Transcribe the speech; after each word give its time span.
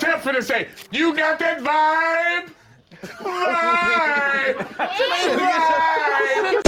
For 0.00 0.32
to 0.32 0.42
say, 0.42 0.66
you 0.90 1.14
got 1.14 1.38
that 1.38 1.60
vibe? 1.60 2.50
Vibe! 3.20 4.56
vibe! 4.66 6.64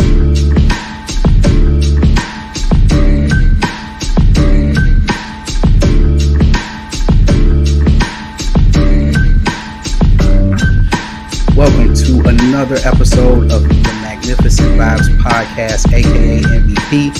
Welcome 11.56 11.94
to 11.94 12.28
another 12.28 12.76
episode 12.84 13.50
of 13.50 13.64
the 13.64 13.98
Magnificent 14.02 14.78
Vibes 14.78 15.08
Podcast, 15.18 15.92
aka 15.92 16.42
MVP, 16.42 17.10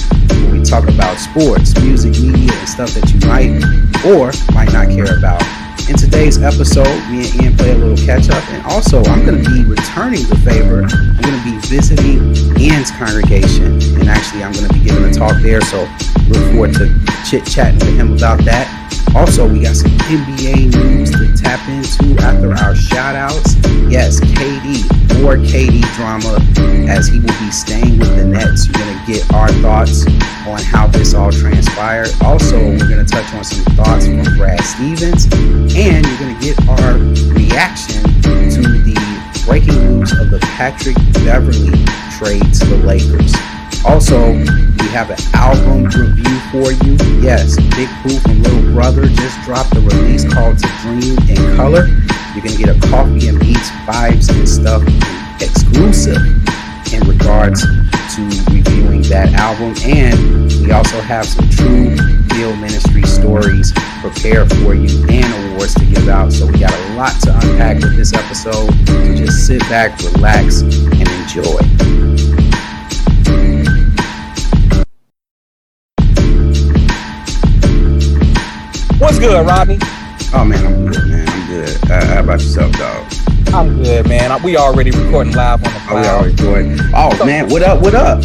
where 0.44 0.52
we 0.52 0.62
talk 0.62 0.88
about 0.88 1.18
sports, 1.18 1.76
music, 1.80 2.12
media, 2.22 2.52
and 2.52 2.68
stuff 2.68 2.90
that 2.94 3.12
you 3.12 3.18
might 3.26 3.60
or 4.06 4.30
might 4.54 4.72
not 4.72 4.88
care 4.88 5.18
about. 5.18 5.42
In 5.88 5.96
today's 5.96 6.42
episode, 6.42 6.98
me 7.08 7.30
and 7.30 7.42
Ian 7.42 7.56
play 7.56 7.70
a 7.70 7.78
little 7.78 7.96
catch 8.04 8.28
up, 8.28 8.42
and 8.50 8.66
also 8.66 9.04
I'm 9.04 9.24
going 9.24 9.40
to 9.40 9.50
be 9.50 9.64
returning 9.64 10.26
the 10.26 10.34
favor. 10.44 10.82
I'm 10.82 11.22
going 11.22 11.38
to 11.38 11.44
be 11.44 11.58
visiting 11.68 12.34
Ian's 12.58 12.90
congregation, 12.90 13.80
and 13.94 14.08
actually, 14.08 14.42
I'm 14.42 14.52
going 14.52 14.66
to 14.66 14.74
be 14.74 14.80
giving 14.80 15.04
a 15.04 15.12
talk 15.12 15.40
there. 15.42 15.60
So 15.60 15.88
look 16.26 16.42
forward 16.50 16.74
to 16.74 16.90
chit 17.24 17.46
chatting 17.46 17.78
with 17.78 17.96
him 17.96 18.14
about 18.14 18.44
that. 18.46 18.66
Also, 19.14 19.48
we 19.48 19.60
got 19.60 19.76
some 19.76 19.92
NBA 20.10 20.74
news 20.74 21.12
to 21.12 21.32
tap 21.40 21.62
into 21.68 22.20
after 22.20 22.52
our 22.64 22.74
shout 22.74 23.14
outs. 23.14 23.54
Yes, 23.88 24.18
KD, 24.18 25.05
more 25.20 25.36
KD 25.36 25.82
drama 25.94 26.38
as 26.88 27.08
he 27.08 27.18
will 27.18 27.38
be 27.38 27.50
staying 27.50 27.98
with 27.98 28.14
the 28.16 28.24
Nets. 28.24 28.66
You're 28.66 28.74
going 28.74 28.98
to 28.98 29.12
get 29.12 29.32
our 29.32 29.48
thoughts 29.62 30.06
on 30.46 30.60
how 30.60 30.86
this 30.86 31.14
all 31.14 31.32
transpired. 31.32 32.10
Also, 32.22 32.56
we're 32.56 32.88
going 32.88 33.04
to 33.04 33.10
touch 33.10 33.32
on 33.34 33.44
some 33.44 33.64
thoughts 33.76 34.06
from 34.06 34.22
Brad 34.36 34.60
Stevens, 34.60 35.26
and 35.32 36.06
you're 36.06 36.18
going 36.18 36.34
to 36.34 36.40
get 36.40 36.56
our 36.68 36.94
reaction 37.34 38.02
to 38.02 38.62
the 38.84 39.42
breaking 39.46 39.98
news 39.98 40.12
of 40.12 40.30
the 40.30 40.38
Patrick 40.56 40.96
Beverley 41.24 41.84
trade 42.18 42.52
to 42.54 42.66
the 42.66 42.80
Lakers. 42.84 43.55
Also, 43.86 44.32
we 44.32 44.88
have 44.88 45.10
an 45.10 45.18
album 45.32 45.84
review 45.84 46.38
for 46.50 46.72
you. 46.84 46.96
Yes, 47.22 47.56
Big 47.76 47.88
Pooh 48.02 48.18
from 48.18 48.42
Little 48.42 48.72
Brother 48.72 49.06
just 49.06 49.40
dropped 49.42 49.74
a 49.76 49.80
release 49.80 50.24
called 50.30 50.58
To 50.58 50.68
Dream 50.82 51.16
in 51.30 51.56
Color. 51.56 51.86
You're 52.34 52.44
gonna 52.44 52.58
get 52.58 52.68
a 52.68 52.88
coffee 52.88 53.28
and 53.28 53.38
beats, 53.38 53.70
vibes 53.86 54.28
and 54.28 54.48
stuff 54.48 54.82
exclusive 55.40 56.20
in 56.92 57.08
regards 57.08 57.62
to 57.62 58.22
reviewing 58.50 59.02
that 59.02 59.32
album. 59.34 59.74
And 59.84 60.50
we 60.60 60.72
also 60.72 61.00
have 61.00 61.24
some 61.24 61.48
true 61.48 61.96
field 62.30 62.58
ministry 62.58 63.02
stories 63.02 63.72
prepared 64.00 64.50
for 64.56 64.74
you 64.74 65.06
and 65.08 65.52
awards 65.52 65.74
to 65.74 65.84
give 65.84 66.08
out. 66.08 66.32
So 66.32 66.46
we 66.46 66.58
got 66.58 66.72
a 66.72 66.94
lot 66.94 67.18
to 67.22 67.34
unpack 67.34 67.76
with 67.76 67.96
this 67.96 68.12
episode. 68.12 68.68
So 68.86 69.14
just 69.14 69.46
sit 69.46 69.60
back, 69.68 69.98
relax, 70.00 70.62
and 70.62 71.08
enjoy. 71.08 72.05
What's 79.06 79.20
good, 79.20 79.46
Rodney? 79.46 79.78
Oh 80.34 80.44
man, 80.44 80.66
I'm 80.66 80.84
good, 80.90 81.06
man. 81.06 81.28
I'm 81.28 81.46
good. 81.46 81.90
Uh, 81.90 82.04
how 82.06 82.20
about 82.24 82.40
yourself, 82.40 82.72
dog? 82.72 83.06
I'm 83.54 83.80
good, 83.80 84.08
man. 84.08 84.42
We 84.42 84.56
already 84.56 84.90
recording 84.90 85.32
live 85.32 85.64
on 85.64 85.72
the 85.72 85.78
cloud. 85.78 85.90
Oh, 85.90 86.00
we 86.00 86.06
always 86.08 86.34
doing. 86.34 86.76
Oh 86.92 87.24
man, 87.24 87.48
what 87.48 87.62
up? 87.62 87.80
What 87.82 87.94
up? 87.94 88.24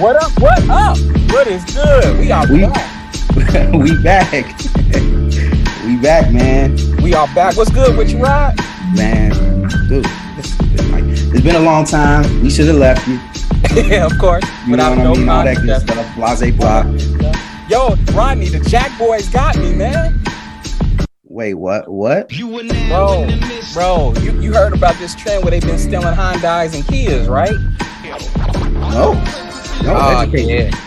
What 0.00 0.16
up? 0.16 0.32
What 0.40 0.70
up? 0.70 0.96
What 1.30 1.46
is 1.48 1.62
good? 1.74 2.18
We 2.18 2.32
are 2.32 2.50
We- 2.50 2.62
back. 2.62 3.72
we 3.74 4.02
back. 4.02 4.32
we 5.84 5.96
back, 5.98 6.32
man. 6.32 6.78
We 7.02 7.12
are 7.12 7.28
back. 7.34 7.58
What's 7.58 7.70
good 7.70 7.98
with 7.98 8.10
you, 8.10 8.24
Rod? 8.24 8.56
Man, 8.96 9.32
dude, 9.86 10.06
it's, 10.38 10.58
it's 10.58 10.88
like, 10.90 11.04
it's 11.04 11.42
been 11.42 11.56
a 11.56 11.60
long 11.60 11.84
time. 11.84 12.42
We 12.42 12.48
should 12.48 12.68
have 12.68 12.76
left 12.76 13.06
you. 13.06 13.20
yeah, 13.82 14.06
of 14.06 14.18
course. 14.18 14.44
You 14.66 14.78
know 14.78 14.88
what 14.88 14.98
I 14.98 15.04
no 15.04 15.14
mean? 15.14 15.28
All 15.28 15.44
that 15.44 15.58
good 15.58 15.82
stuff. 15.82 16.16
Blase 16.16 16.56
blah. 16.56 16.84
Yo, 17.68 17.94
Rodney, 18.12 18.48
the 18.48 18.60
Jack 18.68 18.96
Boys 18.98 19.28
got 19.28 19.56
me, 19.56 19.72
man. 19.72 20.20
Wait, 21.24 21.54
what? 21.54 21.90
What? 21.90 22.28
Bro, 22.28 23.28
bro, 23.72 24.12
you, 24.20 24.38
you 24.40 24.52
heard 24.52 24.74
about 24.74 24.96
this 24.96 25.14
trend 25.14 25.42
where 25.44 25.50
they've 25.50 25.62
been 25.62 25.78
stealing 25.78 26.14
Hyundais 26.14 26.74
and 26.74 26.84
Kias, 26.84 27.28
right? 27.28 27.52
No. 28.90 29.14
No, 29.82 29.94
Oh, 29.94 29.96
ah, 29.96 30.22
educate 30.22 30.70
me. 30.70 30.78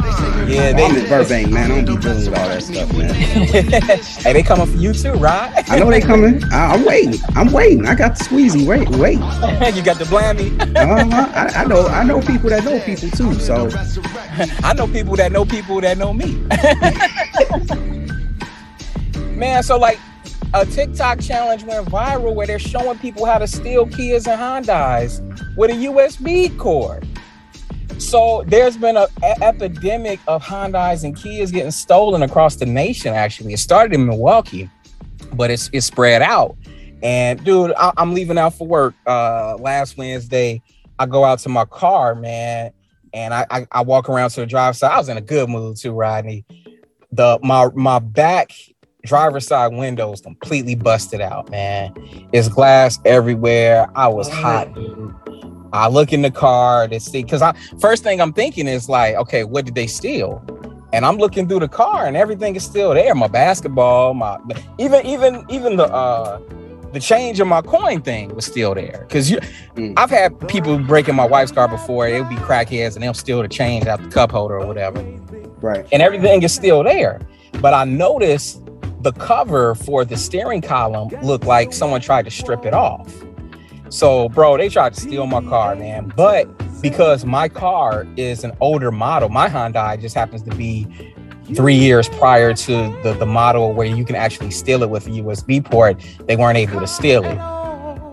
Yeah. 0.00 0.34
Yeah, 0.46 0.68
I'm 0.70 0.76
they, 0.76 1.00
in 1.00 1.08
Burbank, 1.08 1.50
man. 1.50 1.70
I 1.70 1.74
don't 1.82 1.84
be 1.84 2.02
dealing 2.02 2.30
with 2.30 2.38
all 2.38 2.48
that 2.48 2.62
stuff, 2.62 2.92
man. 2.92 3.14
hey, 3.14 4.32
they 4.32 4.42
coming 4.42 4.66
for 4.66 4.76
you 4.76 4.92
too, 4.92 5.12
Rod. 5.12 5.52
I 5.68 5.78
know 5.78 5.90
they 5.90 6.00
coming. 6.00 6.42
I, 6.52 6.74
I'm 6.74 6.84
waiting. 6.84 7.20
I'm 7.34 7.52
waiting. 7.52 7.86
I 7.86 7.94
got 7.94 8.18
the 8.18 8.24
squeezy. 8.24 8.66
Wait, 8.66 8.88
wait. 8.90 9.14
you 9.74 9.82
got 9.82 9.98
the 9.98 10.04
blammy. 10.04 10.60
Uh-huh. 10.76 11.30
I, 11.34 11.62
I 11.62 11.64
know. 11.64 11.86
I 11.86 12.04
know 12.04 12.20
people 12.20 12.50
that 12.50 12.64
know 12.64 12.78
people 12.80 13.08
too. 13.10 13.34
So 13.40 13.70
I 14.62 14.74
know 14.74 14.86
people 14.86 15.16
that 15.16 15.32
know 15.32 15.44
people 15.44 15.80
that 15.80 15.96
know 15.96 16.12
me. 16.12 16.34
Man, 19.36 19.62
so 19.62 19.78
like 19.78 19.98
a 20.52 20.64
TikTok 20.64 21.20
challenge 21.20 21.64
went 21.64 21.86
viral 21.88 22.34
where 22.34 22.46
they're 22.46 22.58
showing 22.58 22.98
people 22.98 23.26
how 23.26 23.38
to 23.38 23.46
steal 23.46 23.86
Kias 23.86 24.28
and 24.28 24.40
Hondas 24.40 25.20
with 25.56 25.70
a 25.70 25.74
USB 25.74 26.56
cord. 26.58 27.06
So 27.98 28.44
there's 28.46 28.76
been 28.76 28.96
an 28.96 29.06
epidemic 29.22 30.20
of 30.26 30.42
Hondas 30.42 31.04
and 31.04 31.16
Kias 31.16 31.52
getting 31.52 31.70
stolen 31.70 32.22
across 32.22 32.56
the 32.56 32.66
nation. 32.66 33.14
Actually, 33.14 33.52
it 33.54 33.58
started 33.58 33.94
in 33.94 34.06
Milwaukee, 34.06 34.70
but 35.32 35.50
it's 35.50 35.70
it's 35.72 35.86
spread 35.86 36.22
out. 36.22 36.56
And 37.02 37.42
dude, 37.44 37.72
I, 37.76 37.92
I'm 37.96 38.14
leaving 38.14 38.38
out 38.38 38.54
for 38.54 38.66
work 38.66 38.94
uh, 39.06 39.56
last 39.56 39.96
Wednesday. 39.96 40.62
I 40.98 41.06
go 41.06 41.24
out 41.24 41.38
to 41.40 41.48
my 41.48 41.64
car, 41.64 42.14
man, 42.14 42.72
and 43.12 43.34
I, 43.34 43.46
I 43.50 43.66
I 43.70 43.80
walk 43.82 44.08
around 44.08 44.30
to 44.30 44.40
the 44.40 44.46
drive 44.46 44.76
side. 44.76 44.92
I 44.92 44.98
was 44.98 45.08
in 45.08 45.16
a 45.16 45.22
good 45.22 45.48
mood 45.48 45.76
too, 45.76 45.92
Rodney. 45.92 46.44
The 47.12 47.38
my 47.42 47.68
my 47.74 47.98
back 48.00 48.52
driver's 49.04 49.46
side 49.46 49.72
windows 49.72 50.20
completely 50.20 50.74
busted 50.74 51.20
out, 51.20 51.50
man. 51.50 51.94
It's 52.32 52.48
glass 52.48 52.98
everywhere. 53.04 53.88
I 53.94 54.08
was 54.08 54.28
hot, 54.28 54.74
dude. 54.74 55.14
I 55.74 55.88
look 55.88 56.12
in 56.12 56.22
the 56.22 56.30
car 56.30 56.86
to 56.86 57.00
see 57.00 57.24
because 57.24 57.42
I 57.42 57.52
first 57.80 58.04
thing 58.04 58.20
I'm 58.20 58.32
thinking 58.32 58.68
is 58.68 58.88
like, 58.88 59.16
okay, 59.16 59.42
what 59.42 59.64
did 59.64 59.74
they 59.74 59.88
steal? 59.88 60.42
And 60.92 61.04
I'm 61.04 61.16
looking 61.16 61.48
through 61.48 61.58
the 61.58 61.68
car 61.68 62.06
and 62.06 62.16
everything 62.16 62.54
is 62.54 62.62
still 62.64 62.94
there. 62.94 63.12
My 63.16 63.26
basketball, 63.26 64.14
my 64.14 64.38
even 64.78 65.04
even 65.04 65.44
even 65.50 65.76
the 65.76 65.86
uh 65.92 66.40
the 66.92 67.00
change 67.00 67.40
of 67.40 67.48
my 67.48 67.60
coin 67.60 68.02
thing 68.02 68.32
was 68.36 68.46
still 68.46 68.72
there. 68.72 69.04
Cause 69.10 69.28
you 69.28 69.38
Mm. 69.74 69.94
I've 69.96 70.10
had 70.10 70.38
people 70.46 70.78
breaking 70.78 71.16
my 71.16 71.26
wife's 71.26 71.50
car 71.50 71.66
before. 71.66 72.06
It 72.06 72.20
would 72.20 72.28
be 72.28 72.36
crackheads 72.36 72.94
and 72.94 73.02
they'll 73.02 73.12
steal 73.12 73.42
the 73.42 73.48
change 73.48 73.88
out 73.88 74.00
the 74.00 74.08
cup 74.08 74.30
holder 74.30 74.60
or 74.60 74.68
whatever 74.68 75.00
right. 75.60 75.84
and 75.90 76.00
everything 76.00 76.44
is 76.44 76.54
still 76.54 76.84
there. 76.84 77.20
But 77.60 77.74
I 77.74 77.82
noticed 77.82 78.60
the 79.00 79.10
cover 79.12 79.74
for 79.74 80.04
the 80.04 80.16
steering 80.16 80.60
column 80.60 81.08
looked 81.24 81.44
like 81.44 81.72
someone 81.72 82.00
tried 82.00 82.26
to 82.26 82.30
strip 82.30 82.64
it 82.64 82.72
off. 82.74 83.23
So, 83.94 84.28
bro, 84.28 84.56
they 84.56 84.68
tried 84.68 84.92
to 84.94 85.00
steal 85.00 85.24
my 85.24 85.40
car, 85.40 85.76
man. 85.76 86.12
But 86.16 86.48
because 86.82 87.24
my 87.24 87.48
car 87.48 88.08
is 88.16 88.42
an 88.42 88.50
older 88.60 88.90
model, 88.90 89.28
my 89.28 89.48
Hyundai 89.48 90.00
just 90.00 90.16
happens 90.16 90.42
to 90.42 90.50
be 90.56 91.14
three 91.54 91.76
years 91.76 92.08
prior 92.08 92.54
to 92.54 92.72
the, 93.04 93.14
the 93.16 93.24
model 93.24 93.72
where 93.72 93.86
you 93.86 94.04
can 94.04 94.16
actually 94.16 94.50
steal 94.50 94.82
it 94.82 94.90
with 94.90 95.06
a 95.06 95.10
USB 95.10 95.64
port, 95.64 96.04
they 96.26 96.34
weren't 96.34 96.58
able 96.58 96.80
to 96.80 96.88
steal 96.88 97.24
it. 97.24 97.36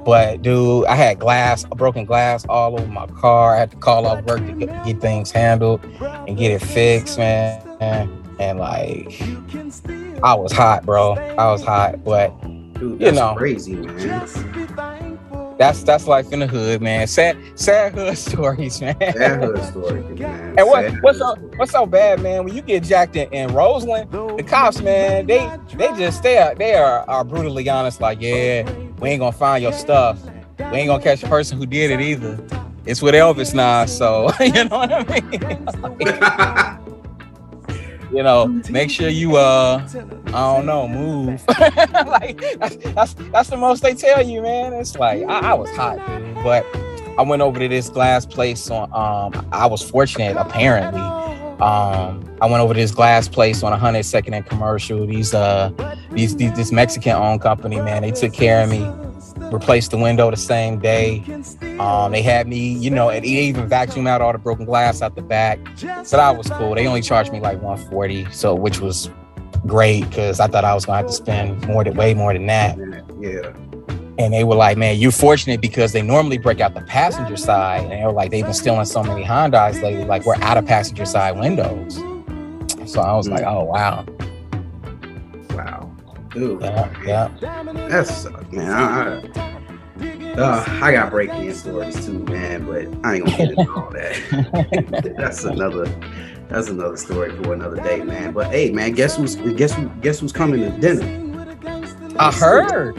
But 0.06 0.44
dude, 0.44 0.86
I 0.86 0.94
had 0.94 1.18
glass, 1.18 1.64
broken 1.64 2.06
glass 2.06 2.46
all 2.48 2.80
over 2.80 2.88
my 2.88 3.08
car. 3.08 3.56
I 3.56 3.60
had 3.60 3.72
to 3.72 3.78
call 3.78 4.06
off 4.06 4.24
work 4.26 4.46
to 4.46 4.54
get, 4.54 4.86
get 4.86 5.02
things 5.02 5.32
handled 5.32 5.84
and 6.28 6.38
get 6.38 6.52
it 6.52 6.62
fixed, 6.62 7.18
man. 7.18 7.60
And 8.40 8.60
like, 8.60 9.20
I 10.22 10.36
was 10.36 10.52
hot, 10.52 10.86
bro. 10.86 11.14
I 11.14 11.52
was 11.52 11.64
hot, 11.64 12.04
but 12.04 12.40
Dude, 12.82 13.00
You 13.00 13.12
know. 13.12 13.36
crazy, 13.36 13.76
man. 13.76 15.11
That's 15.62 15.84
that's 15.84 16.08
life 16.08 16.34
in 16.34 16.40
the 16.40 16.48
hood, 16.48 16.82
man. 16.82 17.06
Sad, 17.06 17.38
sad 17.54 17.94
hood 17.94 18.18
stories, 18.30 18.82
man. 18.82 18.96
That 19.00 19.40
hood 19.40 19.64
story, 19.64 20.02
man. 20.02 20.56
And 20.58 20.68
what 20.68 20.86
Sad 20.86 21.04
what's 21.04 21.20
so 21.20 21.36
what's 21.56 21.72
so 21.72 21.86
bad, 21.86 22.20
man? 22.22 22.46
When 22.46 22.56
you 22.56 22.64
get 22.64 22.84
jacked 22.84 23.16
in, 23.16 23.32
in 23.32 23.54
Roseland, 23.54 24.12
the 24.12 24.44
cops, 24.44 24.82
man, 24.82 25.28
they 25.28 25.56
they 25.76 25.88
just 25.96 26.24
they 26.24 26.40
are 26.40 26.56
they 26.56 26.74
are, 26.74 27.08
are 27.08 27.24
brutally 27.24 27.70
honest. 27.70 28.02
Like, 28.02 28.22
yeah, 28.22 28.64
we 29.00 29.10
ain't 29.10 29.20
gonna 29.20 29.32
find 29.32 29.62
your 29.62 29.74
stuff. 29.74 30.20
We 30.58 30.78
ain't 30.78 30.88
gonna 30.88 31.04
catch 31.04 31.22
the 31.22 31.28
person 31.28 31.60
who 31.60 31.68
did 31.68 31.92
it 31.92 32.02
either. 32.02 32.44
It's 32.86 33.04
with 33.04 33.14
Elvis 33.14 33.54
now, 33.54 33.86
so 33.86 34.32
you 34.40 34.64
know 34.66 34.80
what 34.80 34.92
I 34.92 36.80
mean. 36.80 36.88
you 38.14 38.24
know, 38.24 38.48
make 38.70 38.90
sure 38.90 39.10
you 39.10 39.38
uh, 39.38 39.88
I 40.28 40.32
don't 40.32 40.66
know, 40.66 40.88
move. 40.88 41.42
like 42.08 42.42
that's, 42.60 43.14
that's 43.14 43.50
the 43.50 43.58
most 43.58 43.84
they 43.84 43.94
tell 43.94 44.22
you, 44.22 44.42
man. 44.42 44.74
It's 44.74 44.96
like 44.96 45.24
I, 45.24 45.52
I 45.52 45.54
was 45.54 45.70
hot, 45.72 45.98
dude, 46.08 46.36
but 46.44 46.66
I 47.18 47.24
went 47.24 47.42
over 47.42 47.60
to 47.60 47.68
this 47.68 47.90
glass 47.90 48.26
place 48.26 48.70
on 48.70 48.90
um 48.94 49.48
I 49.52 49.66
was 49.66 49.82
fortunate 49.88 50.38
apparently 50.38 51.02
Um, 51.62 52.26
I 52.42 52.48
went 52.48 52.62
over 52.64 52.74
to 52.74 52.80
this 52.80 52.92
glass 52.92 53.28
place 53.28 53.64
on 53.64 53.72
a 53.74 53.78
hundred 53.78 54.04
second 54.04 54.34
and 54.34 54.46
commercial. 54.46 55.06
These 55.06 55.34
uh 55.34 55.72
these, 56.12 56.36
these 56.36 56.54
this 56.54 56.72
Mexican 56.72 57.14
owned 57.14 57.42
company, 57.42 57.80
man, 57.80 58.02
they 58.02 58.12
took 58.12 58.34
care 58.34 58.64
of 58.64 58.70
me. 58.70 58.80
Replaced 59.52 59.92
the 59.92 59.98
window 59.98 60.32
the 60.32 60.38
same 60.38 60.80
day. 60.80 61.24
Um, 61.80 62.12
they 62.12 62.22
had 62.22 62.48
me, 62.48 62.74
you 62.74 62.90
know, 62.90 63.10
and 63.10 63.26
they 63.26 63.30
even 63.30 63.68
vacuumed 63.70 64.08
out 64.08 64.22
all 64.22 64.32
the 64.32 64.40
broken 64.40 64.66
glass 64.66 65.02
out 65.02 65.16
the 65.16 65.22
back. 65.22 65.60
So 66.04 66.18
that 66.18 66.38
was 66.38 66.50
cool. 66.50 66.76
They 66.76 66.88
only 66.88 67.02
charged 67.02 67.32
me 67.34 67.40
like 67.40 67.62
140, 67.62 68.32
so 68.32 68.56
which 68.56 68.80
was 68.80 69.10
great 69.68 70.08
because 70.10 70.40
I 70.40 70.48
thought 70.48 70.64
I 70.64 70.74
was 70.74 70.86
gonna 70.86 70.98
have 70.98 71.08
to 71.08 71.14
spend 71.14 71.68
more 71.68 71.84
than 71.84 71.96
way 71.96 72.14
more 72.14 72.34
than 72.34 72.46
that. 72.48 72.78
Yeah. 73.20 73.54
And 74.18 74.34
they 74.34 74.44
were 74.44 74.56
like, 74.56 74.78
man, 74.78 74.98
you're 74.98 75.12
fortunate 75.12 75.62
because 75.62 75.94
they 75.94 76.02
normally 76.02 76.38
break 76.38 76.60
out 76.60 76.74
the 76.74 76.82
passenger 76.82 77.38
side. 77.38 77.84
And 77.84 77.92
they 77.92 78.06
were 78.06 78.12
like, 78.12 78.32
they've 78.32 78.44
been 78.44 78.54
stealing 78.54 78.86
so 78.86 79.04
many 79.04 79.24
Hondas 79.24 79.82
lately, 79.82 80.06
like 80.06 80.26
we're 80.26 80.36
out 80.36 80.58
of 80.58 80.66
passenger 80.66 81.06
side 81.06 81.40
windows. 81.40 81.96
So 82.92 83.02
I 83.02 83.16
was 83.16 83.28
like, 83.28 83.44
oh 83.44 83.64
wow. 83.64 84.06
Dude. 86.34 86.62
Yeah, 86.62 86.90
yeah. 87.06 87.64
That's 87.90 88.26
man. 88.52 88.72
I, 88.72 90.34
uh, 90.34 90.64
I 90.82 90.94
got 90.94 91.10
breaking 91.12 91.54
stories 91.54 92.06
too, 92.06 92.20
man, 92.20 92.66
but 92.66 92.88
I 93.06 93.16
ain't 93.16 93.26
gonna 93.26 93.38
get 93.38 93.52
into 93.52 93.72
all 93.74 93.90
that. 93.92 95.14
that's 95.18 95.44
another 95.44 95.86
that's 96.48 96.70
another 96.70 96.96
story 96.98 97.32
for 97.44 97.54
another 97.54 97.78
day, 97.78 98.02
man. 98.02 98.32
But 98.32 98.48
hey, 98.48 98.72
man, 98.72 98.94
guess 98.94 99.18
who's 99.18 99.36
guess 99.36 99.74
who 99.74 99.90
guess 100.02 100.20
who's 100.20 100.32
coming 100.32 100.62
to 100.62 100.70
dinner? 100.80 101.58
I 102.18 102.32
heard. 102.32 102.96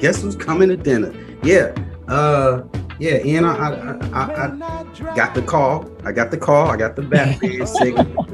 Guess 0.00 0.22
who's 0.22 0.34
coming 0.36 0.68
to 0.68 0.76
dinner? 0.76 1.14
Yeah. 1.44 1.74
Uh 2.08 2.62
yeah, 2.98 3.14
and 3.14 3.46
I 3.46 3.54
I, 3.54 3.74
I, 4.12 5.10
I 5.10 5.16
got 5.16 5.34
the 5.34 5.42
call. 5.42 5.88
I 6.04 6.10
got 6.12 6.30
the 6.32 6.36
call. 6.36 6.68
I 6.68 6.76
got 6.76 6.96
the 6.96 7.02
Batman 7.02 7.66
signal 7.66 8.24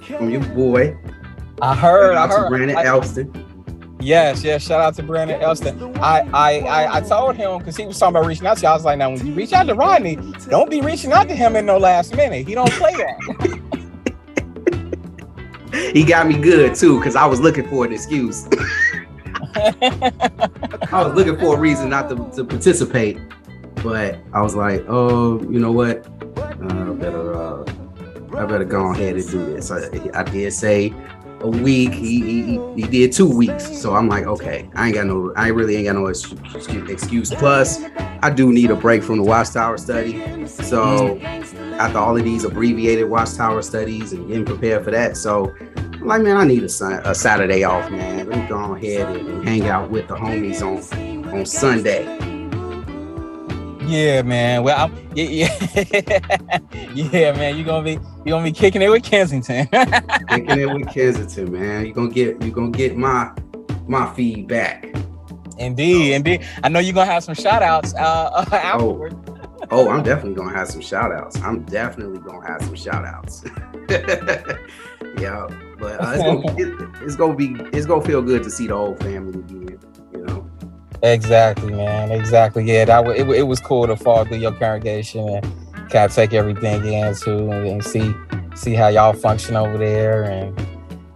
from 0.00 0.30
your 0.30 0.44
boy. 0.54 0.96
I 1.60 1.74
heard. 1.74 2.14
I 2.16 2.28
Shout 2.28 2.30
out 2.30 2.34
to 2.34 2.40
heard. 2.42 2.48
Brandon 2.50 2.76
I- 2.78 2.84
Elston. 2.84 3.57
Yes, 4.00 4.44
yes. 4.44 4.62
Shout 4.62 4.80
out 4.80 4.94
to 4.96 5.02
Brandon 5.02 5.40
Elston. 5.40 5.96
I, 5.98 6.20
I, 6.32 6.58
I, 6.60 6.96
I 6.96 7.00
told 7.00 7.36
him 7.36 7.58
because 7.58 7.76
he 7.76 7.86
was 7.86 7.98
talking 7.98 8.16
about 8.16 8.26
reaching 8.26 8.46
out 8.46 8.58
to 8.58 8.62
you. 8.62 8.68
I 8.68 8.74
was 8.74 8.84
like, 8.84 8.98
now 8.98 9.10
when 9.10 9.26
you 9.26 9.32
reach 9.34 9.52
out 9.52 9.64
to 9.64 9.74
Rodney, 9.74 10.16
don't 10.48 10.70
be 10.70 10.80
reaching 10.80 11.12
out 11.12 11.28
to 11.28 11.34
him 11.34 11.56
in 11.56 11.66
no 11.66 11.78
last 11.78 12.14
minute. 12.14 12.46
He 12.46 12.54
don't 12.54 12.70
play 12.72 12.94
that. 12.94 13.60
He 15.92 16.02
got 16.02 16.26
me 16.26 16.36
good 16.36 16.74
too, 16.74 16.98
because 16.98 17.14
I 17.14 17.26
was 17.26 17.40
looking 17.40 17.68
for 17.68 17.84
an 17.84 17.92
excuse. 17.92 18.48
I 19.54 20.90
was 20.92 21.14
looking 21.14 21.38
for 21.38 21.56
a 21.56 21.58
reason 21.58 21.90
not 21.90 22.08
to, 22.08 22.16
to 22.36 22.44
participate, 22.44 23.18
but 23.82 24.18
I 24.32 24.40
was 24.42 24.54
like, 24.54 24.84
oh, 24.88 25.40
you 25.42 25.58
know 25.58 25.72
what? 25.72 26.06
Uh, 26.36 26.92
better, 26.94 27.34
uh, 27.34 27.64
I 28.36 28.46
better 28.46 28.64
go 28.64 28.92
ahead 28.92 29.16
and 29.16 29.30
do 29.30 29.44
this. 29.46 29.70
I, 29.70 29.88
I 30.14 30.22
did 30.22 30.52
say 30.52 30.94
a 31.40 31.48
week. 31.48 31.92
He, 31.92 32.20
he 32.20 32.60
he 32.74 32.82
did 32.82 33.12
two 33.12 33.28
weeks, 33.28 33.80
so 33.80 33.94
I'm 33.94 34.08
like, 34.08 34.24
okay, 34.26 34.68
I 34.74 34.86
ain't 34.86 34.94
got 34.94 35.06
no, 35.06 35.32
I 35.36 35.48
really 35.48 35.76
ain't 35.76 35.86
got 35.86 35.96
no 35.96 36.06
excuse. 36.06 37.34
Plus, 37.34 37.82
I 38.22 38.30
do 38.30 38.52
need 38.52 38.70
a 38.70 38.76
break 38.76 39.02
from 39.02 39.18
the 39.18 39.24
Watchtower 39.24 39.78
study. 39.78 40.46
So 40.46 41.18
after 41.18 41.98
all 41.98 42.16
of 42.16 42.24
these 42.24 42.44
abbreviated 42.44 43.08
Watchtower 43.08 43.62
studies 43.62 44.12
and 44.12 44.26
getting 44.28 44.44
prepared 44.44 44.84
for 44.84 44.90
that, 44.90 45.16
so 45.16 45.54
I'm 45.76 46.06
like, 46.06 46.22
man, 46.22 46.36
I 46.36 46.44
need 46.44 46.62
a, 46.62 47.10
a 47.10 47.14
Saturday 47.14 47.64
off, 47.64 47.90
man. 47.90 48.28
Let 48.28 48.38
me 48.38 48.48
go 48.48 48.74
ahead 48.74 49.16
and 49.16 49.46
hang 49.46 49.68
out 49.68 49.90
with 49.90 50.08
the 50.08 50.14
homies 50.14 50.62
on 50.62 51.28
on 51.28 51.44
Sunday. 51.44 52.37
Yeah, 53.88 54.22
man. 54.22 54.62
Well, 54.62 54.86
I'm, 54.86 55.10
yeah, 55.14 55.24
yeah, 55.24 56.58
yeah, 56.94 57.32
man. 57.32 57.56
You're 57.56 57.64
gonna 57.64 57.84
be, 57.84 57.92
you 57.92 58.26
gonna 58.26 58.44
be 58.44 58.52
kicking 58.52 58.82
it 58.82 58.88
with 58.88 59.02
Kensington. 59.02 59.66
Kicking 60.28 60.60
it 60.60 60.72
with 60.72 60.88
Kensington, 60.88 61.52
man. 61.52 61.86
You're 61.86 61.94
gonna 61.94 62.10
get 62.10 62.42
you 62.42 62.50
gonna 62.50 62.70
get 62.70 62.96
my 62.96 63.32
my 63.86 64.12
feedback. 64.14 64.94
indeed, 65.58 66.14
indeed. 66.14 66.46
I 66.62 66.68
know 66.68 66.78
you're 66.78 66.94
gonna 66.94 67.10
have 67.10 67.24
some 67.24 67.34
shout 67.34 67.62
outs 67.62 67.94
uh, 67.94 68.44
afterwards. 68.52 69.16
Oh, 69.70 69.88
I'm 69.90 70.02
definitely 70.02 70.34
gonna 70.34 70.56
have 70.56 70.68
some 70.68 70.80
shout 70.80 71.12
outs. 71.12 71.40
I'm 71.42 71.64
definitely 71.64 72.20
gonna 72.20 72.46
have 72.46 72.62
some 72.62 72.76
shout 72.76 73.04
outs. 73.04 73.44
yeah, 75.18 75.46
but 75.78 76.00
uh, 76.00 76.12
it's, 76.14 76.22
gonna, 76.22 76.56
it, 76.58 77.02
it's 77.02 77.16
gonna 77.16 77.34
be 77.34 77.56
it's 77.72 77.86
gonna 77.86 78.04
feel 78.04 78.22
good 78.22 78.42
to 78.44 78.50
see 78.50 78.66
the 78.66 78.76
whole 78.76 78.96
family 78.96 79.40
again. 79.40 79.48
You 79.50 79.57
know, 79.57 79.57
Exactly, 81.02 81.72
man. 81.72 82.10
Exactly. 82.10 82.64
Yeah, 82.64 82.84
that 82.86 83.04
was, 83.04 83.18
it, 83.18 83.28
it 83.30 83.42
was 83.44 83.60
cool 83.60 83.86
to 83.86 83.96
fall 83.96 84.24
through 84.24 84.38
your 84.38 84.52
congregation 84.52 85.28
and 85.28 85.44
kind 85.90 86.04
of 86.10 86.14
take 86.14 86.32
everything 86.34 86.84
in 86.84 87.14
too 87.14 87.50
and, 87.50 87.66
and 87.66 87.84
see 87.84 88.12
see 88.54 88.74
how 88.74 88.88
y'all 88.88 89.12
function 89.12 89.56
over 89.56 89.78
there. 89.78 90.24
And 90.24 90.58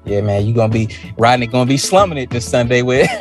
yeah, 0.05 0.21
man, 0.21 0.47
you 0.47 0.55
gonna 0.55 0.73
be 0.73 0.89
Rodney 1.19 1.47
gonna 1.47 1.67
be 1.67 1.77
slumming 1.77 2.19
it 2.19 2.31
this 2.31 2.49
Sunday 2.49 2.83
with, 2.83 3.09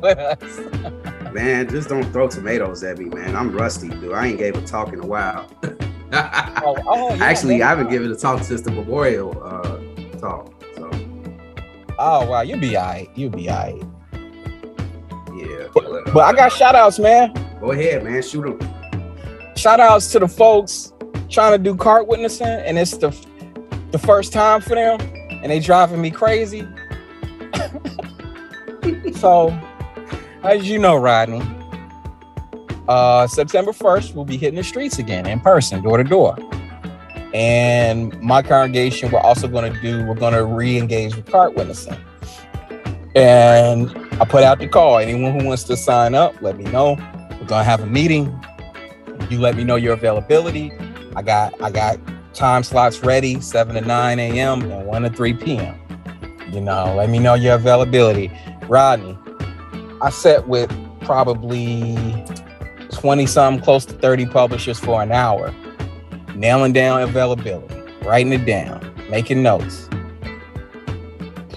with 0.00 0.18
us. 0.18 1.32
man, 1.32 1.68
just 1.68 1.88
don't 1.88 2.10
throw 2.12 2.28
tomatoes 2.28 2.82
at 2.82 2.98
me, 2.98 3.06
man. 3.06 3.36
I'm 3.36 3.52
rusty, 3.52 3.88
dude. 3.88 4.12
I 4.12 4.28
ain't 4.28 4.38
gave 4.38 4.56
a 4.56 4.62
talk 4.62 4.92
in 4.92 5.00
a 5.00 5.06
while. 5.06 5.50
Oh, 6.12 6.76
oh, 6.86 7.14
yeah, 7.14 7.24
Actually, 7.24 7.58
man. 7.58 7.66
I 7.66 7.70
haven't 7.70 7.90
given 7.90 8.10
a 8.10 8.16
talk 8.16 8.42
since 8.42 8.62
the 8.62 8.70
memorial 8.70 9.30
uh, 9.42 9.78
talk. 10.18 10.52
So 10.74 10.90
Oh 11.98 12.26
wow, 12.26 12.40
you'll 12.40 12.58
be 12.58 12.76
alright. 12.76 13.10
You'll 13.14 13.30
be 13.30 13.50
alright. 13.50 13.76
yeah, 13.76 13.89
But 15.74 16.18
I 16.18 16.32
got 16.32 16.52
shout 16.52 16.74
outs, 16.74 16.98
man. 16.98 17.32
go 17.60 17.72
ahead, 17.72 18.04
man. 18.04 18.22
Shoot 18.22 18.58
them. 18.58 19.54
Shout 19.56 19.80
outs 19.80 20.10
to 20.12 20.18
the 20.18 20.28
folks 20.28 20.92
trying 21.28 21.52
to 21.52 21.58
do 21.58 21.76
cart 21.76 22.08
witnessing, 22.08 22.46
and 22.46 22.78
it's 22.78 22.96
the 22.96 23.10
the 23.90 23.98
first 23.98 24.32
time 24.32 24.60
for 24.60 24.74
them, 24.74 25.00
and 25.30 25.50
they 25.50 25.60
driving 25.60 26.00
me 26.00 26.10
crazy. 26.10 26.66
so, 29.16 29.50
as 30.42 30.68
you 30.68 30.78
know, 30.78 30.96
Rodney, 30.96 31.42
uh, 32.88 33.26
September 33.26 33.72
1st, 33.72 34.14
we'll 34.14 34.24
be 34.24 34.36
hitting 34.36 34.56
the 34.56 34.64
streets 34.64 34.98
again 34.98 35.26
in 35.26 35.40
person, 35.40 35.82
door 35.82 35.96
to 35.96 36.04
door. 36.04 36.36
And 37.32 38.20
my 38.20 38.42
congregation, 38.42 39.10
we're 39.10 39.20
also 39.20 39.46
going 39.46 39.72
to 39.72 39.80
do, 39.80 40.04
we're 40.04 40.14
going 40.14 40.34
to 40.34 40.44
re 40.44 40.76
engage 40.76 41.14
with 41.14 41.26
cart 41.26 41.54
witnessing. 41.54 41.96
And 43.14 43.90
I 44.20 44.26
put 44.26 44.44
out 44.44 44.58
the 44.58 44.68
call. 44.68 44.98
Anyone 44.98 45.40
who 45.40 45.46
wants 45.46 45.64
to 45.64 45.78
sign 45.78 46.14
up, 46.14 46.34
let 46.42 46.58
me 46.58 46.64
know. 46.64 46.98
We're 47.40 47.46
to 47.46 47.64
have 47.64 47.80
a 47.80 47.86
meeting. 47.86 48.38
You 49.30 49.40
let 49.40 49.56
me 49.56 49.64
know 49.64 49.76
your 49.76 49.94
availability. 49.94 50.70
I 51.16 51.22
got 51.22 51.54
I 51.62 51.70
got 51.70 51.98
time 52.34 52.62
slots 52.62 53.00
ready, 53.00 53.40
7 53.40 53.74
to 53.76 53.80
9 53.80 54.18
a.m. 54.18 54.70
and 54.70 54.86
1 54.86 55.02
to 55.02 55.10
3 55.10 55.34
p.m. 55.34 55.74
You 56.52 56.60
know, 56.60 56.94
let 56.96 57.08
me 57.08 57.18
know 57.18 57.32
your 57.32 57.54
availability. 57.54 58.30
Rodney, 58.68 59.16
I 60.02 60.10
sat 60.10 60.46
with 60.46 60.70
probably 61.00 61.96
20 62.92 63.24
some, 63.24 63.58
close 63.58 63.86
to 63.86 63.94
30 63.94 64.26
publishers 64.26 64.78
for 64.78 65.02
an 65.02 65.12
hour, 65.12 65.54
nailing 66.34 66.74
down 66.74 67.00
availability, 67.00 67.74
writing 68.02 68.34
it 68.34 68.44
down, 68.44 68.94
making 69.08 69.42
notes. 69.42 69.88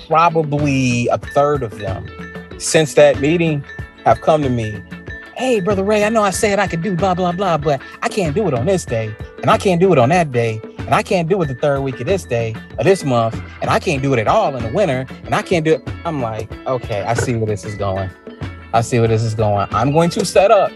Probably 0.07 1.07
a 1.09 1.17
third 1.17 1.61
of 1.61 1.77
them 1.79 2.07
since 2.63 2.93
that 2.93 3.19
meeting 3.19 3.63
have 4.05 4.21
come 4.21 4.41
to 4.41 4.49
me. 4.49 4.81
Hey, 5.35 5.59
brother 5.59 5.83
Ray, 5.83 6.03
I 6.03 6.09
know 6.09 6.21
I 6.23 6.29
said 6.29 6.59
I 6.59 6.67
could 6.67 6.81
do 6.81 6.95
blah, 6.95 7.13
blah, 7.13 7.31
blah, 7.31 7.57
but 7.57 7.81
I 8.01 8.07
can't 8.07 8.35
do 8.35 8.47
it 8.47 8.53
on 8.53 8.65
this 8.65 8.85
day, 8.85 9.13
and 9.41 9.49
I 9.49 9.57
can't 9.57 9.81
do 9.81 9.91
it 9.91 9.97
on 9.97 10.09
that 10.09 10.31
day, 10.31 10.61
and 10.79 10.93
I 10.93 11.03
can't 11.03 11.27
do 11.27 11.41
it 11.41 11.47
the 11.47 11.55
third 11.55 11.81
week 11.81 11.99
of 11.99 12.05
this 12.05 12.23
day 12.23 12.55
of 12.77 12.85
this 12.85 13.03
month, 13.03 13.41
and 13.61 13.69
I 13.69 13.79
can't 13.79 14.01
do 14.01 14.13
it 14.13 14.19
at 14.19 14.27
all 14.27 14.55
in 14.55 14.63
the 14.63 14.71
winter, 14.71 15.05
and 15.23 15.33
I 15.33 15.41
can't 15.41 15.65
do 15.65 15.73
it. 15.73 15.89
I'm 16.05 16.21
like, 16.21 16.51
okay, 16.67 17.01
I 17.01 17.13
see 17.15 17.35
where 17.35 17.47
this 17.47 17.65
is 17.65 17.75
going. 17.75 18.09
I 18.73 18.81
see 18.81 18.99
where 18.99 19.07
this 19.07 19.23
is 19.23 19.33
going. 19.33 19.67
I'm 19.71 19.91
going 19.91 20.09
to 20.11 20.25
set 20.25 20.51
up 20.51 20.71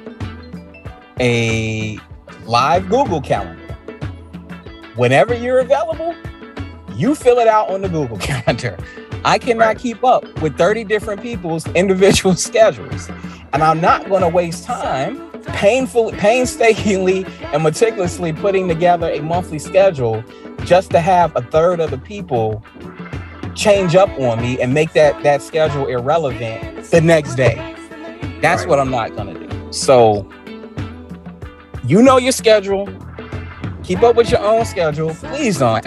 a 1.20 2.00
live 2.46 2.90
Google 2.90 3.22
calendar. 3.22 3.64
Whenever 4.96 5.34
you're 5.34 5.60
available, 5.60 6.16
you 6.96 7.14
fill 7.16 7.40
it 7.40 7.48
out 7.48 7.70
on 7.70 7.82
the 7.82 7.90
Google 7.90 8.18
calendar. 8.20 8.78
I 9.28 9.38
cannot 9.38 9.66
Right. 9.66 9.78
keep 9.78 10.04
up 10.06 10.24
with 10.42 10.58
30 10.58 10.86
different 10.86 11.22
people's 11.22 11.68
individual 11.76 12.36
schedules. 12.36 13.10
And 13.54 13.62
I'm 13.62 13.82
not 13.82 14.08
going 14.10 14.22
to 14.22 14.30
waste 14.30 14.64
time 14.64 15.22
painful, 15.48 16.12
painstakingly 16.14 17.26
and 17.54 17.64
meticulously 17.64 18.34
putting 18.34 18.68
together 18.68 19.10
a 19.10 19.22
monthly 19.22 19.60
schedule 19.60 20.24
just 20.66 20.92
to 20.92 21.00
have 21.00 21.36
a 21.36 21.42
third 21.42 21.80
of 21.80 21.90
the 21.92 21.98
people 21.98 22.64
change 23.56 23.96
up 23.96 24.10
on 24.20 24.42
me 24.42 24.62
and 24.62 24.74
make 24.74 24.92
that 24.94 25.22
that 25.24 25.42
schedule 25.42 25.88
irrelevant 25.88 26.84
the 26.92 27.02
next 27.02 27.36
day. 27.36 27.56
That's 28.42 28.62
Right. 28.62 28.70
what 28.70 28.80
I'm 28.80 28.92
not 28.92 29.16
going 29.16 29.34
to 29.34 29.48
do. 29.48 29.72
So 29.74 30.28
you 31.86 32.02
know 32.02 32.18
your 32.18 32.34
schedule. 32.34 32.88
Keep 33.84 34.04
up 34.04 34.16
with 34.16 34.30
your 34.32 34.42
own 34.42 34.66
schedule. 34.66 35.14
Please 35.16 35.60
don't 35.60 35.86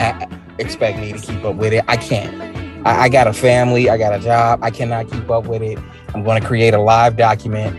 expect 0.59 0.99
me 0.99 1.13
to 1.13 1.19
keep 1.19 1.45
up 1.45 1.57
with 1.57 1.73
it. 1.75 1.85
I 1.87 1.97
can't. 1.97 2.60
I, 2.85 3.03
I 3.03 3.09
got 3.09 3.27
a 3.27 3.33
family. 3.33 3.91
I 3.91 3.99
got 3.99 4.15
a 4.15 4.19
job. 4.19 4.61
I 4.63 4.71
cannot 4.71 5.11
keep 5.11 5.31
up 5.31 5.47
with 5.47 5.63
it. 5.63 5.79
I'm 6.15 6.25
going 6.25 6.41
to 6.41 6.47
create 6.47 6.75
a 6.75 6.81
live 6.81 7.17
document, 7.17 7.77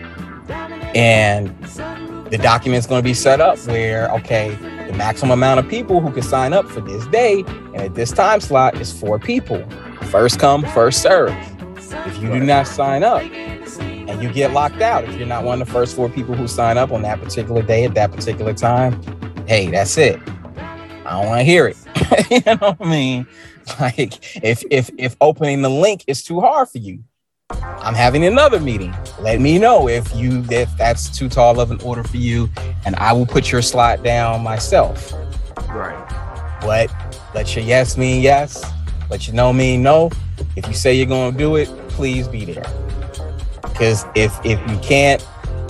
and 0.95 1.47
the 2.29 2.39
document's 2.41 2.87
going 2.87 3.01
to 3.01 3.07
be 3.07 3.13
set 3.13 3.41
up 3.41 3.57
where 3.59 4.09
okay, 4.11 4.55
the 4.87 4.93
maximum 4.97 5.31
amount 5.31 5.59
of 5.59 5.67
people 5.67 6.01
who 6.01 6.11
can 6.11 6.23
sign 6.23 6.53
up 6.53 6.67
for 6.67 6.81
this 6.81 7.05
day 7.07 7.43
and 7.47 7.77
at 7.77 7.95
this 7.95 8.11
time 8.11 8.39
slot 8.39 8.79
is 8.79 8.91
four 8.91 9.19
people. 9.19 9.63
First 10.03 10.39
come, 10.39 10.63
first 10.63 11.01
serve. 11.01 11.33
If 12.05 12.21
you 12.21 12.29
do 12.29 12.39
not 12.39 12.67
sign 12.67 13.03
up 13.03 13.21
and 13.21 14.21
you 14.21 14.31
get 14.31 14.53
locked 14.53 14.81
out, 14.81 15.03
if 15.03 15.15
you're 15.17 15.27
not 15.27 15.43
one 15.43 15.61
of 15.61 15.67
the 15.67 15.73
first 15.73 15.95
four 15.95 16.09
people 16.09 16.35
who 16.35 16.47
sign 16.47 16.77
up 16.77 16.91
on 16.91 17.01
that 17.01 17.21
particular 17.21 17.61
day 17.61 17.85
at 17.85 17.93
that 17.95 18.11
particular 18.11 18.53
time, 18.53 19.01
hey, 19.47 19.69
that's 19.69 19.97
it. 19.97 20.19
I 21.05 21.19
don't 21.19 21.27
want 21.27 21.39
to 21.39 21.43
hear 21.43 21.67
it. 21.67 21.77
you 22.31 22.41
know 22.45 22.75
what 22.75 22.77
I 22.79 22.89
mean? 22.89 23.27
Like 23.79 24.43
if 24.43 24.63
if 24.69 24.89
if 24.97 25.15
opening 25.21 25.61
the 25.61 25.69
link 25.69 26.03
is 26.07 26.23
too 26.23 26.39
hard 26.39 26.69
for 26.69 26.77
you, 26.77 27.03
I'm 27.49 27.95
having 27.95 28.25
another 28.25 28.59
meeting. 28.59 28.93
Let 29.19 29.39
me 29.39 29.57
know 29.57 29.87
if 29.87 30.13
you 30.15 30.45
if 30.49 30.75
that's 30.77 31.15
too 31.15 31.29
tall 31.29 31.59
of 31.59 31.71
an 31.71 31.81
order 31.81 32.03
for 32.03 32.17
you, 32.17 32.49
and 32.85 32.95
I 32.97 33.13
will 33.13 33.25
put 33.25 33.51
your 33.51 33.61
slot 33.61 34.03
down 34.03 34.43
myself. 34.43 35.13
Right. 35.69 35.97
But 36.61 36.93
let 37.33 37.55
your 37.55 37.65
yes 37.65 37.97
mean 37.97 38.21
yes, 38.21 38.63
let 39.09 39.27
your 39.27 39.35
no 39.35 39.51
mean 39.51 39.83
no. 39.83 40.11
If 40.55 40.67
you 40.67 40.73
say 40.73 40.93
you're 40.93 41.07
gonna 41.07 41.37
do 41.37 41.55
it, 41.55 41.67
please 41.89 42.27
be 42.27 42.45
there. 42.45 42.63
Cause 43.75 44.05
if 44.15 44.33
if 44.45 44.59
you 44.69 44.77
can't, 44.79 45.25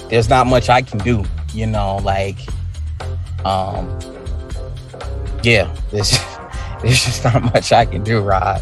there's 0.09 0.27
not 0.29 0.47
much 0.47 0.69
I 0.69 0.81
can 0.81 0.99
do. 0.99 1.23
You 1.53 1.67
know, 1.67 1.97
like 1.97 2.37
um 3.45 3.87
yeah, 5.43 5.73
there's 5.91 6.11
there's 6.83 7.05
just 7.05 7.23
not 7.23 7.41
much 7.53 7.71
I 7.71 7.85
can 7.85 8.03
do, 8.03 8.21
Rod. 8.21 8.61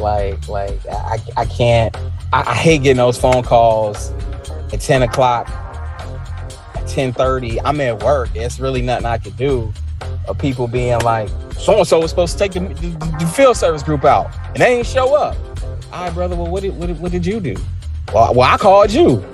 Like 0.00 0.48
like 0.48 0.78
I 0.86 1.18
I 1.36 1.44
can't 1.46 1.94
I, 2.32 2.50
I 2.50 2.54
hate 2.54 2.82
getting 2.82 2.98
those 2.98 3.18
phone 3.18 3.42
calls 3.42 4.10
at 4.72 4.80
10 4.80 5.02
o'clock, 5.02 5.48
at 5.48 6.84
10:30. 6.84 7.60
I'm 7.64 7.80
at 7.80 8.02
work. 8.02 8.28
It's 8.34 8.60
really 8.60 8.82
nothing 8.82 9.06
I 9.06 9.18
can 9.18 9.32
do. 9.32 9.72
Of 10.26 10.36
people 10.38 10.68
being 10.68 10.98
like, 11.00 11.30
so 11.58 11.78
and 11.78 11.86
so 11.86 12.00
was 12.00 12.10
supposed 12.10 12.34
to 12.34 12.38
take 12.38 12.52
the, 12.52 12.60
the, 12.60 13.16
the 13.18 13.26
field 13.34 13.56
service 13.56 13.82
group 13.82 14.04
out, 14.04 14.30
and 14.48 14.56
they 14.58 14.76
ain't 14.76 14.86
show 14.86 15.16
up. 15.16 15.34
All 15.90 16.04
right, 16.04 16.12
brother. 16.14 16.36
Well, 16.36 16.48
what 16.48 16.62
did 16.62 16.76
what 16.78 16.86
did, 16.88 17.00
what 17.00 17.10
did 17.12 17.24
you 17.24 17.40
do? 17.40 17.56
Well, 18.12 18.34
well, 18.34 18.54
I 18.54 18.58
called 18.58 18.90
you. 18.92 19.24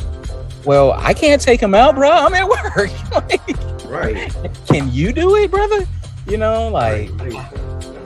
Well, 0.64 0.92
I 0.92 1.14
can't 1.14 1.42
take 1.42 1.60
him 1.60 1.74
out, 1.74 1.96
bro. 1.96 2.08
I'm 2.08 2.32
at 2.32 2.48
work. 2.76 2.90
Like, 3.12 3.84
Right. 3.86 4.32
can 4.68 4.90
you 4.92 5.12
do 5.12 5.34
it, 5.36 5.50
brother? 5.50 5.84
You 6.28 6.36
know, 6.38 6.68
like 6.68 7.10
right. 7.20 7.50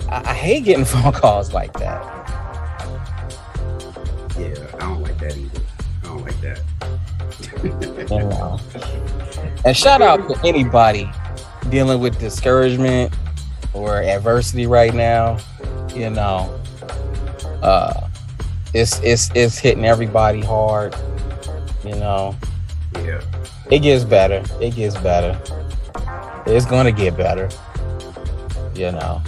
I, 0.09 0.31
I 0.31 0.35
hate 0.35 0.65
getting 0.65 0.85
phone 0.87 1.13
calls 1.13 1.53
like 1.53 1.73
that. 1.75 2.03
Yeah, 4.39 4.55
I 4.75 4.79
don't 4.79 5.03
like 5.03 5.19
that 5.19 5.37
either. 5.37 5.61
I 6.03 6.07
don't 6.07 6.23
like 6.23 6.41
that. 6.41 6.63
You 8.09 8.21
know. 8.21 8.59
And 9.65 9.77
shout 9.77 10.01
out 10.01 10.29
to 10.29 10.47
anybody 10.47 11.11
dealing 11.69 12.01
with 12.01 12.19
discouragement 12.19 13.13
or 13.75 14.03
adversity 14.03 14.67
right 14.67 14.95
now. 14.95 15.39
You 15.95 16.11
know, 16.11 16.59
uh, 17.63 18.09
it's 18.73 19.01
it's 19.01 19.31
it's 19.35 19.59
hitting 19.59 19.85
everybody 19.85 20.41
hard. 20.41 20.95
You 21.85 21.97
know, 21.97 22.37
yeah. 22.95 23.21
it 23.71 23.81
gets 23.81 24.05
better. 24.05 24.43
It 24.61 24.75
gets 24.75 24.97
better. 24.97 25.39
It's 26.47 26.67
gonna 26.67 26.93
get 26.93 27.17
better. 27.17 27.49
You 28.75 28.93
know, 28.93 29.23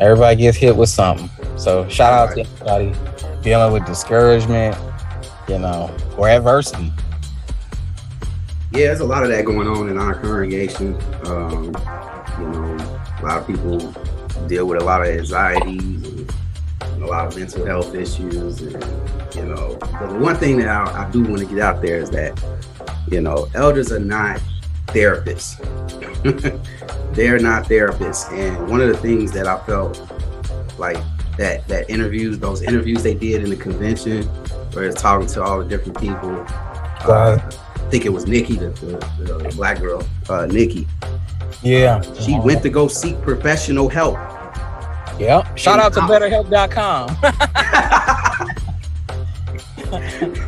everybody 0.00 0.36
gets 0.36 0.56
hit 0.56 0.76
with 0.76 0.88
something. 0.88 1.30
So 1.56 1.88
shout 1.88 2.12
out 2.12 2.34
to 2.34 2.40
everybody 2.40 2.94
dealing 3.42 3.72
with 3.72 3.86
discouragement. 3.86 4.76
You 5.46 5.58
know, 5.58 5.94
or 6.16 6.30
adversity. 6.30 6.90
Yeah, 8.72 8.86
there's 8.86 9.00
a 9.00 9.04
lot 9.04 9.24
of 9.24 9.28
that 9.28 9.44
going 9.44 9.68
on 9.68 9.90
in 9.90 9.98
our 9.98 10.14
congregation. 10.14 10.96
Um, 11.26 11.66
you 12.38 12.46
know, 12.48 12.76
a 13.20 13.22
lot 13.22 13.38
of 13.38 13.46
people 13.46 13.78
deal 14.48 14.66
with 14.66 14.80
a 14.80 14.84
lot 14.84 15.02
of 15.02 15.08
anxieties 15.08 15.82
and, 15.82 16.34
and 16.80 17.02
a 17.02 17.06
lot 17.06 17.26
of 17.26 17.36
mental 17.36 17.66
health 17.66 17.94
issues. 17.94 18.62
And, 18.62 18.82
you 19.34 19.44
know, 19.44 19.76
but 19.80 20.06
the 20.06 20.18
one 20.18 20.36
thing 20.36 20.56
that 20.60 20.68
I, 20.68 21.06
I 21.06 21.10
do 21.10 21.22
want 21.24 21.40
to 21.40 21.44
get 21.44 21.58
out 21.58 21.82
there 21.82 21.98
is 21.98 22.08
that, 22.12 22.42
you 23.10 23.20
know, 23.20 23.46
elders 23.54 23.92
are 23.92 24.00
not 24.00 24.40
therapists. 24.86 25.58
They're 27.14 27.38
not 27.38 27.64
therapists. 27.64 28.32
And 28.32 28.68
one 28.68 28.80
of 28.80 28.88
the 28.88 28.96
things 28.96 29.32
that 29.32 29.46
I 29.46 29.58
felt 29.64 30.00
like 30.78 30.96
that 31.38 31.66
that 31.68 31.88
interviews, 31.90 32.38
those 32.38 32.62
interviews 32.62 33.02
they 33.02 33.14
did 33.14 33.42
in 33.42 33.50
the 33.50 33.56
convention, 33.56 34.24
where 34.72 34.84
it's 34.84 35.00
talking 35.00 35.26
to 35.28 35.42
all 35.42 35.58
the 35.58 35.64
different 35.64 35.98
people. 35.98 36.44
Uh, 37.06 37.38
I 37.42 37.90
think 37.90 38.06
it 38.06 38.10
was 38.10 38.26
Nikki, 38.26 38.56
the, 38.56 38.70
the, 38.70 39.38
the 39.38 39.52
black 39.56 39.80
girl, 39.80 40.06
uh, 40.28 40.46
Nikki. 40.46 40.88
Yeah. 41.62 42.00
She 42.14 42.38
went 42.38 42.62
to 42.62 42.70
go 42.70 42.88
seek 42.88 43.20
professional 43.22 43.88
help. 43.88 44.16
Yep. 45.18 45.56
Shout 45.56 45.78
out 45.78 45.92
to 45.94 46.00
BetterHelp.com. 46.00 47.16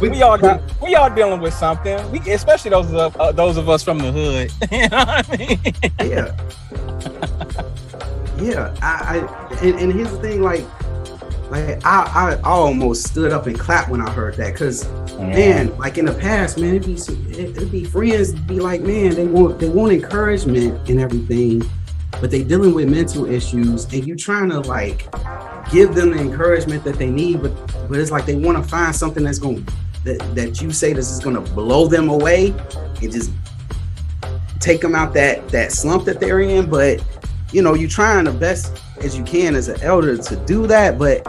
We, 0.00 0.08
we 0.10 0.22
all 0.22 0.38
got, 0.38 0.62
we 0.80 0.94
all 0.94 1.10
dealing 1.10 1.40
with 1.40 1.54
something. 1.54 1.98
We 2.12 2.18
especially 2.32 2.70
those 2.70 2.92
of 2.92 3.16
uh, 3.16 3.32
those 3.32 3.56
of 3.56 3.68
us 3.68 3.82
from 3.82 3.98
the 3.98 4.12
hood. 4.12 4.52
you 4.70 4.88
know 4.88 5.04
what 5.04 5.28
I 5.28 5.36
mean? 5.36 5.58
yeah, 6.12 6.34
yeah. 8.40 8.74
I, 8.80 9.18
I 9.18 9.58
and, 9.64 9.74
and 9.80 9.92
here's 9.92 10.10
the 10.12 10.18
thing, 10.20 10.42
like, 10.42 10.64
like 11.50 11.84
I, 11.84 12.36
I 12.36 12.40
almost 12.42 13.08
stood 13.08 13.32
up 13.32 13.46
and 13.46 13.58
clapped 13.58 13.88
when 13.90 14.00
I 14.00 14.10
heard 14.10 14.34
that, 14.36 14.54
cause 14.54 14.88
man, 15.18 15.76
like 15.78 15.98
in 15.98 16.04
the 16.04 16.14
past, 16.14 16.58
man, 16.58 16.76
it'd 16.76 16.86
be 16.86 16.94
it- 17.32 17.56
it'd 17.56 17.72
be 17.72 17.84
friends 17.84 18.32
be 18.32 18.60
like, 18.60 18.82
man, 18.82 19.14
they 19.14 19.26
want 19.26 19.58
they 19.58 19.68
want 19.68 19.92
encouragement 19.92 20.88
and 20.88 21.00
everything, 21.00 21.62
but 22.20 22.30
they 22.30 22.44
dealing 22.44 22.72
with 22.74 22.88
mental 22.88 23.26
issues, 23.26 23.84
and 23.92 24.06
you 24.06 24.14
trying 24.14 24.50
to 24.50 24.60
like 24.60 25.10
give 25.72 25.94
them 25.94 26.12
the 26.12 26.20
encouragement 26.20 26.84
that 26.84 26.96
they 26.96 27.10
need, 27.10 27.42
but 27.42 27.50
but 27.88 27.98
it's 27.98 28.10
like 28.12 28.26
they 28.26 28.36
want 28.36 28.56
to 28.62 28.62
find 28.62 28.94
something 28.94 29.24
that's 29.24 29.38
going 29.40 29.64
to 29.64 29.72
that 30.04 30.18
that 30.34 30.60
you 30.60 30.70
say 30.72 30.92
this 30.92 31.10
is 31.10 31.20
going 31.20 31.34
to 31.34 31.52
blow 31.52 31.86
them 31.86 32.08
away 32.08 32.54
and 33.02 33.12
just 33.12 33.30
take 34.60 34.80
them 34.80 34.94
out 34.94 35.14
that 35.14 35.48
that 35.48 35.72
slump 35.72 36.04
that 36.04 36.20
they're 36.20 36.40
in, 36.40 36.68
but 36.68 37.02
you 37.52 37.62
know, 37.62 37.74
you're 37.74 37.88
trying 37.88 38.24
the 38.24 38.32
best 38.32 38.82
as 39.00 39.16
you 39.16 39.24
can 39.24 39.54
as 39.54 39.68
an 39.68 39.80
elder 39.80 40.16
to 40.16 40.36
do 40.44 40.66
that, 40.66 40.98
but 40.98 41.22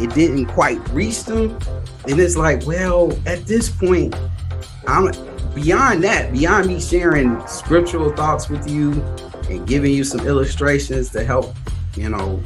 it 0.00 0.14
didn't 0.14 0.46
quite 0.46 0.78
reach 0.90 1.24
them. 1.24 1.58
And 2.06 2.18
it's 2.18 2.36
like, 2.36 2.66
well, 2.66 3.12
at 3.26 3.44
this 3.44 3.68
point, 3.68 4.14
I'm 4.86 5.12
beyond 5.54 6.02
that, 6.04 6.32
beyond 6.32 6.68
me 6.68 6.80
sharing 6.80 7.46
scriptural 7.46 8.14
thoughts 8.14 8.48
with 8.48 8.68
you 8.68 8.92
and 9.50 9.66
giving 9.66 9.92
you 9.92 10.04
some 10.04 10.20
illustrations 10.26 11.10
to 11.10 11.24
help, 11.24 11.54
you 11.94 12.08
know, 12.08 12.40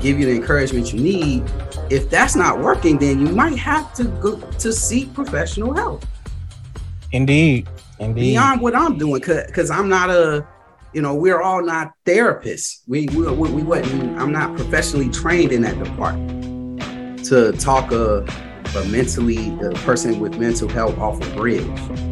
give 0.00 0.18
you 0.18 0.26
the 0.26 0.34
encouragement 0.34 0.92
you 0.92 1.00
need. 1.00 1.44
If 1.90 2.10
that's 2.10 2.36
not 2.36 2.60
working, 2.60 2.98
then 2.98 3.26
you 3.26 3.32
might 3.32 3.56
have 3.58 3.92
to 3.94 4.04
go 4.04 4.36
to 4.36 4.72
seek 4.72 5.12
professional 5.12 5.74
help 5.74 6.04
Indeed. 7.12 7.68
Indeed. 7.98 8.20
beyond 8.20 8.60
what 8.62 8.74
I'm 8.74 8.96
doing, 8.96 9.20
because 9.20 9.70
I'm 9.70 9.88
not 9.88 10.10
a, 10.10 10.46
you 10.94 11.02
know, 11.02 11.14
we're 11.14 11.42
all 11.42 11.62
not 11.62 11.92
therapists. 12.06 12.80
We 12.86 13.08
we 13.08 13.30
we, 13.30 13.50
we 13.50 13.62
wasn't. 13.62 14.18
I'm 14.18 14.32
not 14.32 14.56
professionally 14.56 15.10
trained 15.10 15.52
in 15.52 15.62
that 15.62 15.82
department 15.82 17.24
to 17.26 17.52
talk 17.52 17.92
a, 17.92 18.26
a 18.76 18.84
mentally 18.86 19.54
a 19.60 19.72
person 19.84 20.18
with 20.18 20.38
mental 20.38 20.68
health 20.68 20.98
off 20.98 21.20
a 21.20 21.34
bridge. 21.34 21.66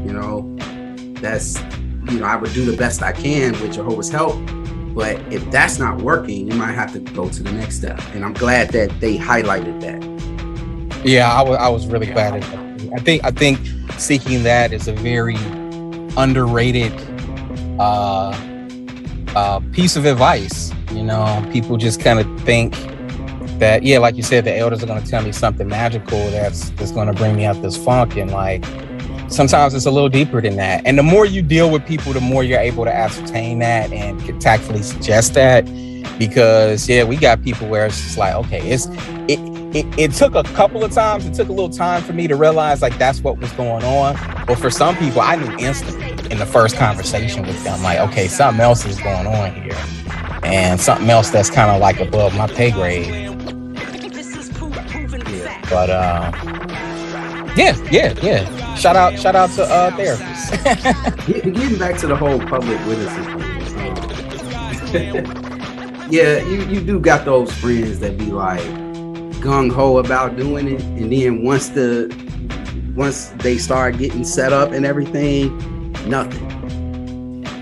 You 0.05 0.13
know, 0.13 0.57
that's 1.21 1.59
you 2.11 2.21
know 2.21 2.27
I 2.27 2.37
would 2.37 2.53
do 2.53 2.71
the 2.71 2.77
best 2.77 3.03
I 3.03 3.13
can 3.13 3.53
with 3.53 3.73
Jehovah's 3.73 4.11
help. 4.11 4.37
But 4.95 5.21
if 5.33 5.49
that's 5.51 5.79
not 5.79 6.03
working, 6.03 6.51
you 6.51 6.57
might 6.57 6.73
have 6.73 6.93
to 6.93 6.99
go 6.99 7.29
to 7.29 7.43
the 7.43 7.53
next 7.53 7.77
step. 7.77 8.01
And 8.15 8.25
I'm 8.25 8.33
glad 8.33 8.71
that 8.71 9.01
they 9.01 9.17
highlighted 9.17 9.81
that. 9.81 11.07
Yeah, 11.07 11.33
I 11.33 11.43
was 11.43 11.59
I 11.59 11.69
was 11.69 11.87
really 11.87 12.07
glad 12.07 12.35
at 12.35 12.43
that. 12.43 12.93
I 12.95 13.01
think 13.01 13.25
I 13.25 13.31
think 13.31 13.59
seeking 13.99 14.43
that 14.43 14.73
is 14.73 14.89
a 14.89 14.93
very 14.93 15.37
underrated 16.17 16.93
uh 17.79 18.37
uh 19.37 19.61
piece 19.73 19.97
of 19.97 20.05
advice. 20.05 20.73
You 20.93 21.05
know, 21.05 21.49
people 21.53 21.77
just 21.77 22.01
kind 22.01 22.19
of 22.19 22.41
think 22.43 22.75
that 23.59 23.83
yeah, 23.83 23.99
like 23.99 24.17
you 24.17 24.23
said, 24.23 24.45
the 24.45 24.57
elders 24.57 24.83
are 24.83 24.87
gonna 24.87 25.07
tell 25.07 25.23
me 25.23 25.33
something 25.33 25.69
magical 25.69 26.19
that's 26.31 26.71
that's 26.71 26.93
gonna 26.93 27.13
bring 27.13 27.37
me 27.37 27.45
out 27.45 27.61
this 27.63 27.77
funk 27.77 28.17
and 28.17 28.31
like 28.31 28.65
sometimes 29.29 29.75
it's 29.75 29.87
a 29.87 29.91
little 29.91 30.09
deeper 30.09 30.41
than 30.41 30.57
that. 30.57 30.83
And 30.87 30.99
the 30.99 31.03
more 31.03 31.27
you 31.27 31.43
deal 31.43 31.71
with 31.71 31.87
people, 31.87 32.13
the 32.13 32.21
more 32.21 32.43
you're 32.43 32.61
able 32.61 32.85
to 32.85 32.95
ascertain 32.95 33.59
that 33.61 33.93
and 33.93 34.23
can 34.25 34.39
tactfully 34.39 34.83
suggest 34.83 35.35
that. 35.35 35.65
Because 36.19 36.89
yeah, 36.89 37.05
we 37.05 37.17
got 37.17 37.43
people 37.43 37.69
where 37.69 37.87
it's 37.87 38.01
just 38.03 38.19
like, 38.19 38.35
okay, 38.35 38.61
it's 38.69 38.87
it, 39.29 39.39
it 39.75 39.87
it 39.99 40.13
took 40.13 40.35
a 40.35 40.43
couple 40.43 40.83
of 40.83 40.93
times, 40.93 41.27
it 41.27 41.35
took 41.35 41.49
a 41.49 41.53
little 41.53 41.69
time 41.69 42.03
for 42.03 42.13
me 42.13 42.27
to 42.27 42.35
realize 42.35 42.83
like 42.83 42.97
that's 42.99 43.21
what 43.21 43.39
was 43.39 43.53
going 43.53 43.85
on. 43.85 44.17
But 44.47 44.59
for 44.59 44.71
some 44.71 44.97
people, 44.97 45.21
I 45.21 45.37
knew 45.37 45.55
instantly 45.59 46.11
in 46.31 46.39
the 46.39 46.47
first 46.47 46.77
conversation 46.77 47.47
with 47.47 47.63
them, 47.65 47.83
like, 47.83 47.99
okay, 48.11 48.27
something 48.29 48.61
else 48.61 48.85
is 48.85 48.99
going 49.01 49.27
on 49.27 49.55
here. 49.55 49.77
And 50.43 50.81
something 50.81 51.11
else 51.11 51.31
that's 51.31 51.51
kind 51.51 51.71
of 51.71 51.81
like 51.81 52.01
above 52.01 52.35
my 52.35 52.47
pay 52.47 52.71
grade. 52.71 53.29
But 55.71 55.91
uh 55.91 56.68
yeah, 57.59 57.77
yeah, 57.91 58.15
yeah. 58.23 58.75
Shout 58.77 58.97
out, 58.97 59.19
shout 59.19 59.35
out 59.35 59.51
to 59.51 59.63
uh 59.65 59.91
therapists. 59.93 61.27
Get- 61.27 61.55
Getting 61.55 61.79
back 61.79 61.99
to 61.99 62.07
the 62.07 62.17
whole 62.17 62.39
public 62.41 62.79
witnesses, 62.87 63.27
yeah, 66.11 66.39
you, 66.47 66.63
you 66.67 66.81
do 66.81 66.99
got 67.01 67.25
those 67.25 67.53
friends 67.59 67.99
that 68.01 68.17
be 68.17 68.27
like 68.27 68.61
gung 69.41 69.71
ho 69.73 69.99
about 69.99 70.37
doing 70.37 70.69
it, 70.69 70.81
and 70.83 71.13
then 71.13 71.43
once 71.45 71.69
the 71.71 72.09
once 72.95 73.29
they 73.39 73.59
start 73.59 73.99
getting 73.99 74.25
set 74.25 74.53
up 74.53 74.73
and 74.73 74.85
everything, 74.87 75.57
nothing. 76.09 76.47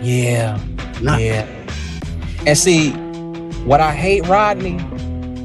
Yeah. 0.03 0.59
Nothing. 1.03 1.27
Yeah. 1.27 1.47
And 2.47 2.57
see, 2.57 2.93
what 3.65 3.81
I 3.81 3.93
hate, 3.93 4.27
Rodney, 4.29 4.79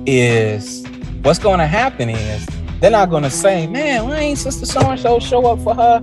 is 0.05 0.86
what's 1.24 1.39
going 1.39 1.60
to 1.60 1.67
happen 1.67 2.10
is 2.10 2.46
they're 2.81 2.91
not 2.91 3.09
to 3.23 3.29
say, 3.29 3.67
"Man, 3.67 4.07
why 4.07 4.17
ain't 4.17 4.38
Sister 4.38 4.65
So 4.65 4.81
and 4.81 5.00
So 5.00 5.19
show 5.19 5.45
up 5.45 5.59
for 5.59 5.75
her 5.75 6.01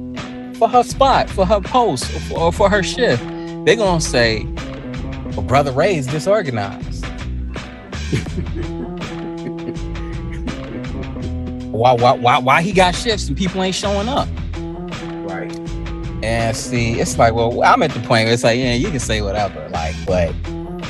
for 0.54 0.68
her 0.68 0.82
spot, 0.82 1.28
for 1.28 1.44
her 1.44 1.60
post, 1.60 2.04
or 2.14 2.20
for, 2.20 2.40
or 2.40 2.52
for 2.52 2.70
her 2.70 2.82
shift?" 2.82 3.22
They're 3.66 3.76
to 4.00 4.06
say, 4.06 4.44
"Well, 5.32 5.42
Brother 5.42 5.72
Ray's 5.72 6.06
disorganized." 6.06 7.04
why, 11.78 11.92
why, 11.92 12.12
why, 12.12 12.38
why 12.38 12.62
he 12.62 12.72
got 12.72 12.94
shifts 12.94 13.28
and 13.28 13.36
people 13.36 13.62
ain't 13.62 13.74
showing 13.74 14.08
up? 14.08 14.28
Right. 15.28 15.56
And 16.22 16.56
see, 16.56 16.98
it's 16.98 17.16
like, 17.18 17.34
well, 17.34 17.62
I'm 17.62 17.82
at 17.82 17.92
the 17.92 18.00
point 18.00 18.24
where 18.24 18.32
it's 18.32 18.44
like, 18.44 18.58
yeah, 18.58 18.74
you 18.74 18.90
can 18.90 18.98
say 18.98 19.22
whatever, 19.22 19.68
like, 19.68 19.94
but 20.04 20.34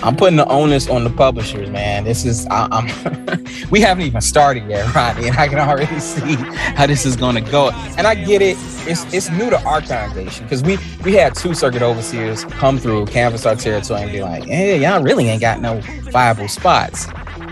I'm 0.02 0.14
putting 0.14 0.37
the 0.37 0.47
onus 0.49 0.88
on 0.88 1.02
the 1.02 1.11
publishers, 1.11 1.69
man. 1.71 2.05
This 2.05 2.25
is, 2.25 2.47
I, 2.47 2.69
am 2.71 3.45
we 3.71 3.81
haven't 3.81 4.05
even 4.05 4.21
started 4.21 4.69
yet, 4.69 4.95
Ronnie, 4.95 5.26
and 5.26 5.37
I 5.37 5.49
can 5.49 5.59
already 5.59 5.99
see 5.99 6.37
how 6.37 6.87
this 6.87 7.05
is 7.05 7.17
going 7.17 7.35
to 7.35 7.40
go. 7.40 7.71
And 7.97 8.07
I 8.07 8.14
get 8.14 8.40
it; 8.40 8.57
it's 8.87 9.12
it's 9.12 9.28
new 9.31 9.50
to 9.50 9.61
our 9.64 9.81
congregation 9.81 10.45
because 10.45 10.62
we 10.62 10.78
we 11.05 11.14
had 11.14 11.35
two 11.35 11.52
circuit 11.52 11.83
overseers 11.83 12.45
come 12.45 12.78
through, 12.78 13.07
canvass 13.07 13.45
our 13.45 13.57
territory, 13.57 14.02
and 14.02 14.12
be 14.12 14.23
like, 14.23 14.45
hey, 14.45 14.81
y'all 14.81 15.02
really 15.02 15.28
ain't 15.28 15.40
got 15.40 15.61
no 15.61 15.81
viable 16.12 16.49
spots, 16.49 17.07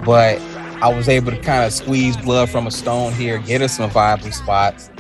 but 0.04 0.40
I 0.82 0.94
was 0.94 1.08
able 1.08 1.32
to 1.32 1.40
kind 1.40 1.64
of 1.64 1.72
squeeze 1.72 2.16
blood 2.16 2.48
from 2.48 2.66
a 2.66 2.70
stone 2.70 3.12
here, 3.12 3.38
get 3.38 3.60
us 3.60 3.76
some 3.76 3.90
viable 3.90 4.30
spots, 4.30 4.90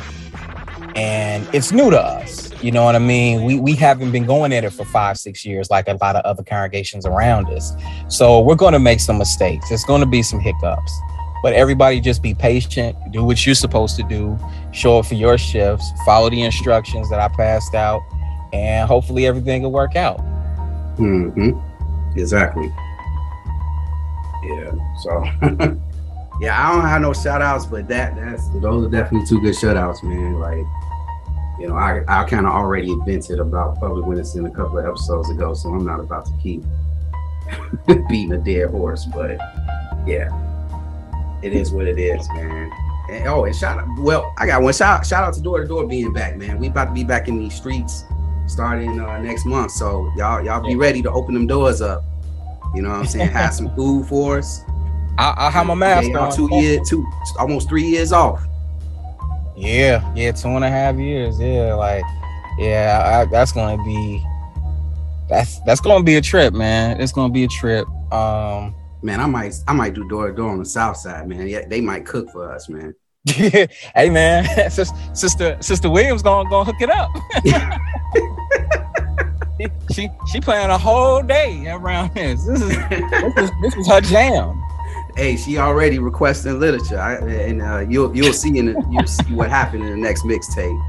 and 0.96 1.46
it's 1.52 1.70
new 1.70 1.90
to 1.90 2.00
us. 2.00 2.50
You 2.62 2.72
know 2.72 2.84
what 2.84 2.94
I 2.96 2.98
mean? 2.98 3.44
We 3.44 3.60
we 3.60 3.74
haven't 3.74 4.12
been 4.12 4.24
going 4.24 4.52
at 4.52 4.64
it 4.64 4.70
for 4.70 4.84
five, 4.84 5.18
six 5.18 5.44
years 5.44 5.70
like 5.70 5.88
a 5.88 5.98
lot 6.00 6.16
of 6.16 6.24
other 6.24 6.42
congregations 6.42 7.06
around 7.06 7.48
us. 7.48 7.74
So 8.08 8.40
we're 8.40 8.54
going 8.56 8.72
to 8.72 8.78
make 8.78 9.00
some 9.00 9.18
mistakes. 9.18 9.84
Going 9.84 10.00
to 10.00 10.06
be 10.06 10.22
some 10.22 10.40
hiccups, 10.40 10.92
but 11.42 11.52
everybody 11.52 12.00
just 12.00 12.22
be 12.22 12.34
patient. 12.34 12.96
Do 13.12 13.22
what 13.24 13.44
you're 13.44 13.54
supposed 13.54 13.96
to 13.96 14.02
do. 14.02 14.38
Show 14.72 14.98
up 14.98 15.06
for 15.06 15.14
your 15.14 15.38
shifts. 15.38 15.86
Follow 16.04 16.30
the 16.30 16.42
instructions 16.42 17.08
that 17.10 17.20
I 17.20 17.28
passed 17.28 17.74
out, 17.74 18.02
and 18.52 18.88
hopefully 18.88 19.26
everything 19.26 19.62
will 19.62 19.72
work 19.72 19.94
out. 19.96 20.18
hmm 20.96 21.50
Exactly. 22.16 22.72
Yeah. 24.44 24.72
So. 25.02 25.24
yeah, 26.40 26.68
I 26.68 26.72
don't 26.72 26.88
have 26.88 27.02
no 27.02 27.12
shout 27.12 27.42
outs, 27.42 27.66
but 27.66 27.88
that 27.88 28.16
that's 28.16 28.48
those 28.60 28.86
are 28.86 28.90
definitely 28.90 29.26
two 29.26 29.40
good 29.40 29.54
shout 29.54 29.76
outs, 29.76 30.02
man. 30.02 30.34
Like, 30.34 30.64
you 31.58 31.68
know, 31.68 31.76
I 31.76 32.02
I 32.08 32.24
kind 32.24 32.46
of 32.46 32.52
already 32.52 32.94
vented 33.06 33.40
about 33.40 33.78
public 33.78 34.04
witness 34.04 34.34
in 34.34 34.46
a 34.46 34.50
couple 34.50 34.78
of 34.78 34.84
episodes 34.84 35.30
ago, 35.30 35.54
so 35.54 35.70
I'm 35.70 35.84
not 35.84 36.00
about 36.00 36.26
to 36.26 36.32
keep 36.42 36.62
beating 38.08 38.32
a 38.32 38.38
dead 38.38 38.70
horse. 38.70 39.06
But 39.06 39.38
yeah, 40.06 40.28
it 41.42 41.52
is 41.52 41.72
what 41.72 41.86
it 41.86 41.98
is, 41.98 42.28
man. 42.30 42.70
And, 43.10 43.26
oh, 43.28 43.44
and 43.44 43.54
shout 43.54 43.78
out. 43.78 43.86
Well, 43.98 44.34
I 44.36 44.46
got 44.46 44.62
one 44.62 44.74
shout 44.74 45.06
shout 45.06 45.24
out 45.24 45.34
to 45.34 45.40
Door 45.40 45.62
to 45.62 45.68
Door 45.68 45.86
being 45.86 46.12
back, 46.12 46.36
man. 46.36 46.58
We 46.58 46.68
about 46.68 46.86
to 46.86 46.92
be 46.92 47.04
back 47.04 47.28
in 47.28 47.38
these 47.38 47.54
streets 47.54 48.04
starting 48.46 49.00
uh, 49.00 49.20
next 49.20 49.46
month, 49.46 49.70
so 49.70 50.12
y'all 50.16 50.44
y'all 50.44 50.66
be 50.66 50.76
ready 50.76 51.02
to 51.02 51.10
open 51.10 51.34
them 51.34 51.46
doors 51.46 51.80
up. 51.80 52.02
You 52.74 52.82
know 52.82 52.90
what 52.90 52.98
I'm 52.98 53.06
saying? 53.06 53.30
Have 53.30 53.54
some 53.54 53.74
food 53.76 54.06
for 54.06 54.38
us. 54.38 54.62
I, 55.18 55.34
I 55.36 55.50
have 55.50 55.66
my 55.66 55.74
mask 55.74 56.10
on. 56.14 56.34
Two 56.34 56.48
years, 56.52 56.86
two 56.88 57.06
almost 57.38 57.68
three 57.68 57.84
years 57.84 58.12
off. 58.12 58.46
Yeah, 59.56 60.12
yeah, 60.14 60.32
two 60.32 60.48
and 60.48 60.64
a 60.64 60.70
half 60.70 60.96
years. 60.96 61.40
Yeah, 61.40 61.74
like, 61.74 62.04
yeah, 62.58 63.02
I, 63.04 63.30
that's 63.30 63.52
gonna 63.52 63.82
be 63.84 64.24
that's 65.28 65.60
that's 65.60 65.80
gonna 65.80 66.04
be 66.04 66.16
a 66.16 66.20
trip, 66.20 66.52
man. 66.54 67.00
It's 67.00 67.12
gonna 67.12 67.32
be 67.32 67.44
a 67.44 67.48
trip. 67.48 67.86
Um, 68.12 68.74
Man, 69.02 69.20
I 69.20 69.26
might 69.26 69.54
I 69.68 69.72
might 69.72 69.94
do 69.94 70.08
door 70.08 70.26
to 70.28 70.34
door 70.34 70.50
on 70.50 70.58
the 70.58 70.64
south 70.64 70.96
side, 70.96 71.28
man. 71.28 71.46
Yeah, 71.46 71.66
they 71.68 71.80
might 71.80 72.04
cook 72.06 72.28
for 72.30 72.50
us, 72.52 72.68
man. 72.68 72.94
hey, 73.26 74.10
man, 74.10 74.70
sister 75.14 75.56
sister 75.60 75.90
Williams 75.90 76.22
gonna 76.22 76.48
gonna 76.48 76.64
hook 76.64 76.80
it 76.80 76.90
up. 76.90 77.10
she 79.92 80.08
she 80.32 80.40
playing 80.40 80.70
a 80.70 80.78
whole 80.78 81.22
day 81.22 81.68
around 81.68 82.14
this. 82.14 82.44
This 82.46 82.62
is 82.62 82.68
this 82.88 83.36
is, 83.36 83.50
this 83.62 83.76
is 83.76 83.86
her 83.88 84.00
jam. 84.00 84.60
Hey, 85.16 85.36
she 85.36 85.58
already 85.58 85.98
requesting 85.98 86.60
literature, 86.60 86.98
I, 87.00 87.14
and 87.16 87.62
uh, 87.62 87.78
you'll 87.88 88.14
you'll 88.14 88.32
see 88.32 88.58
in 88.58 88.66
the, 88.66 88.86
you'll 88.90 89.06
see 89.06 89.32
what 89.34 89.50
happened 89.50 89.82
in 89.84 89.90
the 89.90 89.96
next 89.96 90.22
mixtape. 90.22 90.80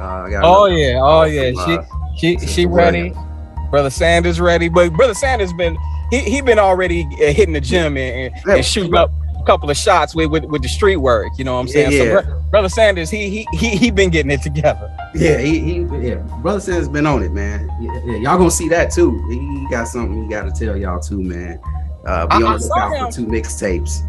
Uh, 0.00 0.28
Oh 0.42 0.66
yeah, 0.66 1.00
oh 1.02 1.24
yeah. 1.24 1.50
from, 1.52 1.64
She 1.64 2.36
uh, 2.36 2.38
she 2.38 2.46
she 2.46 2.66
ready. 2.66 3.10
Williams. 3.10 3.28
Brother 3.70 3.90
Sanders 3.90 4.38
ready, 4.38 4.68
but 4.68 4.92
Brother 4.92 5.14
Sanders 5.14 5.52
been 5.54 5.78
he 6.10 6.20
he 6.20 6.42
been 6.42 6.58
already 6.58 7.08
uh, 7.14 7.32
hitting 7.32 7.54
the 7.54 7.60
gym 7.60 7.96
and, 7.96 8.34
and, 8.34 8.50
and 8.50 8.64
shooting 8.64 8.94
up 8.94 9.10
a 9.40 9.44
couple 9.44 9.70
of 9.70 9.76
shots 9.78 10.14
with, 10.14 10.30
with 10.30 10.44
with 10.44 10.60
the 10.60 10.68
street 10.68 10.98
work. 10.98 11.32
You 11.38 11.44
know 11.44 11.54
what 11.54 11.60
I'm 11.60 11.68
saying? 11.68 11.92
Yeah, 11.92 11.98
So 11.98 12.22
Bro- 12.22 12.40
Brother 12.50 12.68
Sanders, 12.68 13.08
he 13.08 13.30
he 13.30 13.48
he 13.54 13.76
he 13.76 13.90
been 13.90 14.10
getting 14.10 14.30
it 14.30 14.42
together. 14.42 14.94
Yeah, 15.14 15.38
he, 15.38 15.58
he 15.60 15.74
yeah, 16.06 16.16
brother 16.42 16.60
says 16.60 16.86
been 16.88 17.06
on 17.06 17.22
it, 17.22 17.32
man. 17.32 17.66
Yeah, 17.80 17.98
yeah, 18.04 18.16
y'all 18.16 18.36
gonna 18.36 18.50
see 18.50 18.68
that 18.68 18.90
too. 18.90 19.26
He 19.30 19.66
got 19.70 19.88
something 19.88 20.22
he 20.22 20.28
got 20.28 20.42
to 20.42 20.64
tell 20.64 20.76
y'all 20.76 21.00
too, 21.00 21.22
man. 21.22 21.58
Uh, 22.06 22.26
be 22.26 22.32
I- 22.44 22.48
on 22.52 22.58
the 22.58 22.66
lookout 22.66 23.12
for 23.12 23.20
two 23.20 23.26
mixtapes. 23.26 24.00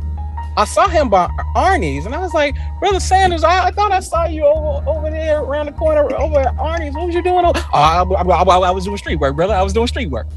I 0.56 0.66
saw 0.66 0.88
him 0.88 1.10
by 1.10 1.28
Arnie's, 1.56 2.06
and 2.06 2.14
I 2.14 2.20
was 2.20 2.32
like, 2.34 2.56
Brother 2.80 3.00
Sanders, 3.00 3.44
I, 3.44 3.68
I 3.68 3.72
thought 3.72 3.92
I 3.92 4.00
saw 4.02 4.26
you 4.28 4.46
over, 4.46 4.88
over 4.88 5.10
there 5.10 5.42
around 5.42 5.66
the 5.66 5.72
corner 5.72 6.02
over 6.16 6.42
at 6.42 6.56
Arnie's. 6.58 6.94
What 6.94 7.08
was 7.08 7.16
you 7.16 7.24
doing? 7.24 7.44
Over? 7.44 7.58
Oh, 7.58 7.66
I, 7.74 8.04
I, 8.04 8.44
I- 8.60 8.72
was 8.72 8.86
doing 8.86 8.98
street 8.98 9.16
work, 9.16 9.36
brother. 9.36 9.56
I 9.56 9.64
was 9.64 9.74
doing 9.74 9.88
street 9.88 10.12
work. 10.12 10.28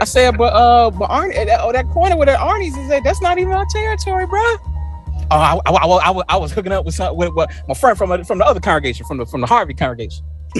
I 0.00 0.06
said, 0.06 0.36
but 0.36 0.52
uh, 0.54 0.90
but 0.90 1.08
Arnie, 1.08 1.46
that, 1.46 1.60
oh, 1.62 1.70
that 1.70 1.86
corner 1.90 2.16
where 2.16 2.26
that 2.26 2.40
Arnie's 2.40 2.76
is 2.76 2.90
at, 2.90 3.04
that's 3.04 3.22
not 3.22 3.38
even 3.38 3.52
our 3.52 3.64
territory, 3.66 4.26
bro. 4.26 4.40
Oh, 4.40 5.26
I, 5.30 5.54
I, 5.66 5.70
I, 5.70 5.84
I, 5.86 6.10
was- 6.10 6.24
I 6.28 6.36
was 6.36 6.50
hooking 6.50 6.72
up 6.72 6.84
with 6.84 6.96
some 6.96 7.16
with, 7.16 7.32
with 7.34 7.48
my 7.68 7.74
friend 7.74 7.96
from 7.96 8.24
from 8.24 8.38
the 8.38 8.44
other 8.44 8.58
congregation, 8.58 9.06
from 9.06 9.18
the 9.18 9.26
from 9.26 9.40
the 9.40 9.46
Harvey 9.46 9.74
congregation. 9.74 10.24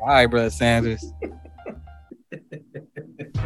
All 0.00 0.08
right, 0.08 0.26
brother 0.26 0.50
Sanders. 0.50 1.04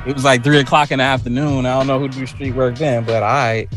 It 0.06 0.14
was 0.14 0.24
like 0.24 0.42
three 0.42 0.58
o'clock 0.58 0.90
in 0.90 0.98
the 0.98 1.04
afternoon. 1.04 1.66
I 1.66 1.76
don't 1.76 1.87
know 1.87 1.98
who 1.98 2.08
do 2.08 2.24
street 2.26 2.54
work 2.54 2.76
then, 2.76 3.04
but 3.04 3.22
I. 3.22 3.68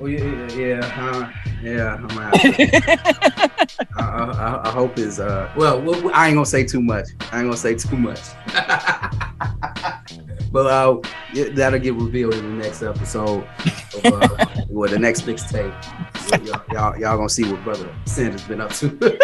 Oh 0.00 0.06
yeah, 0.06 0.24
yeah, 0.24 0.56
yeah, 0.56 0.80
uh, 0.96 1.28
yeah. 1.62 1.94
I'm 1.94 2.18
out. 2.18 2.34
I, 3.96 3.98
I, 3.98 4.68
I 4.68 4.70
hope 4.70 4.98
is 4.98 5.18
uh. 5.18 5.50
Well, 5.56 5.80
well, 5.80 6.10
I 6.14 6.28
ain't 6.28 6.36
gonna 6.36 6.46
say 6.46 6.64
too 6.64 6.82
much. 6.82 7.08
I 7.32 7.38
ain't 7.38 7.46
gonna 7.46 7.56
say 7.56 7.74
too 7.74 7.96
much. 7.96 8.20
but 10.52 10.66
uh, 10.66 11.00
that'll 11.52 11.80
get 11.80 11.94
revealed 11.94 12.34
in 12.34 12.58
the 12.58 12.64
next 12.64 12.82
episode. 12.82 13.48
Of, 14.04 14.04
uh, 14.04 14.28
with 14.68 14.90
the 14.90 14.98
next 14.98 15.22
mixtape, 15.22 15.72
y'all, 16.46 16.62
y'all, 16.72 16.98
y'all 16.98 17.16
gonna 17.16 17.28
see 17.28 17.50
what 17.50 17.62
brother 17.64 17.88
Sanders 18.04 18.42
been 18.42 18.60
up 18.60 18.72
to. 18.74 19.18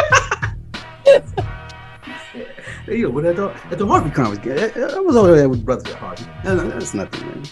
Hey, 2.92 2.98
yo, 2.98 3.08
what 3.08 3.24
at 3.24 3.36
the, 3.36 3.48
at 3.70 3.78
the 3.78 3.86
Harvey 3.86 4.10
conference? 4.10 4.46
I 4.76 5.00
was 5.00 5.16
over 5.16 5.34
there 5.34 5.48
with 5.48 5.64
brother 5.64 5.96
Harvey. 5.96 6.26
No, 6.44 6.56
no, 6.56 6.68
that's 6.68 6.92
nothing, 6.92 7.26
man. 7.26 7.42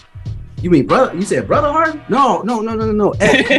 You 0.61 0.69
mean 0.69 0.85
brother? 0.85 1.15
You 1.15 1.23
said 1.23 1.47
brother 1.47 1.71
Harvey? 1.71 1.99
No, 2.09 2.43
no, 2.43 2.61
no, 2.61 2.75
no, 2.75 2.91
no. 2.91 3.15
At, 3.15 3.49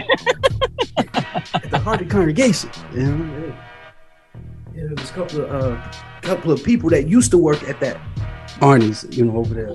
at 1.54 1.70
the 1.72 1.80
Harvey 1.82 2.04
congregation. 2.04 2.70
You 2.94 3.06
know, 3.06 3.56
yeah, 4.72 4.76
yeah, 4.76 4.84
there's 4.94 5.10
a 5.10 5.12
couple 5.12 5.40
of 5.40 5.50
uh, 5.50 5.92
couple 6.20 6.52
of 6.52 6.62
people 6.62 6.88
that 6.90 7.08
used 7.08 7.32
to 7.32 7.38
work 7.38 7.60
at 7.64 7.80
that 7.80 8.00
Arnie's, 8.60 9.04
you 9.10 9.24
know, 9.24 9.38
over 9.38 9.52
there. 9.52 9.74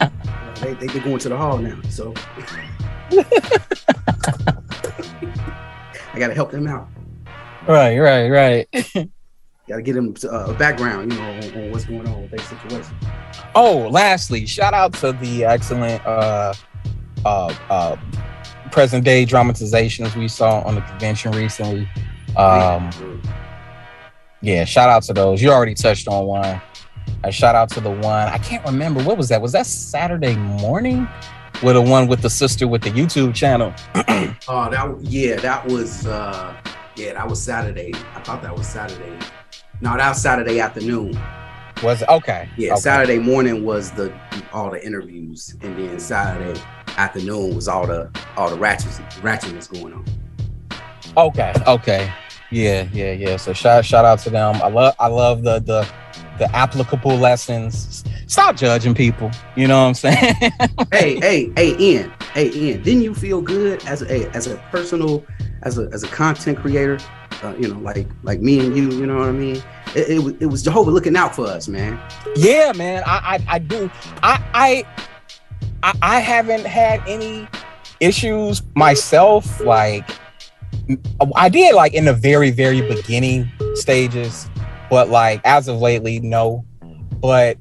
Uh, 0.00 0.54
they 0.60 0.74
they 0.74 0.86
been 0.86 1.02
going 1.02 1.18
to 1.18 1.30
the 1.30 1.36
hall 1.36 1.58
now, 1.58 1.76
so 1.88 2.14
I 6.12 6.16
gotta 6.16 6.34
help 6.34 6.52
them 6.52 6.68
out. 6.68 6.86
Right, 7.66 7.98
right, 7.98 8.28
right. 8.28 9.10
Gotta 9.66 9.80
get 9.80 9.94
them 9.94 10.14
uh, 10.24 10.52
a 10.52 10.54
background, 10.54 11.10
you 11.12 11.18
know, 11.18 11.24
on, 11.24 11.54
on 11.54 11.70
what's 11.70 11.86
going 11.86 12.06
on 12.06 12.20
with 12.22 12.30
their 12.32 12.40
situation. 12.40 12.94
Oh, 13.54 13.88
lastly, 13.90 14.44
shout 14.44 14.74
out 14.74 14.92
to 14.94 15.12
the 15.12 15.44
excellent 15.44 16.04
uh 16.04 16.52
uh 17.24 17.54
uh 17.70 17.96
present 18.70 19.04
day 19.04 19.24
dramatizations 19.24 20.14
we 20.16 20.28
saw 20.28 20.60
on 20.62 20.74
the 20.74 20.82
convention 20.82 21.32
recently. 21.32 21.88
Um 22.36 22.90
yeah, 24.42 24.66
shout 24.66 24.90
out 24.90 25.02
to 25.04 25.14
those. 25.14 25.40
You 25.40 25.50
already 25.50 25.74
touched 25.74 26.08
on 26.08 26.26
one. 26.26 26.60
A 27.22 27.32
shout 27.32 27.54
out 27.54 27.70
to 27.70 27.80
the 27.80 27.90
one. 27.90 28.28
I 28.28 28.36
can't 28.36 28.64
remember 28.66 29.02
what 29.02 29.16
was 29.16 29.30
that? 29.30 29.40
Was 29.40 29.52
that 29.52 29.64
Saturday 29.64 30.36
morning? 30.36 31.08
With 31.62 31.76
the 31.76 31.80
one 31.80 32.06
with 32.06 32.20
the 32.20 32.28
sister 32.28 32.68
with 32.68 32.82
the 32.82 32.90
YouTube 32.90 33.34
channel. 33.34 33.72
Oh, 34.46 34.68
that 34.70 35.00
yeah, 35.00 35.36
that 35.36 35.64
was 35.66 36.06
uh 36.06 36.54
yeah, 36.96 37.14
that 37.14 37.26
was 37.26 37.40
Saturday. 37.42 37.92
I 38.14 38.20
thought 38.20 38.42
that 38.42 38.54
was 38.54 38.66
Saturday. 38.66 39.16
No, 39.80 39.96
that 39.96 40.08
was 40.08 40.22
Saturday 40.22 40.60
afternoon. 40.60 41.18
Was 41.82 42.02
it 42.02 42.08
okay? 42.08 42.48
Yeah, 42.56 42.72
okay. 42.72 42.80
Saturday 42.80 43.18
morning 43.18 43.64
was 43.64 43.90
the 43.90 44.14
all 44.52 44.70
the 44.70 44.84
interviews, 44.84 45.56
and 45.60 45.76
then 45.76 45.98
Saturday 45.98 46.58
afternoon 46.96 47.54
was 47.54 47.68
all 47.68 47.86
the 47.86 48.10
all 48.36 48.48
the 48.48 48.56
ratchets 48.56 49.00
ratchetness 49.20 49.70
going 49.70 49.92
on. 49.92 50.04
Okay, 51.16 51.52
okay. 51.66 52.12
Yeah, 52.50 52.88
yeah, 52.92 53.12
yeah. 53.12 53.36
So 53.36 53.52
shout 53.52 53.84
shout 53.84 54.04
out 54.04 54.20
to 54.20 54.30
them. 54.30 54.56
I 54.62 54.68
love 54.68 54.94
I 54.98 55.08
love 55.08 55.42
the 55.42 55.58
the 55.58 55.86
the 56.38 56.54
applicable 56.54 57.16
lessons. 57.16 58.04
Stop 58.26 58.56
judging 58.56 58.94
people. 58.94 59.30
You 59.56 59.68
know 59.68 59.82
what 59.82 59.88
I'm 59.88 59.94
saying? 59.94 60.34
hey, 60.92 61.16
hey, 61.16 61.52
hey, 61.56 61.76
Ian, 61.78 62.12
hey, 62.32 62.50
Ian. 62.52 62.82
Didn't 62.82 63.02
you 63.02 63.14
feel 63.14 63.42
good 63.42 63.84
as 63.86 64.02
a 64.02 64.30
as 64.34 64.46
a 64.46 64.56
personal 64.70 65.24
as 65.62 65.78
a 65.78 65.88
as 65.92 66.04
a 66.04 66.08
content 66.08 66.58
creator? 66.58 66.98
Uh, 67.42 67.54
you 67.58 67.68
know, 67.68 67.78
like 67.80 68.06
like 68.22 68.40
me 68.40 68.60
and 68.60 68.76
you. 68.76 68.90
You 68.90 69.06
know 69.06 69.16
what 69.18 69.28
I 69.28 69.32
mean? 69.32 69.62
It, 69.94 70.10
it, 70.10 70.18
was- 70.22 70.34
it 70.40 70.46
was 70.46 70.62
Jehovah 70.62 70.90
looking 70.90 71.16
out 71.16 71.34
for 71.34 71.46
us, 71.46 71.68
man. 71.68 71.98
yeah, 72.36 72.72
man. 72.74 73.02
I 73.06 73.36
I, 73.48 73.54
I 73.54 73.58
do. 73.58 73.90
I, 74.22 74.42
I 74.54 74.84
I 75.82 75.92
I 76.02 76.20
haven't 76.20 76.64
had 76.66 77.02
any 77.06 77.46
issues 78.00 78.62
myself. 78.74 79.60
Like 79.60 80.08
I 81.36 81.48
did 81.48 81.74
like 81.74 81.94
in 81.94 82.04
the 82.04 82.12
very 82.14 82.50
very 82.50 82.80
beginning 82.82 83.50
stages, 83.74 84.48
but 84.90 85.08
like 85.08 85.40
as 85.44 85.68
of 85.68 85.80
lately, 85.80 86.20
no. 86.20 86.64
But 87.20 87.58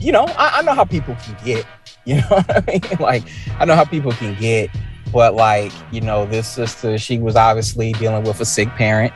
you 0.00 0.12
know, 0.12 0.24
I, 0.38 0.58
I 0.58 0.62
know 0.62 0.74
how 0.74 0.84
people 0.84 1.14
can 1.16 1.36
get. 1.44 1.64
You 2.08 2.14
know 2.22 2.26
what 2.28 2.50
I 2.56 2.64
mean? 2.72 2.80
Like 3.00 3.22
I 3.58 3.66
know 3.66 3.74
how 3.74 3.84
people 3.84 4.12
can 4.12 4.34
get. 4.40 4.70
But 5.12 5.34
like 5.34 5.72
you 5.92 6.00
know, 6.00 6.26
this 6.26 6.48
sister, 6.48 6.98
she 6.98 7.18
was 7.18 7.36
obviously 7.36 7.92
dealing 7.94 8.24
with 8.24 8.40
a 8.40 8.44
sick 8.44 8.68
parent. 8.70 9.12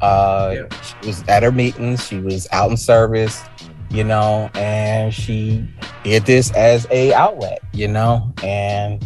Uh, 0.00 0.54
Yeah. 0.56 0.80
She 0.82 1.06
was 1.06 1.22
at 1.28 1.42
her 1.42 1.52
meetings. 1.52 2.06
She 2.06 2.18
was 2.18 2.48
out 2.52 2.70
in 2.70 2.76
service. 2.76 3.42
You 3.92 4.04
know, 4.04 4.48
and 4.54 5.12
she 5.12 5.68
did 6.04 6.24
this 6.24 6.52
as 6.52 6.86
a 6.92 7.12
outlet. 7.12 7.60
You 7.72 7.88
know, 7.88 8.32
and 8.44 9.04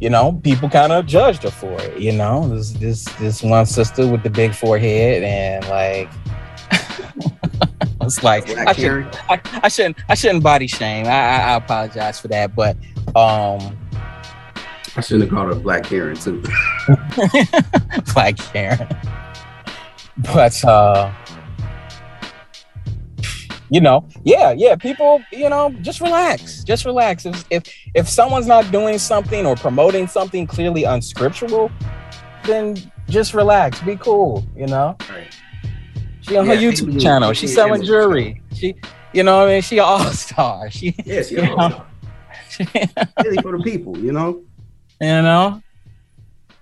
you 0.00 0.10
know, 0.10 0.32
people 0.44 0.68
kind 0.68 0.92
of 0.92 1.06
judged 1.06 1.42
her 1.42 1.50
for 1.50 1.72
it. 1.80 1.98
You 1.98 2.12
know, 2.12 2.48
this 2.48 2.72
this 2.72 3.04
this 3.18 3.42
one 3.42 3.66
sister 3.66 4.06
with 4.06 4.22
the 4.22 4.30
big 4.30 4.54
forehead 4.54 5.22
and 5.22 5.66
like. 5.68 6.10
it's 8.02 8.22
like 8.22 8.48
I, 8.50 8.72
should, 8.72 8.76
Karen. 8.76 9.10
I, 9.28 9.40
I 9.64 9.68
shouldn't 9.68 9.96
I 10.08 10.14
shouldn't 10.14 10.42
body 10.42 10.66
shame. 10.66 11.06
I, 11.06 11.10
I, 11.10 11.38
I 11.38 11.54
apologize 11.56 12.20
for 12.20 12.28
that, 12.28 12.54
but 12.54 12.76
um, 13.16 13.76
I 14.98 15.00
shouldn't 15.00 15.30
have 15.30 15.38
called 15.38 15.54
her 15.54 15.60
Black 15.60 15.84
Karen 15.84 16.16
too. 16.16 16.42
Black 18.12 18.36
Karen. 18.36 18.88
But 20.34 20.64
uh 20.64 21.12
you 23.70 23.80
know, 23.80 24.08
yeah, 24.24 24.52
yeah, 24.56 24.74
people, 24.76 25.22
you 25.30 25.48
know, 25.48 25.70
just 25.82 26.00
relax. 26.00 26.64
Just 26.64 26.84
relax. 26.84 27.26
If 27.26 27.44
if 27.50 27.62
if 27.94 28.08
someone's 28.08 28.48
not 28.48 28.72
doing 28.72 28.98
something 28.98 29.46
or 29.46 29.54
promoting 29.54 30.08
something 30.08 30.48
clearly 30.48 30.82
unscriptural, 30.82 31.70
then 32.44 32.76
just 33.08 33.34
relax. 33.34 33.80
Be 33.82 33.94
cool, 33.96 34.44
you 34.56 34.66
know. 34.66 34.96
Right. 35.08 35.32
She 36.22 36.36
on 36.36 36.46
her 36.46 36.56
YouTube 36.56 37.00
channel. 37.00 37.32
She's 37.34 37.50
people- 37.52 37.66
selling 37.66 37.84
jewelry. 37.84 38.42
She 38.52 38.74
you 39.12 39.22
know, 39.22 39.38
what 39.38 39.48
I 39.48 39.52
mean, 39.52 39.62
she 39.62 39.78
an 39.78 39.84
all-star. 39.84 40.70
She 40.72 40.94
Yes, 41.04 41.30
You 41.30 41.38
yeah. 41.38 41.54
know? 41.54 41.86
Really 43.22 43.36
for 43.42 43.56
the 43.56 43.62
people, 43.62 43.96
you 43.98 44.12
know. 44.12 44.42
You 45.00 45.22
know 45.22 45.62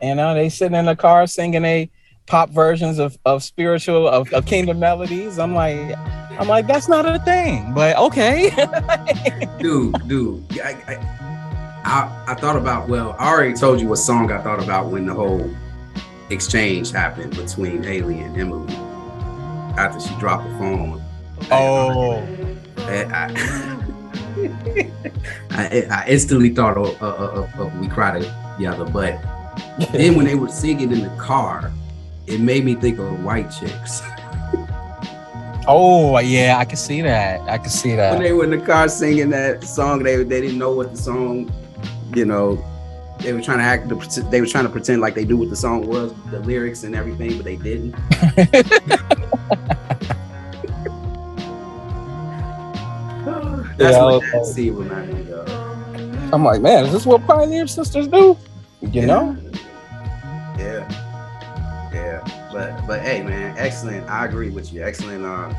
you 0.03 0.15
know 0.15 0.35
they 0.35 0.49
sitting 0.49 0.77
in 0.77 0.87
the 0.87 0.97
car 0.97 1.27
singing 1.27 1.65
a 1.65 1.91
pop 2.27 2.51
versions 2.51 2.99
of, 2.99 3.17
of 3.25 3.43
spiritual 3.43 4.09
of, 4.09 4.33
of 4.33 4.45
kingdom 4.47 4.81
melodies 4.81 5.39
i'm 5.39 5.55
like 5.55 5.97
i'm 6.41 6.49
like 6.49 6.67
that's 6.67 6.89
not 6.89 7.07
a 7.07 7.19
thing 7.21 7.73
but 7.73 7.97
okay 7.97 8.51
dude, 9.61 10.09
dude. 10.09 10.45
I, 10.61 10.71
I, 10.87 11.27
I, 11.85 12.25
I 12.29 12.35
thought 12.35 12.57
about. 12.57 12.89
Well, 12.89 13.17
I 13.19 13.29
already 13.29 13.55
told 13.55 13.81
you 13.81 13.89
what 13.89 13.97
song 13.97 14.31
I 14.31 14.41
thought 14.43 14.63
about 14.63 14.87
when 14.91 15.07
the 15.07 15.15
whole 15.15 15.51
exchange 16.31 16.91
happened 16.91 17.37
between 17.37 17.83
Haley 17.83 18.21
and 18.21 18.37
Emily 18.37 18.75
after 19.77 20.01
she 20.01 20.15
dropped 20.19 20.49
the 20.49 20.59
phone. 20.59 21.03
oh 21.51 22.27
I, 22.79 23.05
I, 23.13 23.83
I, 25.51 25.87
I 25.91 26.05
instantly 26.09 26.51
thought 26.51 26.77
of, 26.77 27.01
of, 27.03 27.21
of, 27.55 27.61
of 27.61 27.79
We 27.81 27.89
Cry 27.89 28.21
Together, 28.57 28.85
but 28.85 29.19
then 29.93 30.15
when 30.15 30.27
they 30.27 30.35
were 30.35 30.49
singing 30.49 30.93
in 30.93 31.01
the 31.03 31.17
car, 31.19 31.73
it 32.27 32.41
made 32.41 32.65
me 32.65 32.75
think 32.75 32.99
of 32.99 33.23
white 33.25 33.49
chicks. 33.51 34.03
oh 35.69 36.17
yeah 36.21 36.59
i 36.61 36.65
can 36.65 36.77
see 36.77 37.01
that 37.03 37.41
i 37.51 37.59
can 37.59 37.69
see 37.71 37.97
that. 37.97 38.13
when 38.13 38.23
they 38.23 38.33
were 38.33 38.45
in 38.45 38.51
the 38.51 38.59
car 38.59 38.89
singing 38.89 39.29
that 39.31 39.65
song, 39.65 40.01
they 40.01 40.23
they 40.23 40.41
didn't 40.41 40.59
know 40.59 40.71
what 40.73 40.93
the 40.93 40.97
song, 40.97 41.51
you 42.15 42.25
know, 42.25 42.65
they 43.21 43.33
were 43.33 43.41
trying 43.43 43.59
to 43.59 43.65
act. 43.65 43.89
the- 43.89 44.27
They 44.31 44.41
were 44.41 44.47
trying 44.47 44.63
to 44.65 44.71
pretend 44.71 45.01
like 45.01 45.15
they 45.17 45.25
knew 45.25 45.37
what 45.39 45.51
the 45.51 45.57
song 45.57 45.87
was, 45.87 46.13
the 46.31 46.39
lyrics 46.41 46.85
and 46.85 46.95
everything, 46.95 47.37
but 47.37 47.45
they 47.45 47.57
didn't. 47.57 47.95
That's 53.77 53.97
Yeah, 53.97 54.05
what 54.05 54.15
okay. 54.15 54.31
that 54.33 54.47
scene 54.47 54.75
reminded 54.75 55.27
me 55.27 55.33
of. 55.33 56.33
i'm 56.33 56.45
like 56.45 56.61
man 56.61 56.85
is 56.87 56.93
this 56.93 57.07
what 57.07 57.25
pioneer 57.27 57.67
sisters 57.67 58.09
do 58.09 58.37
you 58.81 59.07
know 59.07 59.37
Yeah. 60.59 60.89
Yeah. 61.93 62.21
But 62.53 62.87
but 62.87 63.01
hey 63.01 63.23
man, 63.23 63.55
excellent. 63.59 64.09
I 64.09 64.25
agree 64.25 64.51
with 64.51 64.73
you. 64.73 64.83
Excellent 64.83 65.25
uh, 65.25 65.53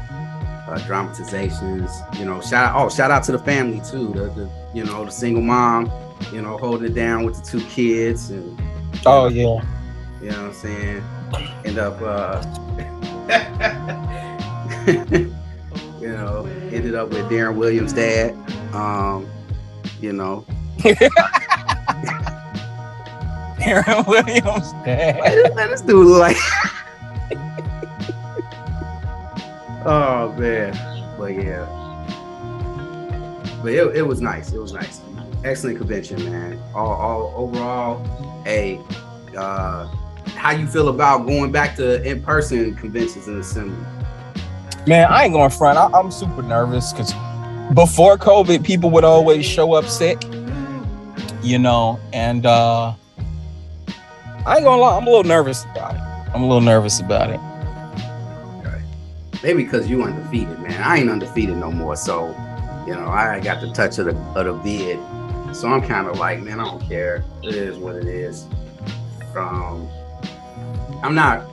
uh 0.70 0.78
dramatizations. 0.88 1.92
You 2.20 2.26
know, 2.26 2.42
shout 2.42 2.74
oh 2.76 2.90
shout 2.90 3.12
out 3.12 3.24
to 3.26 3.32
the 3.32 3.40
family 3.40 3.82
too. 3.90 4.12
The, 4.14 4.26
the 4.38 4.50
you 4.74 4.84
know, 4.86 5.06
the 5.06 5.12
single 5.12 5.44
mom, 5.44 5.92
you 6.34 6.42
know, 6.42 6.58
holding 6.58 6.88
it 6.92 6.96
down 6.96 7.24
with 7.26 7.36
the 7.44 7.60
two 7.60 7.66
kids 7.68 8.30
and 8.32 8.60
oh 9.06 9.28
yeah 9.28 9.62
you 10.22 10.32
know 10.32 10.48
what 10.48 10.50
I'm 10.50 10.54
saying? 10.54 11.04
End 11.66 11.78
up 11.78 12.02
uh 12.02 12.42
you 16.08 16.14
know, 16.14 16.46
ended 16.72 16.96
up 16.96 17.10
with 17.10 17.30
Darren 17.30 17.58
Williams' 17.58 17.92
dad. 17.92 18.34
Um, 18.74 19.28
you 20.00 20.14
know. 20.14 20.46
aaron 23.60 24.06
williams 24.06 24.72
dad. 24.86 25.20
This 25.56 25.82
dude 25.82 26.06
like 26.06 26.38
Oh 29.86 30.34
man. 30.38 30.72
But 31.18 31.34
yeah. 31.34 31.66
But 33.62 33.74
it, 33.74 33.98
it 33.98 34.04
was 34.04 34.22
nice. 34.22 34.54
It 34.54 34.60
was 34.60 34.72
nice. 34.72 35.02
Excellent 35.44 35.78
convention, 35.78 36.24
man. 36.32 36.62
All, 36.74 36.92
all 36.92 37.34
overall, 37.36 38.44
a. 38.46 38.80
uh 39.38 39.94
how 40.36 40.52
you 40.52 40.68
feel 40.68 40.90
about 40.90 41.26
going 41.26 41.52
back 41.52 41.76
to 41.78 42.02
in-person 42.08 42.76
conventions 42.76 43.28
and 43.28 43.40
assembly? 43.40 43.97
Man, 44.88 45.06
I 45.12 45.26
ain't 45.26 45.34
going 45.34 45.50
front. 45.50 45.78
I, 45.78 45.88
I'm 45.98 46.10
super 46.12 46.42
nervous 46.42 46.94
because 46.94 47.14
before 47.74 48.18
COVID, 48.18 48.64
people 48.64 48.90
would 48.92 49.04
always 49.04 49.46
show 49.46 49.74
up 49.74 49.84
sick, 49.86 50.24
you 51.44 51.60
know, 51.60 52.00
and 52.14 52.46
uh 52.46 52.94
I 54.46 54.56
ain't 54.56 54.64
gonna 54.64 54.82
lie, 54.82 54.96
I'm 54.96 55.06
a 55.06 55.10
little 55.10 55.26
nervous 55.26 55.66
about 55.66 55.96
it. 55.96 56.02
I'm 56.34 56.42
a 56.42 56.48
little 56.48 56.62
nervous 56.62 57.02
about 57.02 57.30
it. 57.32 57.40
Maybe 59.44 59.66
because 59.66 59.90
you 59.90 60.04
undefeated, 60.04 60.58
man. 60.60 60.82
I 60.82 61.00
ain't 61.00 61.10
undefeated 61.10 61.58
no 61.58 61.70
more. 61.70 61.98
So, 61.98 62.30
you 62.88 62.96
know, 62.96 63.10
I 63.10 63.42
got 63.42 63.60
the 63.60 63.72
touch 63.74 64.00
of 64.00 64.06
the 64.06 64.16
of 64.40 64.46
the 64.46 64.54
vid. 64.54 65.00
So 65.54 65.68
I'm 65.68 65.82
kind 65.82 66.08
of 66.08 66.18
like, 66.18 66.40
man, 66.40 66.62
I 66.62 66.64
don't 66.64 66.82
care. 66.88 67.26
It 67.44 67.56
is 67.56 67.78
what 67.78 67.96
it 67.98 68.08
is. 68.08 68.48
Um, 69.36 69.88
I'm 71.04 71.14
not. 71.14 71.46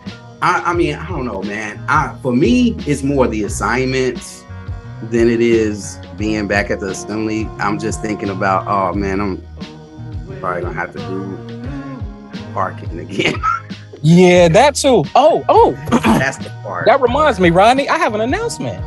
I, 0.45 0.63
I 0.67 0.75
mean, 0.75 0.95
I 0.95 1.09
don't 1.09 1.25
know, 1.25 1.43
man. 1.43 1.83
I 1.89 2.15
for 2.21 2.37
me, 2.37 2.75
it's 2.87 3.03
more 3.03 3.27
the 3.27 3.45
assignments 3.45 4.45
than 5.05 5.31
it 5.31 5.41
is 5.41 5.99
being 6.19 6.47
back 6.47 6.71
at 6.71 6.81
the 6.81 6.89
assembly. 6.89 7.47
I'm 7.59 7.79
just 7.79 8.03
thinking 8.03 8.29
about, 8.29 8.67
oh 8.69 8.95
man, 8.95 9.23
I'm 9.23 9.43
probably 10.41 10.61
gonna 10.61 10.75
have 10.75 10.93
to 10.93 10.99
do 10.99 12.53
parking 12.53 12.99
again. 12.99 13.37
Yeah, 14.07 14.49
that 14.49 14.75
too. 14.75 15.03
Oh, 15.15 15.43
oh, 15.49 15.73
That's 15.89 16.37
the 16.37 16.51
part. 16.63 16.85
that 16.85 17.01
reminds 17.01 17.41
me, 17.41 17.49
Rodney, 17.49 17.89
I 17.89 17.97
have 17.97 18.15
an 18.15 18.21
announcement. 18.21 18.85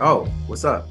Oh, 0.00 0.26
what's 0.46 0.64
up? 0.64 0.88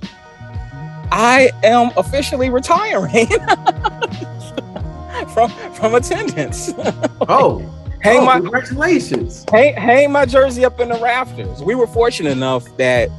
I 1.12 1.50
am 1.64 1.90
officially 1.98 2.52
retiring 2.52 3.26
from 5.34 5.50
from 5.74 5.96
attendance. 5.96 6.72
Oh, 7.30 7.62
hang 8.08 8.22
oh, 8.22 8.26
my 8.26 8.40
congratulations. 8.40 9.46
hang, 9.52 9.76
hang 9.76 10.12
my 10.12 10.26
jersey 10.26 10.66
up 10.66 10.80
in 10.80 10.90
the 10.90 11.00
rafters. 11.00 11.64
We 11.64 11.76
were 11.76 11.88
fortunate 11.88 12.32
enough 12.32 12.66
that 12.78 13.10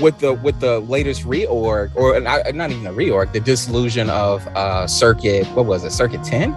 with 0.00 0.18
the 0.20 0.34
with 0.34 0.60
the 0.60 0.80
latest 0.80 1.24
reorg, 1.24 1.94
or 1.96 2.18
not, 2.20 2.54
not 2.54 2.70
even 2.70 2.86
a 2.86 2.92
reorg, 2.92 3.32
the 3.32 3.40
dissolution 3.40 4.10
of 4.10 4.46
uh 4.48 4.86
circuit, 4.86 5.46
what 5.48 5.66
was 5.66 5.84
it, 5.84 5.92
circuit 5.92 6.24
10? 6.24 6.56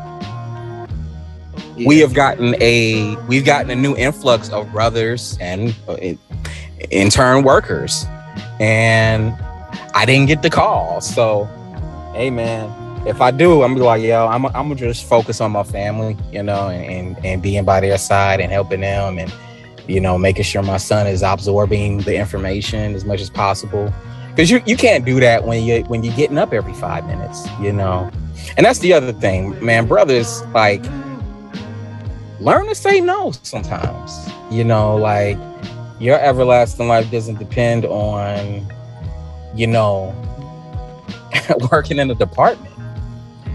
We 1.86 2.00
have 2.00 2.13
gotten 2.13 2.56
a 2.62 3.15
we've 3.28 3.46
gotten 3.46 3.72
a 3.72 3.76
new 3.76 3.96
influx 3.96 4.50
of 4.50 4.72
brothers 4.72 5.38
and 5.41 5.76
uh, 5.88 5.98
intern 6.91 7.44
workers. 7.44 8.06
and 8.60 9.34
I 9.96 10.06
didn't 10.06 10.28
get 10.28 10.41
the 10.41 10.50
call. 10.50 11.02
So, 11.02 11.46
hey 12.13 12.30
man, 12.30 12.70
if 13.06 13.20
I 13.20 13.32
do, 13.32 13.64
I'm 13.64 13.72
gonna 13.72 13.76
be 13.76 13.86
like, 13.86 14.02
yo, 14.04 14.28
I'm, 14.28 14.46
I'm 14.46 14.54
gonna 14.54 14.76
just 14.76 15.08
focus 15.08 15.42
on 15.42 15.52
my 15.52 15.64
family, 15.64 16.16
you 16.32 16.44
know, 16.44 16.70
and, 16.70 17.16
and 17.18 17.26
and 17.26 17.42
being 17.42 17.66
by 17.66 17.80
their 17.80 17.98
side 17.98 18.40
and 18.40 18.52
helping 18.52 18.82
them, 18.82 19.18
and 19.18 19.34
you 19.88 20.00
know, 20.00 20.18
making 20.18 20.44
sure 20.44 20.62
my 20.62 20.78
son 20.78 21.08
is 21.08 21.24
absorbing 21.24 22.00
the 22.00 22.16
information 22.16 22.94
as 22.94 23.04
much 23.04 23.20
as 23.22 23.30
possible. 23.30 23.92
Because 24.30 24.52
you 24.52 24.62
you 24.66 24.78
can't 24.78 25.04
do 25.04 25.20
that 25.20 25.46
when 25.46 25.64
you 25.64 25.82
when 25.84 26.04
you're 26.04 26.16
getting 26.16 26.38
up 26.38 26.54
every 26.54 26.74
five 26.74 27.06
minutes, 27.08 27.48
you 27.60 27.74
know. 27.74 28.10
And 28.58 28.66
that's 28.66 28.80
the 28.80 28.94
other 28.94 29.14
thing, 29.14 29.64
man. 29.64 29.88
Brothers, 29.88 30.44
like, 30.54 30.84
learn 32.40 32.68
to 32.68 32.76
say 32.76 33.02
no 33.02 33.32
sometimes. 33.44 34.30
You 34.52 34.64
know, 34.64 34.96
like 34.96 35.38
your 36.00 36.20
everlasting 36.20 36.88
life 36.88 37.10
doesn't 37.10 37.40
depend 37.40 37.86
on, 37.86 38.68
you 39.56 39.68
know, 39.68 40.16
working 41.72 41.98
in 41.98 42.12
a 42.12 42.16
department 42.16 42.71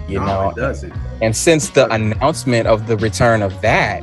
you 0.08 0.18
No, 0.20 0.26
know 0.26 0.50
it 0.50 0.56
doesn't. 0.56 0.92
and 1.22 1.34
since 1.36 1.70
the 1.70 1.92
announcement 1.92 2.66
of 2.66 2.86
the 2.86 2.96
return 2.98 3.42
of 3.42 3.60
that 3.62 4.02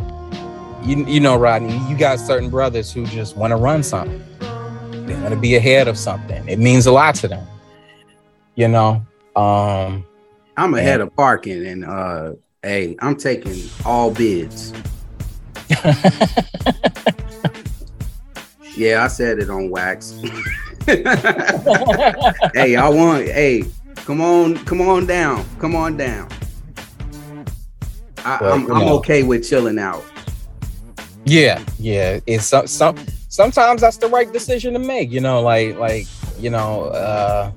you, 0.84 1.06
you 1.06 1.20
know 1.20 1.38
rodney 1.38 1.78
you 1.90 1.98
got 1.98 2.20
certain 2.20 2.50
brothers 2.50 2.92
who 2.92 3.06
just 3.06 3.38
want 3.38 3.52
to 3.52 3.56
run 3.56 3.82
something 3.84 4.22
they 5.08 5.14
want 5.16 5.30
to 5.34 5.40
be 5.40 5.56
ahead 5.56 5.88
of 5.88 5.98
something 5.98 6.48
it 6.48 6.60
means 6.60 6.86
a 6.88 6.92
lot 6.92 7.16
to 7.16 7.28
them 7.28 7.46
you 8.56 8.68
know 8.68 9.06
um 9.36 10.06
I'm 10.56 10.76
ahead 10.76 11.02
of 11.02 11.16
parking, 11.16 11.66
and 11.66 11.84
uh, 11.84 12.34
hey, 12.62 12.96
I'm 13.00 13.16
taking 13.16 13.60
all 13.86 14.12
bids. 14.12 14.72
yeah, 18.78 19.04
I 19.04 19.08
said 19.08 19.40
it 19.40 19.50
on 19.50 19.72
wax. 19.72 20.14
hey, 20.86 21.04
I 22.76 22.88
want. 22.90 23.26
Hey, 23.28 23.64
come 24.06 24.22
on, 24.22 24.56
come 24.66 24.82
on 24.82 25.06
down, 25.06 25.46
come 25.60 25.76
on 25.76 25.98
down. 25.98 26.28
I, 28.26 28.38
Well, 28.42 28.54
I'm, 28.54 28.62
you 28.62 28.74
I'm 28.74 28.86
know. 28.86 28.96
okay 29.00 29.24
with 29.24 29.48
chilling 29.48 29.80
out. 29.80 30.04
yeah 31.26 31.64
yeah 31.80 32.20
it's 32.28 32.46
some, 32.46 32.68
some 32.68 32.96
sometimes 33.30 33.80
that's 33.82 33.96
the 33.98 34.08
right 34.08 34.32
decision 34.34 34.74
to 34.74 34.80
make 34.80 35.10
you 35.10 35.22
know 35.22 35.42
like 35.42 35.78
like 35.78 36.06
you 36.38 36.50
know 36.50 36.86
uh 36.86 37.50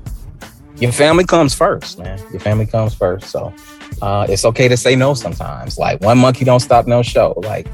your 0.79 0.93
family 0.93 1.25
comes 1.25 1.53
first 1.55 1.99
man 1.99 2.17
your 2.31 2.39
family 2.41 2.65
comes 2.67 2.95
first 2.95 3.29
so 3.29 3.53
uh 4.03 4.25
it's 4.29 4.45
okay 4.45 4.69
to 4.69 4.77
say 4.77 4.95
no 4.95 5.15
sometimes 5.15 5.79
like 5.79 6.01
one 6.01 6.17
monkey 6.19 6.45
don't 6.45 6.61
stop 6.61 6.87
no 6.87 7.03
show 7.03 7.35
like 7.45 7.67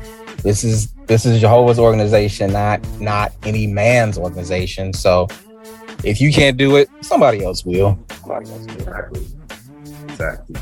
this 0.43 0.65
is 0.65 0.93
this 1.07 1.27
is 1.27 1.41
jehovah's 1.41 1.79
organization 1.79 2.51
not 2.53 2.81
not 3.01 3.33
any 3.45 3.67
man's 3.67 4.17
organization 4.17 4.93
so 4.95 5.27
if 6.05 6.21
you 6.21 6.33
can't 6.33 6.57
do 6.57 6.77
it 6.77 6.89
somebody 7.01 7.45
else 7.45 7.65
will 7.65 7.99
somebody 8.21 8.51
else 8.51 8.67
will. 8.67 8.75
Exactly. 8.75 9.27
Exactly. 10.09 10.57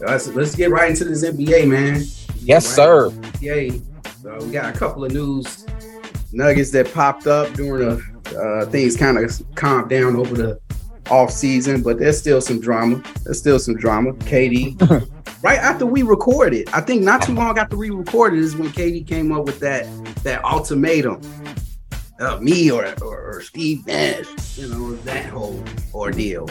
Let's 0.00 0.26
let's 0.28 0.54
get 0.54 0.70
right 0.70 0.90
into 0.90 1.04
this 1.04 1.24
NBA, 1.24 1.68
man. 1.68 2.02
yes 2.40 2.66
Right. 2.66 2.74
sir 2.76 3.12
Yay. 3.40 3.80
So 4.22 4.36
we 4.40 4.50
got 4.50 4.74
a 4.74 4.78
couple 4.78 5.04
of 5.04 5.12
news 5.12 5.66
nuggets 6.32 6.70
that 6.72 6.92
popped 6.92 7.26
up 7.26 7.52
during 7.54 7.88
the 7.88 8.16
uh, 8.38 8.66
things 8.70 8.96
kind 8.96 9.18
of 9.18 9.42
calmed 9.54 9.88
down 9.88 10.16
over 10.16 10.34
the 10.34 10.60
off 11.10 11.30
season, 11.30 11.82
but 11.82 11.98
there's 11.98 12.18
still 12.18 12.40
some 12.40 12.60
drama. 12.60 13.02
There's 13.24 13.38
still 13.38 13.58
some 13.58 13.76
drama. 13.76 14.12
KD, 14.14 15.08
right 15.42 15.58
after 15.58 15.86
we 15.86 16.02
recorded, 16.02 16.68
I 16.72 16.80
think 16.80 17.02
not 17.02 17.22
too 17.22 17.34
long 17.34 17.58
after 17.58 17.76
we 17.76 17.90
recorded 17.90 18.40
is 18.40 18.56
when 18.56 18.68
KD 18.70 19.06
came 19.06 19.32
up 19.32 19.44
with 19.44 19.60
that 19.60 19.86
that 20.24 20.44
ultimatum. 20.44 21.20
Uh, 22.18 22.38
me 22.40 22.70
or, 22.70 22.86
or 23.02 23.20
or 23.36 23.42
Steve 23.42 23.86
Nash, 23.86 24.56
you 24.56 24.68
know 24.68 24.94
that 25.04 25.26
whole 25.26 25.62
ordeal. 25.92 26.48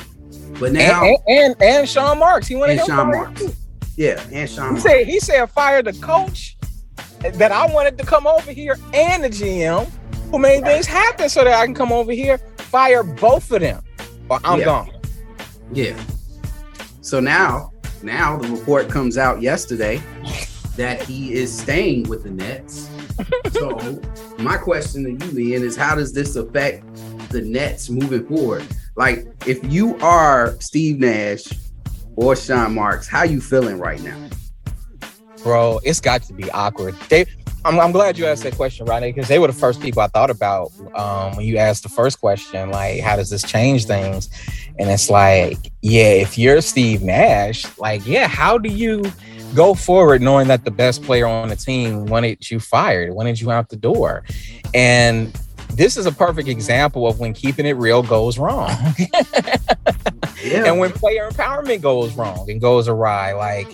But 0.59 0.73
now, 0.73 1.03
and, 1.03 1.17
and, 1.27 1.55
and 1.59 1.61
and 1.61 1.89
sean 1.89 2.19
marks 2.19 2.47
he 2.47 2.55
wanted 2.55 2.77
and 2.77 2.85
Sean 2.87 3.07
Marks, 3.07 3.41
too. 3.41 3.51
yeah, 3.97 4.23
and 4.31 4.47
Sean 4.49 4.65
He 4.67 4.71
Marks. 4.73 4.83
said 4.83 5.07
he 5.07 5.19
said 5.19 5.45
fire 5.47 5.81
the 5.81 5.93
coach 5.93 6.55
that 7.21 7.51
I 7.51 7.65
wanted 7.73 7.97
to 7.97 8.05
come 8.05 8.27
over 8.27 8.51
here 8.51 8.77
and 8.93 9.23
the 9.23 9.29
GM 9.29 9.89
who 10.31 10.37
made 10.37 10.63
things 10.63 10.85
happen 10.85 11.29
so 11.29 11.43
that 11.43 11.53
I 11.53 11.65
can 11.65 11.73
come 11.73 11.91
over 11.91 12.11
here, 12.11 12.37
fire 12.57 13.01
both 13.03 13.51
of 13.51 13.61
them. 13.61 13.83
Or 14.29 14.39
I'm 14.43 14.59
Yeah. 14.59 14.65
gone. 14.65 14.91
Yeah. 15.73 15.99
So 17.01 17.19
now, 17.19 17.71
now 18.03 18.37
the 18.37 18.47
report 18.49 18.87
comes 18.89 19.17
out 19.17 19.41
yesterday 19.41 20.01
that 20.75 21.01
he 21.03 21.33
is 21.33 21.55
staying 21.55 22.09
with 22.09 22.23
the 22.23 22.31
Nets. 22.31 22.89
so 23.51 24.01
my 24.37 24.57
question 24.57 25.03
to 25.03 25.25
you, 25.25 25.39
Ian, 25.39 25.63
is 25.63 25.75
how 25.75 25.95
does 25.95 26.13
this 26.13 26.35
affect 26.35 26.85
the 27.29 27.41
Nets 27.41 27.89
moving 27.89 28.25
forward? 28.25 28.65
Like, 28.95 29.27
if 29.45 29.63
you 29.71 29.97
are 29.97 30.55
Steve 30.59 30.99
Nash 30.99 31.43
or 32.15 32.35
Sean 32.35 32.73
Marks, 32.73 33.07
how 33.07 33.23
you 33.23 33.41
feeling 33.41 33.79
right 33.79 34.01
now? 34.01 34.17
Bro, 35.43 35.81
it's 35.83 35.99
got 35.99 36.23
to 36.23 36.33
be 36.33 36.49
awkward. 36.51 36.95
They 37.09 37.25
I'm, 37.65 37.79
I'm 37.79 37.91
glad 37.91 38.15
you 38.15 38.27
asked 38.27 38.43
that 38.43 38.55
question, 38.55 38.85
Rodney, 38.85 39.11
because 39.11 39.27
they 39.27 39.39
were 39.39 39.47
the 39.47 39.53
first 39.53 39.81
people 39.81 39.99
I 39.99 40.07
thought 40.07 40.29
about 40.29 40.71
um, 40.93 41.35
when 41.35 41.47
you 41.47 41.57
asked 41.57 41.81
the 41.81 41.89
first 41.89 42.19
question, 42.19 42.69
like, 42.69 43.01
how 43.01 43.15
does 43.15 43.31
this 43.31 43.41
change 43.41 43.85
things? 43.85 44.29
And 44.77 44.87
it's 44.87 45.09
like, 45.09 45.71
yeah, 45.81 46.09
if 46.09 46.37
you're 46.37 46.61
Steve 46.61 47.01
Nash, 47.01 47.65
like, 47.79 48.05
yeah, 48.05 48.27
how 48.27 48.59
do 48.59 48.71
you 48.71 49.01
go 49.55 49.73
forward 49.73 50.21
knowing 50.21 50.47
that 50.49 50.63
the 50.65 50.71
best 50.71 51.01
player 51.03 51.25
on 51.25 51.49
the 51.49 51.55
team 51.55 52.05
wanted 52.05 52.49
you 52.51 52.59
fired, 52.59 53.13
wanted 53.13 53.39
you 53.39 53.51
out 53.51 53.69
the 53.69 53.75
door? 53.77 54.23
And 54.73 55.33
this 55.73 55.97
is 55.97 56.05
a 56.05 56.11
perfect 56.11 56.47
example 56.47 57.07
of 57.07 57.19
when 57.19 57.33
keeping 57.33 57.65
it 57.65 57.73
real 57.77 58.03
goes 58.03 58.37
wrong. 58.37 58.71
Yeah. 60.43 60.65
and 60.65 60.77
when 60.77 60.91
player 60.91 61.27
empowerment 61.31 61.81
goes 61.81 62.13
wrong 62.13 62.47
and 62.51 62.61
goes 62.61 62.87
awry 62.87 63.33
like 63.33 63.67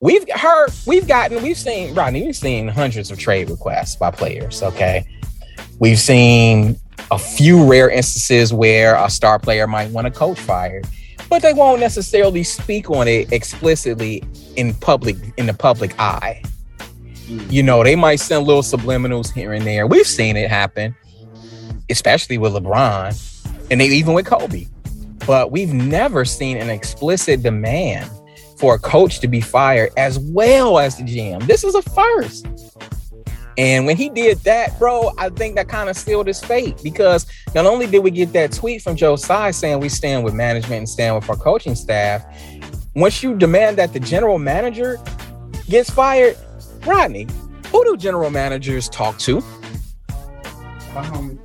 we've 0.00 0.28
heard 0.30 0.68
we've 0.86 1.08
gotten 1.08 1.42
we've 1.42 1.56
seen 1.56 1.94
rodney 1.94 2.22
we've 2.22 2.36
seen 2.36 2.68
hundreds 2.68 3.10
of 3.10 3.18
trade 3.18 3.48
requests 3.48 3.96
by 3.96 4.10
players 4.10 4.62
okay 4.62 5.06
we've 5.78 5.98
seen 5.98 6.78
a 7.10 7.18
few 7.18 7.64
rare 7.66 7.88
instances 7.88 8.52
where 8.52 8.96
a 8.96 9.08
star 9.08 9.38
player 9.38 9.66
might 9.66 9.90
want 9.90 10.06
a 10.06 10.10
coach 10.10 10.38
fired 10.38 10.86
but 11.28 11.42
they 11.42 11.52
won't 11.52 11.80
necessarily 11.80 12.42
speak 12.42 12.90
on 12.90 13.08
it 13.08 13.32
explicitly 13.32 14.22
in 14.56 14.74
public 14.74 15.16
in 15.36 15.46
the 15.46 15.54
public 15.54 15.98
eye 15.98 16.42
hmm. 17.26 17.40
you 17.50 17.62
know 17.62 17.82
they 17.82 17.96
might 17.96 18.20
send 18.20 18.46
little 18.46 18.62
subliminals 18.62 19.32
here 19.32 19.52
and 19.52 19.66
there 19.66 19.86
we've 19.86 20.06
seen 20.06 20.36
it 20.36 20.50
happen 20.50 20.94
especially 21.90 22.38
with 22.38 22.52
lebron 22.52 23.14
and 23.70 23.80
they, 23.80 23.86
even 23.86 24.14
with 24.14 24.26
kobe 24.26 24.66
but 25.26 25.50
we've 25.50 25.72
never 25.72 26.24
seen 26.24 26.56
an 26.56 26.70
explicit 26.70 27.42
demand 27.42 28.10
for 28.56 28.74
a 28.74 28.78
coach 28.78 29.20
to 29.20 29.28
be 29.28 29.40
fired 29.40 29.90
as 29.96 30.18
well 30.18 30.78
as 30.78 30.96
the 30.96 31.02
GM. 31.02 31.46
This 31.46 31.64
is 31.64 31.74
a 31.74 31.82
first. 31.82 32.46
And 33.58 33.86
when 33.86 33.96
he 33.96 34.10
did 34.10 34.38
that, 34.40 34.78
bro, 34.78 35.12
I 35.16 35.30
think 35.30 35.56
that 35.56 35.68
kind 35.68 35.88
of 35.88 35.96
sealed 35.96 36.26
his 36.26 36.40
fate 36.40 36.78
because 36.82 37.26
not 37.54 37.64
only 37.64 37.86
did 37.86 38.00
we 38.00 38.10
get 38.10 38.32
that 38.34 38.52
tweet 38.52 38.82
from 38.82 38.96
Joe 38.96 39.16
Tsai 39.16 39.50
saying 39.50 39.80
we 39.80 39.88
stand 39.88 40.24
with 40.24 40.34
management 40.34 40.78
and 40.78 40.88
stand 40.88 41.14
with 41.14 41.28
our 41.30 41.36
coaching 41.36 41.74
staff, 41.74 42.24
once 42.94 43.22
you 43.22 43.34
demand 43.34 43.78
that 43.78 43.92
the 43.92 44.00
general 44.00 44.38
manager 44.38 44.98
gets 45.68 45.88
fired, 45.88 46.36
Rodney, 46.86 47.26
who 47.72 47.84
do 47.84 47.96
general 47.96 48.30
managers 48.30 48.88
talk 48.90 49.18
to? 49.20 49.42
Um, 50.94 51.38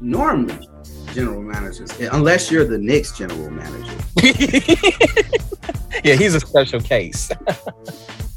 normally, 0.00 0.68
general 1.12 1.42
managers, 1.42 1.98
unless 2.00 2.50
you're 2.50 2.64
the 2.64 2.78
Knicks 2.78 3.16
general 3.16 3.50
manager, 3.50 3.96
yeah, 6.04 6.14
he's 6.14 6.34
a 6.34 6.40
special 6.40 6.80
case. 6.80 7.30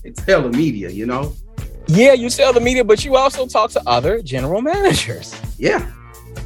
it's 0.04 0.22
hella 0.24 0.50
media, 0.50 0.90
you 0.90 1.06
know? 1.06 1.34
Yeah, 1.88 2.14
you 2.14 2.30
tell 2.30 2.54
the 2.54 2.60
media, 2.62 2.84
but 2.84 3.04
you 3.04 3.16
also 3.18 3.46
talk 3.46 3.72
to 3.72 3.82
other 3.86 4.22
general 4.22 4.62
managers. 4.62 5.36
Yeah. 5.58 5.86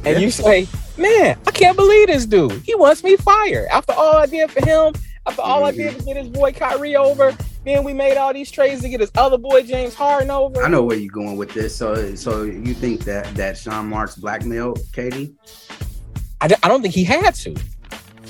And 0.04 0.06
Yeah. 0.06 0.18
you 0.18 0.30
say, 0.30 0.66
man, 0.96 1.38
I 1.46 1.50
can't 1.50 1.76
believe 1.76 2.08
this 2.08 2.26
dude. 2.26 2.52
He 2.64 2.74
wants 2.74 3.02
me 3.04 3.16
fired. 3.16 3.68
After 3.70 3.92
all 3.92 4.16
I 4.16 4.26
did 4.26 4.50
for 4.50 4.64
him, 4.64 4.94
after 5.26 5.42
all 5.42 5.64
I 5.64 5.72
did 5.72 5.98
to 5.98 6.04
get 6.04 6.16
his 6.16 6.28
boy 6.28 6.52
Kyrie 6.52 6.96
over, 6.96 7.36
then 7.64 7.84
we 7.84 7.92
made 7.92 8.16
all 8.16 8.32
these 8.32 8.50
trades 8.50 8.80
to 8.82 8.88
get 8.88 9.00
his 9.00 9.10
other 9.16 9.38
boy 9.38 9.62
James 9.62 9.94
Harden 9.94 10.30
over. 10.30 10.62
I 10.62 10.68
know 10.68 10.82
where 10.82 10.96
you're 10.96 11.12
going 11.12 11.36
with 11.36 11.52
this. 11.52 11.74
So, 11.76 12.14
so 12.14 12.42
you 12.44 12.74
think 12.74 13.04
that 13.04 13.34
that 13.34 13.58
Sean 13.58 13.88
Marks 13.88 14.14
blackmailed 14.16 14.78
KD? 14.92 15.34
I, 16.40 16.48
d- 16.48 16.54
I 16.62 16.68
don't 16.68 16.82
think 16.82 16.94
he 16.94 17.04
had 17.04 17.34
to. 17.36 17.56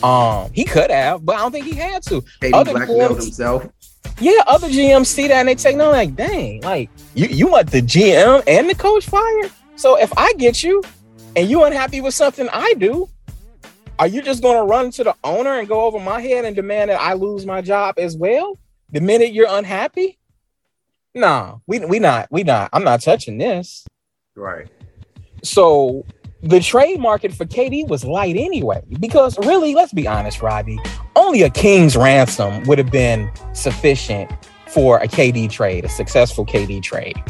Um, 0.07 0.51
he 0.53 0.65
could 0.65 0.91
have, 0.91 1.25
but 1.25 1.37
I 1.37 1.39
don't 1.41 1.53
think 1.53 1.67
he 1.67 1.75
had 1.75 2.03
to. 2.05 2.21
KD 2.41 2.55
Other 2.55 2.73
blackmailed 2.73 3.21
himself. 3.21 3.67
Yeah, 4.21 4.43
other 4.49 4.69
GMs 4.69 5.07
see 5.07 5.29
that 5.29 5.37
and 5.37 5.49
they 5.49 5.55
take 5.55 5.77
no, 5.77 5.91
like, 5.91 6.17
dang, 6.17 6.61
like 6.63 6.91
you, 7.15 7.29
you 7.29 7.47
want 7.47 7.71
the 7.71 7.81
GM 7.81 8.43
and 8.49 8.69
the 8.69 8.75
coach 8.75 9.07
fired. 9.07 9.53
So 9.77 9.97
if 9.97 10.13
I 10.17 10.33
get 10.35 10.65
you 10.65 10.83
and 11.37 11.49
you 11.49 11.63
unhappy 11.63 12.01
with 12.01 12.15
something 12.15 12.49
I 12.53 12.75
do, 12.79 13.09
are 14.01 14.09
you 14.09 14.21
just 14.21 14.43
gonna 14.43 14.65
run 14.65 14.91
to 14.93 15.05
the 15.05 15.15
owner 15.23 15.61
and 15.61 15.69
go 15.69 15.83
over 15.83 16.01
my 16.01 16.21
head 16.21 16.45
and 16.45 16.57
demand 16.57 16.91
that 16.91 17.01
I 17.01 17.13
lose 17.13 17.47
my 17.47 17.61
job 17.61 17.97
as 17.99 18.17
well? 18.17 18.59
The 18.91 19.01
minute 19.01 19.33
you're 19.33 19.49
unhappy? 19.49 20.19
No, 21.15 21.63
we 21.69 21.79
we 21.81 22.01
not, 22.01 22.27
we 22.31 22.43
not, 22.43 22.71
I'm 22.73 22.85
not 22.85 23.01
touching 23.01 23.39
this. 23.39 23.87
Right. 24.35 24.69
So 25.45 26.05
the 26.43 26.61
trade 26.61 27.01
market 27.01 27.33
for 27.33 27.45
KD 27.45 27.89
was 27.89 28.05
light 28.05 28.37
anyway. 28.37 28.83
Because 29.01 29.39
really, 29.39 29.75
let's 29.75 29.93
be 29.93 30.07
honest, 30.07 30.41
Robbie, 30.41 30.79
only 31.17 31.43
a 31.43 31.51
king's 31.51 31.97
ransom 31.97 32.63
would 32.65 32.79
have 32.79 32.91
been 32.91 33.31
sufficient 33.53 34.31
for 34.69 34.99
a 34.99 35.09
KD 35.09 35.51
trade, 35.51 35.85
a 35.85 35.89
successful 35.89 36.47
KD 36.47 36.83
trade. 36.83 37.21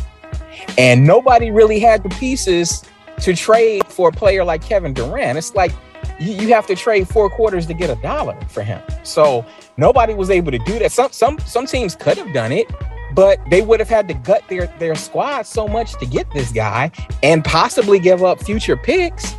And 0.77 1.07
nobody 1.07 1.51
really 1.51 1.79
had 1.79 2.03
the 2.03 2.11
pieces 2.11 2.85
to 3.21 3.35
trade 3.35 3.87
for 3.87 4.11
a 4.11 4.13
player 4.13 4.45
like 4.45 4.63
Kevin 4.63 4.93
Durant. 4.93 5.39
It's 5.39 5.55
like 5.55 5.73
you, 6.21 6.49
have 6.49 6.67
to 6.67 6.77
trade 6.77 7.09
four 7.09 7.31
quarters 7.31 7.67
to 7.67 7.75
get 7.75 7.91
a 7.91 8.01
dollar 8.03 8.39
for 8.49 8.63
him. 8.63 8.83
So 9.03 9.45
nobody 9.77 10.15
was 10.15 10.31
able 10.31 10.51
to 10.53 10.59
do 10.59 10.79
that. 10.79 10.93
Some 10.93 11.13
some 11.13 11.39
some 11.41 11.67
teams 11.67 11.95
could 11.95 12.19
have 12.19 12.33
done 12.33 12.53
it, 12.53 12.67
but 13.15 13.39
they 13.51 13.63
would 13.63 13.81
have 13.81 13.89
had 13.89 14.09
to 14.09 14.15
gut 14.15 14.43
their 14.49 14.67
their 14.79 14.95
squad 14.95 15.43
so 15.43 15.67
much 15.67 15.99
to 15.99 16.07
get 16.07 16.31
this 16.33 16.53
guy 16.53 16.91
and 17.23 17.45
possibly 17.45 17.99
give 17.99 18.23
up 18.23 18.43
future 18.43 18.77
picks. 18.77 19.35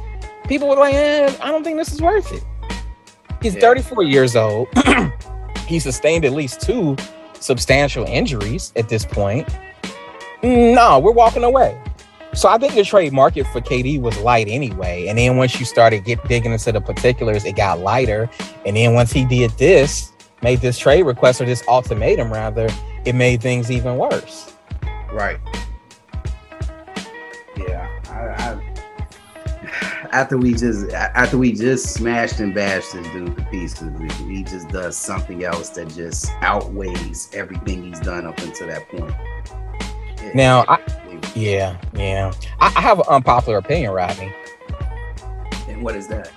People 0.48 0.68
were 0.70 0.76
like, 0.76 0.96
eh, 0.96 1.34
I 1.42 1.52
don't 1.52 1.64
think 1.64 1.78
this 1.78 1.92
is 1.94 2.02
worth 2.02 2.32
it. 2.34 2.44
He's 3.42 3.56
Yeah. 3.56 3.62
34 3.62 4.04
years 4.04 4.36
old. 4.36 4.68
he 5.68 5.80
sustained 5.80 6.26
at 6.26 6.34
least 6.34 6.62
two 6.62 6.96
substantial 7.40 8.04
injuries 8.06 8.74
at 8.76 8.90
this 8.90 9.06
point. 9.06 9.48
No, 10.44 11.00
we're 11.00 11.12
walking 11.12 11.44
away. 11.44 11.80
So 12.34 12.48
I 12.48 12.58
think 12.58 12.76
the 12.76 12.84
trade 12.84 13.12
market 13.12 13.46
for 13.48 13.60
KD 13.60 14.00
was 14.00 14.18
light 14.20 14.48
anyway. 14.48 15.08
And 15.08 15.18
then 15.18 15.38
once 15.38 15.60
you 15.60 15.66
started 15.66 16.04
get 16.06 16.24
digging 16.28 16.52
into 16.52 16.72
the 16.72 16.82
particulars, 16.82 17.44
it 17.44 17.56
got 17.56 17.80
lighter. 17.80 18.30
And 18.66 18.76
then 18.78 18.94
once 18.94 19.12
he 19.12 19.26
did 19.26 19.52
this, 19.52 20.12
made 20.41 20.62
this 20.62 20.78
trade 20.78 21.04
request 21.04 21.41
or 21.41 21.45
this 21.45 21.63
ultimatum 21.67 22.32
rather, 22.32 22.69
it 23.06 23.13
made 23.15 23.41
things 23.41 23.69
even 23.71 23.97
worse. 23.97 24.54
Right. 25.12 25.39
Yeah. 27.58 27.88
I, 28.10 28.19
I, 28.28 28.62
after 30.12 30.38
we 30.38 30.54
just 30.54 30.89
after 30.91 31.38
we 31.38 31.52
just 31.52 31.93
smashed 31.93 32.39
and 32.39 32.54
bashed 32.56 32.93
this 32.93 33.08
dude 33.10 33.36
to 33.38 33.43
pieces, 33.45 33.91
he 34.19 34.43
just 34.43 34.67
does 34.69 34.97
something 34.97 35.43
else 35.43 35.69
that 35.71 35.89
just 35.89 36.32
outweighs 36.41 37.30
everything 37.34 37.84
he's 37.84 37.99
done 37.99 38.25
up 38.25 38.38
until 38.39 38.67
that 38.67 38.88
point. 38.89 39.13
Now, 40.36 40.65
I- 40.67 40.80
Yeah, 41.36 41.78
yeah. 41.93 42.32
I, 42.60 42.73
I 42.75 42.82
have 42.82 42.99
an 42.99 43.06
unpopular 43.10 43.58
opinion, 43.60 43.91
Rodney. 43.91 44.34
and 45.67 45.82
what 45.84 45.95
is 45.95 46.08
that? 46.08 46.32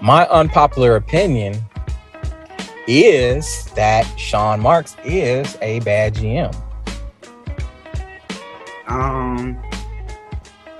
My 0.00 0.26
unpopular 0.28 0.96
opinion 0.96 1.56
is 2.88 3.66
that 3.76 4.04
Sean 4.18 4.60
Marks 4.60 4.96
is 5.04 5.58
a 5.60 5.80
bad 5.80 6.14
GM. 6.14 6.54
Um, 8.88 9.62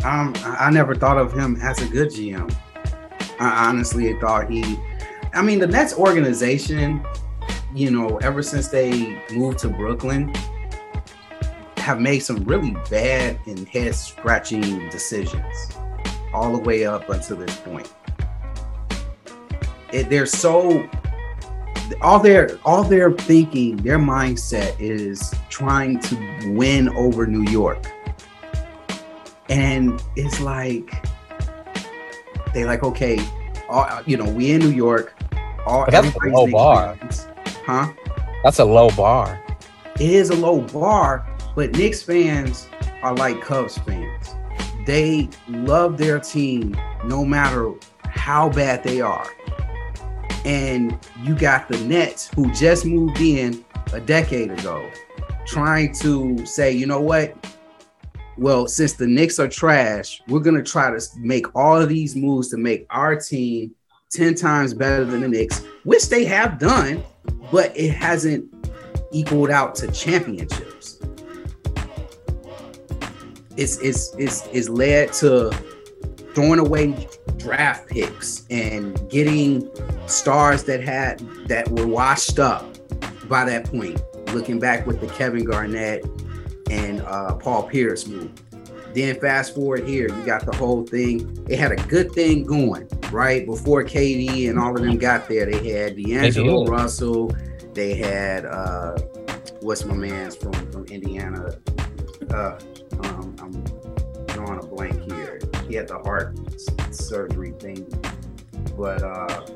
um, 0.05 0.33
I 0.43 0.71
never 0.73 0.95
thought 0.95 1.19
of 1.19 1.35
him 1.35 1.59
as 1.61 1.83
a 1.83 1.87
good 1.87 2.09
GM. 2.09 2.53
I 3.39 3.69
honestly 3.69 4.19
thought 4.21 4.51
he. 4.51 4.79
I 5.35 5.43
mean, 5.43 5.59
the 5.59 5.67
Nets 5.67 5.93
organization, 5.95 7.05
you 7.75 7.91
know, 7.91 8.17
ever 8.19 8.43
since 8.43 8.69
they 8.69 9.23
moved 9.31 9.59
to 9.61 9.69
Brooklyn, 9.69 10.35
have 11.77 12.01
made 12.01 12.21
some 12.21 12.43
really 12.45 12.75
bad 12.91 13.39
and 13.47 13.69
head 13.69 13.95
scratching 13.95 14.89
decisions, 14.89 15.77
all 16.33 16.53
the 16.53 16.63
way 16.63 16.87
up 16.87 17.11
until 17.11 17.37
this 17.37 17.55
point. 17.59 17.93
It, 19.93 20.09
they're 20.09 20.27
so 20.27 20.89
all 22.01 22.19
their 22.19 22.59
all 22.65 22.83
their 22.83 23.13
thinking, 23.13 23.77
their 23.79 23.99
mindset 23.99 24.75
is 24.79 25.33
trying 25.49 25.99
to 26.01 26.53
win 26.53 26.89
over 26.91 27.27
New 27.27 27.51
York. 27.51 27.85
And 29.49 30.03
it's 30.17 30.41
like 30.41 30.93
they 32.53 32.65
like, 32.65 32.83
okay, 32.83 33.19
all, 33.69 33.87
you 34.07 34.17
know, 34.17 34.29
we 34.31 34.53
in 34.53 34.61
New 34.61 34.71
York. 34.71 35.15
All 35.67 35.85
But 35.85 35.91
that's 35.93 36.15
a 36.15 36.29
low 36.29 36.47
bar. 36.51 36.97
fans. 36.97 37.29
Huh? 37.65 37.93
That's 38.43 38.59
a 38.59 38.65
low 38.65 38.91
bar. 38.91 39.43
It 39.97 40.11
is 40.11 40.31
a 40.31 40.37
low 40.37 40.61
bar, 40.61 41.27
but 41.55 41.73
Knicks 41.73 42.03
fans 42.03 42.69
are 43.03 43.15
like 43.15 43.41
Cubs 43.43 43.79
fans. 43.79 44.35
They 44.87 45.29
love 45.49 45.99
their 45.99 46.19
team 46.19 46.77
no 47.05 47.25
matter 47.25 47.73
how 48.05 48.49
bad 48.49 48.83
they 48.83 49.01
are. 49.01 49.27
And 50.45 50.99
you 51.23 51.35
got 51.35 51.69
the 51.69 51.79
Nets 51.81 52.31
who 52.35 52.53
just 52.53 52.85
moved 52.85 53.21
in 53.21 53.65
a 53.93 54.01
decade 54.01 54.51
ago 54.51 54.89
trying 55.47 55.93
to 55.95 56.45
say, 56.47 56.71
you 56.73 56.87
know 56.87 57.01
what? 57.01 57.35
Well, 58.37 58.69
since 58.69 58.93
the 58.93 59.07
Knicks 59.07 59.39
are 59.41 59.49
trash, 59.49 60.23
we're 60.29 60.41
going 60.41 60.57
to 60.57 60.63
try 60.63 60.91
to 60.91 61.01
make 61.19 61.47
all 61.57 61.77
of 61.81 61.89
these 61.89 62.15
moves 62.15 62.49
to 62.51 62.57
make 62.57 62.87
our 62.91 63.17
team 63.17 63.75
10 64.11 64.35
times 64.37 64.75
better 64.75 65.05
than 65.05 65.23
the 65.23 65.29
Knicks, 65.29 65.65
which 65.85 66.09
they 66.09 66.25
have 66.25 66.59
done, 66.59 67.03
but 67.51 67.77
it 67.77 67.91
hasn't 67.91 68.49
equaled 69.13 69.51
out 69.51 69.75
to 69.77 69.91
championships. 69.91 70.99
It's 73.57 73.79
it's 73.79 74.15
it's 74.17 74.47
it's 74.53 74.69
led 74.69 75.13
to 75.15 75.51
throwing 76.39 76.61
away 76.61 76.95
draft 77.37 77.89
picks 77.89 78.47
and 78.49 79.11
getting 79.11 79.69
stars 80.07 80.63
that 80.63 80.81
had 80.81 81.19
that 81.49 81.69
were 81.69 81.85
washed 81.85 82.39
up 82.39 82.65
by 83.29 83.45
that 83.45 83.65
point. 83.65 84.01
Looking 84.33 84.61
back 84.61 84.87
with 84.87 85.01
the 85.01 85.09
Kevin 85.09 85.43
Garnett 85.43 86.05
and 86.71 87.01
uh, 87.01 87.35
Paul 87.35 87.65
Pierce 87.65 88.07
move. 88.07 88.31
Then 88.95 89.19
fast 89.19 89.53
forward 89.53 89.89
here, 89.89 90.09
you 90.09 90.25
got 90.25 90.47
the 90.47 90.55
whole 90.55 90.87
thing. 90.87 91.35
They 91.47 91.57
had 91.57 91.73
a 91.73 91.83
good 91.89 92.13
thing 92.13 92.45
going 92.45 92.89
right 93.11 93.45
before 93.45 93.83
KD 93.83 94.49
and 94.49 94.61
all 94.61 94.77
of 94.77 94.83
them 94.83 94.97
got 94.97 95.29
there. 95.29 95.45
They 95.45 95.71
had 95.71 95.97
D'Angelo 95.97 96.67
did. 96.67 96.71
Russell. 96.71 97.37
They 97.75 97.97
had 97.97 98.45
uh, 98.45 98.97
what's 99.61 99.85
my 99.85 99.95
man's 99.95 100.37
from 100.37 100.53
from 100.71 100.85
Indiana. 100.85 101.59
Uh, 102.31 102.59
um, 103.03 103.35
He 105.69 105.75
had 105.75 105.89
the 105.89 105.99
heart 105.99 106.37
surgery 106.95 107.53
thing, 107.59 107.87
but 108.77 109.03
uh, 109.03 109.47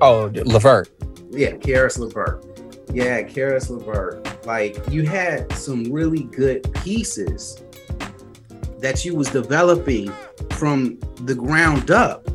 Oh, 0.00 0.30
Levert. 0.44 0.90
yeah, 1.30 1.56
Caris 1.56 1.98
LeVert. 1.98 2.44
Yeah, 2.92 3.22
Caris 3.22 3.70
LeVert. 3.70 4.46
Like 4.46 4.76
you 4.90 5.04
had 5.04 5.50
some 5.52 5.90
really 5.90 6.24
good 6.24 6.70
pieces 6.74 7.62
that 8.78 9.04
you 9.04 9.14
was 9.14 9.28
developing 9.30 10.12
from 10.50 10.98
the 11.22 11.34
ground 11.34 11.90
up. 11.90 12.28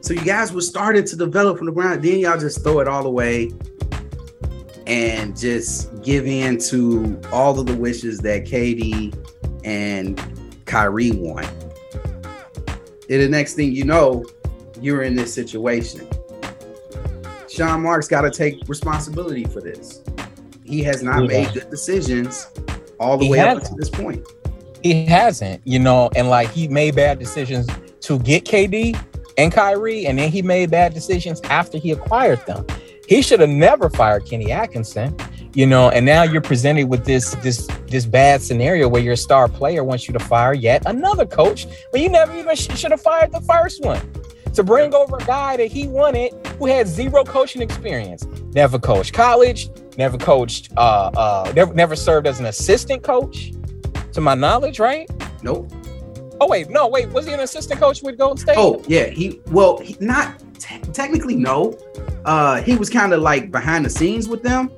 So 0.00 0.14
you 0.14 0.24
guys 0.24 0.52
were 0.52 0.62
starting 0.62 1.04
to 1.04 1.16
develop 1.16 1.58
from 1.58 1.66
the 1.66 1.72
ground. 1.72 2.02
Then 2.02 2.18
y'all 2.20 2.38
just 2.38 2.62
throw 2.64 2.80
it 2.80 2.88
all 2.88 3.06
away 3.06 3.52
and 4.86 5.38
just 5.38 6.02
give 6.02 6.26
in 6.26 6.58
to 6.58 7.20
all 7.30 7.60
of 7.60 7.66
the 7.66 7.76
wishes 7.76 8.18
that 8.20 8.44
KD 8.46 9.14
and 9.64 10.18
Kyrie 10.64 11.10
want. 11.12 11.46
And 13.10 13.20
the 13.20 13.28
next 13.28 13.54
thing 13.54 13.72
you 13.72 13.84
know, 13.84 14.24
you're 14.80 15.02
in 15.02 15.16
this 15.16 15.34
situation. 15.34 16.06
Sean 17.48 17.82
Marks 17.82 18.06
got 18.06 18.20
to 18.22 18.30
take 18.30 18.60
responsibility 18.68 19.44
for 19.44 19.60
this. 19.60 20.00
He 20.64 20.82
has 20.84 21.02
not 21.02 21.22
Yeah. 21.22 21.26
made 21.42 21.52
good 21.52 21.68
decisions 21.70 22.46
all 23.00 23.18
the 23.18 23.24
He 23.24 23.30
way 23.32 23.40
up 23.40 23.58
hasn't. 23.58 23.66
to 23.66 23.74
this 23.74 23.90
point. 23.90 24.22
He 24.82 25.04
hasn't, 25.06 25.60
you 25.64 25.80
know, 25.80 26.08
and 26.14 26.30
like 26.30 26.50
he 26.52 26.68
made 26.68 26.94
bad 26.94 27.18
decisions 27.18 27.66
to 28.02 28.18
get 28.20 28.44
KD 28.44 28.96
and 29.36 29.52
Kyrie, 29.52 30.06
and 30.06 30.18
then 30.18 30.30
he 30.30 30.40
made 30.42 30.70
bad 30.70 30.94
decisions 30.94 31.40
after 31.44 31.78
he 31.78 31.90
acquired 31.90 32.44
them. 32.46 32.64
He 33.08 33.22
should 33.22 33.40
have 33.40 33.50
never 33.50 33.90
fired 33.90 34.24
Kenny 34.24 34.52
Atkinson, 34.52 35.16
you 35.54 35.66
know, 35.66 35.90
and 35.90 36.06
now 36.06 36.22
you're 36.22 36.40
presented 36.40 36.88
with 36.88 37.04
this 37.04 37.34
this 37.36 37.66
this 37.88 38.06
bad 38.06 38.40
scenario 38.42 38.88
where 38.88 39.02
your 39.02 39.16
star 39.16 39.48
player 39.48 39.82
wants 39.82 40.06
you 40.06 40.12
to 40.12 40.20
fire 40.20 40.54
yet 40.54 40.82
another 40.86 41.26
coach, 41.26 41.66
but 41.90 42.00
you 42.00 42.08
never 42.08 42.36
even 42.36 42.54
sh- 42.54 42.76
should 42.76 42.92
have 42.92 43.00
fired 43.00 43.32
the 43.32 43.40
first 43.42 43.82
one 43.82 44.00
to 44.54 44.62
bring 44.62 44.94
over 44.94 45.16
a 45.16 45.24
guy 45.24 45.56
that 45.56 45.70
he 45.70 45.88
wanted 45.88 46.32
who 46.58 46.66
had 46.66 46.86
zero 46.86 47.24
coaching 47.24 47.62
experience, 47.62 48.26
never 48.52 48.78
coached 48.78 49.12
college, 49.12 49.70
never 49.96 50.18
coached, 50.18 50.72
uh, 50.76 51.10
uh, 51.16 51.52
never 51.54 51.74
never 51.74 51.96
served 51.96 52.26
as 52.26 52.38
an 52.40 52.46
assistant 52.46 53.02
coach, 53.02 53.52
to 54.12 54.20
my 54.20 54.34
knowledge, 54.34 54.78
right? 54.78 55.10
Nope. 55.42 55.70
Oh 56.40 56.48
wait, 56.48 56.70
no, 56.70 56.88
wait, 56.88 57.08
was 57.10 57.26
he 57.26 57.32
an 57.32 57.40
assistant 57.40 57.80
coach 57.80 58.02
with 58.02 58.16
Golden 58.18 58.38
State? 58.38 58.56
Oh 58.56 58.82
yeah, 58.86 59.06
he 59.06 59.40
well, 59.48 59.78
he, 59.78 59.96
not 60.00 60.38
te- 60.58 60.80
technically 60.92 61.36
no. 61.36 61.76
Uh, 62.24 62.62
he 62.62 62.76
was 62.76 62.88
kind 62.88 63.12
of 63.12 63.20
like 63.20 63.50
behind 63.50 63.84
the 63.84 63.90
scenes 63.90 64.28
with 64.28 64.42
them, 64.42 64.70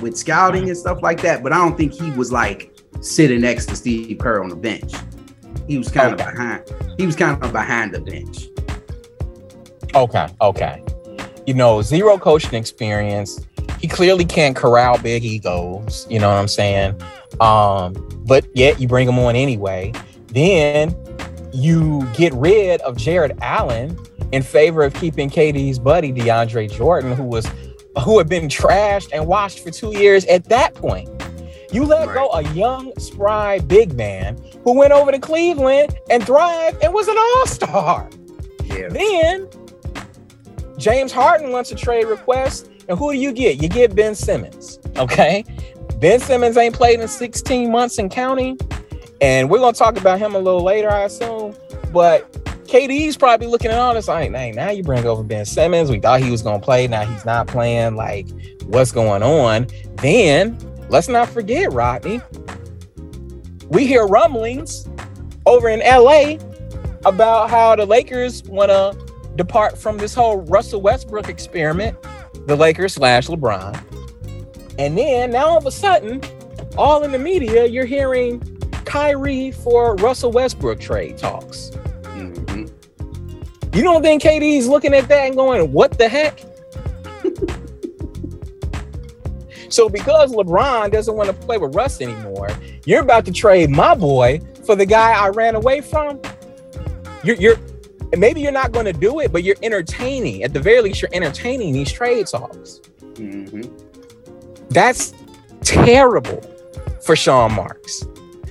with 0.00 0.16
scouting 0.16 0.68
and 0.68 0.76
stuff 0.76 1.02
like 1.02 1.20
that. 1.22 1.42
But 1.42 1.52
I 1.52 1.58
don't 1.58 1.76
think 1.76 1.92
he 1.92 2.10
was 2.12 2.32
like 2.32 2.76
sitting 3.00 3.40
next 3.40 3.66
to 3.66 3.76
Steve 3.76 4.18
Kerr 4.18 4.42
on 4.42 4.48
the 4.48 4.56
bench. 4.56 4.94
He 5.68 5.78
was 5.78 5.88
kind 5.90 6.12
Okay. 6.14 6.24
of 6.24 6.32
behind. 6.34 6.62
He 6.98 7.06
was 7.06 7.16
kind 7.16 7.42
of 7.42 7.52
behind 7.52 7.92
the 7.94 8.00
bench. 8.00 8.48
Okay, 9.94 10.26
okay. 10.40 10.82
You 11.46 11.54
know, 11.54 11.82
zero 11.82 12.16
coaching 12.18 12.54
experience. 12.54 13.40
He 13.78 13.88
clearly 13.88 14.24
can't 14.24 14.54
corral 14.56 14.98
big 14.98 15.24
egos. 15.24 16.06
You 16.08 16.18
know 16.20 16.28
what 16.28 16.36
I'm 16.38 16.48
saying? 16.48 17.00
Um, 17.40 17.94
but 18.26 18.46
yet 18.54 18.80
you 18.80 18.88
bring 18.88 19.08
him 19.08 19.18
on 19.18 19.34
anyway. 19.36 19.92
Then 20.28 20.96
you 21.52 22.06
get 22.14 22.32
rid 22.34 22.80
of 22.82 22.96
Jarrett 22.96 23.36
Allen 23.42 23.98
in 24.30 24.42
favor 24.42 24.82
of 24.82 24.94
keeping 24.94 25.28
KD's 25.28 25.78
buddy 25.78 26.12
DeAndre 26.12 26.70
Jordan, 26.72 27.12
who 27.14 27.24
was 27.24 27.46
who 28.00 28.18
had 28.18 28.28
been 28.28 28.48
trashed 28.48 29.08
and 29.12 29.26
washed 29.26 29.60
for 29.60 29.70
two 29.70 29.96
years 29.96 30.24
at 30.26 30.44
that 30.44 30.74
point. 30.74 31.08
You 31.72 31.84
let 31.84 32.08
right. 32.08 32.14
go 32.14 32.30
a 32.30 32.42
young, 32.52 32.92
spry 32.98 33.58
big 33.60 33.94
man 33.94 34.36
who 34.64 34.76
went 34.76 34.92
over 34.92 35.10
to 35.10 35.18
Cleveland 35.18 35.98
and 36.10 36.24
thrived 36.24 36.82
and 36.82 36.92
was 36.92 37.08
an 37.08 37.16
all-star. 37.16 38.10
Yeah. 38.64 38.88
Then 38.88 39.48
James 40.76 41.12
Harden 41.12 41.50
wants 41.50 41.72
a 41.72 41.74
trade 41.74 42.04
request, 42.06 42.70
and 42.88 42.98
who 42.98 43.12
do 43.12 43.18
you 43.18 43.32
get? 43.32 43.62
You 43.62 43.68
get 43.68 43.94
Ben 43.94 44.14
Simmons. 44.14 44.80
Okay. 44.96 45.44
Ben 45.98 46.20
Simmons 46.20 46.56
ain't 46.56 46.74
played 46.74 47.00
in 47.00 47.08
16 47.08 47.70
months 47.70 47.98
and 47.98 48.10
counting. 48.10 48.58
And 49.20 49.48
we're 49.48 49.58
gonna 49.58 49.72
talk 49.72 49.96
about 49.96 50.18
him 50.18 50.34
a 50.34 50.38
little 50.38 50.62
later, 50.62 50.90
I 50.90 51.04
assume. 51.04 51.54
But 51.92 52.28
KD's 52.72 53.18
probably 53.18 53.48
looking 53.48 53.70
at 53.70 53.78
all 53.78 53.92
this 53.92 54.08
like, 54.08 54.32
hey, 54.32 54.50
now 54.50 54.70
you 54.70 54.82
bring 54.82 55.04
over 55.04 55.22
Ben 55.22 55.44
Simmons. 55.44 55.90
We 55.90 56.00
thought 56.00 56.22
he 56.22 56.30
was 56.30 56.40
gonna 56.40 56.58
play, 56.58 56.88
now 56.88 57.04
he's 57.04 57.26
not 57.26 57.46
playing. 57.46 57.96
Like, 57.96 58.26
what's 58.64 58.90
going 58.90 59.22
on? 59.22 59.66
Then 59.96 60.56
let's 60.88 61.06
not 61.06 61.28
forget, 61.28 61.70
Rodney. 61.70 62.22
We 63.68 63.86
hear 63.86 64.06
rumblings 64.06 64.88
over 65.44 65.68
in 65.68 65.80
LA 65.80 66.38
about 67.04 67.50
how 67.50 67.76
the 67.76 67.84
Lakers 67.84 68.42
wanna 68.44 68.94
depart 69.36 69.76
from 69.76 69.98
this 69.98 70.14
whole 70.14 70.38
Russell 70.38 70.80
Westbrook 70.80 71.28
experiment, 71.28 71.94
the 72.46 72.56
Lakers 72.56 72.94
slash 72.94 73.28
LeBron. 73.28 73.78
And 74.78 74.96
then 74.96 75.32
now 75.32 75.48
all 75.48 75.58
of 75.58 75.66
a 75.66 75.70
sudden, 75.70 76.22
all 76.78 77.02
in 77.02 77.12
the 77.12 77.18
media, 77.18 77.66
you're 77.66 77.84
hearing 77.84 78.40
Kyrie 78.86 79.50
for 79.50 79.94
Russell 79.96 80.32
Westbrook 80.32 80.80
trade 80.80 81.18
talks. 81.18 81.70
Mm-hmm. 82.30 83.76
You 83.76 83.82
don't 83.82 84.02
think 84.02 84.22
KD's 84.22 84.68
looking 84.68 84.94
at 84.94 85.08
that 85.08 85.26
and 85.26 85.36
going, 85.36 85.72
what 85.72 85.98
the 85.98 86.08
heck? 86.08 86.38
so 89.70 89.88
because 89.88 90.32
LeBron 90.32 90.92
doesn't 90.92 91.14
want 91.14 91.28
to 91.28 91.34
play 91.34 91.56
with 91.56 91.74
Russ 91.74 92.00
anymore, 92.00 92.50
you're 92.84 93.00
about 93.00 93.24
to 93.24 93.32
trade 93.32 93.70
my 93.70 93.94
boy 93.94 94.40
for 94.66 94.76
the 94.76 94.84
guy 94.84 95.12
I 95.12 95.28
ran 95.28 95.54
away 95.54 95.80
from. 95.80 96.20
You're, 97.24 97.36
you're 97.36 97.56
maybe 98.16 98.42
you're 98.42 98.52
not 98.52 98.72
going 98.72 98.86
to 98.86 98.92
do 98.92 99.20
it, 99.20 99.32
but 99.32 99.42
you're 99.42 99.56
entertaining. 99.62 100.42
At 100.42 100.52
the 100.52 100.60
very 100.60 100.82
least, 100.82 101.00
you're 101.00 101.14
entertaining 101.14 101.72
these 101.72 101.90
trade 101.90 102.26
talks. 102.26 102.80
Mm-hmm. 103.14 103.62
That's 104.68 105.14
terrible 105.62 106.42
for 107.02 107.16
Sean 107.16 107.52
Marks. 107.52 108.04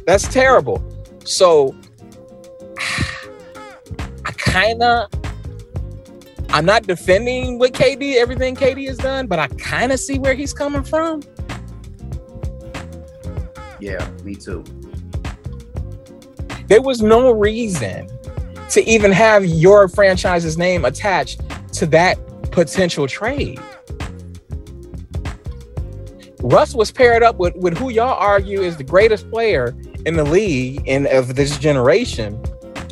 That's 0.08 0.28
terrible. 0.28 0.84
So 1.24 1.76
kind 4.52 4.84
of 4.84 5.10
I'm 6.50 6.66
not 6.66 6.84
defending 6.84 7.58
what 7.58 7.72
KD, 7.72 8.16
everything 8.16 8.58
KD 8.58 8.86
has 8.88 8.98
done, 8.98 9.26
but 9.28 9.40
I 9.40 9.48
kind 9.48 9.94
of 9.94 10.00
see 10.00 10.20
where 10.20 10.34
he's 10.34 10.54
coming 10.54 10.84
from. 10.84 11.22
Yeah, 13.80 14.06
me 14.24 14.36
too. 14.36 14.66
There 16.68 16.82
was 16.82 17.02
no 17.02 17.32
reason 17.32 18.10
to 18.70 18.84
even 18.84 19.14
have 19.14 19.46
your 19.46 19.88
franchise's 19.88 20.58
name 20.58 20.84
attached 20.84 21.42
to 21.74 21.86
that 21.88 22.20
potential 22.52 23.08
trade. 23.08 23.60
Russ 26.42 26.76
was 26.76 26.92
paired 26.92 27.24
up 27.24 27.38
with, 27.38 27.56
with 27.56 27.78
who 27.78 27.90
y'all 27.90 28.18
argue 28.20 28.62
is 28.62 28.76
the 28.76 28.84
greatest 28.84 29.30
player 29.30 29.74
in 30.06 30.18
the 30.18 30.24
league 30.24 30.84
and 30.88 31.08
of 31.08 31.36
this 31.36 31.58
generation, 31.58 32.42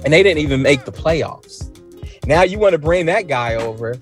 and 0.04 0.14
they 0.14 0.24
didn't 0.24 0.40
even 0.40 0.62
make 0.62 0.86
the 0.86 0.92
playoffs. 0.92 1.66
Now 2.26 2.44
you 2.44 2.60
want 2.60 2.74
to 2.74 2.80
bring 2.80 3.06
that 3.08 3.28
guy 3.28 3.56
over 3.56 3.96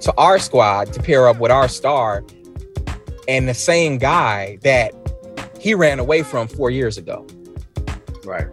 to 0.00 0.14
our 0.16 0.38
squad 0.38 0.92
to 0.92 1.02
pair 1.02 1.28
up 1.28 1.38
with 1.38 1.50
our 1.50 1.68
star 1.68 2.24
and 3.28 3.48
the 3.48 3.54
same 3.54 3.98
guy 3.98 4.58
that 4.62 4.94
he 5.58 5.74
ran 5.74 5.98
away 5.98 6.22
from 6.22 6.48
four 6.48 6.70
years 6.70 6.98
ago. 6.98 7.26
Right. 8.24 8.46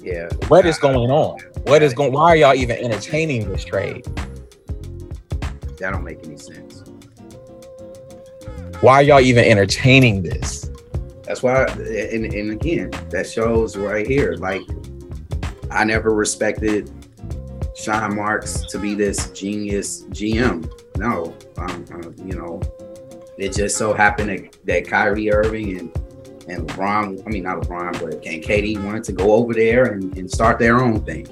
Yeah. 0.00 0.28
What 0.48 0.64
is 0.66 0.78
going 0.78 1.10
on? 1.10 1.40
What 1.64 1.82
is 1.82 1.92
going? 1.92 2.12
Why 2.12 2.30
are 2.30 2.36
y'all 2.36 2.54
even 2.54 2.76
entertaining 2.76 3.50
this 3.50 3.64
trade? 3.64 4.04
That 5.78 5.90
don't 5.90 6.04
make 6.04 6.24
any 6.24 6.38
sense. 6.38 6.84
Why 8.80 8.94
are 8.94 9.02
y'all 9.02 9.20
even 9.20 9.44
entertaining 9.44 10.22
this? 10.22 10.55
That's 11.26 11.42
why, 11.42 11.64
and, 11.64 12.24
and 12.32 12.52
again, 12.52 12.90
that 13.10 13.28
shows 13.28 13.76
right 13.76 14.06
here. 14.06 14.34
Like, 14.34 14.62
I 15.70 15.84
never 15.84 16.14
respected 16.14 16.90
Sean 17.74 18.14
Marks 18.14 18.60
to 18.66 18.78
be 18.78 18.94
this 18.94 19.30
genius 19.30 20.04
GM. 20.04 20.70
No, 20.96 21.36
um, 21.58 21.84
uh, 21.92 22.24
you 22.24 22.36
know, 22.36 22.60
it 23.38 23.54
just 23.54 23.76
so 23.76 23.92
happened 23.92 24.30
that, 24.30 24.66
that 24.66 24.88
Kyrie 24.88 25.30
Irving 25.30 25.78
and 25.78 26.02
and 26.48 26.68
LeBron, 26.68 27.26
I 27.26 27.30
mean 27.30 27.42
not 27.42 27.62
LeBron, 27.62 28.00
but 28.00 28.14
and 28.24 28.42
KD 28.42 28.82
wanted 28.84 29.04
to 29.04 29.12
go 29.12 29.32
over 29.32 29.52
there 29.52 29.86
and, 29.92 30.16
and 30.16 30.30
start 30.30 30.58
their 30.58 30.80
own 30.80 31.04
thing. 31.04 31.26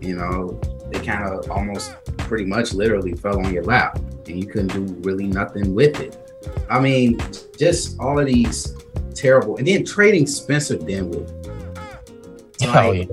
You 0.00 0.16
know, 0.16 0.60
they 0.92 1.04
kind 1.04 1.24
of 1.24 1.50
almost 1.50 1.94
pretty 2.18 2.44
much 2.44 2.72
literally 2.72 3.14
fell 3.14 3.44
on 3.44 3.52
your 3.52 3.64
lap 3.64 3.98
and 4.26 4.42
you 4.42 4.46
couldn't 4.46 4.68
do 4.68 4.94
really 5.00 5.26
nothing 5.26 5.74
with 5.74 6.00
it. 6.00 6.16
I 6.70 6.80
mean, 6.80 7.18
just 7.58 7.98
all 7.98 8.18
of 8.18 8.26
these 8.26 8.76
terrible, 9.16 9.56
and 9.56 9.66
then 9.66 9.84
trading 9.84 10.26
Spencer 10.26 10.76
Dinwiddie. 10.76 11.32
Like, 12.60 12.76
oh, 12.76 12.92
yeah. 12.92 13.04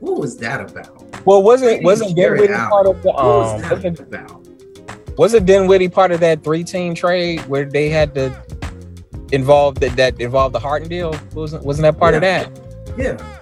What 0.00 0.20
was 0.20 0.36
that 0.38 0.60
about? 0.70 1.04
Well, 1.24 1.42
wasn't 1.42 1.82
wasn't 1.82 2.16
Dinwiddie 2.16 2.52
part 2.52 2.86
of 2.86 3.02
the 3.02 3.10
um? 3.10 3.60
What 3.60 3.82
was 3.82 3.82
that 3.82 4.00
about? 4.00 4.48
Wasn't 5.18 5.46
Dinwiddie 5.46 5.88
part 5.88 6.12
of 6.12 6.20
that 6.20 6.44
three-team 6.44 6.94
trade 6.94 7.40
where 7.46 7.64
they 7.64 7.88
had 7.88 8.14
to 8.14 8.32
involve 9.32 9.80
that 9.80 9.96
that 9.96 10.20
involved 10.20 10.54
the 10.54 10.60
Harden 10.60 10.88
deal? 10.88 11.14
Wasn't 11.34 11.64
wasn't 11.64 11.82
that 11.82 11.98
part 11.98 12.14
yeah. 12.14 12.42
of 12.42 12.56
that? 12.56 12.96
Yeah, 12.96 13.38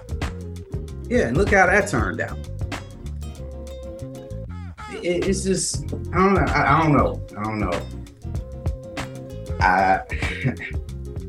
yeah. 1.07 1.27
And 1.27 1.37
look 1.37 1.51
how 1.51 1.67
that 1.67 1.87
turned 1.87 2.19
out 2.19 2.37
it, 5.03 5.27
it's 5.27 5.43
just 5.43 5.83
I 6.13 6.17
don't 6.17 6.33
know. 6.33 6.45
I, 6.47 6.75
I, 6.75 6.83
don't 6.83 6.93
know. 6.93 7.21
I 7.37 7.43
don't 7.43 7.59
know. 7.59 7.81
I 9.59 10.01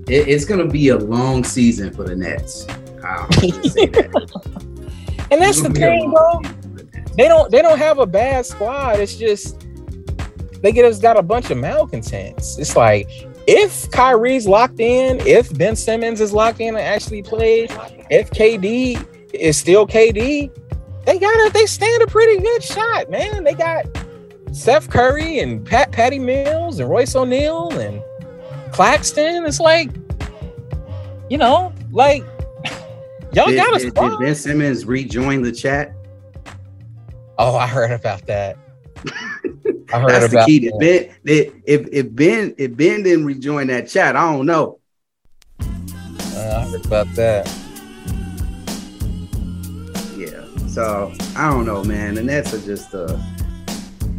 it, 0.08 0.28
it's 0.28 0.44
gonna 0.44 0.66
be 0.66 0.88
a 0.88 0.96
long 0.96 1.44
season 1.44 1.92
for 1.92 2.04
the 2.04 2.16
Nets. 2.16 2.66
that. 3.00 3.28
and 5.30 5.40
that's 5.40 5.60
the 5.60 5.70
thing, 5.70 6.10
bro. 6.10 6.40
They 7.16 7.28
don't 7.28 7.50
they 7.50 7.62
don't 7.62 7.78
have 7.78 7.98
a 7.98 8.06
bad 8.06 8.46
squad. 8.46 9.00
It's 9.00 9.16
just 9.16 9.64
they 10.62 10.72
get 10.72 10.84
us 10.84 10.98
got 10.98 11.16
a 11.16 11.22
bunch 11.22 11.50
of 11.50 11.58
malcontents. 11.58 12.58
It's 12.58 12.76
like 12.76 13.08
if 13.46 13.90
Kyrie's 13.90 14.46
locked 14.46 14.80
in, 14.80 15.20
if 15.26 15.56
Ben 15.56 15.74
Simmons 15.74 16.20
is 16.20 16.32
locked 16.32 16.60
in 16.60 16.68
and 16.68 16.78
actually 16.78 17.22
plays, 17.22 17.70
if 18.10 18.30
KD 18.30 19.32
is 19.32 19.56
still 19.56 19.86
KD, 19.86 20.50
they 21.06 21.18
got 21.18 21.46
a 21.46 21.50
they 21.52 21.66
stand 21.66 22.02
a 22.02 22.06
pretty 22.06 22.42
good 22.42 22.62
shot, 22.62 23.10
man. 23.10 23.44
They 23.44 23.54
got 23.54 23.86
Seth 24.52 24.90
Curry 24.90 25.38
and 25.38 25.64
Pat 25.64 25.92
Patty 25.92 26.18
Mills 26.18 26.80
and 26.80 26.90
Royce 26.90 27.14
O'Neale 27.14 27.70
and 27.78 28.02
Claxton. 28.78 29.44
It's 29.44 29.58
like, 29.58 29.90
you 31.28 31.36
know, 31.36 31.74
like 31.90 32.22
y'all 33.32 33.48
did, 33.48 33.56
got 33.56 33.74
a 33.74 33.80
did, 33.80 33.92
did 33.92 34.18
Ben 34.20 34.34
Simmons 34.36 34.84
rejoin 34.84 35.42
the 35.42 35.50
chat? 35.50 35.92
Oh, 37.40 37.56
I 37.56 37.66
heard 37.66 37.90
about 37.90 38.24
that. 38.28 38.56
I 39.92 39.98
heard 39.98 40.10
That's 40.10 40.32
about 40.32 40.46
the 40.46 40.60
key. 40.60 40.68
That. 40.68 40.78
Ben, 41.24 41.62
if 41.64 41.88
if 41.90 42.14
Ben 42.14 42.54
if 42.56 42.76
Ben 42.76 43.02
didn't 43.02 43.24
rejoin 43.24 43.66
that 43.66 43.88
chat, 43.88 44.14
I 44.14 44.32
don't 44.32 44.46
know. 44.46 44.78
Uh, 45.60 45.64
I 46.36 46.68
heard 46.70 46.86
about 46.86 47.12
that. 47.16 47.46
Yeah. 50.16 50.44
So 50.68 51.12
I 51.34 51.50
don't 51.50 51.66
know, 51.66 51.82
man. 51.82 52.14
The 52.14 52.22
Nets 52.22 52.54
are 52.54 52.60
just 52.60 52.94
a 52.94 53.20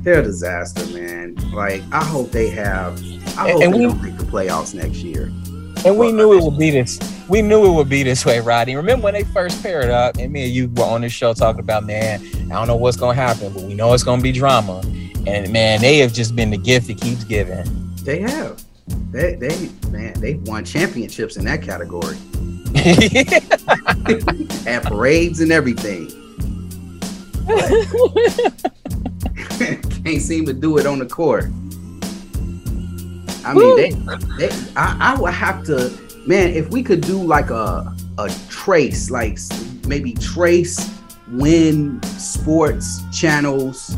they're 0.01 0.20
a 0.20 0.24
disaster, 0.24 0.86
man. 0.88 1.36
Like 1.53 1.82
I 1.93 2.03
hope 2.03 2.32
they 2.32 2.49
have. 2.49 3.01
I 3.38 3.51
hope 3.51 3.63
and, 3.63 3.73
we, 3.73 3.84
don't 3.84 4.01
make 4.01 4.17
the 4.17 4.25
playoffs 4.25 4.73
next 4.73 4.97
year. 4.97 5.32
And 5.86 5.97
we 5.97 6.11
knew 6.11 6.34
it 6.34 6.43
would 6.43 6.57
be 6.57 6.71
this. 6.71 6.99
We 7.30 7.41
knew 7.41 7.65
it 7.65 7.73
would 7.73 7.89
be 7.89 8.03
this 8.03 8.25
way, 8.25 8.39
Roddy. 8.39 8.75
Remember 8.75 9.05
when 9.05 9.13
they 9.13 9.23
first 9.23 9.61
paired 9.63 9.89
up, 9.89 10.17
and 10.17 10.34
me 10.34 10.43
and 10.43 10.51
you 10.51 10.67
were 10.69 10.84
on 10.84 11.01
this 11.01 11.13
show 11.13 11.34
talking 11.34 11.61
about, 11.61 11.86
man, 11.86 12.21
I 12.51 12.55
don't 12.55 12.67
know 12.67 12.75
what's 12.75 12.97
gonna 12.97 13.13
happen, 13.13 13.53
but 13.53 13.63
we 13.63 13.75
know 13.75 13.93
it's 13.93 14.03
gonna 14.03 14.21
be 14.21 14.32
drama. 14.32 14.82
And 15.25 15.51
man, 15.53 15.80
they 15.80 15.99
have 15.99 16.11
just 16.11 16.36
been 16.36 16.49
the 16.49 16.57
gift 16.57 16.88
that 16.88 16.99
keeps 16.99 17.23
giving. 17.23 17.63
They 18.03 18.19
have. 18.21 18.61
They 19.11 19.36
they 19.36 19.69
man, 19.89 20.19
they 20.19 20.36
won 20.45 20.65
championships 20.65 21.38
in 21.38 21.45
that 21.45 21.61
category. 21.61 22.17
At 24.67 24.84
parades 24.84 25.39
and 25.39 25.51
everything. 25.51 26.11
Can't 30.03 30.21
seem 30.21 30.45
to 30.45 30.53
do 30.53 30.77
it 30.77 30.86
on 30.86 30.99
the 30.99 31.07
court. 31.07 31.45
I 33.49 33.53
mean, 33.53 33.75
they, 33.77 34.15
they 34.37 34.55
I, 34.75 35.13
I 35.15 35.19
would 35.19 35.33
have 35.33 35.63
to, 35.65 35.91
man, 36.27 36.49
if 36.49 36.69
we 36.69 36.83
could 36.83 37.01
do 37.01 37.17
like 37.17 37.49
a 37.49 37.95
a 38.19 38.29
trace, 38.49 39.09
like 39.09 39.39
maybe 39.87 40.13
trace 40.13 40.87
when 41.31 42.01
sports 42.03 43.01
channels 43.11 43.95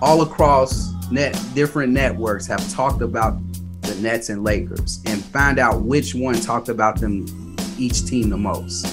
all 0.00 0.22
across 0.22 0.92
net 1.10 1.38
different 1.54 1.92
networks 1.92 2.46
have 2.46 2.66
talked 2.70 3.02
about 3.02 3.38
the 3.82 3.94
Nets 3.96 4.30
and 4.30 4.42
Lakers 4.44 5.02
and 5.06 5.22
find 5.22 5.58
out 5.58 5.82
which 5.82 6.14
one 6.14 6.36
talked 6.40 6.68
about 6.68 7.00
them 7.00 7.56
each 7.78 8.06
team 8.06 8.30
the 8.30 8.36
most. 8.36 8.86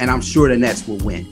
And 0.00 0.10
I'm 0.10 0.20
sure 0.20 0.48
the 0.48 0.56
Nets 0.56 0.86
will 0.86 0.98
win. 0.98 1.26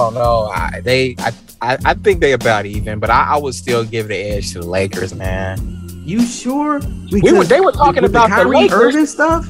Oh 0.00 0.10
no, 0.10 0.52
I, 0.54 0.80
they 0.80 1.16
I, 1.18 1.32
I, 1.60 1.78
I 1.84 1.94
think 1.94 2.20
they 2.20 2.32
about 2.32 2.66
even, 2.66 3.00
but 3.00 3.10
I, 3.10 3.30
I 3.30 3.36
would 3.38 3.54
still 3.54 3.84
give 3.84 4.08
the 4.08 4.16
edge 4.16 4.52
to 4.52 4.60
the 4.60 4.66
Lakers, 4.66 5.14
man. 5.14 5.77
You 6.08 6.22
sure? 6.24 6.80
we 7.12 7.20
were, 7.34 7.44
they 7.44 7.60
were 7.60 7.70
talking 7.70 8.02
about 8.02 8.30
the, 8.30 8.44
the 8.44 8.48
Lakers 8.48 8.72
Irving 8.72 9.04
stuff, 9.04 9.46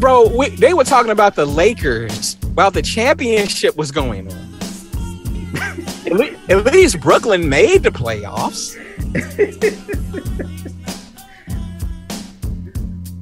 bro. 0.00 0.34
We, 0.34 0.48
they 0.48 0.72
were 0.72 0.84
talking 0.84 1.10
about 1.12 1.34
the 1.34 1.44
Lakers 1.44 2.38
while 2.54 2.70
the 2.70 2.80
championship 2.80 3.76
was 3.76 3.90
going 3.90 4.32
on. 4.32 4.38
at, 6.06 6.12
least, 6.14 6.50
at 6.50 6.64
least 6.64 7.00
Brooklyn 7.00 7.50
made 7.50 7.82
the 7.82 7.90
playoffs. 7.90 8.74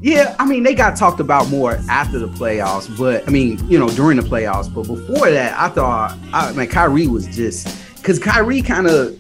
Yeah, 0.01 0.37
I 0.39 0.45
mean 0.45 0.63
they 0.63 0.75
got 0.75 0.99
talked 0.99 1.19
about 1.19 1.49
more 1.49 1.81
after 1.89 2.19
the 2.19 2.29
playoffs, 2.29 2.95
but 2.99 3.27
I 3.27 3.31
mean 3.31 3.59
you 3.71 3.79
know 3.79 3.89
during 3.89 4.19
the 4.19 4.23
playoffs. 4.23 4.73
But 4.73 4.87
before 4.87 5.31
that, 5.31 5.59
I 5.59 5.71
thought 5.71 6.19
I 6.31 6.53
mean 6.53 6.69
Kyrie 6.69 7.07
was 7.07 7.27
just 7.35 7.75
because 7.97 8.19
Kyrie 8.19 8.61
kind 8.61 8.87
of 8.87 9.19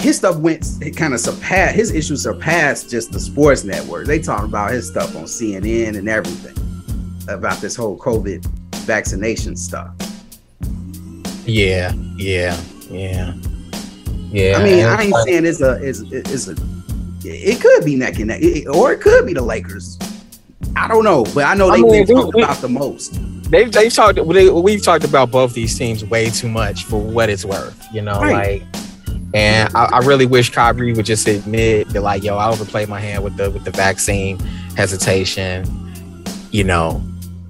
his 0.00 0.16
stuff 0.16 0.36
went 0.36 0.66
it 0.80 0.96
kind 0.96 1.14
of 1.14 1.20
surpassed 1.20 1.74
his 1.74 1.92
issues 1.92 2.22
surpassed 2.22 2.90
just 2.90 3.12
the 3.12 3.20
sports 3.20 3.64
network. 3.64 4.06
They 4.06 4.18
talk 4.18 4.44
about 4.44 4.70
his 4.70 4.88
stuff 4.88 5.14
on 5.16 5.24
CNN 5.24 5.96
and 5.96 6.08
everything 6.08 6.56
about 7.28 7.60
this 7.60 7.76
whole 7.76 7.98
COVID 7.98 8.44
vaccination 8.86 9.56
stuff. 9.56 9.94
Yeah, 11.44 11.92
yeah, 12.16 12.60
yeah, 12.90 13.34
yeah. 14.30 14.58
I 14.58 14.64
mean, 14.64 14.84
I 14.84 15.02
ain't 15.02 15.16
saying 15.24 15.46
it's 15.46 15.60
a 15.60 15.82
it's, 15.82 16.00
it's 16.10 16.48
a 16.48 16.56
it 17.24 17.60
could 17.60 17.84
be 17.84 17.96
neck 17.96 18.18
and 18.18 18.28
neck, 18.28 18.42
or 18.72 18.92
it 18.92 19.00
could 19.00 19.26
be 19.26 19.32
the 19.32 19.42
Lakers. 19.42 19.98
I 20.76 20.88
don't 20.88 21.04
know, 21.04 21.24
but 21.34 21.44
I 21.44 21.54
know 21.54 21.70
they've 21.70 21.84
I 21.84 21.88
mean, 21.88 22.06
been 22.06 22.16
talked 22.16 22.38
about 22.38 22.56
the 22.58 22.68
most. 22.68 23.18
They've 23.50 23.70
they've 23.72 23.92
talked 23.92 24.16
they, 24.28 24.50
we've 24.50 24.82
talked 24.82 25.04
about 25.04 25.30
both 25.30 25.54
these 25.54 25.76
teams 25.76 26.04
way 26.04 26.30
too 26.30 26.48
much 26.48 26.84
for 26.84 27.00
what 27.00 27.30
it's 27.30 27.44
worth. 27.44 27.86
You 27.92 28.02
know, 28.02 28.20
right. 28.20 28.62
like. 28.62 28.77
And 29.34 29.74
I, 29.76 29.84
I, 29.92 29.98
really 29.98 30.24
wish 30.24 30.50
Kyrie 30.50 30.94
would 30.94 31.04
just 31.04 31.28
admit 31.28 31.88
that, 31.90 32.00
like, 32.00 32.22
yo, 32.22 32.36
I 32.38 32.48
overplayed 32.48 32.88
my 32.88 32.98
hand 32.98 33.22
with 33.22 33.36
the 33.36 33.50
with 33.50 33.64
the 33.64 33.70
vaccine 33.70 34.38
hesitation. 34.74 35.66
You 36.50 36.64
know, 36.64 37.02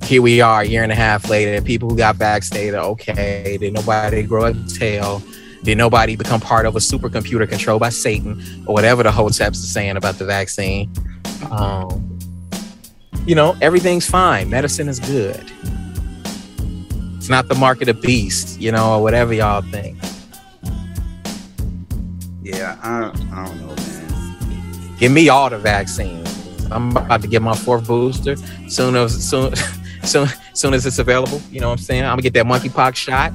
here 0.03 0.20
we 0.20 0.41
are, 0.41 0.62
a 0.62 0.64
year 0.64 0.83
and 0.83 0.91
a 0.91 0.97
half 0.97 1.29
later. 1.29 1.62
People 1.62 1.89
who 1.89 1.97
got 1.97 2.16
vaccinated, 2.16 2.74
okay, 2.74 3.59
did 3.61 3.74
nobody 3.74 4.24
grow 4.24 4.47
a 4.47 4.55
tail? 4.66 5.22
Did 5.62 5.79
nobody 5.79 6.16
become 6.16 6.41
part 6.41 6.66
of 6.66 6.74
a 6.76 6.79
supercomputer 6.79 7.49
controlled 7.49 7.81
by 7.81 7.91
Satan 7.91 8.43
or 8.66 8.74
whatever 8.74 9.03
the 9.03 9.11
Hoteps 9.11 9.51
are 9.51 9.55
saying 9.55 9.97
about 9.97 10.16
the 10.16 10.24
vaccine? 10.24 10.93
Um, 11.51 12.18
you 13.26 13.35
know, 13.35 13.57
everything's 13.61 14.09
fine. 14.09 14.51
Medicine 14.51 14.89
is 14.89 14.99
good. 14.99 15.53
It's 17.16 17.29
not 17.29 17.49
the 17.49 17.55
mark 17.55 17.83
of 17.83 17.87
the 17.87 17.95
beast, 17.95 18.61
you 18.61 18.72
know, 18.72 18.95
or 18.95 19.03
whatever 19.03 19.35
y'all 19.35 19.62
think. 19.62 19.99
Yeah, 22.49 22.78
I, 22.82 23.09
I 23.30 23.44
don't 23.44 23.61
know, 23.61 23.76
man. 23.76 24.96
Give 24.96 25.12
me 25.12 25.28
all 25.28 25.51
the 25.51 25.59
vaccines. 25.59 26.26
I'm 26.70 26.96
about 26.96 27.20
to 27.20 27.28
get 27.28 27.42
my 27.42 27.55
fourth 27.55 27.86
booster 27.86 28.36
soon 28.68 28.96
as 28.96 29.28
soon 29.28 29.55
soon 30.03 30.28
soon 30.55 30.72
as 30.72 30.86
it's 30.86 30.99
available. 30.99 31.42
You 31.51 31.61
know 31.61 31.68
what 31.68 31.78
I'm 31.78 31.84
saying? 31.84 32.05
I'm 32.05 32.12
gonna 32.12 32.22
get 32.22 32.32
that 32.32 32.46
monkeypox 32.46 32.94
shot. 32.94 33.34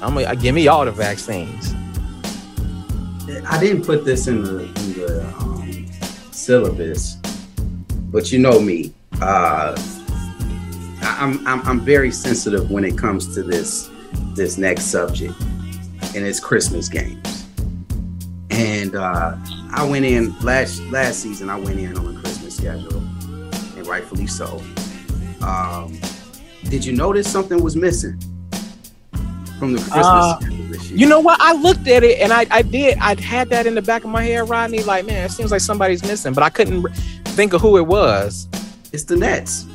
I'm 0.00 0.14
gonna 0.14 0.36
give 0.36 0.54
me 0.54 0.68
all 0.68 0.84
the 0.84 0.92
vaccines. 0.92 1.74
I 3.48 3.58
didn't 3.58 3.84
put 3.84 4.04
this 4.04 4.28
in 4.28 4.44
the, 4.44 4.62
in 4.62 4.92
the 4.92 5.34
um, 5.38 5.86
syllabus, 6.30 7.16
but 8.12 8.30
you 8.30 8.38
know 8.38 8.60
me. 8.60 8.92
Uh, 9.20 9.76
I'm, 11.02 11.44
I'm 11.48 11.62
I'm 11.66 11.80
very 11.80 12.12
sensitive 12.12 12.70
when 12.70 12.84
it 12.84 12.96
comes 12.96 13.34
to 13.34 13.42
this 13.42 13.90
this 14.34 14.56
next 14.56 14.84
subject, 14.84 15.34
and 16.14 16.24
it's 16.24 16.38
Christmas 16.38 16.88
games. 16.88 17.35
And 18.56 18.96
uh, 18.96 19.36
I 19.72 19.86
went 19.88 20.04
in 20.04 20.38
last 20.40 20.80
last 20.84 21.20
season. 21.20 21.50
I 21.50 21.56
went 21.58 21.78
in 21.78 21.96
on 21.96 22.16
a 22.16 22.20
Christmas 22.20 22.56
schedule, 22.56 22.98
and 22.98 23.86
rightfully 23.86 24.26
so. 24.26 24.62
Um, 25.42 25.98
did 26.64 26.84
you 26.84 26.92
notice 26.92 27.30
something 27.30 27.62
was 27.62 27.76
missing? 27.76 28.18
from 29.58 29.72
the 29.72 29.78
Christmas 29.78 30.04
uh, 30.04 30.94
You 30.94 31.06
know 31.06 31.20
what? 31.20 31.40
I 31.40 31.52
looked 31.54 31.88
at 31.88 32.04
it 32.04 32.20
and 32.20 32.32
I, 32.32 32.46
I 32.50 32.62
did. 32.62 32.98
I 32.98 33.20
had 33.20 33.48
that 33.50 33.66
in 33.66 33.74
the 33.74 33.82
back 33.82 34.04
of 34.04 34.10
my 34.10 34.22
head, 34.22 34.48
Rodney. 34.48 34.82
Like, 34.82 35.06
man, 35.06 35.24
it 35.24 35.30
seems 35.30 35.50
like 35.50 35.60
somebody's 35.60 36.02
missing, 36.02 36.32
but 36.32 36.42
I 36.42 36.50
couldn't 36.50 36.86
think 37.28 37.52
of 37.52 37.60
who 37.60 37.76
it 37.76 37.86
was. 37.86 38.48
It's 38.92 39.04
the 39.04 39.16
Nets. 39.16 39.66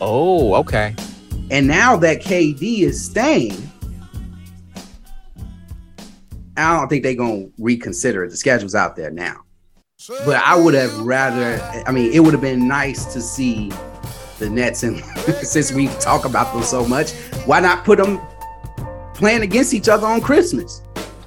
Oh, 0.00 0.54
okay. 0.54 0.94
And 1.50 1.66
now 1.66 1.96
that 1.96 2.20
KD 2.20 2.80
is 2.80 3.02
staying, 3.02 3.67
I 6.58 6.78
don't 6.78 6.88
think 6.88 7.02
they're 7.02 7.14
gonna 7.14 7.46
reconsider 7.58 8.24
it. 8.24 8.30
The 8.30 8.36
schedule's 8.36 8.74
out 8.74 8.96
there 8.96 9.10
now. 9.10 9.42
But 10.24 10.42
I 10.44 10.56
would 10.56 10.74
have 10.74 10.96
rather. 11.00 11.60
I 11.86 11.92
mean, 11.92 12.12
it 12.12 12.20
would 12.20 12.32
have 12.32 12.40
been 12.40 12.68
nice 12.68 13.12
to 13.12 13.20
see 13.20 13.70
the 14.38 14.48
Nets, 14.48 14.82
and 14.82 15.04
since 15.42 15.72
we 15.72 15.88
talk 16.00 16.24
about 16.24 16.52
them 16.54 16.62
so 16.62 16.86
much, 16.86 17.12
why 17.46 17.60
not 17.60 17.84
put 17.84 17.98
them 17.98 18.20
playing 19.14 19.42
against 19.42 19.74
each 19.74 19.88
other 19.88 20.06
on 20.06 20.20
Christmas? 20.20 20.82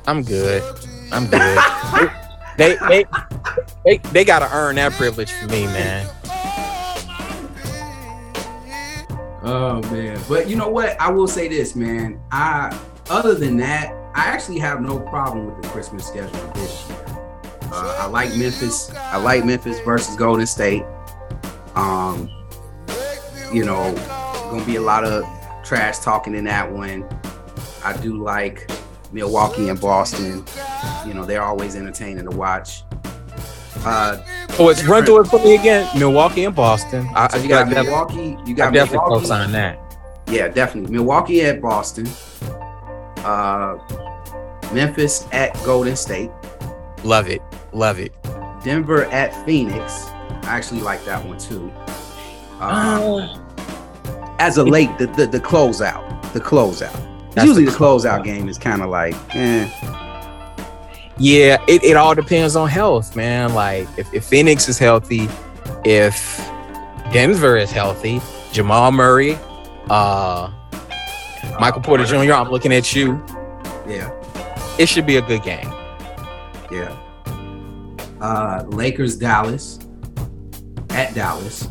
I'm 0.07 0.23
good. 0.23 0.63
I'm 1.11 1.27
good. 1.27 1.59
they, 2.57 2.77
they 2.87 3.05
they 3.85 3.97
they 3.97 4.23
gotta 4.23 4.49
earn 4.53 4.75
that 4.75 4.93
privilege 4.93 5.31
for 5.31 5.47
me, 5.47 5.65
man. 5.65 6.09
Oh 9.43 9.81
man, 9.91 10.19
but 10.29 10.47
you 10.47 10.55
know 10.55 10.69
what? 10.69 10.99
I 11.01 11.09
will 11.11 11.27
say 11.27 11.47
this, 11.47 11.75
man. 11.75 12.19
I 12.31 12.77
other 13.09 13.33
than 13.35 13.57
that, 13.57 13.93
I 14.13 14.25
actually 14.25 14.59
have 14.59 14.81
no 14.81 14.99
problem 14.99 15.45
with 15.45 15.61
the 15.61 15.69
Christmas 15.69 16.05
schedule 16.05 16.51
this 16.53 16.89
year. 16.89 16.97
Uh, 17.71 17.97
I 17.99 18.07
like 18.07 18.35
Memphis. 18.35 18.93
I 18.93 19.17
like 19.17 19.45
Memphis 19.45 19.79
versus 19.81 20.15
Golden 20.15 20.45
State. 20.45 20.83
Um, 21.75 22.29
you 23.53 23.63
know, 23.63 23.93
gonna 24.49 24.65
be 24.65 24.75
a 24.75 24.81
lot 24.81 25.05
of 25.05 25.23
trash 25.63 25.99
talking 25.99 26.35
in 26.35 26.43
that 26.45 26.69
one. 26.69 27.07
I 27.83 27.95
do 27.97 28.21
like 28.21 28.69
Milwaukee 29.13 29.69
and 29.69 29.79
Boston. 29.79 30.43
You 31.07 31.13
know, 31.13 31.25
they're 31.25 31.43
always 31.43 31.75
entertaining 31.75 32.29
to 32.29 32.35
watch. 32.35 32.83
Uh, 33.83 34.21
oh, 34.59 34.69
it's 34.69 34.83
run 34.83 35.05
through 35.05 35.21
it 35.21 35.27
for 35.27 35.39
me 35.39 35.55
again. 35.55 35.87
Milwaukee 35.97 36.43
and 36.43 36.55
Boston. 36.55 37.07
I, 37.15 37.29
so 37.29 37.37
you 37.37 37.49
got 37.49 37.69
Milwaukee. 37.69 38.37
You 38.45 38.53
got 38.53 38.67
I 38.67 38.71
definitely 38.71 39.07
co-sign 39.07 39.51
that. 39.53 39.79
Yeah, 40.27 40.49
definitely. 40.49 40.91
Milwaukee 40.91 41.41
at 41.43 41.61
Boston. 41.61 42.07
Uh, 43.23 43.77
Memphis 44.73 45.27
at 45.31 45.53
Golden 45.63 45.95
State. 45.95 46.31
Love 47.03 47.27
it. 47.29 47.41
Love 47.73 47.99
it. 47.99 48.13
Denver 48.63 49.05
at 49.05 49.33
Phoenix. 49.45 50.07
I 50.43 50.57
actually 50.57 50.81
like 50.81 51.03
that 51.05 51.25
one 51.25 51.37
too. 51.37 51.71
Uh, 52.59 53.37
as 54.39 54.57
a 54.57 54.63
late 54.63 54.95
the, 54.97 55.07
the 55.07 55.27
the 55.27 55.39
closeout, 55.39 56.33
the 56.33 56.39
closeout. 56.39 57.07
Usually 57.35 57.65
the, 57.65 57.71
the 57.71 57.77
closeout 57.77 58.23
game 58.23 58.49
is 58.49 58.57
kind 58.57 58.81
of 58.81 58.89
like, 58.89 59.15
eh. 59.35 59.69
Yeah, 61.17 61.63
it, 61.67 61.83
it 61.83 61.95
all 61.95 62.15
depends 62.15 62.55
on 62.55 62.67
health, 62.67 63.15
man. 63.15 63.53
Like 63.53 63.87
if, 63.97 64.13
if 64.13 64.25
Phoenix 64.25 64.67
is 64.67 64.77
healthy, 64.77 65.29
if 65.85 66.37
Denver 67.13 67.57
is 67.57 67.71
healthy, 67.71 68.21
Jamal 68.51 68.91
Murray, 68.91 69.37
uh, 69.89 70.51
Michael 71.59 71.81
Porter 71.81 72.05
Jr., 72.05 72.33
I'm 72.33 72.49
looking 72.49 72.73
at 72.73 72.95
you. 72.95 73.23
Yeah. 73.87 74.11
It 74.77 74.87
should 74.87 75.05
be 75.05 75.17
a 75.17 75.21
good 75.21 75.43
game. 75.43 75.71
Yeah. 76.71 76.97
Uh 78.21 78.63
Lakers 78.67 79.17
Dallas 79.17 79.79
at 80.89 81.13
Dallas. 81.13 81.67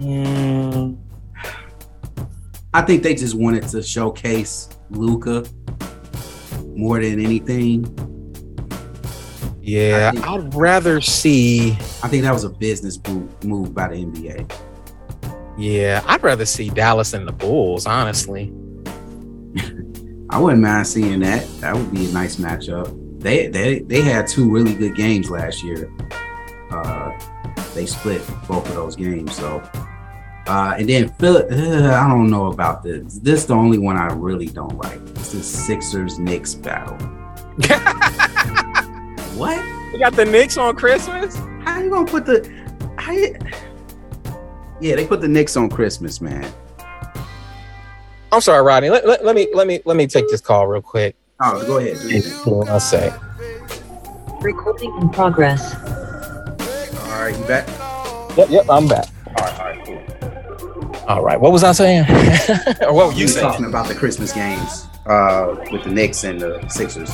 Mm. 0.00 0.98
I 2.74 2.82
think 2.82 3.02
they 3.02 3.14
just 3.14 3.34
wanted 3.34 3.66
to 3.68 3.82
showcase 3.82 4.68
Luka 4.90 5.46
more 6.74 7.00
than 7.00 7.20
anything. 7.24 7.84
Yeah, 9.62 10.12
think, 10.12 10.28
I'd 10.28 10.54
rather 10.54 11.00
see. 11.00 11.72
I 12.02 12.08
think 12.08 12.22
that 12.22 12.32
was 12.32 12.44
a 12.44 12.50
business 12.50 13.00
move 13.42 13.74
by 13.74 13.88
the 13.88 13.96
NBA. 13.96 14.52
Yeah, 15.58 16.04
I'd 16.06 16.22
rather 16.22 16.44
see 16.44 16.68
Dallas 16.68 17.14
and 17.14 17.26
the 17.26 17.32
Bulls, 17.32 17.86
honestly. 17.86 18.52
I 20.30 20.38
wouldn't 20.40 20.62
mind 20.62 20.86
seeing 20.86 21.20
that. 21.20 21.46
That 21.60 21.74
would 21.76 21.90
be 21.92 22.06
a 22.06 22.12
nice 22.12 22.36
matchup. 22.36 23.20
They 23.20 23.46
they 23.48 23.80
they 23.80 24.02
had 24.02 24.26
two 24.26 24.50
really 24.50 24.74
good 24.74 24.94
games 24.96 25.30
last 25.30 25.62
year. 25.62 25.90
Uh, 26.70 27.12
they 27.74 27.86
split 27.86 28.22
both 28.48 28.68
of 28.68 28.74
those 28.74 28.96
games, 28.96 29.34
so 29.36 29.62
Uh, 30.46 30.76
and 30.78 30.88
then 30.88 31.08
Phil, 31.18 31.38
uh, 31.38 31.94
I 31.94 32.08
don't 32.08 32.30
know 32.30 32.46
about 32.52 32.82
this. 32.84 33.18
This 33.18 33.40
is 33.40 33.46
the 33.46 33.54
only 33.54 33.78
one 33.78 33.96
I 33.96 34.12
really 34.12 34.46
don't 34.46 34.76
like. 34.78 35.00
It's 35.16 35.32
the 35.32 35.42
Sixers 35.42 36.18
Knicks 36.20 36.54
battle. 36.54 36.96
what? 39.36 39.56
You 39.92 39.98
got 39.98 40.14
the 40.14 40.24
Knicks 40.24 40.56
on 40.56 40.76
Christmas? 40.76 41.36
How 41.64 41.80
you 41.80 41.90
gonna 41.90 42.06
put 42.08 42.26
the? 42.26 42.48
How 42.96 43.12
you, 43.12 43.36
yeah, 44.80 44.94
they 44.94 45.06
put 45.06 45.20
the 45.20 45.28
Knicks 45.28 45.56
on 45.56 45.68
Christmas, 45.68 46.20
man. 46.20 46.48
I'm 48.32 48.40
sorry, 48.40 48.62
Rodney. 48.62 48.90
Let, 48.90 49.06
let, 49.06 49.24
let 49.24 49.34
me 49.36 49.48
let 49.54 49.66
me 49.66 49.80
let 49.84 49.96
me 49.96 50.06
take 50.06 50.28
this 50.28 50.40
call 50.40 50.66
real 50.66 50.82
quick. 50.82 51.16
Oh, 51.40 51.64
go 51.66 51.78
ahead. 51.78 51.96
I'll 52.68 52.80
say. 52.80 53.12
Recording 54.40 54.94
in 55.00 55.08
progress. 55.10 55.74
All 55.74 57.22
right, 57.22 57.36
you 57.38 57.44
back? 57.46 57.66
Yep, 58.36 58.50
yep, 58.50 58.66
I'm 58.70 58.86
back. 58.86 59.06
All 59.26 59.34
right, 59.44 59.60
all 59.60 59.66
right, 59.66 59.84
cool. 59.86 60.96
All 61.08 61.22
right, 61.22 61.40
what 61.40 61.52
was 61.52 61.64
I 61.64 61.72
saying? 61.72 62.04
or 62.82 62.92
what 62.92 63.06
were 63.08 63.12
You 63.12 63.18
you 63.20 63.24
was 63.24 63.34
saying? 63.34 63.46
talking 63.46 63.64
about 63.66 63.86
the 63.88 63.94
Christmas 63.94 64.32
games 64.32 64.86
uh, 65.06 65.56
with 65.70 65.84
the 65.84 65.90
Knicks 65.90 66.24
and 66.24 66.40
the 66.40 66.66
Sixers. 66.68 67.10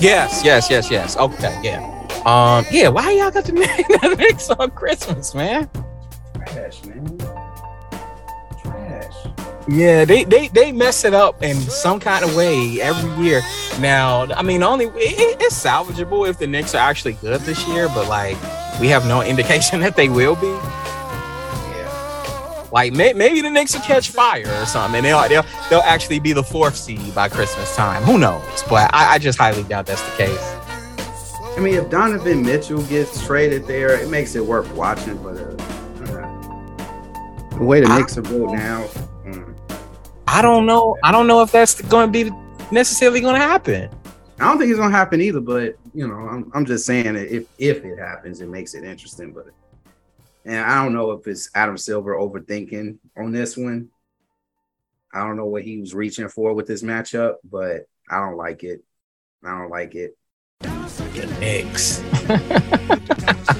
Yes, 0.00 0.42
yes, 0.44 0.70
yes, 0.70 0.90
yes. 0.90 1.16
Okay, 1.16 1.58
yeah. 1.62 1.78
Um, 2.24 2.64
yeah. 2.70 2.88
Why 2.88 3.10
y'all 3.12 3.30
got 3.30 3.44
the 3.44 3.52
the 3.52 4.14
Knicks 4.18 4.50
on 4.50 4.70
Christmas, 4.72 5.34
man? 5.34 5.68
Trash, 6.46 6.84
man. 6.84 7.19
Trash. 9.70 9.78
Yeah, 9.78 10.04
they 10.04 10.24
they 10.24 10.48
they 10.48 10.72
mess 10.72 11.04
it 11.04 11.14
up 11.14 11.42
in 11.42 11.56
some 11.56 12.00
kind 12.00 12.24
of 12.24 12.34
way 12.36 12.80
every 12.80 13.24
year. 13.24 13.40
Now, 13.80 14.26
I 14.34 14.42
mean, 14.42 14.62
only 14.62 14.86
it, 14.86 15.40
it's 15.40 15.54
salvageable 15.64 16.28
if 16.28 16.38
the 16.38 16.46
Knicks 16.46 16.74
are 16.74 16.78
actually 16.78 17.14
good 17.14 17.40
this 17.42 17.66
year, 17.68 17.88
but 17.88 18.08
like 18.08 18.36
we 18.80 18.88
have 18.88 19.06
no 19.06 19.22
indication 19.26 19.80
that 19.80 19.96
they 19.96 20.08
will 20.08 20.36
be. 20.36 20.46
Yeah. 21.76 22.68
Like 22.72 22.92
may, 22.92 23.12
maybe 23.12 23.40
the 23.40 23.50
Knicks 23.50 23.74
will 23.74 23.82
catch 23.82 24.10
fire 24.10 24.48
or 24.60 24.66
something, 24.66 24.96
and 24.98 25.06
they'll 25.06 25.28
they'll, 25.28 25.44
they'll 25.68 25.80
actually 25.80 26.18
be 26.20 26.32
the 26.32 26.42
fourth 26.42 26.76
seed 26.76 27.14
by 27.14 27.28
Christmas 27.28 27.74
time. 27.76 28.02
Who 28.02 28.18
knows? 28.18 28.42
But 28.68 28.92
I, 28.94 29.14
I 29.14 29.18
just 29.18 29.38
highly 29.38 29.62
doubt 29.64 29.86
that's 29.86 30.02
the 30.02 30.16
case. 30.16 30.56
I 31.56 31.60
mean, 31.60 31.74
if 31.74 31.90
Donovan 31.90 32.42
Mitchell 32.42 32.82
gets 32.84 33.24
traded 33.26 33.66
there, 33.66 34.00
it 34.00 34.08
makes 34.08 34.34
it 34.34 34.44
worth 34.44 34.72
watching. 34.74 35.16
But 35.22 35.36
uh, 35.36 35.56
the 37.56 37.64
way 37.64 37.80
the 37.80 37.88
I- 37.88 37.98
Knicks 37.98 38.16
are 38.16 38.22
built 38.22 38.52
now, 38.52 38.88
I 40.32 40.42
don't 40.42 40.64
know. 40.64 40.96
I 41.02 41.10
don't 41.10 41.26
know 41.26 41.42
if 41.42 41.50
that's 41.50 41.82
going 41.82 42.06
to 42.06 42.12
be 42.12 42.30
necessarily 42.70 43.20
going 43.20 43.34
to 43.34 43.40
happen. 43.40 43.90
I 44.40 44.44
don't 44.44 44.58
think 44.58 44.70
it's 44.70 44.80
gonna 44.80 44.96
happen 44.96 45.20
either. 45.20 45.40
But 45.40 45.76
you 45.92 46.08
know, 46.08 46.14
I'm, 46.14 46.50
I'm 46.54 46.64
just 46.64 46.86
saying 46.86 47.12
that 47.14 47.34
if 47.34 47.46
if 47.58 47.84
it 47.84 47.98
happens, 47.98 48.40
it 48.40 48.48
makes 48.48 48.74
it 48.74 48.84
interesting. 48.84 49.32
But 49.32 49.48
and 50.46 50.64
I 50.64 50.82
don't 50.82 50.94
know 50.94 51.10
if 51.10 51.26
it's 51.26 51.50
Adam 51.54 51.76
Silver 51.76 52.14
overthinking 52.14 52.98
on 53.18 53.32
this 53.32 53.56
one. 53.56 53.90
I 55.12 55.20
don't 55.26 55.36
know 55.36 55.46
what 55.46 55.62
he 55.62 55.78
was 55.78 55.94
reaching 55.94 56.28
for 56.28 56.54
with 56.54 56.66
this 56.66 56.82
matchup, 56.82 57.34
but 57.44 57.82
I 58.08 58.18
don't 58.20 58.36
like 58.36 58.64
it. 58.64 58.82
I 59.44 59.50
don't 59.58 59.70
like 59.70 59.94
it. 59.94 60.16
The 60.60 61.36
Knicks. 61.38 62.02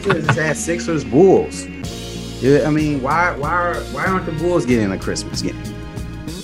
It's 0.06 0.38
at 0.38 0.56
Sixers 0.56 1.04
Bulls. 1.04 1.66
Yeah, 2.40 2.66
I 2.66 2.70
mean, 2.70 3.02
why 3.02 3.36
why 3.36 3.50
are, 3.50 3.74
why 3.92 4.06
aren't 4.06 4.24
the 4.24 4.32
Bulls 4.32 4.64
getting 4.64 4.92
a 4.92 4.98
Christmas 4.98 5.42
game? 5.42 5.79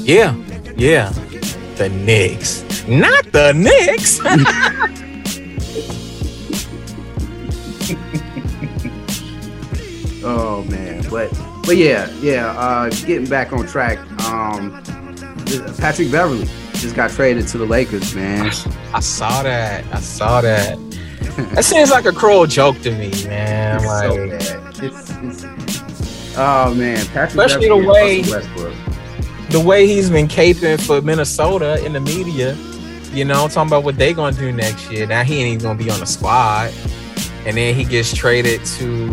Yeah, 0.06 0.34
yeah. 0.76 1.10
The 1.76 1.88
Knicks, 1.90 2.62
not 2.86 3.24
the 3.32 3.52
Knicks. 3.52 4.20
Oh 10.28 10.64
man, 10.68 11.04
but 11.08 11.30
but 11.64 11.76
yeah, 11.76 12.10
yeah. 12.20 12.48
Uh, 12.58 12.90
getting 13.06 13.28
back 13.28 13.52
on 13.52 13.66
track. 13.66 13.98
Um, 14.24 14.82
Patrick 15.78 16.10
Beverley 16.10 16.46
just 16.72 16.96
got 16.96 17.10
traded 17.10 17.46
to 17.48 17.58
the 17.58 17.64
Lakers, 17.66 18.14
man. 18.14 18.46
I 18.92 19.00
saw 19.00 19.42
that. 19.44 19.84
I 19.94 20.00
saw 20.00 20.40
that. 20.40 20.78
That 21.54 21.64
seems 21.64 21.90
like 21.90 22.06
a 22.06 22.12
cruel 22.12 22.46
joke 22.46 22.80
to 22.80 22.90
me, 22.90 23.10
man. 23.26 23.76
It's 23.76 23.84
Like, 23.86 24.10
so 24.10 24.28
bad. 24.28 24.84
It's, 24.84 25.10
it's, 25.44 26.36
oh 26.38 26.74
man, 26.74 26.96
Patrick 27.06 27.30
Especially 27.30 27.68
Beverley 27.68 27.82
the 27.82 27.88
way- 27.88 28.18
and 28.20 28.28
Russell 28.28 28.64
Westbrook. 28.64 28.95
The 29.56 29.64
way 29.64 29.86
he's 29.86 30.10
been 30.10 30.28
caping 30.28 30.78
for 30.78 31.00
Minnesota 31.00 31.82
in 31.82 31.94
the 31.94 32.00
media, 32.00 32.54
you 33.14 33.24
know, 33.24 33.48
talking 33.48 33.70
about 33.70 33.84
what 33.84 33.96
they 33.96 34.12
gonna 34.12 34.36
do 34.36 34.52
next 34.52 34.90
year. 34.90 35.06
Now 35.06 35.22
he 35.24 35.36
ain't 35.40 35.48
even 35.54 35.62
gonna 35.62 35.78
be 35.82 35.88
on 35.90 35.98
the 35.98 36.04
squad, 36.04 36.74
and 37.46 37.56
then 37.56 37.74
he 37.74 37.84
gets 37.84 38.12
traded 38.12 38.62
to 38.66 39.08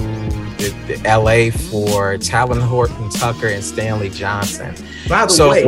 the, 0.58 0.76
the 0.88 1.02
LA 1.06 1.50
for 1.72 2.18
Talen 2.18 2.60
Horton 2.62 3.10
Tucker 3.12 3.48
and 3.48 3.64
Stanley 3.64 4.10
Johnson. 4.10 4.76
By 5.08 5.28
the 5.28 5.32
So- 5.32 5.50
way, 5.50 5.64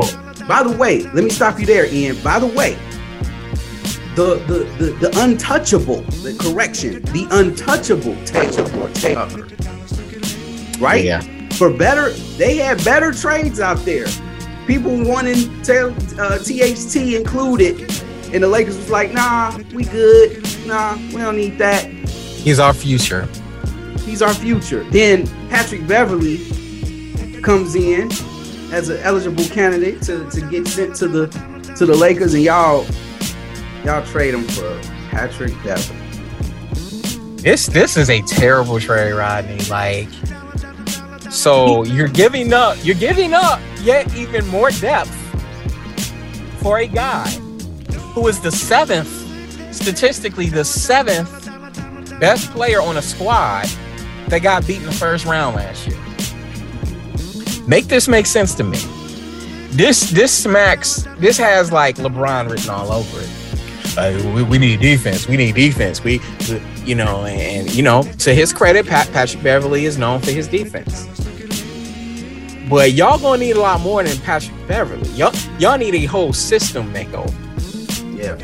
by 0.46 0.62
the 0.62 0.76
way, 0.78 1.04
let 1.14 1.24
me 1.24 1.30
stop 1.30 1.58
you 1.58 1.66
there, 1.66 1.86
Ian. 1.86 2.18
By 2.22 2.40
the 2.40 2.48
way, 2.48 2.78
the 4.16 4.36
the 4.46 4.66
the, 4.78 4.92
the 5.10 5.20
untouchable, 5.24 6.02
the 6.22 6.36
correction, 6.38 7.02
the 7.14 7.26
untouchable 7.32 8.18
Taylor 8.26 8.90
Tucker, 8.94 9.48
right? 10.84 11.06
Yeah. 11.06 11.22
For 11.52 11.70
better, 11.70 12.10
they 12.38 12.58
had 12.58 12.84
better 12.84 13.14
trades 13.14 13.62
out 13.62 13.78
there. 13.86 14.08
People 14.68 15.04
wanting 15.04 15.50
uh, 15.70 16.38
THT 16.40 16.96
included, 16.96 17.82
and 18.34 18.44
the 18.44 18.48
Lakers 18.48 18.78
was 18.78 18.90
like, 18.90 19.14
"Nah, 19.14 19.58
we 19.74 19.84
good. 19.84 20.44
Nah, 20.66 20.96
we 20.96 21.18
don't 21.18 21.38
need 21.38 21.58
that. 21.60 21.86
He's 21.86 22.60
our 22.60 22.74
future. 22.74 23.28
He's 24.00 24.22
our 24.22 24.34
future." 24.34 24.84
Then 24.86 25.28
Patrick 25.50 25.88
Beverley 25.88 26.38
comes 27.42 27.76
in 27.76 28.12
as 28.72 28.90
an 28.90 28.98
eligible 29.04 29.46
candidate 29.46 30.02
to, 30.02 30.30
to 30.32 30.42
get 30.50 30.68
sent 30.68 30.96
to 30.96 31.08
the 31.08 31.28
to 31.78 31.86
the 31.86 31.96
Lakers, 31.96 32.34
and 32.34 32.44
y'all 32.44 32.86
y'all 33.84 34.06
trade 34.08 34.34
him 34.34 34.44
for 34.44 34.82
Patrick 35.12 35.54
Beverley. 35.64 36.02
This 37.38 37.68
this 37.68 37.96
is 37.98 38.10
a 38.10 38.22
terrible 38.22 38.80
trade, 38.80 39.14
Rodney. 39.14 39.60
Like, 39.66 40.10
so 41.30 41.84
you're 41.84 42.08
giving 42.08 42.52
up, 42.54 42.76
you're 42.84 42.96
giving 42.96 43.36
up 43.36 43.60
yet 43.86 44.14
even 44.16 44.46
more 44.48 44.72
depth 44.72 45.14
for 46.62 46.80
a 46.80 46.88
guy 46.88 47.30
who 48.14 48.28
is 48.28 48.40
the 48.42 48.52
seventh, 48.52 49.08
statistically 49.74 50.50
the 50.50 50.66
seventh 50.66 51.46
best 52.20 52.50
player 52.52 52.82
on 52.82 52.98
a 52.98 53.02
squad 53.02 53.68
that 54.30 54.42
got 54.42 54.66
beat 54.66 54.78
in 54.78 54.86
the 54.86 54.92
first 54.92 55.26
round 55.26 55.56
last 55.56 55.88
year. 55.88 56.00
Make 57.68 57.86
this 57.86 58.08
make 58.08 58.26
sense 58.26 58.56
to 58.56 58.64
me. 58.64 58.78
This 59.70 60.10
this 60.12 60.32
smacks. 60.32 61.08
This 61.18 61.38
has 61.38 61.72
like 61.72 61.98
LeBron 61.98 62.50
written 62.50 62.70
all 62.70 62.92
over 62.92 63.20
it. 63.22 63.30
Uh, 63.98 64.34
we, 64.34 64.44
we 64.44 64.58
need 64.58 64.80
defense. 64.82 65.28
We 65.28 65.38
need 65.38 65.56
defense. 65.56 66.04
We, 66.04 66.20
you 66.84 66.96
know, 66.96 67.26
and, 67.26 67.74
you 67.74 67.82
know, 67.82 68.04
to 68.20 68.34
his 68.36 68.52
credit, 68.52 68.86
Pat, 68.86 69.10
Patrick 69.14 69.42
Beverley 69.42 69.86
is 69.86 69.98
known 69.98 70.20
for 70.20 70.32
his 70.32 70.50
defense. 70.50 71.08
But 72.70 72.94
y'all 72.94 73.20
gonna 73.20 73.38
need 73.38 73.56
a 73.56 73.62
lot 73.62 73.82
more 73.82 74.04
than 74.04 74.18
Patrick 74.20 74.56
Beverley. 74.68 75.10
Y'all, 75.10 75.34
y'all 75.60 75.78
need 75.78 75.96
a 75.96 76.06
whole 76.06 76.34
system 76.34 76.92
makeover. 76.94 77.34
Yeah, 78.18 78.36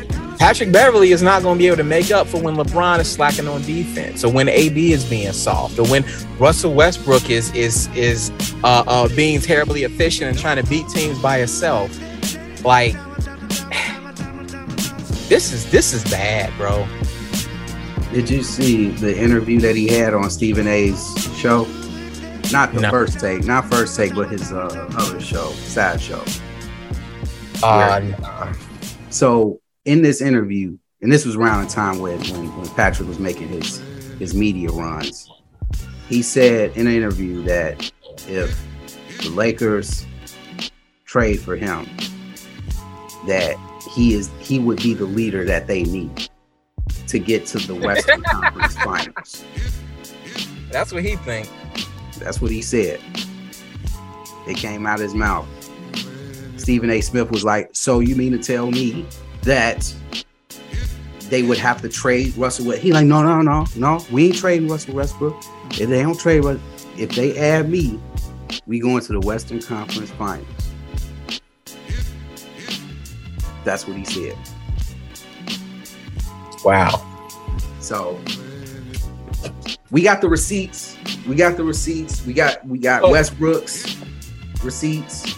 Patrick 0.42 0.72
Beverley 0.72 1.12
is 1.12 1.22
not 1.22 1.44
going 1.44 1.56
to 1.56 1.58
be 1.58 1.68
able 1.68 1.76
to 1.76 1.84
make 1.84 2.10
up 2.10 2.26
for 2.26 2.42
when 2.42 2.56
LeBron 2.56 2.98
is 2.98 3.08
slacking 3.08 3.46
on 3.46 3.62
defense, 3.62 4.24
or 4.24 4.32
when 4.32 4.48
AD 4.48 4.76
is 4.76 5.04
being 5.04 5.30
soft, 5.30 5.78
or 5.78 5.86
when 5.86 6.04
Russell 6.36 6.74
Westbrook 6.74 7.30
is 7.30 7.54
is 7.54 7.86
is 7.94 8.32
uh, 8.64 8.82
uh, 8.88 9.08
being 9.14 9.40
terribly 9.40 9.84
efficient 9.84 10.28
and 10.28 10.36
trying 10.36 10.56
to 10.56 10.68
beat 10.68 10.88
teams 10.88 11.16
by 11.22 11.38
himself. 11.38 11.96
Like 12.64 12.94
this 15.28 15.52
is 15.52 15.70
this 15.70 15.92
is 15.92 16.02
bad, 16.10 16.52
bro. 16.56 16.88
Did 18.12 18.28
you 18.28 18.42
see 18.42 18.88
the 18.88 19.16
interview 19.16 19.60
that 19.60 19.76
he 19.76 19.86
had 19.86 20.12
on 20.12 20.28
Stephen 20.28 20.66
A's 20.66 21.14
show? 21.36 21.66
Not 22.52 22.72
the 22.74 22.82
No. 22.82 22.90
first 22.90 23.18
take, 23.18 23.44
not 23.44 23.70
first 23.70 23.96
take, 23.96 24.14
but 24.14 24.30
his 24.30 24.52
uh, 24.52 24.88
other 24.96 25.20
show, 25.20 25.50
side 25.52 26.00
show. 26.00 26.22
Uh, 27.62 28.00
Uh, 28.22 28.52
so 29.10 29.60
in 29.84 30.02
this 30.02 30.20
interview, 30.20 30.76
and 31.00 31.10
this 31.10 31.24
was 31.24 31.34
around 31.36 31.64
the 31.64 31.70
time 31.70 31.98
when, 31.98 32.18
when 32.20 32.56
when 32.56 32.68
Patrick 32.70 33.08
was 33.08 33.18
making 33.18 33.48
his 33.48 33.78
his 34.18 34.34
media 34.34 34.68
runs, 34.70 35.28
he 36.08 36.22
said 36.22 36.76
in 36.76 36.86
an 36.86 36.92
interview 36.92 37.42
that 37.44 37.90
if 38.28 38.60
the 39.22 39.30
Lakers 39.30 40.04
trade 41.04 41.40
for 41.40 41.56
him, 41.56 41.86
that 43.26 43.56
he 43.90 44.14
is 44.14 44.30
he 44.40 44.58
would 44.58 44.82
be 44.82 44.94
the 44.94 45.04
leader 45.04 45.44
that 45.44 45.66
they 45.66 45.82
need 45.84 46.28
to 47.06 47.18
get 47.18 47.46
to 47.46 47.58
the 47.58 47.74
Western 47.74 48.22
Conference 48.30 48.76
Finals. 48.78 49.44
that's 50.70 50.92
what 50.92 51.02
he 51.04 51.16
think. 51.16 51.48
That's 52.22 52.40
what 52.40 52.50
he 52.50 52.62
said. 52.62 53.00
It 54.46 54.56
came 54.56 54.86
out 54.86 54.96
of 54.96 55.02
his 55.02 55.14
mouth. 55.14 55.46
Stephen 56.56 56.90
A. 56.90 57.00
Smith 57.00 57.30
was 57.30 57.44
like, 57.44 57.70
"So 57.72 58.00
you 58.00 58.14
mean 58.14 58.32
to 58.32 58.38
tell 58.38 58.70
me 58.70 59.06
that 59.42 59.92
they 61.28 61.42
would 61.42 61.58
have 61.58 61.82
to 61.82 61.88
trade 61.88 62.36
Russell? 62.36 62.66
West-" 62.66 62.82
He 62.82 62.92
like, 62.92 63.06
no, 63.06 63.22
no, 63.22 63.42
no, 63.42 63.66
no. 63.76 64.04
We 64.10 64.26
ain't 64.26 64.36
trading 64.36 64.68
Russell 64.68 64.94
Westbrook. 64.94 65.36
If 65.72 65.88
they 65.88 66.02
don't 66.02 66.18
trade, 66.18 66.44
if 66.96 67.10
they 67.10 67.36
add 67.38 67.68
me, 67.68 67.98
we 68.66 68.78
going 68.78 69.02
to 69.02 69.12
the 69.12 69.20
Western 69.20 69.60
Conference 69.60 70.10
Finals. 70.10 70.46
That's 73.64 73.86
what 73.86 73.96
he 73.96 74.04
said. 74.04 74.36
Wow. 76.64 77.04
So 77.80 78.20
we 79.92 80.02
got 80.02 80.20
the 80.20 80.28
receipts. 80.28 80.96
We 81.28 81.36
got 81.36 81.56
the 81.56 81.62
receipts. 81.64 82.24
We 82.26 82.32
got 82.32 82.66
we 82.66 82.78
got 82.78 83.02
Oh. 83.04 83.10
Westbrook's 83.10 83.96
receipts. 84.64 85.34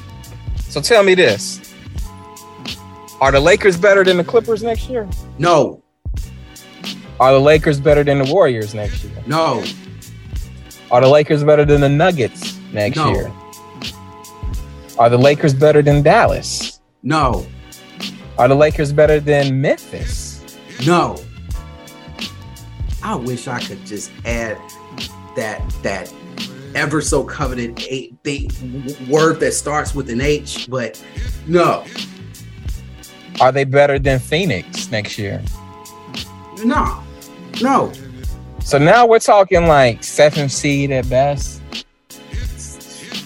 So 0.68 0.80
tell 0.80 1.02
me 1.02 1.14
this. 1.14 1.60
Are 3.20 3.30
the 3.32 3.40
Lakers 3.40 3.76
better 3.76 4.02
than 4.04 4.16
the 4.16 4.24
Clippers 4.24 4.62
next 4.62 4.88
year? 4.88 5.06
No, 5.38 5.82
Are 7.20 7.32
the 7.32 7.38
Lakers 7.40 7.78
better 7.80 8.02
than 8.04 8.18
the 8.18 8.32
Warriors 8.32 8.74
next 8.74 9.04
year? 9.04 9.12
no, 9.26 9.62
Are 10.90 11.00
the 11.00 11.08
Lakers 11.08 11.42
better 11.44 11.64
than 11.64 11.80
the 11.80 11.88
Nuggets 11.88 12.56
next 12.72 12.96
No. 12.96 13.10
year? 13.12 13.32
Are 14.98 15.08
the 15.08 15.16
Lakers 15.18 15.54
better 15.54 15.80
than 15.82 16.02
Dallas? 16.02 16.80
no, 17.02 17.46
Are 18.36 18.48
the 18.48 18.54
Lakers 18.56 18.92
better 18.92 19.20
than 19.20 19.60
Memphis? 19.60 20.42
no. 20.86 21.16
I 23.04 23.14
wish 23.14 23.46
I 23.48 23.60
could 23.60 23.84
just 23.84 24.10
add 24.24 24.56
that 25.36 25.62
that 25.82 26.12
ever 26.74 27.00
so 27.00 27.22
coveted 27.22 27.80
eight 27.88 28.14
word 29.08 29.38
that 29.40 29.52
starts 29.52 29.94
with 29.94 30.08
an 30.10 30.20
H, 30.20 30.66
but 30.70 31.02
no, 31.46 31.84
Are 33.40 33.52
they 33.52 33.64
better 33.64 33.98
than 33.98 34.18
Phoenix 34.18 34.90
next 34.90 35.18
year? 35.18 35.42
no, 36.64 37.02
no. 37.62 37.92
So 38.60 38.78
now 38.78 39.06
we're 39.06 39.18
talking 39.18 39.66
like 39.66 40.02
seventh 40.02 40.50
seed 40.50 40.90
at 40.90 41.08
best. 41.10 41.60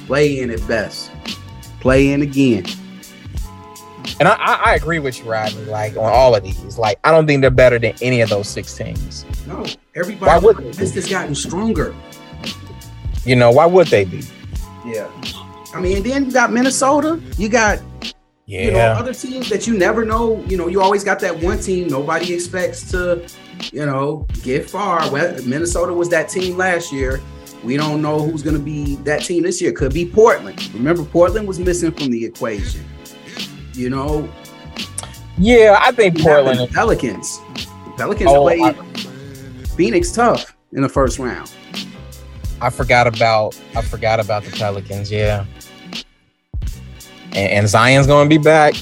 Play 0.06 0.40
in 0.40 0.50
at 0.50 0.66
best. 0.66 1.12
Play 1.80 2.12
in 2.12 2.22
again. 2.22 2.64
And 4.18 4.26
I, 4.26 4.34
I, 4.34 4.54
I 4.70 4.74
agree 4.74 4.98
with 4.98 5.20
you, 5.20 5.30
Rodney. 5.30 5.64
Like 5.66 5.92
on 5.92 6.04
all 6.12 6.34
of 6.34 6.42
these, 6.42 6.78
like 6.78 6.98
I 7.04 7.12
don't 7.12 7.26
think 7.28 7.42
they're 7.42 7.50
better 7.52 7.78
than 7.78 7.94
any 8.02 8.20
of 8.20 8.30
those 8.30 8.48
six 8.48 8.76
teams. 8.76 9.24
No, 9.48 9.56
Why 9.56 9.74
everybody 9.96 10.44
would- 10.46 10.74
this 10.74 10.94
has 10.94 11.08
gotten 11.08 11.34
stronger. 11.34 11.94
You 13.24 13.36
know 13.36 13.50
why 13.50 13.66
would 13.66 13.88
they 13.88 14.04
be? 14.04 14.22
Yeah. 14.86 15.08
I 15.74 15.80
mean, 15.80 16.02
then 16.02 16.26
you 16.26 16.32
got 16.32 16.52
Minnesota. 16.52 17.20
You 17.36 17.48
got 17.48 17.80
Yeah, 18.46 18.62
you 18.64 18.70
know 18.72 18.78
other 18.78 19.12
teams 19.12 19.48
that 19.50 19.66
you 19.66 19.76
never 19.76 20.04
know. 20.04 20.42
You 20.48 20.56
know, 20.56 20.68
you 20.68 20.80
always 20.80 21.04
got 21.04 21.18
that 21.20 21.38
one 21.42 21.58
team 21.60 21.88
nobody 21.88 22.32
expects 22.32 22.90
to, 22.92 23.26
you 23.72 23.84
know, 23.84 24.26
get 24.42 24.68
far. 24.70 25.10
Well, 25.10 25.36
Minnesota 25.44 25.92
was 25.92 26.08
that 26.10 26.28
team 26.30 26.56
last 26.56 26.90
year. 26.92 27.20
We 27.64 27.76
don't 27.76 28.00
know 28.00 28.20
who's 28.20 28.42
going 28.42 28.56
to 28.56 28.62
be 28.62 28.96
that 29.04 29.22
team 29.24 29.42
this 29.42 29.60
year. 29.60 29.72
Could 29.72 29.92
be 29.92 30.06
Portland. 30.06 30.70
Remember, 30.72 31.04
Portland 31.04 31.46
was 31.48 31.58
missing 31.58 31.90
from 31.92 32.10
the 32.10 32.24
equation. 32.24 32.82
You 33.74 33.90
know, 33.90 34.28
yeah. 35.36 35.78
I 35.82 35.92
think 35.92 36.18
Portland. 36.20 36.70
Pelicans. 36.70 37.40
The 37.54 37.92
Pelicans 37.98 38.30
Oh, 38.32 38.42
played 38.44 38.62
I- 38.62 38.74
Phoenix 39.78 40.10
tough 40.10 40.56
in 40.72 40.82
the 40.82 40.88
first 40.88 41.20
round. 41.20 41.48
I 42.60 42.68
forgot 42.68 43.06
about 43.06 43.58
I 43.76 43.82
forgot 43.82 44.18
about 44.18 44.42
the 44.42 44.50
Pelicans. 44.50 45.08
Yeah, 45.08 45.46
and, 47.26 47.36
and 47.36 47.68
Zion's 47.68 48.08
gonna 48.08 48.28
be 48.28 48.38
back. 48.38 48.74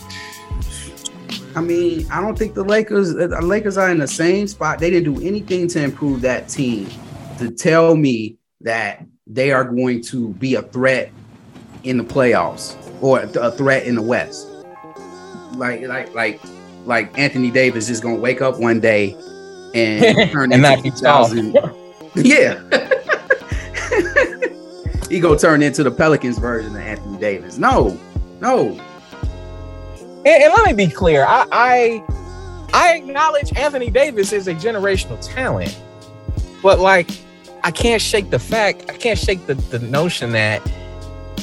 I 1.54 1.60
mean, 1.60 2.10
I 2.10 2.22
don't 2.22 2.36
think 2.36 2.54
the 2.54 2.64
Lakers 2.64 3.12
the 3.12 3.28
Lakers 3.42 3.76
are 3.76 3.90
in 3.90 3.98
the 3.98 4.08
same 4.08 4.48
spot. 4.48 4.78
They 4.78 4.88
didn't 4.88 5.12
do 5.12 5.20
anything 5.22 5.68
to 5.68 5.82
improve 5.82 6.22
that 6.22 6.48
team 6.48 6.88
to 7.36 7.50
tell 7.50 7.94
me 7.94 8.38
that 8.62 9.04
they 9.26 9.52
are 9.52 9.64
going 9.64 10.00
to 10.04 10.30
be 10.34 10.54
a 10.54 10.62
threat 10.62 11.12
in 11.84 11.98
the 11.98 12.04
playoffs 12.04 12.74
or 13.02 13.20
a 13.20 13.50
threat 13.50 13.84
in 13.84 13.96
the 13.96 14.02
West. 14.02 14.48
Like 15.56 15.82
like 15.82 16.14
like 16.14 16.40
like 16.86 17.18
Anthony 17.18 17.50
Davis 17.50 17.90
is 17.90 18.00
going 18.00 18.14
to 18.14 18.20
wake 18.22 18.40
up 18.40 18.58
one 18.58 18.80
day 18.80 19.14
and 19.76 20.30
turn 20.32 20.52
And 20.52 20.64
into 20.64 20.90
2000. 20.90 21.56
Yeah. 22.18 22.58
he 25.10 25.20
go 25.20 25.36
turn 25.36 25.60
into 25.60 25.82
the 25.82 25.90
Pelicans 25.90 26.38
version 26.38 26.74
of 26.74 26.80
Anthony 26.80 27.18
Davis. 27.18 27.58
No. 27.58 28.00
No. 28.40 28.70
And, 30.24 30.26
and 30.26 30.54
let 30.54 30.66
me 30.66 30.86
be 30.86 30.90
clear. 30.90 31.26
I, 31.26 31.46
I 31.52 32.02
I 32.72 32.94
acknowledge 32.94 33.54
Anthony 33.54 33.90
Davis 33.90 34.32
is 34.32 34.48
a 34.48 34.54
generational 34.54 35.18
talent, 35.20 35.78
but 36.62 36.78
like 36.78 37.10
I 37.62 37.70
can't 37.70 38.00
shake 38.00 38.30
the 38.30 38.38
fact. 38.38 38.86
I 38.88 38.96
can't 38.96 39.18
shake 39.18 39.46
the 39.46 39.54
the 39.54 39.80
notion 39.80 40.32
that 40.32 40.62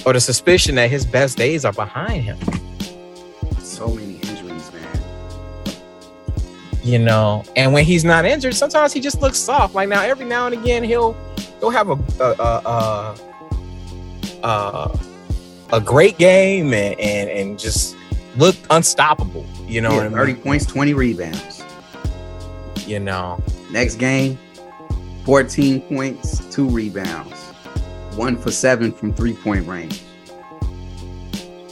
or 0.07 0.13
the 0.13 0.21
suspicion 0.21 0.73
that 0.75 0.89
his 0.89 1.05
best 1.05 1.37
days 1.37 1.65
are 1.65 1.73
behind 1.73 2.23
him. 2.23 2.39
So 3.59 3.89
many. 3.89 4.12
You 6.83 6.99
know. 6.99 7.43
And 7.55 7.73
when 7.73 7.85
he's 7.85 8.03
not 8.03 8.25
injured, 8.25 8.55
sometimes 8.55 8.93
he 8.93 8.99
just 8.99 9.21
looks 9.21 9.37
soft. 9.37 9.73
Like 9.75 9.89
now, 9.89 10.01
every 10.03 10.25
now 10.25 10.45
and 10.47 10.53
again, 10.55 10.83
he'll 10.83 11.15
he'll 11.59 11.69
have 11.69 11.89
a 11.89 11.97
a 12.19 12.35
a, 12.39 13.15
a, 14.43 14.47
a, 14.47 14.99
a 15.73 15.81
great 15.81 16.17
game 16.17 16.73
and, 16.73 16.99
and 16.99 17.29
and 17.29 17.59
just 17.59 17.95
look 18.35 18.55
unstoppable. 18.69 19.45
You 19.67 19.81
know 19.81 19.91
Yeah, 19.91 19.97
what 20.03 20.07
I 20.07 20.09
30 20.09 20.33
mean? 20.33 20.41
points, 20.43 20.65
20 20.65 20.93
rebounds. 20.93 21.63
You 22.85 22.99
know, 22.99 23.41
Next 23.71 23.95
game, 23.95 24.37
14 25.25 25.81
points, 25.81 26.39
two 26.53 26.67
rebounds, 26.69 27.33
one 28.15 28.37
for 28.37 28.51
seven 28.51 28.91
from 28.91 29.13
three 29.13 29.33
point 29.33 29.65
range. 29.67 30.01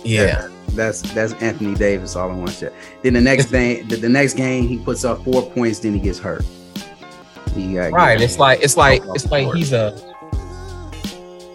yeah. 0.03 0.47
That's 0.75 1.01
that's 1.13 1.33
Anthony 1.33 1.75
Davis 1.75 2.15
all 2.15 2.29
in 2.31 2.39
one 2.41 2.51
shot. 2.51 2.71
Then 3.01 3.13
the 3.13 3.21
next 3.21 3.45
day, 3.51 3.81
the, 3.83 3.95
the 3.97 4.09
next 4.09 4.33
game, 4.35 4.67
he 4.67 4.77
puts 4.77 5.03
up 5.05 5.23
four 5.23 5.49
points, 5.51 5.79
then 5.79 5.93
he 5.93 5.99
gets 5.99 6.19
hurt. 6.19 6.43
He 7.55 7.73
got- 7.75 7.91
Right. 7.91 8.19
It's 8.21 8.39
like 8.39 8.61
it's 8.61 8.77
like 8.77 9.01
it's 9.15 9.29
like 9.29 9.45
court. 9.45 9.57
he's 9.57 9.73
a 9.73 9.93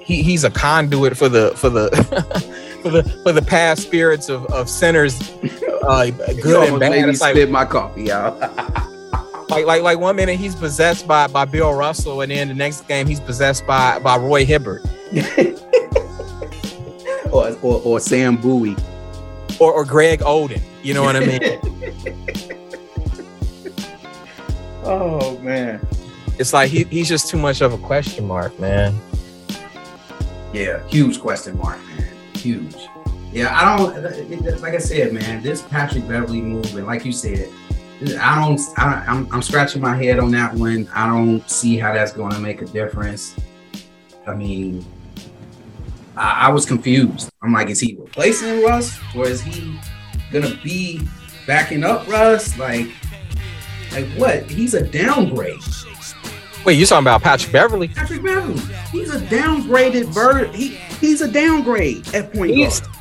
he 0.04 0.22
he's 0.22 0.44
a 0.44 0.50
conduit 0.50 1.16
for 1.16 1.28
the 1.28 1.52
for 1.56 1.68
the 1.70 1.88
for 2.82 2.90
the 2.90 3.02
for 3.24 3.32
the 3.32 3.42
past 3.42 3.82
spirits 3.82 4.28
of 4.28 4.44
of 4.46 4.68
sinners, 4.68 5.18
uh, 5.88 6.10
good 6.42 6.68
and 6.70 6.78
bad. 6.80 6.92
me 6.92 6.98
It's 7.10 7.20
like 7.20 7.34
spit 7.34 7.50
my 7.50 7.64
coffee 7.64 8.12
out. 8.12 8.38
Like 9.48 9.64
like 9.64 9.82
like 9.82 9.98
one 9.98 10.16
minute 10.16 10.38
he's 10.38 10.54
possessed 10.54 11.06
by 11.08 11.26
by 11.28 11.44
Bill 11.44 11.72
Russell, 11.72 12.20
and 12.20 12.30
then 12.30 12.48
the 12.48 12.54
next 12.54 12.86
game 12.88 13.06
he's 13.06 13.20
possessed 13.20 13.66
by 13.66 13.98
by 14.00 14.16
Roy 14.16 14.44
Hibbert 14.44 14.82
or, 17.32 17.50
or, 17.62 17.80
or 17.84 18.00
Sam 18.00 18.36
Bowie. 18.36 18.76
Or, 19.58 19.72
or 19.72 19.84
Greg 19.84 20.20
Oden. 20.20 20.60
You 20.82 20.94
know 20.94 21.02
what 21.02 21.16
I 21.16 21.20
mean? 21.20 21.40
oh 24.84 25.38
man. 25.38 25.80
it's 26.38 26.52
like 26.52 26.70
he, 26.70 26.84
he's 26.84 27.08
just 27.08 27.28
too 27.28 27.38
much 27.38 27.60
of 27.60 27.72
a 27.72 27.78
question 27.78 28.26
mark, 28.26 28.58
man. 28.60 28.98
Yeah, 30.52 30.86
huge 30.86 31.20
question 31.20 31.58
mark, 31.58 31.78
man. 31.88 32.06
Huge. 32.34 32.76
Yeah, 33.32 33.54
I 33.54 33.76
don't 33.76 34.60
like 34.62 34.74
I 34.74 34.78
said, 34.78 35.12
man. 35.12 35.42
This 35.42 35.62
Patrick 35.62 36.08
Beverley 36.08 36.40
movement, 36.40 36.86
like 36.86 37.04
you 37.04 37.12
said, 37.12 37.50
I 38.18 38.34
don't. 38.34 38.60
I, 38.78 39.04
I'm 39.06 39.30
I'm 39.32 39.42
scratching 39.42 39.82
my 39.82 39.96
head 39.96 40.18
on 40.18 40.30
that 40.32 40.54
one. 40.54 40.88
I 40.94 41.06
don't 41.06 41.48
see 41.50 41.78
how 41.78 41.92
that's 41.92 42.12
going 42.12 42.32
to 42.32 42.38
make 42.38 42.62
a 42.62 42.66
difference. 42.66 43.34
I 44.26 44.34
mean, 44.34 44.84
I, 46.16 46.46
I 46.46 46.48
was 46.50 46.64
confused. 46.66 47.30
I'm 47.42 47.52
like, 47.52 47.68
is 47.70 47.80
he 47.80 47.96
replacing 47.98 48.62
Russ, 48.62 48.98
or 49.14 49.26
is 49.26 49.40
he 49.42 49.78
gonna 50.32 50.58
be 50.62 51.00
backing 51.46 51.84
up 51.84 52.06
Russ? 52.08 52.58
Like, 52.58 52.88
like 53.92 54.06
what? 54.16 54.50
He's 54.50 54.74
a 54.74 54.82
downgrade. 54.86 55.58
Wait, 56.64 56.74
you 56.78 56.84
talking 56.86 57.04
about 57.04 57.22
Patrick 57.22 57.52
Beverley? 57.52 57.88
Patrick 57.88 58.22
Beverley. 58.24 58.60
He's 58.90 59.14
a 59.14 59.20
downgraded 59.20 60.12
bird. 60.12 60.52
He 60.54 60.68
he's 61.00 61.20
a 61.20 61.28
downgrade 61.30 62.12
at 62.14 62.32
point 62.32 62.52
He's- 62.52 62.80
guard. 62.80 62.92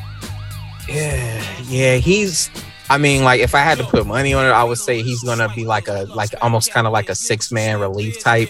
Yeah, 0.88 1.44
yeah. 1.68 1.96
He's. 1.96 2.50
I 2.88 3.00
mean, 3.00 3.24
like 3.24 3.42
if 3.42 3.56
I 3.56 3.62
had 3.62 3.80
to 3.80 3.84
put 3.84 4.06
money 4.06 4.36
on 4.36 4.46
it, 4.46 4.50
I 4.50 4.64
would 4.64 4.78
say 4.78 5.02
he's 5.02 5.24
gonna 5.24 5.50
be 5.56 5.66
like 5.66 5.88
a 5.88 6.04
like 6.16 6.30
almost 6.44 6.72
kind 6.72 6.86
of 6.86 6.94
like 6.94 7.10
a 7.10 7.16
six 7.16 7.52
man 7.52 7.80
relief 7.80 8.20
type 8.20 8.50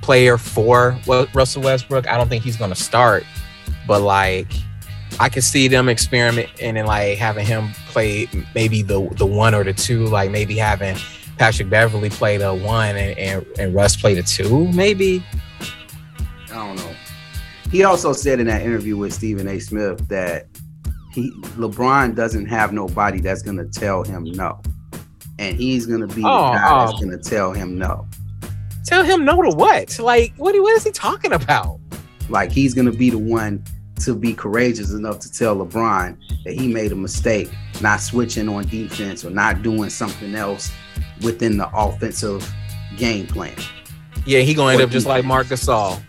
player 0.00 0.38
for 0.38 0.98
Russell 1.34 1.60
Westbrook. 1.62 2.08
I 2.08 2.16
don't 2.16 2.30
think 2.30 2.42
he's 2.42 2.56
gonna 2.56 2.74
start, 2.74 3.24
but 3.86 4.02
like 4.02 4.52
I 5.18 5.28
could 5.28 5.44
see 5.44 5.68
them 5.68 5.88
experimenting 5.88 6.76
and 6.76 6.86
like 6.86 7.16
having 7.18 7.46
him 7.46 7.70
play 7.88 8.28
maybe 8.54 8.82
the 8.82 9.08
the 9.16 9.26
one 9.26 9.54
or 9.54 9.64
the 9.64 9.72
two, 9.72 10.06
like 10.06 10.30
maybe 10.30 10.56
having 10.56 10.96
Patrick 11.38 11.70
Beverley 11.70 12.10
play 12.10 12.36
the 12.36 12.54
one 12.54 12.96
and 12.96 13.18
and, 13.18 13.46
and 13.58 13.74
Russ 13.74 13.96
play 13.96 14.14
the 14.14 14.22
two, 14.22 14.70
maybe. 14.72 15.24
I 16.50 16.54
don't 16.54 16.76
know. 16.76 16.94
He 17.70 17.84
also 17.84 18.12
said 18.12 18.40
in 18.40 18.46
that 18.46 18.62
interview 18.62 18.96
with 18.96 19.12
Stephen 19.12 19.48
A. 19.48 19.58
Smith 19.58 20.06
that 20.08 20.46
he 21.12 21.30
LeBron 21.56 22.14
doesn't 22.14 22.46
have 22.46 22.72
nobody 22.72 23.20
that's 23.20 23.42
gonna 23.42 23.64
tell 23.66 24.02
him 24.04 24.24
no. 24.24 24.60
And 25.38 25.56
he's 25.56 25.86
gonna 25.86 26.06
be 26.06 26.22
the 26.22 26.28
Oh, 26.28 26.52
guy 26.52 26.86
that's 26.86 26.92
oh. 26.94 27.00
gonna 27.00 27.18
tell 27.18 27.52
him 27.52 27.78
no. 27.78 28.06
Tell 28.84 29.02
him 29.02 29.24
no 29.24 29.42
to 29.42 29.50
what? 29.56 29.98
Like 29.98 30.34
what? 30.36 30.54
What 30.60 30.76
is 30.76 30.84
he 30.84 30.90
talking 30.92 31.32
about? 31.32 31.80
Like 32.28 32.52
he's 32.52 32.74
gonna 32.74 32.92
be 32.92 33.10
the 33.10 33.18
one 33.18 33.64
to 34.00 34.14
be 34.14 34.34
courageous 34.34 34.92
enough 34.92 35.18
to 35.20 35.32
tell 35.32 35.56
LeBron 35.56 36.16
that 36.44 36.52
he 36.54 36.68
made 36.68 36.92
a 36.92 36.96
mistake, 36.96 37.50
not 37.80 38.00
switching 38.00 38.48
on 38.48 38.66
defense 38.66 39.24
or 39.24 39.30
not 39.30 39.62
doing 39.62 39.90
something 39.90 40.34
else 40.34 40.70
within 41.22 41.56
the 41.56 41.68
offensive 41.74 42.50
game 42.96 43.26
plan. 43.26 43.54
Yeah, 44.24 44.40
he 44.40 44.54
gonna 44.54 44.74
end 44.74 44.82
up 44.82 44.90
just 44.90 45.06
like 45.06 45.24
Marc 45.24 45.46
Gasol. 45.46 46.00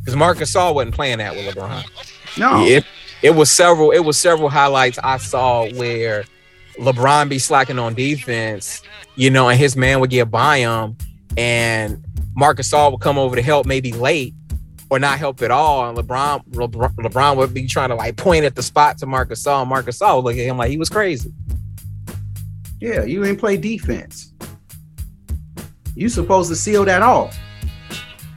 Because 0.00 0.16
Marc 0.16 0.38
Gasol 0.38 0.74
wasn't 0.74 0.94
playing 0.94 1.18
that 1.18 1.34
with 1.34 1.54
LeBron. 1.54 1.84
No, 2.38 2.64
It 2.64 2.84
it 3.22 3.30
was 3.30 3.50
several 3.50 3.90
it 3.90 4.00
was 4.00 4.16
several 4.16 4.48
highlights 4.48 4.98
I 5.02 5.16
saw 5.16 5.68
where 5.72 6.24
LeBron 6.78 7.28
be 7.28 7.38
slacking 7.38 7.78
on 7.78 7.94
defense, 7.94 8.82
you 9.16 9.30
know, 9.30 9.48
and 9.48 9.58
his 9.58 9.74
man 9.76 10.00
would 10.00 10.10
get 10.10 10.30
by 10.30 10.58
him, 10.58 10.96
and 11.36 12.04
Marcus 12.34 12.70
Gasol 12.70 12.92
would 12.92 13.00
come 13.00 13.18
over 13.18 13.34
to 13.34 13.42
help 13.42 13.66
maybe 13.66 13.92
late 13.92 14.34
or 14.90 14.98
not 14.98 15.18
help 15.18 15.42
at 15.42 15.50
all, 15.50 15.88
and 15.88 15.98
LeBron 15.98 16.44
LeBron, 16.50 16.94
LeBron 16.96 17.36
would 17.36 17.52
be 17.52 17.66
trying 17.66 17.88
to 17.88 17.94
like 17.96 18.16
point 18.16 18.44
at 18.44 18.54
the 18.54 18.62
spot 18.62 18.98
to 18.98 19.06
Marc 19.06 19.30
Gasol, 19.30 19.60
and 19.62 19.68
Marc 19.68 19.86
Gasol 19.86 20.16
would 20.16 20.24
look 20.24 20.36
at 20.38 20.44
him 20.46 20.56
like 20.58 20.70
he 20.70 20.76
was 20.78 20.88
crazy. 20.88 21.32
yeah, 22.80 23.02
you 23.04 23.24
ain't 23.24 23.38
play 23.38 23.56
defense. 23.56 24.32
You 25.94 26.08
supposed 26.08 26.50
to 26.50 26.56
seal 26.56 26.84
that 26.84 27.02
off, 27.02 27.36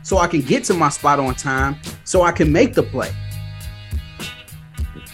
so 0.04 0.18
I 0.18 0.28
can 0.28 0.42
get 0.42 0.64
to 0.66 0.74
my 0.74 0.90
spot 0.90 1.20
on 1.20 1.36
time, 1.36 1.76
so 2.06 2.22
I 2.24 2.32
can 2.32 2.52
make 2.52 2.74
the 2.74 2.84
play. 2.84 3.12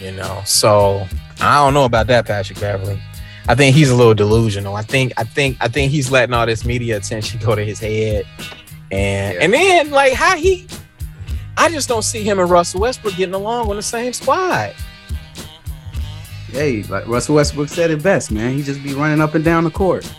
you 0.00 0.12
know. 0.12 0.42
So 0.44 1.06
I 1.40 1.56
don't 1.56 1.74
know 1.74 1.84
about 1.84 2.06
that, 2.08 2.26
Patrick 2.26 2.60
Beverley. 2.60 3.00
I 3.48 3.54
think 3.54 3.76
he's 3.76 3.90
a 3.90 3.94
little 3.96 4.14
delusional. 4.14 4.74
I 4.76 4.82
think 4.82 5.12
I 5.16 5.24
think 5.24 5.56
I 5.60 5.68
think 5.68 5.90
he's 5.92 6.10
letting 6.10 6.34
all 6.34 6.46
this 6.46 6.64
media 6.64 6.96
attention 6.96 7.40
go 7.40 7.54
to 7.54 7.64
his 7.64 7.78
head, 7.80 8.26
and 8.90 9.34
Yeah. 9.36 9.40
and 9.44 9.52
then 9.52 9.90
like 9.90 10.12
how 10.12 10.36
he, 10.36 10.66
I 11.56 11.70
just 11.70 11.88
don't 11.88 12.02
see 12.02 12.22
him 12.22 12.38
and 12.38 12.50
Russell 12.50 12.80
Westbrook 12.80 13.16
getting 13.16 13.34
along 13.34 13.70
on 13.70 13.76
the 13.76 13.82
same 13.82 14.12
squad. 14.12 14.74
Hey, 16.48 16.82
like 16.84 17.06
Russell 17.06 17.34
Westbrook 17.36 17.68
said 17.68 17.90
it 17.90 18.02
best, 18.02 18.30
man. 18.30 18.54
He 18.54 18.62
just 18.62 18.82
be 18.82 18.94
running 18.94 19.20
up 19.20 19.34
and 19.34 19.44
down 19.44 19.64
the 19.64 19.70
court. 19.70 20.10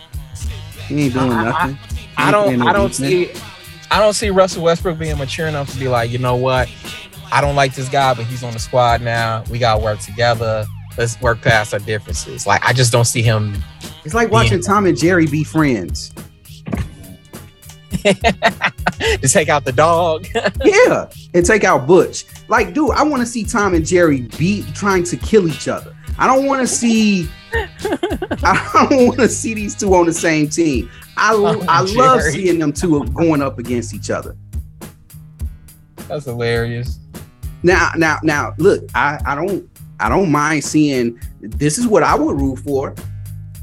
He 0.88 1.06
ain't 1.06 1.14
doing 1.14 1.32
I- 1.32 1.40
I- 1.40 1.44
nothing. 1.44 1.80
I 2.20 2.32
playing 2.32 2.60
don't 2.60 2.68
I 2.68 2.74
don't 2.74 2.94
see 2.94 3.32
I 3.92 4.00
don't 4.00 4.14
see 4.14 4.30
Russell 4.32 4.64
Westbrook 4.64 4.98
being 4.98 5.18
mature 5.18 5.48
enough 5.48 5.72
to 5.72 5.80
be 5.80 5.88
like, 5.88 6.10
you 6.10 6.18
know 6.18 6.36
what, 6.36 6.68
I 7.32 7.42
don't 7.42 7.56
like 7.56 7.76
this 7.76 7.88
guy, 7.90 8.14
but 8.16 8.26
he's 8.26 8.44
on 8.44 8.54
the 8.54 8.60
squad 8.60 9.02
now. 9.02 9.44
We 9.50 9.60
gotta 9.60 9.82
work 9.84 10.00
together. 10.00 10.66
Let's 10.98 11.20
work 11.22 11.42
past 11.42 11.74
our 11.74 11.80
differences. 11.80 12.48
Like 12.48 12.66
I 12.66 12.74
just 12.74 12.92
don't 12.92 13.06
see 13.06 13.22
him 13.22 13.54
It's 14.04 14.16
like 14.16 14.32
watching 14.32 14.62
Tom 14.62 14.86
and 14.88 14.98
Jerry 14.98 15.28
be 15.28 15.44
friends. 15.44 16.12
to 19.00 19.28
take 19.28 19.50
out 19.50 19.66
the 19.66 19.72
dog. 19.72 20.28
yeah, 20.64 21.10
and 21.34 21.46
take 21.46 21.64
out 21.64 21.88
Butch. 21.88 22.26
Like, 22.48 22.74
dude, 22.74 22.92
I 22.92 23.04
want 23.04 23.22
to 23.22 23.26
see 23.26 23.44
Tom 23.44 23.74
and 23.74 23.86
Jerry 23.86 24.22
be 24.38 24.64
trying 24.74 25.04
to 25.06 25.18
kill 25.18 25.48
each 25.48 25.68
other. 25.68 25.96
I 26.18 26.28
don't 26.28 26.46
want 26.46 26.62
to 26.62 26.68
see. 26.68 27.30
I 27.54 28.88
don't 28.90 29.08
want 29.08 29.20
to 29.20 29.30
see 29.30 29.54
these 29.54 29.76
two 29.76 29.94
on 29.94 30.06
the 30.06 30.14
same 30.14 30.50
team. 30.50 30.90
I 31.16 31.34
I 31.68 31.82
love 31.82 32.22
seeing 32.22 32.60
them 32.60 32.74
two 32.74 33.04
going 33.06 33.42
up 33.42 33.60
against 33.60 33.94
each 33.94 34.10
other. 34.10 34.36
That's 36.08 36.26
hilarious. 36.26 37.00
Now, 37.64 37.92
now, 37.98 38.18
now, 38.24 38.54
look, 38.58 38.84
I 38.96 39.20
I 39.26 39.36
don't 39.36 39.70
I 40.00 40.10
don't 40.10 40.32
mind 40.32 40.64
seeing. 40.64 41.20
This 41.42 41.78
is 41.78 41.88
what 41.88 42.04
I 42.04 42.16
would 42.16 42.40
root 42.40 42.60
for. 42.60 42.96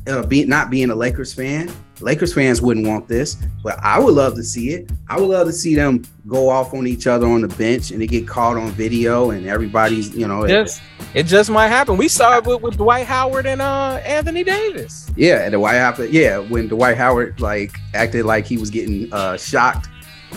Uh, 0.06 0.26
be, 0.26 0.44
not 0.44 0.68
being 0.68 0.90
a 0.90 0.94
Lakers 0.94 1.32
fan, 1.32 1.72
Lakers 2.00 2.34
fans 2.34 2.60
wouldn't 2.60 2.86
want 2.86 3.06
this, 3.08 3.36
but 3.62 3.78
I 3.82 3.98
would 3.98 4.14
love 4.14 4.34
to 4.34 4.42
see 4.42 4.70
it. 4.70 4.90
I 5.08 5.18
would 5.20 5.28
love 5.28 5.46
to 5.46 5.52
see 5.52 5.74
them 5.74 6.02
go 6.26 6.48
off 6.48 6.74
on 6.74 6.86
each 6.86 7.06
other 7.06 7.26
on 7.26 7.40
the 7.42 7.48
bench 7.48 7.90
and 7.92 8.00
they 8.02 8.06
get 8.06 8.26
caught 8.26 8.56
on 8.56 8.70
video 8.72 9.30
and 9.30 9.46
everybody's, 9.46 10.14
you 10.14 10.26
know, 10.26 10.44
Yes. 10.46 10.80
It 11.14 11.24
just 11.26 11.50
might 11.50 11.68
happen. 11.68 11.96
We 11.96 12.08
saw 12.08 12.38
it 12.38 12.44
with, 12.44 12.60
with 12.62 12.76
Dwight 12.76 13.06
Howard 13.06 13.46
and 13.46 13.62
uh 13.62 14.00
Anthony 14.04 14.42
Davis. 14.42 15.10
yeah. 15.16 15.44
And 15.44 15.54
the 15.54 15.60
White 15.60 15.78
House, 15.78 16.00
yeah, 16.10 16.38
when 16.38 16.66
Dwight 16.68 16.96
Howard 16.96 17.40
like 17.40 17.76
acted 17.94 18.24
like 18.24 18.46
he 18.46 18.58
was 18.58 18.70
getting 18.70 19.12
uh, 19.12 19.36
shocked 19.36 19.88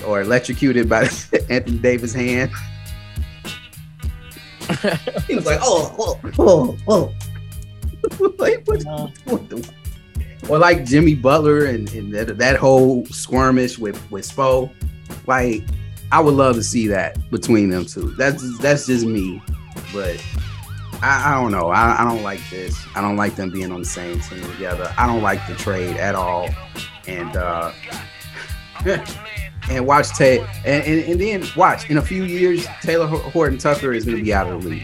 or 0.06 0.22
electrocuted 0.22 0.88
by 0.88 1.04
Anthony 1.50 1.80
Davis' 1.80 2.14
hand. 2.14 2.52
he 5.28 5.36
was 5.36 5.46
like, 5.46 5.60
oh, 5.64 5.96
oh, 5.98 6.20
oh, 6.40 6.78
oh. 6.88 7.14
like, 8.38 8.62
what, 8.68 8.84
what 9.26 9.50
the- 9.50 9.70
or 10.50 10.58
like 10.58 10.86
Jimmy 10.86 11.16
Butler 11.16 11.66
and, 11.66 11.92
and 11.94 12.14
that, 12.14 12.38
that 12.38 12.58
whole 12.58 13.06
skirmish 13.08 13.78
with 13.78 14.00
with 14.12 14.28
Spo. 14.28 14.72
Like, 15.26 15.64
I 16.12 16.20
would 16.20 16.34
love 16.34 16.56
to 16.56 16.64
see 16.64 16.88
that 16.88 17.18
between 17.32 17.70
them 17.70 17.86
two. 17.86 18.12
That's 18.12 18.58
that's 18.60 18.86
just 18.88 19.06
me, 19.06 19.42
but 19.94 20.24
I, 21.02 21.32
I 21.32 21.42
don't 21.42 21.52
know. 21.52 21.70
I, 21.70 22.02
I 22.02 22.06
don't 22.06 22.24
like 22.24 22.40
this. 22.50 22.78
I 22.96 23.02
don't 23.02 23.18
like 23.18 23.36
them 23.36 23.52
being 23.52 23.72
on 23.72 23.80
the 23.80 23.86
same 23.86 24.20
team 24.22 24.42
together. 24.52 24.94
I 24.98 25.06
don't 25.06 25.22
like 25.22 25.46
the 25.48 25.56
trade 25.56 25.98
at 25.98 26.16
all. 26.16 26.50
And 27.08 27.36
uh 27.36 27.72
and 29.70 29.86
watch 29.86 30.10
Tay 30.18 30.40
and, 30.66 30.84
and, 30.86 31.04
and 31.12 31.22
then 31.22 31.44
watch 31.56 31.90
in 31.90 31.98
a 31.98 32.02
few 32.02 32.24
years 32.24 32.66
Talen 32.66 33.10
Horton 33.32 33.58
Tucker 33.58 33.94
is 33.94 34.06
gonna 34.06 34.22
be 34.22 34.34
out 34.34 34.48
of 34.48 34.64
the 34.64 34.70
league. 34.70 34.84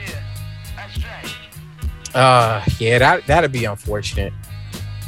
Uh 2.14 2.64
yeah, 2.80 3.00
that 3.00 3.26
that'd 3.26 3.52
be 3.52 3.66
unfortunate. 3.66 4.34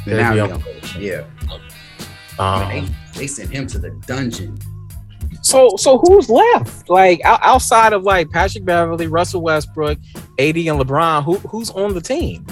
And 0.06 0.14
That'd 0.18 0.18
now 0.18 0.32
be 0.32 0.36
he- 0.36 0.54
unfortunate. 0.54 1.02
yeah. 1.02 2.38
Um, 2.38 2.68
they, 3.14 3.20
they 3.20 3.26
sent 3.26 3.50
him 3.50 3.66
to 3.68 3.78
the 3.78 3.90
dungeon. 4.06 4.58
so 5.42 5.70
so 5.76 5.98
who's 5.98 6.28
left? 6.28 6.88
Like 6.90 7.20
out, 7.24 7.40
outside 7.42 7.92
of 7.92 8.02
like 8.04 8.30
Patrick 8.30 8.64
Beverley, 8.64 9.06
Russell 9.06 9.40
Westbrook, 9.42 9.98
AD, 10.38 10.56
and 10.56 10.78
LeBron, 10.80 11.24
who 11.24 11.36
who's 11.48 11.70
on 11.70 11.94
the 11.94 12.00
team? 12.00 12.46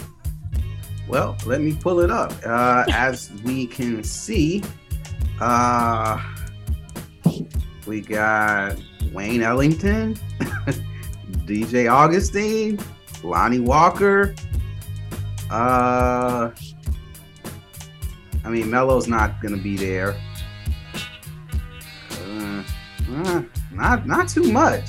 Well, 1.06 1.36
let 1.44 1.60
me 1.60 1.76
pull 1.78 2.00
it 2.00 2.10
up. 2.10 2.32
Uh, 2.46 2.84
as 2.90 3.30
we 3.44 3.66
can 3.66 4.02
see, 4.02 4.62
uh, 5.40 6.18
we 7.86 8.00
got 8.00 8.76
Wayne 9.12 9.42
Ellington, 9.42 10.14
DJ 11.44 11.92
Augustin, 11.92 12.78
Lonnie 13.22 13.60
Walker. 13.60 14.34
Uh, 15.50 16.50
I 18.44 18.50
mean, 18.50 18.70
Melo's 18.70 19.08
not 19.08 19.40
gonna 19.40 19.56
be 19.56 19.76
there. 19.76 20.14
Uh, 22.12 22.62
uh, 23.12 23.42
not 23.72 24.06
not 24.06 24.28
too 24.28 24.50
much. 24.52 24.84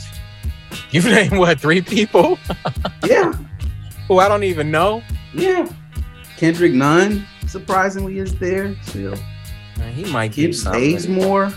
You 0.91 1.01
named 1.01 1.38
what 1.38 1.60
three 1.60 1.82
people 1.82 2.38
Yeah, 3.06 3.32
who 4.08 4.20
I 4.20 4.28
don't 4.28 4.43
even 4.43 4.72
know. 4.72 5.01
yeah. 5.34 5.68
Kendrick 6.38 6.74
Nunn 6.74 7.26
surprisingly 7.47 8.20
is 8.20 8.36
there 8.36 8.76
still. 8.84 9.16
Man, 9.78 9.93
he 9.93 10.03
might 10.12 10.34
Kip 10.34 10.51
give 10.51 10.56
more. 11.08 11.51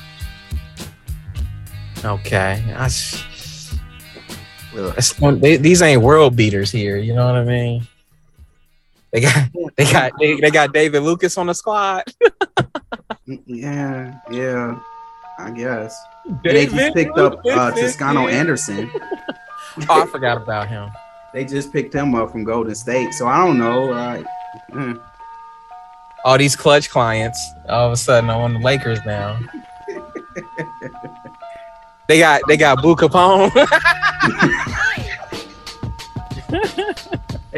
Okay, 2.05 2.63
I 2.77 2.85
s- 2.85 3.75
Ugh. 4.77 4.93
that's 4.95 5.13
they- 5.41 5.57
these 5.57 5.83
ain't 5.83 6.01
world 6.03 6.37
beaters 6.37 6.71
here. 6.71 6.97
You 6.97 7.15
know 7.15 7.27
what 7.27 7.35
I 7.37 7.45
mean? 7.45 7.87
They 9.13 9.21
got 9.23 9.49
they 9.77 9.85
got 9.91 10.13
they, 10.21 10.41
they 10.41 10.51
got 10.51 10.73
David 10.73 11.03
Lucas 11.03 11.39
on 11.39 11.47
the 11.47 11.55
squad. 11.55 12.05
Yeah, 13.47 14.19
yeah, 14.31 14.79
I 15.39 15.51
guess. 15.51 15.99
And 16.27 16.41
they 16.43 16.67
just 16.67 16.95
picked 16.95 17.19
up 17.19 17.41
uh, 17.47 17.71
Toscano 17.73 18.29
Anderson. 18.29 18.91
Oh, 19.89 20.03
I 20.03 20.07
forgot 20.07 20.43
about 20.43 20.69
him. 20.69 20.91
They 21.33 21.45
just 21.45 21.73
picked 21.73 21.95
him 21.95 22.15
up 22.15 22.33
from 22.33 22.43
Golden 22.43 22.75
State. 22.75 23.13
So 23.13 23.29
I 23.29 23.47
don't 23.47 23.59
know. 23.59 23.85
Like, 23.85 24.27
eh. 24.77 24.95
All 26.25 26.37
these 26.37 26.57
Klutch 26.57 26.91
clients, 26.91 27.41
all 27.69 27.87
of 27.87 27.93
a 27.93 27.97
sudden, 27.97 28.29
are 28.29 28.43
on 28.43 28.55
the 28.55 28.61
Lakers 28.61 28.99
now. 29.07 29.39
they 32.09 32.19
got 32.19 32.41
they 32.49 32.57
got 32.57 32.83
Boo 32.83 32.97
Capone. 32.97 33.53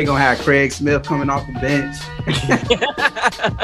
they 0.00 0.06
gonna 0.06 0.18
have 0.18 0.38
Craig 0.38 0.72
Smith 0.72 1.02
coming 1.02 1.28
off 1.28 1.46
the 1.46 1.52
bench. 1.60 1.94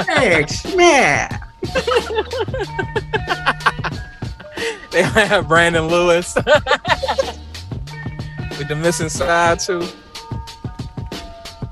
Craig 0.05 0.51
Smith. 0.51 1.32
they 4.91 5.01
gonna 5.01 5.24
have 5.24 5.49
Brandon 5.49 5.89
Lewis 5.89 6.34
with 6.45 6.45
the 8.68 8.76
missing 8.76 9.09
side 9.09 9.61
too. 9.61 9.89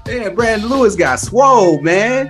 Yeah, 0.06 0.30
Brandon 0.30 0.70
Lewis 0.70 0.96
got 0.96 1.20
swole, 1.20 1.82
man. 1.82 2.28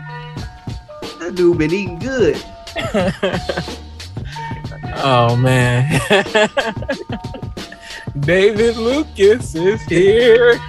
That 1.21 1.37
dude 1.37 1.59
been 1.59 1.73
eating 1.73 2.01
good. 2.01 2.43
Oh 5.07 5.35
man. 5.37 6.01
David 8.21 8.77
Lucas 8.77 9.57
is 9.57 9.83
here. 9.83 10.61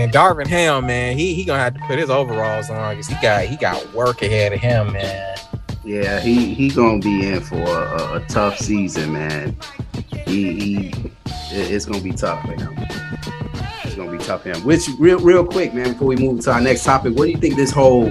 Man, 0.00 0.10
Darvin 0.10 0.46
Ham, 0.46 0.86
man, 0.86 1.14
he 1.14 1.34
he 1.34 1.44
gonna 1.44 1.62
have 1.62 1.74
to 1.74 1.80
put 1.80 1.98
his 1.98 2.08
overalls 2.08 2.70
on 2.70 2.94
because 2.94 3.06
he 3.06 3.16
got 3.20 3.44
he 3.44 3.54
got 3.56 3.92
work 3.92 4.22
ahead 4.22 4.50
of 4.50 4.58
him, 4.58 4.94
man. 4.94 5.36
Yeah, 5.84 6.20
he 6.20 6.54
he 6.54 6.70
gonna 6.70 7.00
be 7.00 7.28
in 7.28 7.42
for 7.42 7.56
a, 7.56 8.14
a 8.14 8.24
tough 8.26 8.56
season, 8.56 9.12
man. 9.12 9.54
He, 10.24 10.58
he 10.58 11.12
it's 11.50 11.84
gonna 11.84 12.00
be 12.00 12.12
tough 12.12 12.40
for 12.46 12.52
him. 12.52 12.74
It's 13.84 13.94
gonna 13.94 14.10
be 14.10 14.16
tough 14.16 14.44
for 14.44 14.48
him. 14.48 14.64
Which 14.64 14.88
real 14.98 15.18
real 15.18 15.44
quick, 15.44 15.74
man, 15.74 15.92
before 15.92 16.08
we 16.08 16.16
move 16.16 16.40
to 16.44 16.52
our 16.52 16.62
next 16.62 16.84
topic, 16.84 17.14
what 17.14 17.26
do 17.26 17.32
you 17.32 17.38
think 17.38 17.56
this 17.56 17.70
whole 17.70 18.06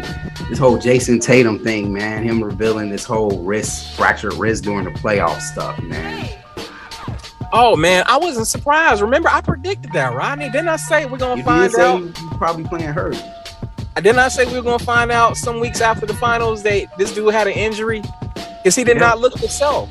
this 0.48 0.60
whole 0.60 0.78
Jayson 0.78 1.20
Tatum 1.20 1.58
thing, 1.58 1.92
man? 1.92 2.22
Him 2.22 2.44
revealing 2.44 2.92
this 2.92 3.04
whole 3.04 3.42
wrist 3.44 3.96
fractured 3.96 4.36
wrist 4.36 4.64
during 4.64 4.86
the 4.86 4.92
playoff 4.92 5.42
stuff, 5.42 5.82
man. 5.82 6.39
Oh 7.52 7.76
man, 7.76 8.04
I 8.08 8.18
wasn't 8.18 8.48
surprised. 8.48 9.02
Remember, 9.02 9.28
I 9.30 9.42
predicted 9.42 9.92
that, 9.94 10.14
Rodney. 10.14 10.50
Didn't 10.50 10.68
I 10.68 10.76
say 10.76 11.06
we're 11.06 11.18
gonna 11.18 11.38
You 11.38 11.44
find 11.44 11.72
did 11.72 11.76
say 11.78 11.84
out? 11.86 12.00
you 12.00 12.06
you 12.08 12.30
probably 12.38 12.64
playing 12.66 12.94
hurt. 12.94 13.16
I 13.96 14.02
Didn't 14.02 14.20
I 14.20 14.28
say 14.28 14.46
we 14.46 14.54
were 14.54 14.62
gonna 14.62 14.78
find 14.84 15.12
out 15.12 15.36
some 15.36 15.60
weeks 15.60 15.82
after 15.82 16.06
the 16.06 16.14
finals 16.14 16.62
that 16.64 16.96
this 16.98 17.14
dude 17.14 17.34
had 17.34 17.48
an 17.48 17.54
injury? 17.54 18.04
Because 18.64 18.76
he 18.76 18.84
did 18.84 18.98
Yeah. 18.98 19.08
not 19.08 19.20
look 19.20 19.38
himself. 19.38 19.90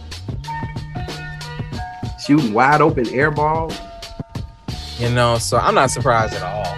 Shooting 2.25 2.53
wide 2.53 2.81
open 2.81 3.09
air 3.09 3.31
ball. 3.31 3.73
You 4.99 5.11
know, 5.11 5.39
so 5.39 5.57
I'm 5.57 5.75
not 5.75 5.91
surprised 5.91 6.35
at 6.35 6.43
all. 6.43 6.77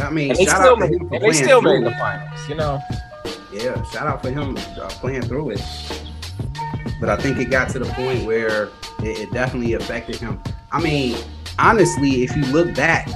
I 0.00 0.10
mean, 0.10 0.30
And 0.30 0.38
they 0.38 0.44
shout 0.46 0.60
still 0.60 0.72
out 0.72 0.78
made, 0.78 0.98
for 0.98 1.14
and 1.14 1.24
they 1.24 1.32
still 1.32 1.62
made 1.62 1.84
the 1.84 1.90
finals. 1.92 2.48
You 2.48 2.54
know, 2.54 2.80
Yeah, 3.52 3.82
shout 3.90 4.06
out 4.06 4.22
for 4.22 4.30
him 4.30 4.56
uh, 4.80 4.88
playing 4.88 5.22
through 5.22 5.50
it. 5.50 5.62
But 7.00 7.08
I 7.10 7.16
think 7.16 7.38
it 7.38 7.50
got 7.50 7.68
to 7.70 7.78
the 7.78 7.90
point 7.92 8.24
where 8.24 8.70
it, 9.00 9.20
it 9.20 9.32
definitely 9.32 9.74
affected 9.74 10.16
him. 10.16 10.40
I 10.72 10.80
mean, 10.80 11.16
honestly, 11.58 12.22
if 12.24 12.34
you 12.36 12.42
look 12.46 12.74
back, 12.74 13.08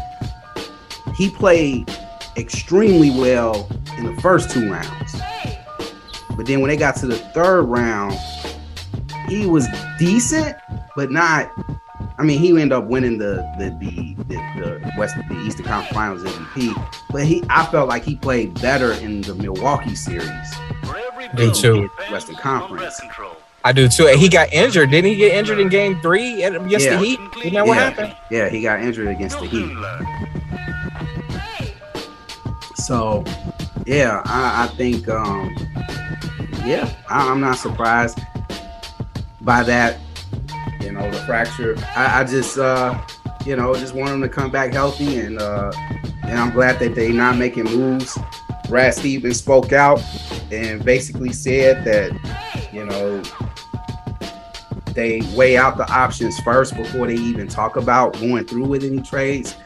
he 1.16 1.30
played 1.30 1.90
extremely 2.36 3.10
well 3.10 3.68
in 3.98 4.04
the 4.04 4.20
first 4.22 4.50
two 4.50 4.70
rounds. 4.70 5.16
But 6.36 6.46
then 6.46 6.60
when 6.60 6.70
they 6.70 6.76
got 6.76 6.96
to 6.96 7.06
the 7.06 7.18
third 7.18 7.64
round, 7.64 8.18
he 9.28 9.46
was 9.46 9.66
decent, 9.98 10.56
but 10.96 11.10
not. 11.10 11.50
I 12.18 12.24
mean, 12.24 12.38
he 12.38 12.50
ended 12.50 12.72
up 12.72 12.84
winning 12.84 13.18
the 13.18 13.36
the 13.58 13.70
the, 13.80 14.14
the, 14.24 14.34
the 14.78 14.92
West 14.96 15.16
the 15.28 15.40
Eastern 15.40 15.66
Conference 15.66 15.94
Finals 15.94 16.22
MVP. 16.22 16.98
But 17.10 17.24
he, 17.24 17.42
I 17.48 17.66
felt 17.66 17.88
like 17.88 18.04
he 18.04 18.16
played 18.16 18.60
better 18.60 18.92
in 18.92 19.22
the 19.22 19.34
Milwaukee 19.34 19.94
series. 19.94 20.54
Me 21.36 21.52
too. 21.52 21.88
Western 22.10 22.36
Conference. 22.36 23.00
I 23.64 23.72
do 23.72 23.88
too. 23.88 24.08
And 24.08 24.18
he 24.18 24.28
got 24.28 24.52
injured. 24.52 24.90
Didn't 24.90 25.10
he 25.10 25.16
get 25.16 25.32
injured 25.36 25.58
in 25.60 25.68
Game 25.68 26.00
Three 26.00 26.42
against 26.42 26.84
Yeah. 26.84 26.98
the 26.98 27.04
Heat? 27.04 27.20
Isn't 27.38 27.54
that 27.54 27.66
what 27.66 27.76
Yeah. 27.76 27.90
happened? 27.90 28.16
Yeah, 28.30 28.48
he 28.48 28.60
got 28.62 28.80
injured 28.80 29.08
against 29.08 29.38
the 29.38 29.46
Heat. 29.46 29.72
So, 32.76 33.24
yeah, 33.86 34.22
I, 34.24 34.64
I 34.64 34.66
think, 34.76 35.08
um, 35.08 35.54
yeah, 36.64 36.90
I, 37.08 37.30
I'm 37.30 37.40
not 37.40 37.56
surprised 37.58 38.18
by 39.40 39.62
that. 39.64 39.98
You 40.80 40.90
know, 40.90 41.08
the 41.10 41.18
fracture. 41.18 41.76
I, 41.94 42.20
I 42.20 42.24
just, 42.24 42.58
uh, 42.58 42.98
you 43.46 43.54
know, 43.54 43.72
just 43.74 43.94
want 43.94 44.10
him 44.10 44.20
to 44.22 44.28
come 44.28 44.50
back 44.50 44.72
healthy, 44.72 45.20
and 45.20 45.40
uh, 45.40 45.70
and 46.24 46.38
I'm 46.38 46.50
glad 46.50 46.80
that 46.80 46.96
they're 46.96 47.12
not 47.12 47.36
making 47.36 47.64
moves. 47.64 48.18
Brad 48.68 48.94
Stevens 48.94 49.38
spoke 49.38 49.72
out 49.72 50.02
and 50.50 50.84
basically 50.84 51.32
said 51.32 51.84
that, 51.84 52.68
you 52.72 52.84
know, 52.84 53.22
they 54.94 55.22
weigh 55.34 55.56
out 55.56 55.76
the 55.76 55.90
options 55.90 56.38
first 56.40 56.76
before 56.76 57.06
they 57.06 57.14
even 57.14 57.48
talk 57.48 57.76
about 57.76 58.12
going 58.14 58.44
through 58.44 58.66
with 58.66 58.84
any 58.84 59.00
trades. 59.02 59.56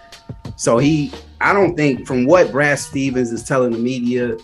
So 0.57 0.79
he, 0.79 1.13
I 1.41 1.53
don't 1.53 1.77
think, 1.77 2.07
from 2.07 2.27
what 2.27 2.53
Brad 2.53 2.79
Stevens 2.79 3.33
is 3.33 3.43
telling 3.43 3.73
the 3.73 3.79
media, 3.79 4.37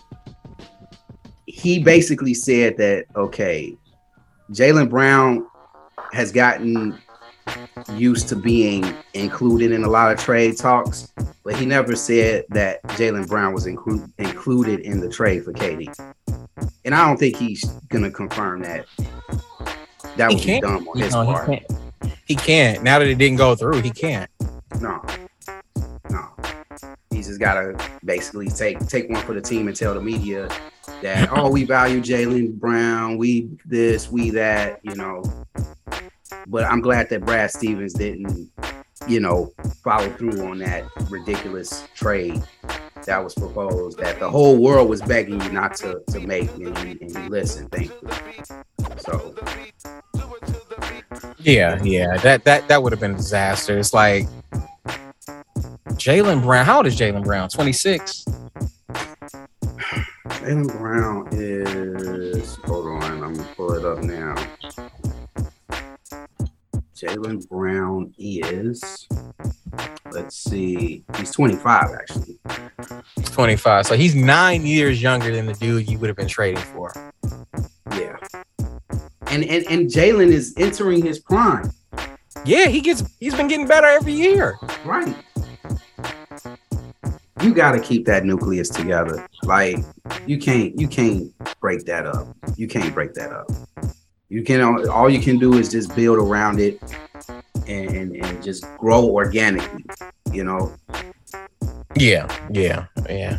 he 1.46 1.78
basically 1.78 2.34
said 2.34 2.76
that 2.78 3.06
okay, 3.16 3.76
Jaylen 4.50 4.90
Brown 4.90 5.46
has 6.12 6.32
gotten 6.32 6.98
used 7.94 8.28
to 8.28 8.36
being 8.36 8.94
included 9.14 9.72
in 9.72 9.84
a 9.84 9.88
lot 9.88 10.12
of 10.12 10.18
trade 10.18 10.56
talks, 10.56 11.12
but 11.44 11.56
he 11.56 11.66
never 11.66 11.96
said 11.96 12.44
that 12.50 12.82
Jaylen 12.84 13.26
Brown 13.26 13.52
was 13.52 13.66
inclu- 13.66 14.10
included 14.18 14.80
in 14.80 15.00
the 15.00 15.08
trade 15.08 15.44
for 15.44 15.52
KD. 15.52 15.88
And 16.84 16.94
I 16.94 17.06
don't 17.06 17.16
think 17.16 17.36
he's 17.36 17.64
gonna 17.88 18.10
confirm 18.10 18.62
that. 18.62 18.86
That 20.16 20.30
He 20.30 20.36
would 20.36 20.40
be 20.42 20.44
can't. 20.44 20.62
dumb 20.62 20.88
on 20.88 20.98
You 20.98 21.04
his 21.04 21.14
know, 21.14 21.22
he 21.24 21.46
can't. 21.56 22.16
He 22.26 22.34
can't. 22.36 22.82
Now 22.82 22.98
that 22.98 23.08
it 23.08 23.16
didn't 23.18 23.38
go 23.38 23.54
through, 23.54 23.80
he 23.82 23.90
can't. 23.90 24.30
No, 24.80 25.02
no. 26.10 26.28
He's 27.10 27.28
just 27.28 27.40
gotta 27.40 27.76
basically 28.04 28.48
take 28.48 28.78
take 28.88 29.08
one 29.10 29.22
for 29.24 29.34
the 29.34 29.40
team 29.40 29.68
and 29.68 29.76
tell 29.76 29.94
the 29.94 30.00
media 30.00 30.48
that 31.02 31.28
oh 31.36 31.50
we 31.50 31.64
value 31.64 32.00
Jaylen 32.00 32.54
Brown, 32.54 33.16
we 33.18 33.48
this, 33.64 34.10
we 34.10 34.30
that, 34.30 34.80
you 34.82 34.94
know. 34.94 35.22
But 36.46 36.64
I'm 36.64 36.80
glad 36.80 37.08
that 37.10 37.24
Brad 37.24 37.50
Stevens 37.50 37.92
didn't, 37.92 38.50
you 39.06 39.20
know, 39.20 39.52
follow 39.84 40.10
through 40.10 40.44
on 40.44 40.58
that 40.58 40.84
ridiculous 41.10 41.86
trade 41.94 42.42
that 43.06 43.22
was 43.22 43.34
proposed 43.34 43.98
that 43.98 44.18
the 44.18 44.30
whole 44.30 44.56
world 44.58 44.88
was 44.88 45.02
begging 45.02 45.40
you 45.42 45.50
not 45.52 45.74
to 45.76 46.00
to 46.08 46.20
make 46.20 46.50
and 46.54 46.60
you, 46.78 46.98
and 47.00 47.10
you 47.10 47.28
listen, 47.28 47.68
thankfully. 47.68 48.12
So 48.98 49.34
Yeah, 51.44 51.82
yeah. 51.82 52.16
That 52.18 52.44
that 52.44 52.68
that 52.68 52.82
would 52.82 52.92
have 52.92 53.00
been 53.00 53.14
a 53.14 53.16
disaster. 53.16 53.78
It's 53.78 53.92
like 53.92 54.26
Jaylen 55.90 56.42
Brown. 56.42 56.64
How 56.64 56.78
old 56.78 56.86
is 56.86 56.98
Jaylen 56.98 57.24
Brown? 57.24 57.48
26. 57.48 58.24
Jaylen 60.28 60.78
Brown 60.78 61.28
is 61.32 62.56
hold 62.64 62.86
on, 62.86 63.24
I'm 63.24 63.34
gonna 63.34 63.48
pull 63.56 63.72
it 63.72 63.84
up 63.84 64.02
now. 64.04 64.34
Jaylen 66.96 67.48
Brown 67.48 68.14
is 68.18 69.08
let's 70.12 70.36
see, 70.36 71.04
he's 71.16 71.32
25 71.32 71.90
actually. 71.92 72.38
He's 73.16 73.30
25. 73.30 73.86
So 73.86 73.96
he's 73.96 74.14
nine 74.14 74.64
years 74.66 75.02
younger 75.02 75.32
than 75.32 75.46
the 75.46 75.54
dude 75.54 75.88
you 75.88 75.98
would 75.98 76.08
have 76.08 76.16
been 76.16 76.28
trading 76.28 76.62
for. 76.62 76.92
And 79.32 79.44
and, 79.44 79.64
and 79.68 79.88
Jaylen 79.88 80.30
is 80.30 80.52
entering 80.58 81.02
his 81.02 81.18
prime, 81.18 81.70
Yeah, 82.44 82.66
he 82.66 82.80
gets 82.82 83.02
he's 83.18 83.34
been 83.34 83.48
getting 83.48 83.66
better 83.66 83.86
every 83.86 84.12
year. 84.12 84.58
right? 84.84 85.16
You 87.40 87.54
gotta 87.54 87.80
keep 87.80 88.04
that 88.06 88.24
nucleus 88.24 88.68
together. 88.68 89.26
Like 89.42 89.78
you 90.26 90.38
can't 90.38 90.78
you 90.78 90.86
can't 90.86 91.32
break 91.60 91.84
that 91.86 92.06
up. 92.06 92.28
You 92.56 92.68
can't 92.68 92.94
break 92.94 93.14
that 93.14 93.32
up. 93.32 93.50
You 94.28 94.42
can 94.42 94.60
all 94.88 95.08
you 95.10 95.20
can 95.20 95.38
do 95.38 95.54
is 95.54 95.70
just 95.70 95.96
build 95.96 96.18
around 96.18 96.60
it 96.60 96.78
and 97.66 98.14
and 98.14 98.42
just 98.42 98.64
grow 98.76 99.04
organically, 99.04 99.84
you 100.30 100.44
know. 100.44 100.72
Yeah, 101.96 102.28
yeah, 102.50 102.86
yeah. 103.08 103.38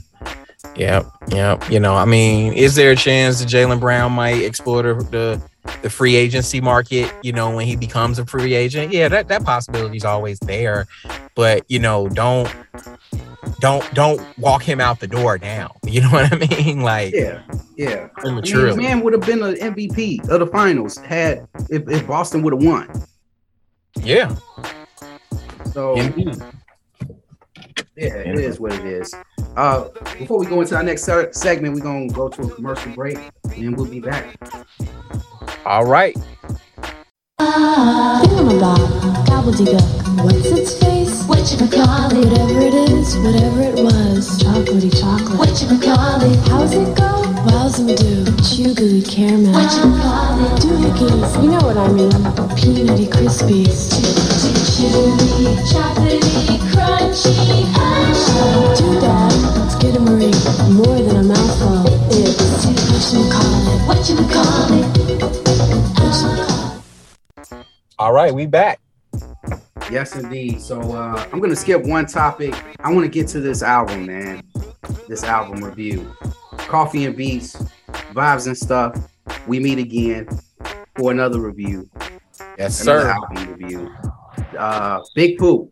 Yep, 0.76 1.06
yep. 1.30 1.70
You 1.70 1.80
know, 1.80 1.96
I 1.96 2.06
mean, 2.06 2.54
is 2.54 2.74
there 2.76 2.92
a 2.92 2.96
chance 2.96 3.40
that 3.40 3.48
Jaylen 3.50 3.80
Brown 3.80 4.12
might 4.12 4.42
explore 4.42 4.82
the, 4.82 4.94
the 5.12 5.42
the 5.82 5.90
free 5.90 6.16
agency 6.16 6.62
market? 6.62 7.12
You 7.24 7.32
know, 7.34 7.56
when 7.56 7.66
he 7.68 7.76
becomes 7.76 8.20
a 8.20 8.26
free 8.26 8.54
agent, 8.54 8.92
yeah, 8.94 9.08
that 9.10 9.28
that 9.28 9.44
possibility 9.44 9.98
is 9.98 10.06
always 10.06 10.40
there. 10.40 10.88
But 11.36 11.64
you 11.70 11.80
know, 11.80 12.10
don't 12.10 12.54
don't 13.60 13.94
don't 13.94 14.22
walk 14.38 14.64
him 14.64 14.80
out 14.80 15.00
the 15.00 15.08
door 15.08 15.38
now. 15.38 15.76
You 15.86 16.02
know 16.02 16.10
what 16.10 16.34
I 16.34 16.38
mean? 16.64 16.82
Like 16.82 17.14
Yeah, 17.14 17.44
yeah. 17.78 18.08
I 18.18 18.32
mean, 18.32 18.78
man 18.78 19.02
would 19.02 19.14
have 19.14 19.26
been 19.26 19.44
an 19.44 19.54
MVP 19.56 20.28
of 20.28 20.40
the 20.40 20.48
finals 20.48 20.98
had 20.98 21.48
if, 21.70 21.88
if 21.88 22.08
Boston 22.08 22.42
would 22.42 22.54
have 22.54 22.64
won. 22.64 22.90
yeah. 24.00 24.36
So 25.72 25.94
Indeed. 25.96 26.36
yeah, 27.96 28.16
it 28.16 28.40
is 28.40 28.60
what 28.60 28.74
it 28.74 28.86
is. 28.86 29.14
Uh, 29.56 29.90
before 30.18 30.40
we 30.40 30.48
go 30.48 30.62
into 30.62 30.76
our 30.76 30.82
next 30.84 31.04
se- 31.04 31.30
segment, 31.34 31.76
we're 31.76 31.82
gonna 31.82 32.08
go 32.10 32.28
to 32.28 32.42
a 32.42 32.50
commercial 32.50 32.92
break, 32.94 33.20
and 33.56 33.78
we'll 33.78 33.86
be 33.86 34.00
back. 34.00 34.36
All 35.66 35.86
right. 35.86 36.16
Gobbledygook. 39.28 40.24
What's 40.24 40.46
its 40.52 40.74
face? 40.80 41.24
Whatever 41.28 42.62
it 42.62 42.74
is, 42.74 43.18
whatever 43.18 43.62
it 43.62 43.76
was. 43.84 44.30
Chocolatey 44.42 44.92
chocolate. 45.00 45.40
How's 46.48 46.74
it 46.74 46.96
go? 46.98 47.24
Gooey 48.76 49.02
caramel. 49.04 49.54
Doohickeys, 50.60 51.44
you 51.44 51.50
know 51.52 51.60
what 51.66 51.78
I 51.78 51.88
mean. 51.92 52.12
Peanutty 52.58 53.08
crispies. 53.08 53.90
Chewy, 54.76 55.56
chocolatey, 55.72 56.58
crunchy. 56.72 57.64
Ah. 57.76 57.90
More 60.72 61.02
than 61.02 61.18
a 61.18 61.24
mouthful. 61.24 61.93
All 68.00 68.12
right, 68.12 68.34
we 68.34 68.46
back. 68.46 68.80
Yes, 69.92 70.16
indeed. 70.16 70.60
So 70.62 70.82
uh, 70.82 71.26
I'm 71.32 71.40
gonna 71.40 71.56
skip 71.56 71.84
one 71.86 72.06
topic. 72.06 72.54
I 72.80 72.92
want 72.92 73.06
to 73.06 73.10
get 73.10 73.28
to 73.30 73.40
this 73.40 73.62
album, 73.62 74.06
man. 74.06 74.44
This 75.08 75.24
album 75.24 75.64
review. 75.64 76.12
Coffee 76.58 77.06
and 77.06 77.16
beats, 77.16 77.56
vibes 78.14 78.48
and 78.48 78.58
stuff. 78.58 78.98
We 79.48 79.60
meet 79.60 79.78
again 79.78 80.28
for 80.98 81.12
another 81.12 81.40
review. 81.40 81.90
Yes, 82.58 82.82
Another 82.82 83.02
sir. 83.02 83.10
album 83.10 83.54
review. 83.56 83.94
Uh, 84.58 85.02
Big 85.16 85.38
Pooh, 85.38 85.70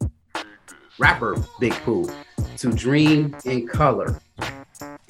rapper 0.99 1.35
Big 1.59 1.73
Pooh, 1.83 2.09
to 2.57 2.71
Dream 2.71 3.35
in 3.45 3.67
Color. 3.67 4.21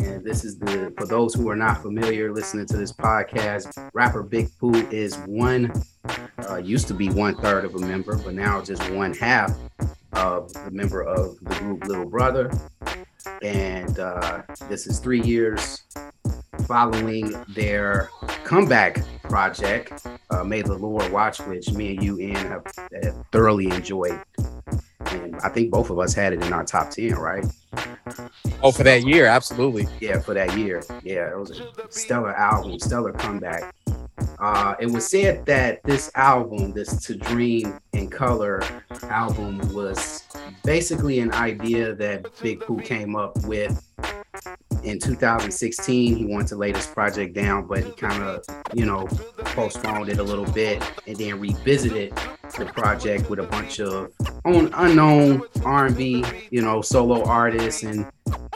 And 0.01 0.23
this 0.23 0.43
is 0.43 0.57
the 0.57 0.93
for 0.97 1.05
those 1.05 1.33
who 1.33 1.47
are 1.49 1.55
not 1.55 1.81
familiar 1.81 2.33
listening 2.33 2.65
to 2.67 2.77
this 2.77 2.91
podcast. 2.91 3.89
Rapper 3.93 4.23
Big 4.23 4.49
Pooh 4.57 4.87
is 4.89 5.15
one, 5.27 5.71
uh, 6.49 6.57
used 6.57 6.87
to 6.87 6.93
be 6.95 7.09
one 7.09 7.35
third 7.35 7.65
of 7.65 7.75
a 7.75 7.79
member, 7.79 8.17
but 8.17 8.33
now 8.33 8.61
just 8.61 8.89
one 8.91 9.13
half 9.13 9.55
of 10.13 10.51
the 10.53 10.71
member 10.71 11.03
of 11.03 11.37
the 11.41 11.55
group 11.55 11.85
Little 11.85 12.05
Brother. 12.05 12.51
And 13.43 13.99
uh, 13.99 14.41
this 14.67 14.87
is 14.87 14.99
three 14.99 15.21
years 15.21 15.83
following 16.67 17.35
their 17.49 18.09
comeback 18.43 19.03
project, 19.23 20.05
uh, 20.31 20.43
May 20.43 20.63
the 20.63 20.73
Lord 20.73 21.11
Watch, 21.11 21.39
which 21.41 21.71
me 21.71 21.95
and 21.95 22.03
you, 22.03 22.19
Ian, 22.19 22.47
have, 22.47 22.65
have 23.03 23.25
thoroughly 23.31 23.67
enjoyed. 23.67 24.19
And 25.07 25.35
I 25.37 25.49
think 25.49 25.71
both 25.71 25.89
of 25.89 25.99
us 25.99 26.13
had 26.13 26.33
it 26.33 26.43
in 26.43 26.53
our 26.53 26.63
top 26.63 26.91
10, 26.91 27.15
right? 27.15 27.45
Oh, 28.61 28.71
for 28.71 28.83
that 28.83 29.03
year, 29.05 29.25
absolutely. 29.25 29.87
Yeah, 29.99 30.19
for 30.19 30.33
that 30.33 30.57
year. 30.57 30.83
Yeah, 31.03 31.31
it 31.31 31.37
was 31.37 31.59
a 31.59 31.71
stellar 31.89 32.35
album, 32.35 32.79
stellar 32.79 33.13
comeback. 33.13 33.73
Uh, 34.39 34.75
it 34.79 34.87
was 34.87 35.07
said 35.07 35.45
that 35.45 35.83
this 35.83 36.11
album, 36.15 36.73
this 36.73 37.03
To 37.05 37.15
Dream 37.15 37.79
in 37.93 38.09
Color 38.09 38.63
album, 39.03 39.59
was 39.73 40.23
basically 40.63 41.19
an 41.19 41.33
idea 41.33 41.93
that 41.95 42.27
Big 42.41 42.61
Pooh 42.61 42.79
came 42.79 43.15
up 43.15 43.37
with 43.45 43.81
in 44.83 44.99
2016. 44.99 46.15
He 46.15 46.25
wanted 46.25 46.47
to 46.47 46.55
lay 46.55 46.71
this 46.71 46.87
project 46.87 47.33
down, 47.33 47.67
but 47.67 47.83
he 47.83 47.91
kind 47.91 48.23
of, 48.23 48.43
you 48.73 48.85
know, 48.85 49.07
postponed 49.37 50.09
it 50.09 50.17
a 50.17 50.23
little 50.23 50.45
bit 50.51 50.81
and 51.07 51.15
then 51.17 51.39
revisited 51.39 52.13
the 52.57 52.65
project 52.65 53.29
with 53.29 53.39
a 53.39 53.43
bunch 53.43 53.79
of 53.79 54.11
un- 54.45 54.71
unknown 54.73 55.43
R&B, 55.63 56.25
you 56.49 56.61
know, 56.61 56.81
solo 56.81 57.23
artists 57.23 57.83
and 57.83 58.05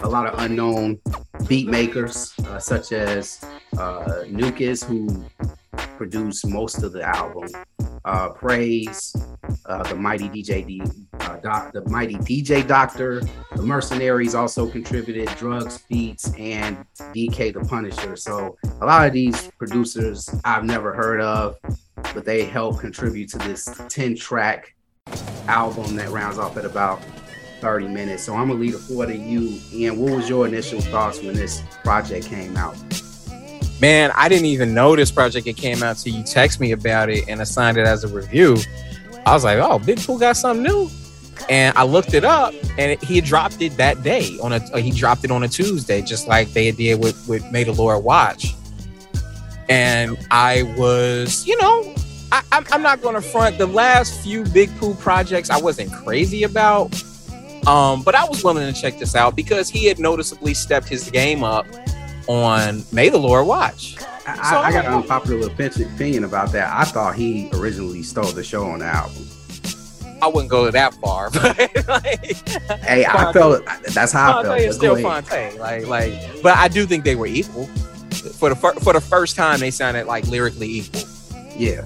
a 0.02 0.10
lot 0.10 0.28
of 0.28 0.40
unknown 0.40 1.00
beat 1.48 1.68
makers, 1.68 2.34
uh, 2.48 2.60
such 2.60 2.92
as 2.92 3.44
uh, 3.78 4.24
Nukas, 4.26 4.84
who 4.84 5.26
produced 5.98 6.48
most 6.48 6.84
of 6.84 6.92
the 6.92 7.04
album. 7.04 7.48
Uh, 8.04 8.30
Praise, 8.30 9.16
uh, 9.66 9.84
the 9.84 9.96
mighty 9.96 10.30
DJ, 10.30 10.66
D, 10.66 10.82
uh, 11.26 11.38
doc, 11.38 11.74
the 11.74 11.88
mighty 11.90 12.16
DJ 12.16 12.66
Doctor, 12.66 13.22
the 13.56 13.62
Mercenaries 13.62 14.36
also 14.36 14.68
contributed, 14.70 15.28
Drugs, 15.38 15.80
Beats, 15.90 16.34
and 16.38 16.86
DK 17.14 17.54
the 17.54 17.62
Punisher. 17.62 18.16
So 18.16 18.58
a 18.82 18.86
lot 18.86 19.08
of 19.08 19.14
these 19.14 19.50
producers 19.58 20.30
I've 20.44 20.64
never 20.64 20.94
heard 20.94 21.22
of, 21.22 21.58
but 22.14 22.26
they 22.26 22.46
help 22.46 22.80
contribute 22.80 23.30
to 23.30 23.38
this 23.40 23.70
10 23.90 24.16
track 24.16 24.76
album 25.48 25.96
that 25.96 26.10
rounds 26.10 26.38
off 26.38 26.58
at 26.58 26.66
about 26.66 27.02
30 27.62 27.88
minutes. 27.88 28.24
So 28.24 28.36
I'm 28.36 28.48
gonna 28.48 28.60
leave 28.60 28.74
the 28.74 28.80
floor 28.80 29.06
to 29.06 29.16
you. 29.16 29.60
Ian, 29.74 29.98
what 29.98 30.14
was 30.14 30.30
your 30.30 30.48
initial 30.48 30.82
thoughts 30.82 31.22
when 31.22 31.36
this 31.36 31.62
project 31.84 32.28
came 32.28 32.58
out? 32.58 32.78
Man, 33.82 34.12
I 34.16 34.30
didn't 34.30 34.46
even 34.46 34.74
know 34.74 34.96
this 34.96 35.12
project 35.12 35.48
it 35.48 35.58
came 35.58 35.84
out 35.84 35.98
till 35.98 36.14
you 36.14 36.24
text 36.24 36.60
me 36.60 36.72
about 36.72 37.10
it 37.10 37.28
and 37.28 37.42
assigned 37.42 37.78
it 37.78 37.86
as 37.86 38.04
a 38.04 38.08
review. 38.08 38.58
I 39.26 39.34
was 39.34 39.44
like, 39.44 39.58
oh, 39.60 39.80
Big 39.80 40.00
Pooh 40.00 40.20
got 40.20 40.38
something 40.38 40.64
new. 40.64 40.90
And 41.50 41.78
I 41.78 41.84
looked 41.84 42.14
it 42.14 42.24
up 42.24 42.54
and 42.78 43.02
he 43.04 43.22
dropped 43.22 43.62
it 43.62 43.78
that 43.78 44.02
day 44.04 44.38
on 44.42 44.54
a 44.54 44.80
he 44.80 44.92
dropped 44.92 45.24
it 45.24 45.32
on 45.32 45.44
a 45.44 45.48
Tuesday, 45.48 46.02
just 46.02 46.28
like 46.28 46.52
they 46.54 46.72
did 46.72 47.02
with, 47.04 47.28
with 47.28 47.50
May 47.52 47.64
the 47.64 47.74
Lord 47.74 48.04
Watch. 48.04 48.56
And 49.70 50.18
I 50.32 50.64
was, 50.78 51.46
you 51.46 51.58
know, 51.58 51.96
I, 52.32 52.42
I'm, 52.52 52.66
I'm 52.72 52.82
not 52.82 53.02
gonna 53.02 53.22
front 53.22 53.58
the 53.58 53.68
last 53.68 54.22
few 54.22 54.44
Big 54.46 54.76
Pooh 54.78 54.96
projects 54.96 55.50
I 55.50 55.60
wasn't 55.60 55.92
crazy 55.92 56.44
about. 56.44 56.94
Um, 57.68 58.04
but 58.04 58.14
I 58.14 58.26
was 58.26 58.44
willing 58.44 58.72
to 58.72 58.80
check 58.80 59.00
this 59.00 59.16
out 59.16 59.36
because 59.36 59.70
he 59.70 59.86
had 59.86 59.98
noticeably 59.98 60.54
stepped 60.54 60.88
his 60.88 61.10
game 61.10 61.44
up 61.44 61.66
on 62.28 62.84
May 62.92 63.10
the 63.10 63.18
Lord 63.18 63.48
Watch. 63.48 63.98
I, 64.28 64.50
So 64.50 64.58
I 64.58 64.72
got 64.72 64.86
I'm 64.86 64.94
an 64.94 65.02
unpopular 65.02 65.48
opinion 65.48 66.24
about 66.24 66.52
that. 66.52 66.72
I 66.74 66.84
thought 66.86 67.16
he 67.16 67.50
originally 67.54 68.04
stole 68.04 68.32
the 68.32 68.44
show 68.44 68.66
on 68.66 68.80
the 68.80 68.86
album. 68.86 69.25
I 70.22 70.28
wouldn't 70.28 70.50
go 70.50 70.70
that 70.72 70.94
far, 70.96 71.30
but 71.32 71.88
like, 71.88 72.36
Hey, 72.82 73.06
I 73.06 73.32
felt 73.34 73.66
that's 73.94 74.12
how 74.12 74.40
I 74.40 74.44
Phonte 74.44 74.48
felt. 74.48 74.62
is 74.62 74.76
still. 74.76 74.96
Phonte. 74.98 75.60
Like, 75.60 75.88
like, 75.88 76.14
but 76.42 76.56
I 76.58 76.68
do 76.68 76.86
think 76.86 77.04
they 77.04 77.16
were 77.16 77.28
equal. 77.28 77.68
For 78.40 78.50
the 78.50 78.56
fir- 78.56 78.74
for 78.76 78.94
the 78.94 79.02
first 79.02 79.36
time, 79.36 79.60
they 79.60 79.72
sounded 79.72 80.08
like 80.08 80.26
lyrically 80.28 80.68
equal. 80.70 81.02
Yeah, 81.58 81.86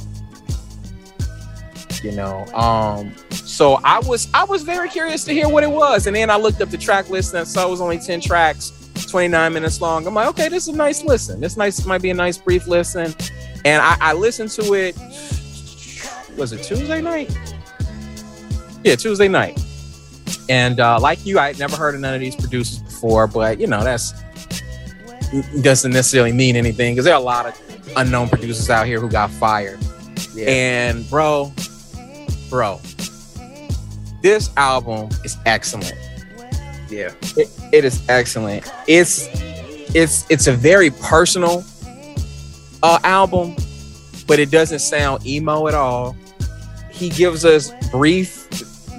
You 2.02 2.12
know, 2.14 2.46
um, 2.56 3.14
so 3.32 3.80
I 3.84 4.00
was 4.00 4.28
I 4.34 4.46
was 4.46 4.64
very 4.64 4.90
curious 4.90 5.26
to 5.26 5.34
hear 5.34 5.50
what 5.50 5.64
it 5.64 5.70
was, 5.72 6.08
and 6.08 6.16
then 6.16 6.30
I 6.30 6.38
looked 6.38 6.62
up 6.62 6.70
the 6.70 6.78
track 6.78 7.10
list 7.10 7.34
and 7.34 7.48
saw 7.48 7.68
it 7.68 7.70
was 7.72 7.82
only 7.82 8.00
ten 8.00 8.22
tracks, 8.22 8.72
twenty 9.10 9.28
nine 9.28 9.54
minutes 9.54 9.82
long. 9.82 10.08
I'm 10.08 10.14
like, 10.14 10.28
okay, 10.30 10.48
this 10.50 10.64
is 10.68 10.74
a 10.74 10.78
nice 10.78 11.04
listen. 11.04 11.42
This 11.42 11.58
nice 11.58 11.86
might 11.86 12.02
be 12.02 12.10
a 12.10 12.14
nice 12.14 12.38
brief 12.38 12.68
listen, 12.68 13.14
and 13.66 13.82
I, 13.82 13.98
I 14.00 14.14
listened 14.14 14.52
to 14.52 14.74
it. 14.76 14.96
Was 16.38 16.54
it 16.54 16.64
Tuesday 16.64 17.02
night? 17.02 17.30
Yeah, 18.84 18.96
Tuesday 18.96 19.28
night. 19.28 19.60
And 20.48 20.80
uh, 20.80 21.00
like 21.00 21.26
you, 21.26 21.40
I 21.40 21.48
had 21.48 21.60
never 21.60 21.76
heard 21.76 21.96
of 21.96 22.02
none 22.02 22.14
of 22.14 22.20
these 22.20 22.36
producers 22.36 22.80
before, 22.80 23.28
but 23.28 23.60
you 23.60 23.68
know 23.68 23.84
that's 23.84 24.14
doesn't 25.62 25.92
necessarily 25.92 26.32
mean 26.32 26.56
anything 26.56 26.96
because 26.96 27.06
there 27.06 27.14
are 27.14 27.20
a 27.20 27.24
lot 27.24 27.46
of 27.46 27.94
unknown 27.98 28.30
producers 28.30 28.70
out 28.70 28.88
here 28.88 29.00
who 29.00 29.10
got 29.10 29.30
fired. 29.32 29.80
yeah. 30.34 30.50
And 30.50 31.10
bro, 31.10 31.52
bro, 32.50 32.80
this 34.22 34.50
album 34.58 35.10
is 35.24 35.38
excellent. 35.46 35.96
yeah. 36.90 37.12
It, 37.38 37.50
it 37.72 37.86
is 37.86 38.08
excellent. 38.10 38.72
It's 38.88 39.30
it's 39.96 40.26
it's 40.30 40.48
a 40.48 40.54
very 40.54 40.90
personal 40.90 41.64
uh, 42.82 43.00
album, 43.04 43.56
but 44.28 44.40
it 44.40 44.50
doesn't 44.52 44.80
sound 44.80 45.26
emo 45.26 45.68
at 45.68 45.74
all. 45.74 46.16
He 47.00 47.10
gives 47.10 47.46
us 47.46 47.72
brief 47.92 48.46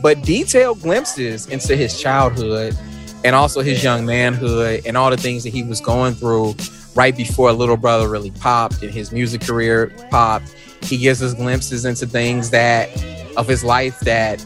but 0.03 0.23
detailed 0.23 0.81
glimpses 0.81 1.47
into 1.49 1.77
his 1.77 2.01
childhood 2.01 2.75
and 3.23 3.37
also 3.37 3.61
his 3.61 3.85
young 3.85 4.07
manhood 4.07 4.81
and 4.87 4.97
all 4.97 5.11
the 5.11 5.17
things 5.19 5.45
that 5.45 5.53
he 5.53 5.63
was 5.63 5.81
going 5.81 6.15
through 6.15 6.55
right 6.95 7.15
before 7.15 7.53
Little 7.53 7.77
Brother 7.77 8.09
really 8.09 8.31
popped 8.31 8.83
and 8.83 8.91
his 8.91 9.13
music 9.13 9.43
career 9.43 9.93
popped. 10.11 10.49
He 10.83 10.97
gives 10.97 11.22
us 11.22 11.35
glimpses 11.35 11.85
into 11.85 12.07
things 12.07 12.49
that 12.51 12.89
of 13.37 13.47
his 13.47 13.63
life 13.63 14.01
that 14.01 14.43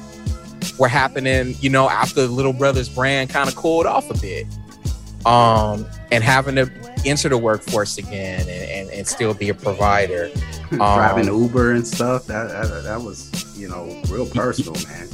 were 0.77 0.89
happening, 0.89 1.55
you 1.61 1.71
know, 1.71 1.89
after 1.89 2.23
Little 2.27 2.53
Brother's 2.53 2.89
brand 2.89 3.31
kind 3.31 3.49
of 3.49 3.55
cooled 3.55 3.87
off 3.87 4.11
a 4.11 4.19
bit. 4.19 4.47
Um, 5.25 5.87
and 6.13 6.23
having 6.23 6.55
to 6.57 6.71
enter 7.07 7.31
the 7.31 7.39
workforce 7.39 7.97
again 7.97 8.41
and, 8.41 8.51
and, 8.51 8.91
and 8.91 9.07
still 9.07 9.33
be 9.33 9.49
a 9.49 9.55
provider. 9.55 10.31
Driving 10.71 11.29
Um, 11.31 11.43
Uber 11.43 11.73
and 11.73 11.87
stuff. 11.87 12.27
That, 12.27 12.49
that 12.49 12.83
that 12.83 13.01
was 13.01 13.31
you 13.65 13.71
know 13.71 13.87
real 14.11 14.27
personal, 14.27 14.75
man. 14.87 15.09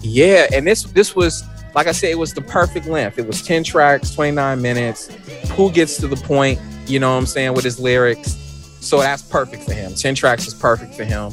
Yeah, 0.00 0.46
and 0.52 0.64
this 0.64 0.84
this 0.84 1.16
was 1.16 1.42
like 1.74 1.88
I 1.88 1.92
said, 1.92 2.10
it 2.10 2.18
was 2.18 2.32
the 2.32 2.40
perfect 2.40 2.86
length. 2.86 3.18
It 3.18 3.26
was 3.26 3.42
10 3.42 3.64
tracks, 3.64 4.14
29 4.14 4.62
minutes. 4.62 5.08
Who 5.52 5.70
gets 5.70 5.96
to 5.98 6.06
the 6.06 6.16
point, 6.16 6.60
you 6.86 6.98
know 6.98 7.12
what 7.12 7.18
I'm 7.18 7.26
saying, 7.26 7.54
with 7.54 7.64
his 7.64 7.78
lyrics. 7.78 8.32
So 8.80 9.00
that's 9.00 9.22
perfect 9.22 9.64
for 9.64 9.74
him. 9.74 9.94
10 9.94 10.14
tracks 10.14 10.46
is 10.46 10.54
perfect 10.54 10.94
for 10.94 11.04
him. 11.04 11.32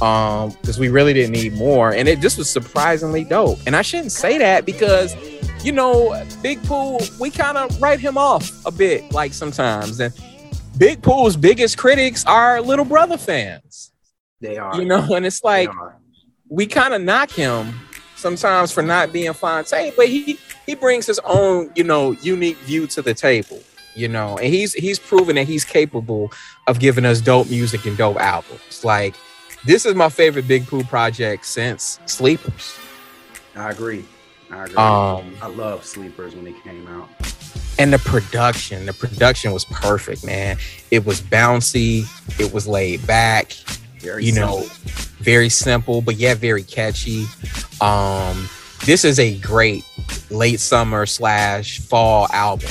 Um, 0.00 0.50
because 0.60 0.78
we 0.78 0.88
really 0.88 1.12
didn't 1.12 1.32
need 1.32 1.54
more. 1.54 1.92
And 1.92 2.08
it 2.08 2.20
just 2.20 2.38
was 2.38 2.48
surprisingly 2.48 3.24
dope. 3.24 3.58
And 3.66 3.74
I 3.74 3.82
shouldn't 3.82 4.12
say 4.12 4.38
that 4.38 4.64
because, 4.64 5.16
you 5.64 5.72
know, 5.72 6.24
Big 6.42 6.62
Pooh, 6.64 6.98
we 7.20 7.30
kind 7.30 7.58
of 7.58 7.80
write 7.80 8.00
him 8.00 8.16
off 8.16 8.50
a 8.66 8.70
bit, 8.70 9.12
like 9.12 9.32
sometimes. 9.32 10.00
And 10.00 10.12
Big 10.78 11.02
Pooh's 11.02 11.36
biggest 11.36 11.76
critics 11.76 12.24
are 12.24 12.60
little 12.60 12.84
brother 12.84 13.16
fans. 13.16 13.92
They 14.40 14.56
are. 14.58 14.76
You 14.76 14.84
know, 14.86 15.14
and 15.14 15.24
it's 15.24 15.42
like. 15.42 15.70
We 16.52 16.66
kind 16.66 16.92
of 16.92 17.00
knock 17.00 17.30
him 17.30 17.72
sometimes 18.14 18.70
for 18.72 18.82
not 18.82 19.10
being 19.10 19.32
Phonte, 19.32 19.94
but 19.96 20.06
he 20.06 20.38
he 20.66 20.74
brings 20.74 21.06
his 21.06 21.18
own, 21.24 21.70
you 21.74 21.82
know, 21.82 22.12
unique 22.20 22.58
view 22.58 22.86
to 22.88 23.00
the 23.00 23.14
table, 23.14 23.58
you 23.94 24.06
know, 24.06 24.36
and 24.36 24.52
he's 24.52 24.74
he's 24.74 24.98
proven 24.98 25.36
that 25.36 25.46
he's 25.46 25.64
capable 25.64 26.30
of 26.66 26.78
giving 26.78 27.06
us 27.06 27.22
dope 27.22 27.48
music 27.48 27.86
and 27.86 27.96
dope 27.96 28.18
albums. 28.18 28.84
Like 28.84 29.14
this 29.64 29.86
is 29.86 29.94
my 29.94 30.10
favorite 30.10 30.46
Big 30.46 30.66
Pooh 30.66 30.84
project 30.84 31.46
since 31.46 31.98
Sleepers. 32.04 32.78
I 33.56 33.70
agree. 33.70 34.04
I 34.50 34.64
agree. 34.64 34.76
Um, 34.76 35.34
I 35.40 35.46
love 35.46 35.86
Sleepers 35.86 36.34
when 36.34 36.44
they 36.44 36.52
came 36.52 36.86
out. 36.88 37.08
and 37.78 37.94
the 37.94 37.98
production, 38.00 38.84
the 38.84 38.92
production 38.92 39.52
was 39.52 39.64
perfect, 39.64 40.22
man. 40.22 40.58
It 40.90 41.06
was 41.06 41.22
bouncy, 41.22 42.04
it 42.38 42.52
was 42.52 42.68
laid 42.68 43.06
back, 43.06 43.52
Very 44.02 44.24
you 44.24 44.32
know, 44.32 44.62
simple. 44.62 45.02
very 45.20 45.48
simple, 45.48 46.02
but 46.02 46.16
yet 46.16 46.38
very 46.38 46.64
catchy. 46.64 47.24
Um, 47.80 48.48
this 48.84 49.04
is 49.04 49.20
a 49.20 49.38
great 49.38 49.84
late 50.30 50.58
summer 50.58 51.06
slash 51.06 51.78
fall 51.80 52.26
album. 52.32 52.70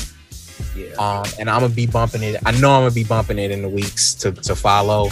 Yeah. 0.76 0.94
Um, 1.00 1.26
and 1.40 1.50
I'm 1.50 1.62
gonna 1.62 1.74
be 1.74 1.88
bumping 1.88 2.22
it. 2.22 2.36
I 2.46 2.52
know 2.60 2.72
I'm 2.72 2.82
gonna 2.82 2.92
be 2.92 3.04
bumping 3.04 3.40
it 3.40 3.52
in 3.52 3.62
the 3.62 3.70
weeks 3.70 4.14
to, 4.16 4.32
to 4.32 4.56
follow. 4.56 5.10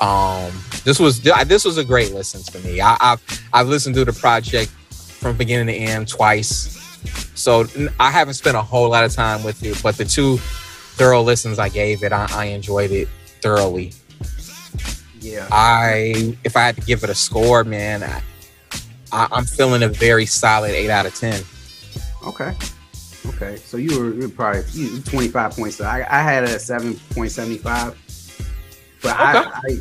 Um, 0.00 0.52
this 0.84 0.98
was 0.98 1.20
this 1.20 1.64
was 1.64 1.76
a 1.76 1.84
great 1.84 2.12
listen 2.12 2.42
for 2.42 2.66
me. 2.66 2.80
I, 2.80 2.96
I've 3.00 3.48
I've 3.52 3.68
listened 3.68 3.94
to 3.96 4.04
the 4.04 4.12
project 4.12 4.70
from 4.70 5.36
beginning 5.36 5.66
to 5.66 5.74
end 5.74 6.08
twice, 6.08 6.78
so 7.34 7.66
I 8.00 8.10
haven't 8.10 8.34
spent 8.34 8.56
a 8.56 8.62
whole 8.62 8.88
lot 8.88 9.04
of 9.04 9.12
time 9.12 9.42
with 9.44 9.62
it. 9.64 9.78
But 9.82 9.96
the 9.96 10.04
two 10.04 10.38
thorough 10.96 11.22
listens 11.22 11.58
I 11.58 11.68
gave 11.68 12.02
it, 12.02 12.12
I, 12.12 12.26
I 12.30 12.44
enjoyed 12.46 12.90
it 12.90 13.08
thoroughly. 13.42 13.92
Yeah. 15.32 15.48
I 15.50 16.36
if 16.44 16.56
I 16.56 16.62
had 16.62 16.76
to 16.76 16.82
give 16.82 17.04
it 17.04 17.10
a 17.10 17.14
score, 17.14 17.64
man, 17.64 18.02
I, 18.02 18.22
I, 19.12 19.28
I'm 19.30 19.44
feeling 19.44 19.82
a 19.82 19.88
very 19.88 20.26
solid 20.26 20.72
eight 20.72 20.90
out 20.90 21.06
of 21.06 21.14
ten. 21.14 21.42
Okay. 22.26 22.54
Okay. 23.26 23.56
So 23.56 23.76
you 23.76 23.98
were, 23.98 24.14
you 24.14 24.22
were 24.22 24.28
probably 24.28 24.62
you, 24.72 25.00
25 25.02 25.52
points. 25.52 25.76
So 25.76 25.84
I, 25.84 25.98
I 26.08 26.22
had 26.22 26.44
a 26.44 26.56
7.75. 26.56 27.94
But 29.02 29.16
I, 29.16 29.44
I 29.44 29.80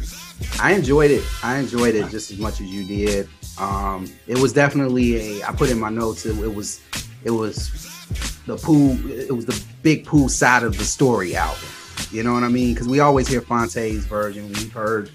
I 0.60 0.74
enjoyed 0.74 1.12
it. 1.12 1.24
I 1.44 1.58
enjoyed 1.58 1.96
it 1.96 2.10
just 2.10 2.32
as 2.32 2.38
much 2.38 2.62
as 2.62 2.68
you 2.68 2.86
did. 2.86 3.28
Um, 3.60 4.08
it 4.28 4.38
was 4.38 4.54
definitely 4.54 5.40
a 5.40 5.44
I 5.48 5.52
put 5.52 5.70
in 5.70 5.80
my 5.80 5.90
notes 5.90 6.26
it, 6.26 6.38
it 6.38 6.54
was 6.54 6.82
it 7.24 7.32
was 7.32 7.72
the 8.46 8.56
Pooh 8.58 8.94
it 9.10 9.32
was 9.32 9.46
the 9.46 9.60
big 9.82 10.06
Pooh 10.06 10.30
side 10.30 10.64
of 10.64 10.78
the 10.78 10.84
story 10.84 11.36
album. 11.36 11.64
You 12.12 12.24
know 12.24 12.34
what 12.34 12.44
I 12.44 12.48
mean? 12.48 12.74
Because 12.74 12.88
we 12.88 13.00
always 13.00 13.28
hear 13.28 13.42
Phonte's 13.42 14.06
version. 14.06 14.48
We've 14.48 14.72
heard, 14.72 15.12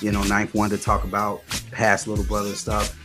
you 0.00 0.12
know, 0.12 0.22
9th 0.22 0.54
Wonder 0.54 0.76
talk 0.76 1.04
about 1.04 1.42
past 1.70 2.06
Little 2.06 2.24
Brother 2.24 2.54
stuff 2.54 2.96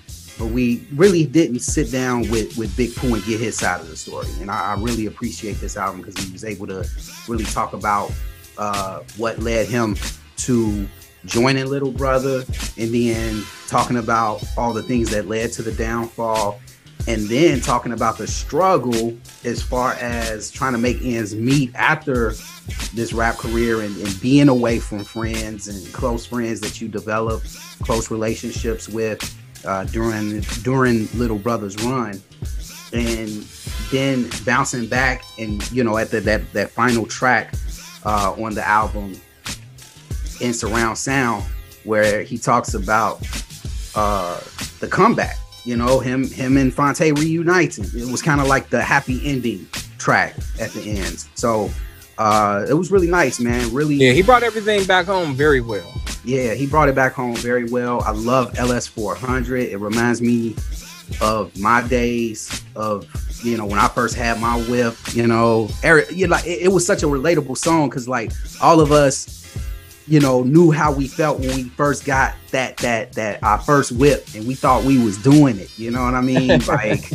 but 0.42 0.48
we 0.48 0.88
really 0.96 1.24
didn't 1.24 1.60
sit 1.60 1.92
down 1.92 2.22
with 2.32 2.58
with 2.58 2.76
Big 2.76 2.96
Pooh 2.96 3.14
and 3.14 3.24
get 3.26 3.40
his 3.40 3.58
side 3.58 3.80
of 3.80 3.88
the 3.88 3.96
story. 3.96 4.28
And 4.40 4.50
I, 4.50 4.74
I 4.74 4.82
really 4.82 5.06
appreciate 5.06 5.60
this 5.60 5.78
album 5.78 6.02
because 6.02 6.18
he 6.18 6.32
was 6.32 6.44
able 6.44 6.66
to 6.68 6.88
really 7.28 7.44
talk 7.44 7.74
about 7.74 8.12
uh, 8.58 9.02
what 9.18 9.38
led 9.38 9.68
him 9.68 9.96
to 10.38 10.88
joining 11.26 11.68
Little 11.68 11.92
Brother, 11.92 12.44
and 12.78 12.94
then 12.94 13.44
talking 13.68 13.98
about 13.98 14.44
all 14.58 14.74
the 14.74 14.82
things 14.82 15.12
that 15.12 15.28
led 15.28 15.52
to 15.54 15.62
the 15.62 15.72
downfall, 15.74 16.60
and 17.08 17.28
then 17.28 17.60
talking 17.60 17.94
about 17.94 18.18
the 18.18 18.28
struggle 18.28 19.16
as 19.44 19.62
far 19.62 19.94
as 19.94 20.52
trying 20.52 20.74
to 20.74 20.78
make 20.78 21.02
ends 21.04 21.36
meet 21.36 21.74
after 21.76 22.34
this 22.94 23.12
rap 23.12 23.38
career 23.38 23.82
and, 23.82 23.96
and 23.98 24.22
being 24.22 24.50
away 24.50 24.80
from 24.80 25.04
friends 25.04 25.68
and 25.68 25.94
close 25.94 26.26
friends 26.26 26.60
that 26.62 26.80
you 26.80 26.88
develop 26.88 27.42
close 27.82 28.12
relationships 28.12 28.88
with 28.88 29.20
uh, 29.66 29.84
during 29.86 30.42
during 30.64 31.08
Little 31.14 31.38
Brother's 31.38 31.76
run, 31.84 32.22
and 32.94 33.30
then 33.92 34.30
bouncing 34.46 34.88
back 34.88 35.24
and 35.38 35.70
you 35.72 35.84
know 35.84 35.98
at 35.98 36.10
the 36.12 36.20
that 36.22 36.52
that 36.54 36.72
final 36.72 37.06
track 37.06 37.54
uh, 38.06 38.34
on 38.38 38.54
the 38.54 38.68
album 38.68 39.20
in 40.40 40.54
surround 40.54 40.98
sound 40.98 41.44
where 41.84 42.24
he 42.24 42.38
talks 42.38 42.74
about 42.74 43.22
uh, 43.96 44.40
the 44.80 44.88
comeback. 44.88 45.38
You 45.66 45.78
know 45.78 46.00
him 46.00 46.28
him 46.28 46.58
and 46.58 46.74
Phonte 46.74 47.00
reuniting. 47.20 47.86
It 47.96 48.12
was 48.12 48.22
kind 48.22 48.42
of 48.42 48.48
like 48.48 48.70
the 48.70 48.82
happy 48.82 49.22
ending 49.24 49.68
track 50.00 50.36
at 50.60 50.72
the 50.72 50.82
end. 50.82 51.26
So 51.36 51.70
uh, 52.18 52.66
it 52.70 52.74
was 52.74 52.92
really 52.92 53.08
nice, 53.08 53.40
man. 53.40 53.72
Really, 53.74 53.96
Yeah, 53.96 54.12
he 54.14 54.22
brought 54.24 54.44
everything 54.44 54.86
back 54.86 55.06
home 55.06 55.34
very 55.36 55.62
well. 55.62 55.90
yeah, 56.24 56.54
he 56.54 56.66
brought 56.68 56.90
it 56.90 56.96
back 56.96 57.14
home 57.14 57.36
very 57.36 57.66
well. 57.66 58.02
I 58.02 58.12
love 58.12 58.54
LS400. 58.54 59.70
It 59.72 59.78
reminds 59.78 60.22
me 60.22 60.56
of 61.20 61.58
my 61.60 61.86
days 61.88 62.64
of 62.76 63.06
you 63.44 63.58
know 63.58 63.66
when 63.66 63.80
I 63.80 63.88
first 63.88 64.16
had 64.16 64.40
my 64.40 64.60
whip. 64.64 64.96
You 65.14 65.28
know, 65.28 65.70
Eric, 65.84 66.12
you 66.12 66.28
know, 66.28 66.32
like 66.36 66.46
it, 66.46 66.64
it 66.64 66.68
was 66.72 66.86
such 66.86 67.04
a 67.04 67.08
relatable 67.08 67.58
song 67.58 67.90
because 67.90 68.08
like 68.08 68.32
all 68.62 68.80
of 68.80 68.92
us, 68.92 69.41
you 70.08 70.20
know, 70.20 70.44
knew 70.44 70.72
how 70.72 70.92
we 70.92 71.08
felt 71.08 71.40
when 71.40 71.56
we 71.56 71.64
first 71.64 72.06
got 72.06 72.34
that 72.52 72.78
that 72.78 73.14
that 73.14 73.44
our 73.44 73.60
first 73.60 73.92
whip, 73.92 74.26
and 74.36 74.48
we 74.48 74.56
thought 74.56 74.84
we 74.84 75.04
was 75.04 75.18
doing 75.18 75.58
it. 75.60 75.78
You 75.78 75.92
know 75.92 76.04
what 76.04 76.16
I 76.16 76.22
mean? 76.22 76.62
Like. 76.68 77.12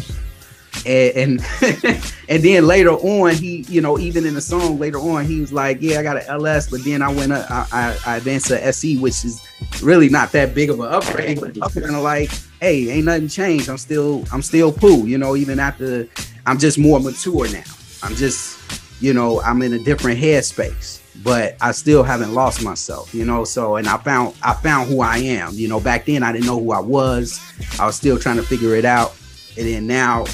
And, 0.84 1.40
and 1.40 1.40
and 2.28 2.42
then 2.44 2.66
later 2.66 2.90
on, 2.90 3.34
he, 3.34 3.62
you 3.62 3.80
know, 3.80 3.98
even 3.98 4.24
in 4.24 4.34
the 4.34 4.40
song 4.40 4.78
later 4.78 4.98
on, 4.98 5.24
he 5.24 5.40
was 5.40 5.52
like, 5.52 5.78
"Yeah, 5.80 5.98
I 5.98 6.02
got 6.02 6.18
an 6.18 6.24
LS, 6.28 6.70
but 6.70 6.84
then 6.84 7.02
I 7.02 7.12
went, 7.12 7.32
up, 7.32 7.50
I, 7.50 7.66
I, 7.72 8.12
I 8.12 8.16
advanced 8.18 8.48
to 8.48 8.64
SE, 8.66 8.96
which 8.98 9.24
is 9.24 9.44
really 9.82 10.08
not 10.08 10.32
that 10.32 10.54
big 10.54 10.70
of 10.70 10.78
an 10.78 10.86
upgrade, 10.86 11.40
but 11.40 11.56
it's 11.56 11.74
kind 11.74 11.96
of 11.96 12.02
like, 12.02 12.30
hey, 12.60 12.90
ain't 12.90 13.06
nothing 13.06 13.28
changed. 13.28 13.68
I'm 13.68 13.78
still, 13.78 14.24
I'm 14.32 14.42
still 14.42 14.70
Pooh, 14.72 15.06
you 15.06 15.18
know, 15.18 15.34
even 15.34 15.58
after 15.58 16.08
I'm 16.46 16.58
just 16.58 16.78
more 16.78 17.00
mature 17.00 17.50
now. 17.52 17.64
I'm 18.02 18.14
just, 18.14 18.58
you 19.00 19.12
know, 19.12 19.40
I'm 19.42 19.62
in 19.62 19.72
a 19.72 19.78
different 19.78 20.20
headspace, 20.20 21.00
but 21.22 21.56
I 21.60 21.72
still 21.72 22.02
haven't 22.02 22.34
lost 22.34 22.62
myself, 22.62 23.14
you 23.14 23.24
know. 23.24 23.44
So, 23.44 23.76
and 23.76 23.88
I 23.88 23.96
found, 23.98 24.34
I 24.42 24.54
found 24.54 24.88
who 24.88 25.00
I 25.00 25.18
am. 25.18 25.54
You 25.54 25.68
know, 25.68 25.80
back 25.80 26.06
then 26.06 26.22
I 26.22 26.32
didn't 26.32 26.46
know 26.46 26.60
who 26.60 26.72
I 26.72 26.80
was. 26.80 27.40
I 27.78 27.86
was 27.86 27.96
still 27.96 28.18
trying 28.18 28.36
to 28.36 28.42
figure 28.42 28.74
it 28.74 28.84
out, 28.84 29.16
and 29.56 29.66
then 29.66 29.86
now 29.86 30.24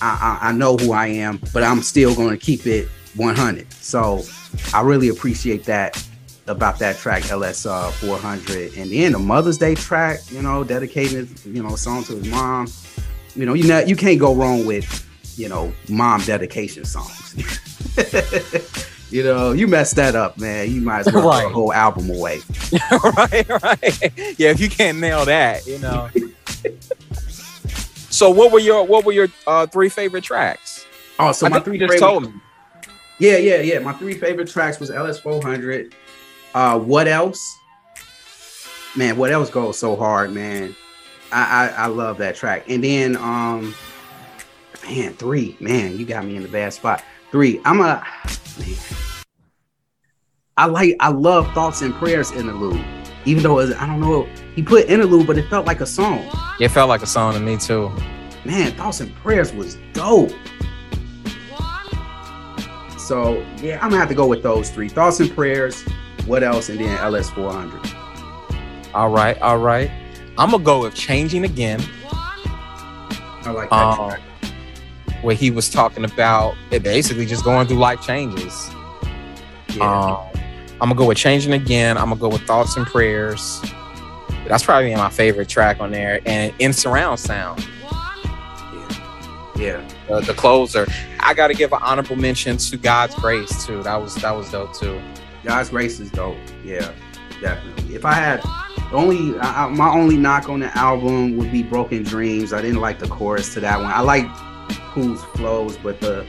I, 0.00 0.38
I, 0.42 0.48
I 0.48 0.52
know 0.52 0.76
who 0.76 0.92
I 0.92 1.08
am, 1.08 1.40
but 1.52 1.62
I'm 1.62 1.82
still 1.82 2.14
going 2.14 2.30
to 2.30 2.44
keep 2.44 2.66
it 2.66 2.88
100. 3.16 3.72
So 3.72 4.22
I 4.72 4.82
really 4.82 5.08
appreciate 5.08 5.64
that 5.64 6.02
about 6.46 6.78
that 6.80 6.96
track 6.96 7.30
LS 7.30 7.64
uh, 7.64 7.90
400 7.92 8.76
and 8.76 8.90
then 8.90 9.12
the 9.12 9.18
Mother's 9.18 9.58
Day 9.58 9.74
track, 9.74 10.20
you 10.30 10.42
know, 10.42 10.64
dedicated, 10.64 11.28
you 11.44 11.62
know, 11.62 11.76
song 11.76 12.02
to 12.04 12.16
his 12.16 12.26
mom. 12.28 12.66
You 13.34 13.46
know, 13.46 13.54
you 13.54 13.68
know, 13.68 13.78
you 13.78 13.94
can't 13.94 14.18
go 14.18 14.34
wrong 14.34 14.66
with, 14.66 15.06
you 15.38 15.48
know, 15.48 15.72
mom 15.88 16.22
dedication 16.22 16.84
songs. 16.84 17.36
you 19.10 19.22
know, 19.24 19.52
you 19.52 19.66
messed 19.66 19.96
that 19.96 20.14
up, 20.14 20.38
man. 20.38 20.70
You 20.70 20.80
might 20.80 21.00
as 21.06 21.12
well 21.12 21.22
throw 21.22 21.30
Right. 21.30 21.46
a 21.46 21.48
whole 21.48 21.72
album 21.72 22.10
away. 22.10 22.40
right, 23.16 23.48
right. 23.62 24.12
Yeah, 24.38 24.50
if 24.50 24.60
you 24.60 24.68
can't 24.68 24.98
nail 24.98 25.24
that, 25.24 25.66
you 25.66 25.78
know. 25.78 26.08
so 28.10 28.30
what 28.30 28.52
were 28.52 28.58
your 28.60 28.84
what 28.86 29.04
were 29.04 29.12
your 29.12 29.28
uh, 29.46 29.66
three 29.66 29.88
favorite 29.88 30.24
tracks? 30.24 30.86
Oh, 31.18 31.32
so 31.32 31.46
I 31.46 31.50
my 31.50 31.60
three 31.60 31.78
favorite- 31.78 31.98
told 32.00 32.24
me. 32.24 32.32
Yeah, 33.18 33.36
yeah, 33.36 33.60
yeah. 33.60 33.78
My 33.80 33.92
three 33.92 34.14
favorite 34.14 34.48
tracks 34.48 34.80
was 34.80 34.90
LS400. 34.90 35.92
Uh, 36.54 36.78
what 36.78 37.06
else? 37.06 37.58
Man, 38.96 39.16
what 39.18 39.30
else 39.30 39.50
goes 39.50 39.78
so 39.78 39.94
hard, 39.94 40.32
man? 40.32 40.74
I, 41.30 41.68
I 41.76 41.84
I 41.84 41.86
love 41.86 42.18
that 42.18 42.34
track. 42.34 42.64
And 42.68 42.82
then 42.82 43.16
um, 43.16 43.74
man, 44.84 45.12
three, 45.14 45.56
man, 45.60 45.98
you 45.98 46.06
got 46.06 46.24
me 46.24 46.34
in 46.36 46.42
the 46.42 46.48
bad 46.48 46.72
spot. 46.72 47.04
Three, 47.30 47.60
I'm 47.64 47.80
a 47.80 48.04
man. 48.58 48.76
I 50.60 50.66
like 50.66 50.94
I 51.00 51.08
love 51.08 51.50
thoughts 51.54 51.80
and 51.80 51.94
prayers 51.94 52.32
interlude. 52.32 52.84
Even 53.24 53.42
though 53.42 53.60
it 53.60 53.68
was, 53.68 53.72
I 53.76 53.86
don't 53.86 53.98
know, 53.98 54.24
he 54.54 54.62
put 54.62 54.90
interlude, 54.90 55.26
but 55.26 55.38
it 55.38 55.48
felt 55.48 55.64
like 55.64 55.80
a 55.80 55.86
song. 55.86 56.28
It 56.60 56.68
felt 56.68 56.90
like 56.90 57.00
a 57.00 57.06
song 57.06 57.32
to 57.32 57.40
me 57.40 57.56
too. 57.56 57.90
Man, 58.44 58.72
thoughts 58.72 59.00
and 59.00 59.14
prayers 59.14 59.54
was 59.54 59.78
dope. 59.94 60.32
So 62.98 63.42
yeah, 63.62 63.76
I'm 63.82 63.88
gonna 63.88 63.96
have 64.00 64.10
to 64.10 64.14
go 64.14 64.26
with 64.26 64.42
those 64.42 64.68
three. 64.68 64.90
Thoughts 64.90 65.18
and 65.20 65.30
prayers. 65.34 65.80
What 66.26 66.42
else? 66.42 66.68
And 66.68 66.78
then 66.78 66.98
LS 66.98 67.30
400. 67.30 67.94
All 68.92 69.08
right, 69.08 69.40
all 69.40 69.56
right. 69.56 69.90
I'm 70.36 70.50
gonna 70.50 70.62
go 70.62 70.82
with 70.82 70.94
changing 70.94 71.44
again. 71.44 71.80
I 72.12 73.50
like 73.50 73.70
that. 73.70 73.98
Um, 73.98 74.10
track. 74.10 74.20
where 75.22 75.34
he 75.34 75.50
was 75.50 75.70
talking 75.70 76.04
about 76.04 76.54
it 76.70 76.82
basically 76.82 77.24
just 77.24 77.44
going 77.44 77.66
through 77.66 77.78
life 77.78 78.02
changes. 78.02 78.68
Yeah. 79.74 80.20
Um, 80.20 80.29
I'm 80.80 80.88
gonna 80.88 80.94
go 80.94 81.06
with 81.06 81.18
changing 81.18 81.52
again. 81.52 81.98
I'm 81.98 82.08
gonna 82.08 82.20
go 82.20 82.28
with 82.28 82.42
thoughts 82.42 82.76
and 82.76 82.86
prayers. 82.86 83.62
That's 84.46 84.64
probably 84.64 84.94
my 84.94 85.10
favorite 85.10 85.48
track 85.48 85.78
on 85.80 85.90
there, 85.90 86.20
and 86.24 86.54
in 86.58 86.72
surround 86.72 87.20
sound, 87.20 87.66
yeah. 89.56 89.86
uh, 90.08 90.20
the 90.20 90.34
closer. 90.34 90.86
I 91.20 91.34
got 91.34 91.48
to 91.48 91.54
give 91.54 91.72
an 91.72 91.80
honorable 91.82 92.16
mention 92.16 92.56
to 92.56 92.76
God's 92.76 93.14
grace 93.14 93.66
too. 93.66 93.82
That 93.82 93.96
was 93.96 94.14
that 94.16 94.32
was 94.32 94.50
dope 94.50 94.74
too. 94.74 95.00
God's 95.44 95.68
grace 95.68 96.00
is 96.00 96.10
dope. 96.10 96.36
Yeah, 96.64 96.92
definitely. 97.40 97.94
If 97.94 98.04
I 98.04 98.14
had 98.14 98.42
only 98.92 99.38
I, 99.38 99.68
my 99.68 99.90
only 99.90 100.16
knock 100.16 100.48
on 100.48 100.60
the 100.60 100.76
album 100.76 101.36
would 101.36 101.52
be 101.52 101.62
Broken 101.62 102.02
Dreams. 102.02 102.52
I 102.52 102.62
didn't 102.62 102.80
like 102.80 102.98
the 102.98 103.08
chorus 103.08 103.52
to 103.54 103.60
that 103.60 103.78
one. 103.78 103.90
I 103.92 104.00
like 104.00 104.26
Pooh's 104.92 105.22
flows, 105.36 105.76
but 105.76 106.00
the 106.00 106.26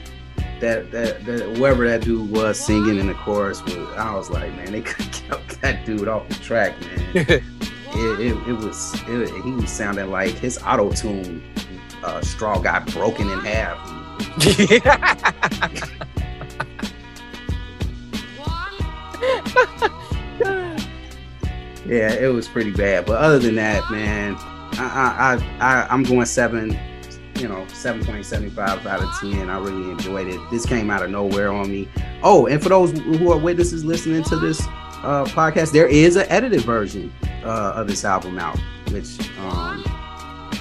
that 0.62 0.92
that, 0.92 1.26
that 1.26 1.58
whoever 1.58 1.88
that 1.88 2.02
dude 2.02 2.32
was 2.32 2.60
singing 2.60 2.98
in 2.98 3.08
the 3.08 3.14
chorus 3.16 3.62
was 3.64 3.76
I 3.98 4.16
was 4.16 4.30
like, 4.30 4.56
man, 4.56 4.72
they 4.72 4.82
could 4.82 5.12
kept 5.12 5.62
that 5.62 5.86
dude 5.86 6.08
off 6.08 6.28
the 6.30 6.36
track, 6.36 6.80
man. 6.82 7.16
it, 7.16 7.44
it, 8.20 8.48
it 8.48 8.54
was 8.54 8.94
it, 9.08 9.44
he 9.44 9.52
was 9.52 9.70
sounding 9.70 10.10
like 10.10 10.32
his 10.32 10.58
auto 10.64 10.92
tune 10.92 11.44
uh, 12.04 12.22
straw 12.22 12.60
got 12.60 12.86
broken 12.94 13.30
in 13.30 13.40
half. 13.40 13.78
yeah, 21.86 22.14
it 22.14 22.34
was 22.34 22.48
pretty 22.48 22.72
bad. 22.72 23.06
But 23.06 23.18
other 23.18 23.40
than 23.40 23.56
that, 23.56 23.90
man, 23.92 24.36
I 24.78 25.40
I, 25.60 25.68
I 25.68 25.88
I'm 25.90 26.04
going 26.04 26.26
seven, 26.26 26.78
you 27.42 27.48
know, 27.48 27.66
seven 27.70 28.06
point 28.06 28.24
seventy 28.26 28.52
five 28.52 28.86
out 28.86 29.02
of 29.02 29.10
ten. 29.20 29.50
I 29.50 29.58
really 29.58 29.90
enjoyed 29.90 30.28
it. 30.28 30.40
This 30.52 30.66
came 30.66 30.92
out 30.92 31.02
of 31.02 31.10
nowhere 31.10 31.52
on 31.52 31.72
me. 31.72 31.90
Oh, 32.22 32.46
and 32.46 32.62
for 32.62 32.70
those 32.70 32.92
who 32.92 33.32
are 33.32 33.38
witnesses 33.38 33.84
listening 33.84 34.24
to 34.26 34.36
this 34.38 34.62
uh, 34.62 35.26
podcast, 35.26 35.72
there 35.72 35.88
is 35.88 36.16
an 36.16 36.28
edited 36.30 36.62
version 36.62 37.12
uh, 37.44 37.74
of 37.76 37.88
this 37.88 38.06
album 38.06 38.38
out, 38.38 38.60
which 38.92 39.18
um, 39.40 39.84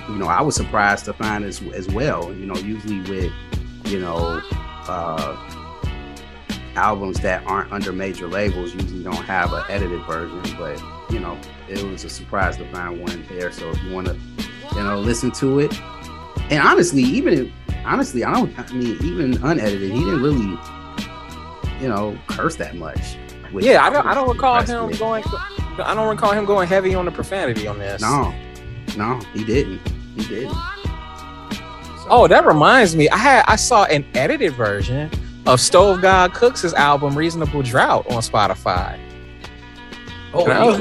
you 0.09 0.17
know 0.17 0.27
I 0.27 0.41
was 0.41 0.57
surprised 0.57 1.05
to 1.05 1.13
find 1.13 1.45
as 1.45 1.61
as 1.75 1.87
well. 1.89 2.33
You 2.33 2.47
know, 2.47 2.57
usually 2.57 3.01
with 3.01 3.33
you 3.87 4.01
know. 4.01 4.41
Uh, 4.89 5.57
albums 6.77 7.19
that 7.21 7.45
aren't 7.47 7.71
under 7.73 7.93
major 7.93 8.29
labels 8.29 8.73
usually 8.75 9.03
don't 9.03 9.17
have 9.17 9.53
an 9.53 9.63
edited 9.69 10.01
version 10.05 10.41
but 10.57 10.81
you 11.11 11.19
know 11.19 11.39
it 11.69 11.83
was 11.83 12.05
a 12.05 12.09
surprise 12.09 12.57
to 12.57 12.65
find 12.73 13.01
one 13.01 13.27
there 13.29 13.51
so 13.51 13.69
if 13.71 13.83
you 13.83 13.93
want 13.93 14.07
to 14.07 14.17
you 14.77 14.83
know 14.83 14.99
listen 14.99 15.33
to 15.33 15.59
it 15.59 15.73
and 16.51 16.63
honestly 16.63 17.03
even 17.03 17.53
honestly 17.85 18.25
i 18.25 18.33
don't 18.33 18.57
i 18.59 18.73
mean 18.73 18.97
even 19.03 19.35
unedited 19.45 19.91
he 19.91 19.99
didn't 20.01 20.23
really 20.23 20.59
you 21.81 21.89
know 21.89 22.17
curse 22.29 22.57
that 22.57 22.75
much 22.77 23.17
Yeah, 23.53 23.85
I 23.85 23.91
don't. 23.91 24.07
I 24.07 24.15
don't 24.15 24.29
recall 24.29 24.61
him 24.63 24.87
with. 24.89 24.99
going. 25.01 25.25
I 25.83 25.93
don't 25.95 26.09
recall 26.09 26.33
him 26.33 26.45
going 26.45 26.69
heavy 26.69 26.95
on 26.95 27.05
the 27.05 27.11
profanity 27.11 27.67
on 27.67 27.79
this. 27.79 28.01
no 28.03 28.33
no 28.97 29.19
he 29.33 29.43
didn't 29.45 29.81
he 30.17 30.23
didn't 30.27 30.51
So- 30.53 32.07
Oh, 32.13 32.27
that 32.29 32.45
reminds 32.47 32.95
me. 32.97 33.09
I 33.09 33.17
had 33.17 33.45
I 33.49 33.57
saw 33.57 33.85
an 33.85 34.05
edited 34.15 34.53
version 34.55 35.11
of 35.47 35.61
Stove 35.61 36.01
God 36.03 36.33
Cooks' 36.35 36.75
album 36.75 37.17
Reasonable 37.17 37.63
Drought 37.63 38.07
on 38.11 38.21
Spotify. 38.21 38.99
oh, 40.35 40.45
I 40.51 40.65
was 40.65 40.79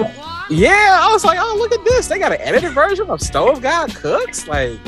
yeah, 0.51 0.97
I 1.01 1.11
was 1.13 1.23
like, 1.23 1.37
oh, 1.39 1.55
look 1.59 1.71
at 1.71 1.83
this. 1.85 2.07
They 2.07 2.17
got 2.19 2.31
an 2.31 2.41
edited 2.41 2.71
version 2.73 3.09
of 3.09 3.21
Stove 3.21 3.61
God 3.61 3.93
Cooks. 3.95 4.47
Like, 4.47 4.79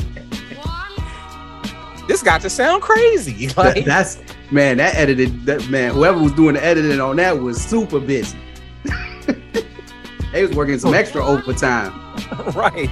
this 2.08 2.22
got 2.22 2.40
to 2.42 2.50
sound 2.50 2.82
crazy. 2.82 3.46
That- 3.54 3.84
that's 3.84 4.18
man 4.50 4.76
that 4.78 4.94
edited 4.94 5.46
that 5.46 5.68
man 5.70 5.94
whoever 5.94 6.18
was 6.18 6.32
doing 6.32 6.54
the 6.54 6.64
editing 6.64 7.00
on 7.00 7.16
that 7.16 7.38
was 7.40 7.62
super 7.62 7.98
busy 7.98 8.36
they 10.32 10.42
was 10.46 10.54
working 10.54 10.78
some 10.78 10.92
extra 10.94 11.24
overtime 11.24 11.92
right. 12.54 12.90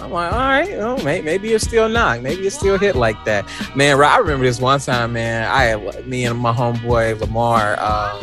I'm 0.00 0.12
like, 0.12 0.32
all 0.32 0.38
right, 0.38 0.68
well, 0.78 1.02
may, 1.02 1.20
maybe 1.22 1.52
it's 1.52 1.64
still 1.66 1.88
not. 1.88 2.22
Maybe 2.22 2.46
it's 2.46 2.54
still 2.56 2.78
hit 2.78 2.94
like 2.94 3.22
that. 3.24 3.44
Man, 3.74 4.00
I 4.00 4.18
remember 4.18 4.44
this 4.44 4.60
one 4.60 4.78
time, 4.78 5.12
man. 5.14 5.48
I 5.50 5.64
had 5.64 6.06
me 6.06 6.24
and 6.24 6.38
my 6.38 6.52
homeboy 6.52 7.18
Lamar. 7.20 7.78
Um, 7.80 8.20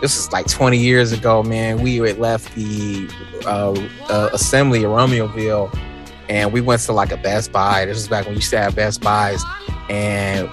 this 0.00 0.16
is 0.18 0.32
like 0.32 0.48
20 0.48 0.76
years 0.78 1.12
ago, 1.12 1.42
man. 1.44 1.80
We 1.80 1.96
had 1.98 2.18
left 2.18 2.54
the 2.56 3.08
uh, 3.46 3.72
uh, 4.08 4.30
assembly 4.32 4.82
of 4.84 4.90
Romeoville, 4.90 5.72
and 6.30 6.52
we 6.52 6.60
went 6.60 6.80
to 6.82 6.92
like 6.92 7.10
a 7.10 7.16
Best 7.16 7.50
Buy. 7.52 7.84
This 7.84 7.96
was 7.96 8.08
back 8.08 8.24
when 8.24 8.34
you 8.34 8.38
used 8.38 8.50
to 8.50 8.58
have 8.58 8.76
Best 8.76 9.02
Buys, 9.02 9.42
and 9.90 10.48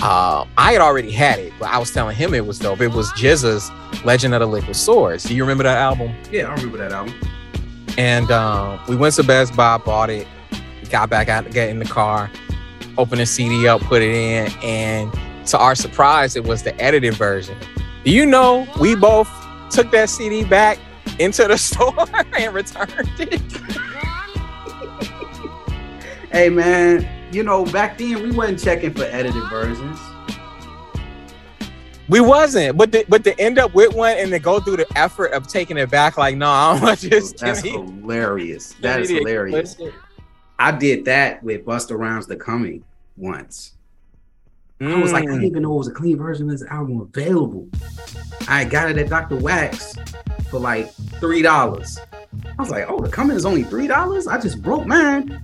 uh, 0.00 0.46
I 0.56 0.72
had 0.72 0.80
already 0.80 1.10
had 1.10 1.40
it, 1.40 1.52
but 1.58 1.68
I 1.68 1.78
was 1.78 1.90
telling 1.90 2.16
him 2.16 2.32
it 2.32 2.46
was 2.46 2.60
dope. 2.60 2.80
It 2.80 2.88
was 2.88 3.10
GZA's 3.12 3.70
Legend 4.04 4.34
of 4.34 4.40
the 4.40 4.46
Liquid 4.46 4.76
Swords. 4.76 5.24
Do 5.24 5.34
you 5.34 5.42
remember 5.42 5.64
that 5.64 5.78
album? 5.78 6.14
yeah 6.30 6.46
i 6.46 6.54
remember 6.54 6.78
that 6.78 6.92
album 6.92 7.14
And 7.98 8.30
um, 8.30 8.80
we 8.88 8.96
went 8.96 9.14
to 9.16 9.24
Best 9.24 9.54
Buy, 9.56 9.78
bought 9.78 10.10
it, 10.10 10.26
got 10.90 11.10
back 11.10 11.28
out, 11.28 11.50
get 11.50 11.68
in 11.68 11.80
the 11.80 11.84
car, 11.84 12.30
opened 12.98 13.20
the 13.20 13.26
CD 13.26 13.66
up, 13.66 13.80
put 13.82 14.00
it 14.00 14.14
in, 14.14 14.52
and 14.62 15.12
to 15.48 15.58
our 15.58 15.74
surprise, 15.74 16.36
it 16.36 16.44
was 16.44 16.62
the 16.62 16.80
edited 16.80 17.14
version. 17.14 17.56
Do 18.04 18.12
you 18.12 18.24
know 18.26 18.66
we 18.80 18.94
both 18.94 19.28
took 19.70 19.90
that 19.90 20.08
CD 20.08 20.44
back 20.44 20.78
into 21.18 21.48
the 21.48 21.56
store 21.58 22.06
and 22.38 22.54
returned 22.54 23.10
it? 23.18 23.42
Hey 26.32 26.48
man 26.48 27.06
you 27.32 27.42
know 27.42 27.64
back 27.64 27.96
then 27.98 28.22
we 28.22 28.30
wasn't 28.30 28.62
checking 28.62 28.92
for 28.92 29.04
edited 29.04 29.42
versions 29.48 29.98
We 32.08 32.20
wasn't, 32.20 32.76
but 32.76 32.92
to, 32.92 33.04
but 33.08 33.24
to 33.24 33.38
end 33.40 33.58
up 33.58 33.74
with 33.74 33.94
one 33.94 34.16
and 34.18 34.30
to 34.32 34.38
go 34.38 34.60
through 34.60 34.76
the 34.78 34.86
effort 34.96 35.32
of 35.32 35.46
taking 35.46 35.78
it 35.78 35.88
back, 35.90 36.18
like, 36.18 36.36
no, 36.36 36.50
I'm 36.50 36.80
gonna 36.80 36.96
just 36.96 37.38
that's 37.38 37.62
give 37.62 37.72
me- 37.86 38.00
hilarious 38.02 38.74
that 38.82 39.00
is 39.00 39.08
the 39.08 39.16
hilarious 39.18 39.76
i 40.58 40.70
did 40.70 41.04
that 41.06 41.42
with 41.42 41.64
Busta 41.64 41.96
Rhymes 41.98 42.26
the 42.26 42.36
coming 42.36 42.84
once 43.16 43.72
I 44.80 44.98
was 45.00 45.12
like, 45.12 45.22
I 45.22 45.26
didn't 45.26 45.42
Mm. 45.42 45.46
even 45.46 45.62
know 45.62 45.74
it 45.74 45.78
was 45.78 45.86
a 45.88 45.92
clean 45.92 46.18
version 46.18 46.50
of 46.50 46.58
this 46.58 46.68
album 46.68 47.00
available. 47.02 47.68
I 48.48 48.64
got 48.64 48.90
it 48.90 48.98
at 48.98 49.08
Dr. 49.08 49.36
Wax 49.36 49.94
for 50.50 50.58
like 50.58 50.92
three 51.20 51.40
dollars. 51.40 52.00
I 52.58 52.60
was 52.60 52.68
like, 52.70 52.86
oh, 52.88 52.98
the 53.00 53.08
coming 53.08 53.36
is 53.36 53.46
only 53.46 53.62
three 53.62 53.86
dollars. 53.86 54.26
I 54.26 54.40
just 54.40 54.60
broke 54.60 54.84
mine. 54.84 55.40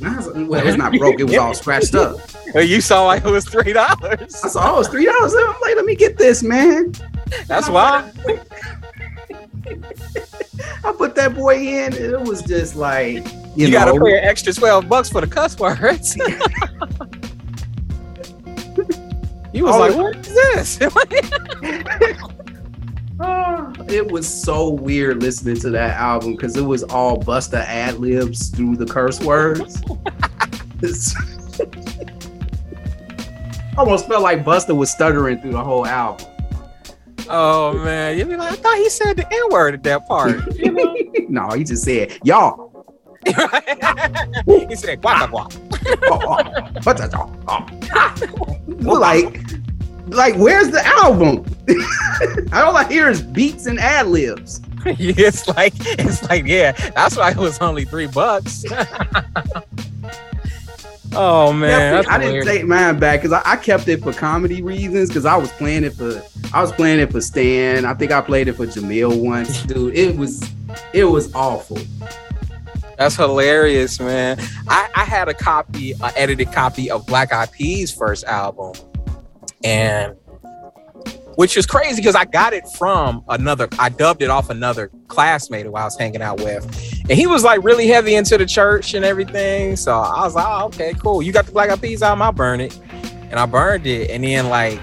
And 0.00 0.08
I 0.08 0.16
was 0.16 0.26
well, 0.28 0.76
not 0.76 0.92
broke. 0.98 1.20
It 1.20 1.24
was 1.24 1.36
all 1.36 1.54
scratched 1.54 1.94
up. 1.94 2.16
Well, 2.52 2.64
you 2.64 2.80
saw 2.80 3.06
like 3.06 3.24
it 3.24 3.30
was 3.30 3.44
three 3.44 3.72
dollars. 3.72 4.40
I 4.42 4.48
saw, 4.48 4.74
oh, 4.74 4.80
it's 4.80 4.88
three 4.88 5.04
dollars. 5.04 5.32
I'm 5.38 5.46
like, 5.60 5.76
let 5.76 5.84
me 5.84 5.94
get 5.94 6.16
this, 6.18 6.42
man. 6.42 6.92
That's 7.46 7.68
why. 7.68 8.10
I 10.84 10.92
put 10.92 11.14
that 11.14 11.36
boy 11.36 11.58
in. 11.58 11.92
and 11.92 11.94
It 11.94 12.20
was 12.20 12.42
just 12.42 12.74
like, 12.74 13.24
you, 13.54 13.66
You, 13.66 13.70
gotta 13.70 13.92
pay 13.92 14.18
an 14.18 14.24
extra 14.24 14.52
twelve 14.52 14.88
bucks 14.88 15.08
for 15.10 15.20
the 15.20 15.28
cuss 15.28 15.56
words. 15.60 16.16
you 19.52 19.64
was 19.64 19.76
Oh, 19.76 19.78
like, 19.78 19.94
"What 19.94 20.16
is 20.16 20.34
this?" 20.34 20.78
It 23.88 24.10
was 24.10 24.26
so 24.28 24.68
weird 24.68 25.22
listening 25.22 25.56
to 25.60 25.70
that 25.70 25.96
album 25.96 26.32
because 26.32 26.56
it 26.56 26.62
was 26.62 26.82
all 26.84 27.18
Busta 27.20 27.58
ad 27.64 27.98
libs 27.98 28.48
through 28.48 28.76
the 28.76 28.86
curse 28.86 29.20
words. 29.20 29.82
Almost 33.76 34.06
felt 34.08 34.22
like 34.22 34.44
Busta 34.44 34.76
was 34.76 34.90
stuttering 34.90 35.40
through 35.40 35.52
the 35.52 35.62
whole 35.62 35.86
album. 35.86 36.26
oh 37.28 37.72
man, 37.84 38.18
you 38.18 38.24
be 38.24 38.36
like, 38.36 38.52
"I 38.52 38.56
thought 38.56 38.76
he 38.76 38.88
said 38.90 39.16
the 39.16 39.26
N 39.32 39.48
word 39.50 39.74
at 39.74 39.82
that 39.84 40.06
part." 40.06 40.40
You 40.56 40.72
know? 40.72 40.96
no, 41.28 41.50
he 41.50 41.64
just 41.64 41.84
said, 41.84 42.18
y'all. 42.24 42.68
he 43.24 43.32
said, 44.76 45.00
"Guaca 45.02 45.28
guac." 45.30 45.52
What 46.84 46.96
the- 46.96 47.10
oh, 47.16 47.30
oh. 47.48 48.98
like, 48.98 49.40
like, 50.10 50.36
where's 50.36 50.70
the 50.70 50.84
album? 50.84 51.44
All 52.52 52.76
I 52.76 52.84
hear 52.88 53.08
is 53.08 53.22
beats 53.22 53.66
and 53.66 53.78
ad 53.78 54.08
libs. 54.08 54.60
it's 54.86 55.46
like, 55.48 55.74
it's 55.76 56.22
like, 56.28 56.46
yeah, 56.46 56.72
that's 56.90 57.16
why 57.16 57.30
it 57.30 57.36
was 57.36 57.58
only 57.58 57.84
three 57.84 58.06
bucks. 58.06 58.64
oh 61.12 61.52
man, 61.52 62.06
I 62.06 62.18
didn't 62.18 62.46
take 62.46 62.64
mine 62.64 62.98
back 62.98 63.20
because 63.20 63.32
I, 63.32 63.42
I 63.44 63.56
kept 63.56 63.88
it 63.88 64.02
for 64.02 64.12
comedy 64.12 64.62
reasons. 64.62 65.10
Because 65.10 65.26
I 65.26 65.36
was 65.36 65.50
playing 65.52 65.84
it 65.84 65.94
for, 65.94 66.22
I 66.54 66.62
was 66.62 66.72
playing 66.72 67.00
it 67.00 67.12
for 67.12 67.20
Stan. 67.20 67.84
I 67.84 67.92
think 67.94 68.10
I 68.10 68.22
played 68.22 68.48
it 68.48 68.54
for 68.54 68.66
Jamil 68.66 69.20
once, 69.22 69.62
dude. 69.64 69.94
It 69.94 70.16
was, 70.16 70.50
it 70.94 71.04
was 71.04 71.34
awful. 71.34 71.78
That's 72.96 73.16
hilarious, 73.16 73.98
man. 73.98 74.38
I, 74.68 74.88
I 74.94 75.04
had 75.04 75.28
a 75.28 75.34
copy, 75.34 75.92
an 75.92 76.12
edited 76.16 76.52
copy 76.52 76.90
of 76.90 77.06
Black 77.06 77.32
Eyed 77.32 77.50
Peas' 77.52 77.90
first 77.90 78.24
album, 78.24 78.74
and 79.64 80.14
which 81.36 81.56
is 81.56 81.64
crazy 81.64 82.02
because 82.02 82.14
I 82.14 82.26
got 82.26 82.52
it 82.52 82.68
from 82.76 83.24
another. 83.28 83.68
I 83.78 83.88
dubbed 83.88 84.22
it 84.22 84.28
off 84.30 84.50
another 84.50 84.90
classmate 85.08 85.64
who 85.64 85.74
I 85.74 85.84
was 85.84 85.96
hanging 85.98 86.22
out 86.22 86.38
with, 86.40 86.64
and 87.08 87.12
he 87.12 87.26
was 87.26 87.44
like 87.44 87.64
really 87.64 87.86
heavy 87.86 88.14
into 88.14 88.36
the 88.36 88.46
church 88.46 88.94
and 88.94 89.04
everything. 89.04 89.76
So 89.76 89.92
I 89.98 90.22
was 90.22 90.34
like, 90.34 90.46
oh, 90.46 90.66
okay, 90.66 90.92
cool. 90.94 91.22
You 91.22 91.32
got 91.32 91.46
the 91.46 91.52
Black 91.52 91.70
Eyed 91.70 91.80
Peas 91.80 92.02
album? 92.02 92.22
I'll 92.22 92.32
burn 92.32 92.60
it, 92.60 92.78
and 93.30 93.34
I 93.34 93.46
burned 93.46 93.86
it, 93.86 94.10
and 94.10 94.24
then 94.24 94.48
like. 94.48 94.80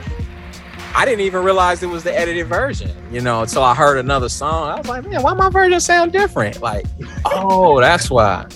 I 0.95 1.05
didn't 1.05 1.19
even 1.25 1.43
realize 1.43 1.83
it 1.83 1.87
was 1.87 2.03
the 2.03 2.17
edited 2.17 2.47
version, 2.47 2.89
you 3.11 3.21
know, 3.21 3.43
until 3.43 3.61
I 3.61 3.75
heard 3.75 3.99
another 3.99 4.29
song. 4.29 4.69
I 4.69 4.77
was 4.77 4.87
like, 4.87 5.05
man, 5.05 5.21
why 5.21 5.33
my 5.33 5.47
version 5.47 5.79
sound 5.79 6.11
different? 6.11 6.59
Like, 6.59 6.87
oh, 7.25 7.79
that's 7.79 8.09
why. 8.09 8.47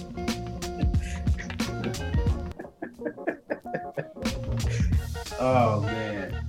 Oh 5.43 5.81
man, 5.81 6.39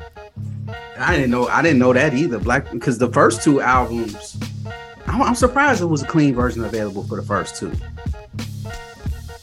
I 0.99 1.15
didn't 1.17 1.31
know. 1.31 1.49
I 1.49 1.63
didn't 1.63 1.79
know 1.79 1.93
that 1.95 2.13
either. 2.13 2.39
Black 2.39 2.71
because 2.71 2.99
the 2.99 3.09
first 3.11 3.43
two 3.43 3.61
albums, 3.63 4.37
I'm, 5.07 5.23
I'm 5.23 5.35
surprised 5.35 5.81
it 5.81 5.87
was 5.87 6.03
a 6.03 6.07
clean 6.07 6.35
version 6.35 6.63
available 6.65 7.03
for 7.05 7.17
the 7.17 7.23
first 7.23 7.57
two. 7.57 7.73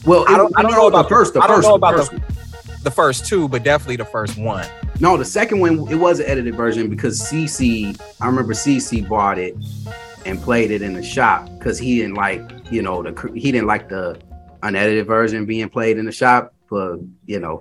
Well, 0.06 0.24
I 0.28 0.36
don't- 0.38 0.52
I 0.56 0.62
don't 0.62 0.72
know 0.72 0.86
about 0.86 1.08
the- 1.08 1.14
first. 1.14 1.34
The 1.34 1.40
I 1.40 1.46
don't 1.46 1.56
first. 1.56 1.66
know 1.68 1.72
the 1.72 1.86
about 1.86 1.96
the- 1.96 2.20
first. 2.20 2.84
The 2.84 2.90
first 2.90 3.26
two, 3.26 3.46
but 3.48 3.62
definitely 3.62 3.96
the 3.96 4.06
first 4.06 4.38
one. 4.38 4.64
No, 5.00 5.16
the 5.18 5.24
second 5.24 5.60
one 5.60 5.86
it 5.90 5.96
was 5.96 6.20
an 6.20 6.26
edited 6.26 6.54
version 6.54 6.88
because 6.88 7.20
CC. 7.20 8.00
I 8.20 8.26
remember 8.26 8.54
CC 8.54 9.06
bought 9.06 9.36
it 9.38 9.54
and 10.24 10.40
played 10.40 10.70
it 10.70 10.80
in 10.80 10.94
the 10.94 11.02
shop 11.02 11.48
because 11.58 11.78
he 11.78 11.96
didn't 12.00 12.14
like 12.14 12.40
you 12.70 12.82
know 12.82 13.02
the 13.02 13.32
he 13.34 13.50
didn't 13.52 13.66
like 13.66 13.88
the 13.88 14.18
unedited 14.62 15.06
version 15.06 15.44
being 15.44 15.68
played 15.68 15.98
in 15.98 16.06
the 16.06 16.12
shop 16.12 16.54
for 16.68 16.98
you 17.26 17.38
know 17.40 17.60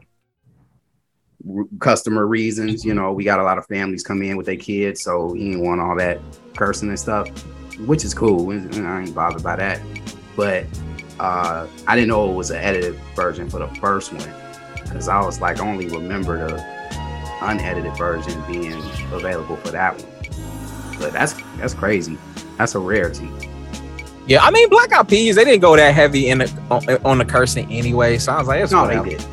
r- 1.57 1.65
customer 1.79 2.25
reasons. 2.27 2.83
You 2.85 2.93
know 2.93 3.11
we 3.13 3.23
got 3.23 3.39
a 3.39 3.43
lot 3.43 3.57
of 3.57 3.65
families 3.67 4.03
come 4.03 4.21
in 4.23 4.37
with 4.37 4.45
their 4.45 4.57
kids, 4.57 5.01
so 5.01 5.33
he 5.33 5.51
didn't 5.51 5.65
want 5.65 5.81
all 5.81 5.95
that 5.97 6.19
cursing 6.55 6.89
and 6.89 6.99
stuff. 6.99 7.27
which 7.85 8.03
is 8.03 8.13
cool. 8.13 8.49
I 8.51 9.01
ain't 9.01 9.15
bothered 9.15 9.43
by 9.43 9.55
that. 9.55 9.79
But 10.35 10.65
uh, 11.19 11.67
I 11.87 11.95
didn't 11.95 12.07
know 12.09 12.29
it 12.31 12.35
was 12.35 12.49
an 12.51 12.57
edited 12.57 12.95
version 13.15 13.49
for 13.49 13.59
the 13.59 13.67
first 13.79 14.11
one 14.13 14.29
because 14.83 15.07
I 15.07 15.19
was 15.21 15.39
like, 15.41 15.59
I 15.59 15.67
only 15.69 15.87
remember 15.87 16.47
the 16.47 16.63
unedited 17.41 17.95
version 17.97 18.41
being 18.47 18.73
available 19.13 19.55
for 19.57 19.69
that 19.71 20.01
one. 20.01 20.99
But 20.99 21.13
that's 21.13 21.33
that's 21.57 21.73
crazy. 21.73 22.17
That's 22.57 22.75
a 22.75 22.79
rarity. 22.79 23.29
Yeah, 24.27 24.43
I 24.43 24.51
mean, 24.51 24.69
Black 24.69 24.91
Eyed 24.93 25.07
Peas, 25.07 25.35
they 25.35 25.43
didn't 25.45 25.61
go 25.61 25.75
that 25.75 25.93
heavy 25.95 26.29
in 26.29 26.39
the, 26.39 26.63
on, 26.69 26.87
on 27.05 27.17
the 27.17 27.25
cursing 27.25 27.71
anyway. 27.71 28.17
So 28.19 28.31
I 28.33 28.37
was 28.39 28.47
like, 28.47 28.61
it's 28.61 28.71
No, 28.71 28.81
whatever. 28.83 29.09
they 29.09 29.15
did. 29.15 29.25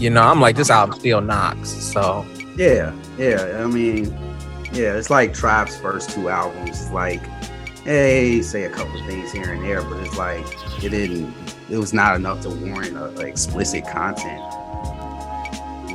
You 0.00 0.08
know, 0.08 0.22
I'm 0.22 0.40
like, 0.40 0.56
this 0.56 0.70
album 0.70 0.98
still 0.98 1.20
knocks. 1.20 1.68
So 1.68 2.24
Yeah, 2.56 2.94
yeah. 3.18 3.60
I 3.62 3.66
mean, 3.66 4.06
yeah, 4.72 4.94
it's 4.96 5.10
like 5.10 5.34
Tribe's 5.34 5.76
first 5.76 6.10
two 6.10 6.30
albums. 6.30 6.70
It's 6.70 6.90
like, 6.90 7.20
hey, 7.84 8.40
say 8.40 8.64
a 8.64 8.70
couple 8.70 8.98
of 8.98 9.06
things 9.06 9.30
here 9.30 9.52
and 9.52 9.62
there, 9.62 9.82
but 9.82 9.98
it's 10.04 10.16
like 10.16 10.46
it 10.82 10.88
didn't. 10.88 11.34
It 11.68 11.76
was 11.76 11.92
not 11.92 12.16
enough 12.16 12.40
to 12.42 12.48
warrant 12.48 12.96
a, 12.96 13.10
a 13.20 13.26
explicit 13.26 13.86
content 13.86 14.40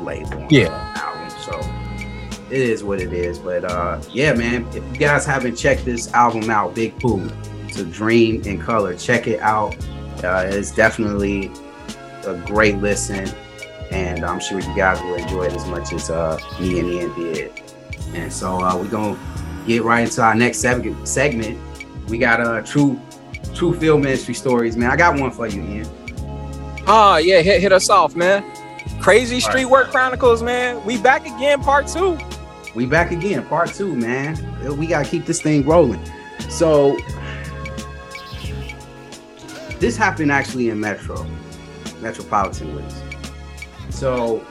label. 0.03 0.34
on 0.44 0.48
Yeah. 0.52 0.94
album. 0.98 1.30
So 1.41 1.60
it 2.52 2.61
is 2.61 2.84
what 2.84 3.02
it 3.02 3.11
is. 3.11 3.40
But 3.40 3.65
uh, 3.65 3.99
yeah, 4.11 4.34
man. 4.34 4.68
If 4.68 4.76
you 4.76 4.99
guys 4.99 5.26
haven't 5.26 5.56
checked 5.56 5.84
this 5.84 6.14
album 6.14 6.48
out, 6.52 6.76
Big 6.76 6.98
Pooh, 6.99 7.27
it's 7.68 7.80
a 7.80 7.86
dream 7.86 8.44
in 8.44 8.61
color. 8.61 8.95
Check 8.95 9.26
it 9.27 9.40
out. 9.40 9.76
Uh, 10.23 10.45
it's 10.48 10.69
definitely 10.72 11.52
a 12.27 12.36
great 12.45 12.77
listen 12.77 13.27
and 13.91 14.26
I'm 14.26 14.40
sure 14.40 14.60
you 14.60 14.76
guys 14.76 15.02
will 15.02 15.16
enjoy 15.16 15.45
it 15.45 15.53
as 15.53 15.66
much 15.68 15.94
as 15.94 16.10
uh, 16.10 16.40
me 16.60 16.80
and 16.80 16.88
Ian 16.90 17.16
did. 17.16 17.62
And 18.14 18.32
so 18.32 18.62
uh, 18.62 18.78
we're 18.78 18.90
gonna 18.90 19.18
get 19.68 19.84
right 19.84 20.02
into 20.02 20.22
our 20.22 20.36
next 20.36 20.60
segment. 20.60 21.60
We 22.07 22.18
got 22.18 22.40
uh 22.40 22.62
true 22.62 22.99
true 23.53 23.74
film 23.74 24.02
ministry 24.02 24.34
stories, 24.34 24.78
man. 24.78 24.91
I 24.91 24.95
got 24.95 25.20
one 25.20 25.32
for 25.32 25.48
you, 25.48 25.62
Ian. 25.62 25.88
Oh 26.88 27.18
yeah, 27.18 27.41
hit, 27.41 27.62
hit 27.62 27.72
us 27.72 27.90
off, 27.90 28.16
man. 28.16 28.44
Crazy 29.02 29.36
All 29.36 29.41
right. 29.41 29.49
Street 29.49 29.66
Work 29.66 29.90
Chronicles, 29.90 30.44
man. 30.44 30.84
We 30.86 30.98
back 30.98 31.26
again, 31.26 31.62
part 31.62 31.88
two. 31.88 32.18
We 32.76 32.86
back 32.86 33.12
again, 33.12 33.45
part 33.45 33.74
two, 33.74 33.95
man. 33.95 34.38
We 34.78 34.88
gotta 34.88 35.07
keep 35.07 35.26
this 35.26 35.41
thing 35.41 35.66
rolling. 35.66 36.03
So 36.49 36.98
this 39.80 39.98
happened 39.98 40.32
actually 40.32 40.70
in 40.70 40.80
Metro, 40.80 41.26
Metropolitan 42.02 42.76
West. 42.76 43.05
So 43.96 44.46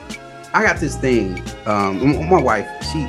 I 0.55 0.62
got 0.65 0.79
this 0.79 0.97
thing. 0.97 1.43
Um, 1.66 2.29
my 2.31 2.41
wife, 2.41 2.66
she 2.91 3.07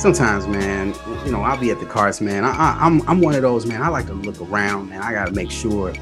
sometimes, 0.00 0.48
man, 0.48 0.94
you 1.24 1.30
know, 1.30 1.42
I'll 1.42 1.56
be 1.56 1.70
at 1.70 1.78
the 1.78 1.86
carts, 1.86 2.20
man. 2.20 2.44
I, 2.44 2.50
I, 2.50 2.78
I'm 2.80 3.08
I'm 3.08 3.20
one 3.20 3.36
of 3.36 3.42
those, 3.42 3.66
man. 3.66 3.80
I 3.80 3.88
like 3.88 4.06
to 4.06 4.14
look 4.14 4.40
around, 4.40 4.90
man. 4.90 5.00
I 5.00 5.12
gotta 5.12 5.30
make 5.30 5.50
sure 5.50 5.92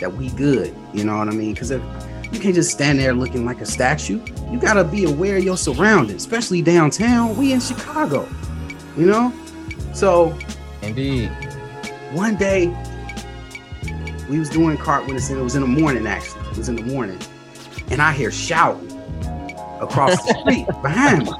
that 0.00 0.14
we 0.14 0.30
good. 0.30 0.74
You 0.94 1.04
know 1.04 1.18
what 1.18 1.28
I 1.28 1.32
mean? 1.32 1.52
Because 1.52 1.70
if 1.70 1.82
you 2.32 2.40
can't 2.40 2.54
just 2.54 2.70
stand 2.70 2.98
there 2.98 3.12
looking 3.12 3.44
like 3.44 3.60
a 3.60 3.66
statue, 3.66 4.18
you 4.50 4.58
gotta 4.58 4.82
be 4.82 5.04
aware 5.04 5.36
of 5.36 5.44
your 5.44 5.58
surroundings, 5.58 6.22
especially 6.22 6.62
downtown. 6.62 7.36
We 7.36 7.52
in 7.52 7.60
Chicago, 7.60 8.26
you 8.96 9.04
know. 9.06 9.30
So 9.92 10.36
Indeed. 10.80 11.28
one 12.12 12.36
day 12.36 12.68
we 14.30 14.38
was 14.38 14.48
doing 14.48 14.78
cartwheels 14.78 15.28
and 15.28 15.38
it 15.38 15.42
was 15.42 15.54
in 15.54 15.60
the 15.60 15.68
morning 15.68 16.06
actually 16.06 16.40
it 16.48 16.56
was 16.56 16.68
in 16.70 16.76
the 16.76 16.82
morning 16.82 17.18
and 17.90 18.00
i 18.00 18.10
hear 18.10 18.30
shouting 18.30 18.93
across 19.84 20.24
the 20.26 20.34
street 20.40 20.66
behind 20.82 21.24
me. 21.24 21.32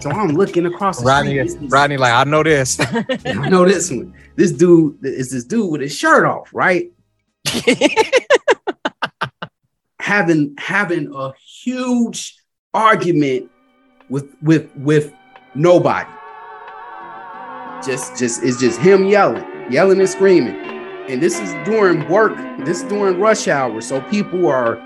So 0.00 0.10
i'm 0.10 0.30
looking 0.30 0.66
across 0.66 0.98
the 0.98 1.06
Rodney, 1.06 1.46
street 1.48 1.70
Rodney, 1.70 1.96
like 1.96 2.12
I 2.12 2.24
know 2.24 2.42
this. 2.42 2.78
I 3.24 3.48
know 3.48 3.64
this 3.64 3.90
one. 3.90 4.14
This 4.36 4.52
dude 4.52 4.98
is 5.04 5.30
this 5.30 5.44
dude 5.44 5.70
with 5.70 5.80
his 5.80 5.94
shirt 5.94 6.26
off 6.26 6.50
right? 6.52 6.90
Having 10.00 10.56
having 10.58 11.12
a 11.14 11.32
huge 11.62 12.36
argument 12.74 13.50
with 14.08 14.34
with 14.42 14.74
with 14.76 15.12
nobody. 15.54 16.10
Just 17.84 18.16
just 18.18 18.42
it's 18.42 18.58
just 18.60 18.80
him 18.80 19.06
yelling 19.06 19.44
yelling 19.70 20.00
and 20.00 20.08
screaming. 20.08 20.56
And 21.08 21.22
this 21.22 21.38
is 21.38 21.52
during 21.64 22.08
work 22.08 22.36
this 22.64 22.82
is 22.82 22.88
during 22.88 23.20
rush 23.20 23.46
hour. 23.48 23.80
So 23.80 24.00
people 24.02 24.48
are 24.48 24.78